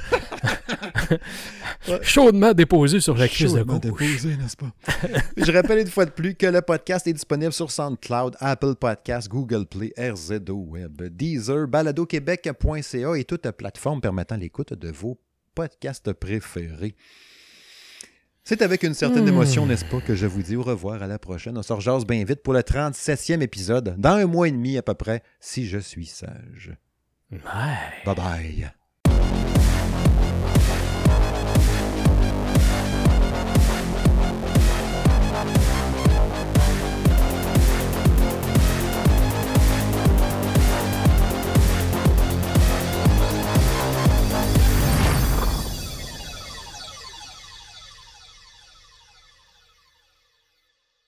Chaudement 2.01 2.53
déposé 2.53 2.99
sur 2.99 3.17
la 3.17 3.27
cuisse 3.27 3.53
de 3.53 3.63
gauche. 3.63 3.81
déposé, 3.81 4.37
n'est-ce 4.37 4.57
pas? 4.57 4.71
Je 5.37 5.51
rappelle 5.51 5.79
une 5.79 5.87
fois 5.87 6.05
de 6.05 6.11
plus 6.11 6.35
que 6.35 6.45
le 6.45 6.61
podcast 6.61 7.07
est 7.07 7.13
disponible 7.13 7.53
sur 7.53 7.71
SoundCloud, 7.71 8.35
Apple 8.39 8.75
Podcasts, 8.75 9.29
Google 9.29 9.65
Play, 9.65 9.93
RZO 9.97 10.53
Web, 10.53 11.01
Deezer, 11.11 11.67
baladoquebec.ca 11.67 13.15
et 13.15 13.23
toute 13.23 13.49
plateforme 13.51 14.01
permettant 14.01 14.37
l'écoute 14.37 14.73
de 14.73 14.91
vos 14.91 15.19
podcasts 15.53 16.13
préférés. 16.13 16.95
C'est 18.47 18.61
avec 18.61 18.83
une 18.83 18.93
certaine 18.93 19.27
émotion, 19.27 19.65
n'est-ce 19.65 19.85
pas, 19.85 19.99
que 20.01 20.13
je 20.13 20.27
vous 20.27 20.43
dis 20.43 20.55
au 20.55 20.61
revoir 20.61 21.01
à 21.01 21.07
la 21.07 21.17
prochaine. 21.17 21.57
On 21.57 21.63
se 21.63 21.73
rejase 21.73 22.05
bien 22.05 22.23
vite 22.23 22.43
pour 22.43 22.53
le 22.53 22.59
37e 22.59 23.41
épisode, 23.41 23.95
dans 23.97 24.11
un 24.17 24.27
mois 24.27 24.47
et 24.47 24.51
demi 24.51 24.77
à 24.77 24.83
peu 24.83 24.93
près, 24.93 25.23
si 25.39 25.65
je 25.65 25.79
suis 25.79 26.05
sage. 26.05 26.71
Bye. 27.31 27.39
Bye 28.05 28.15
bye. 28.15 28.71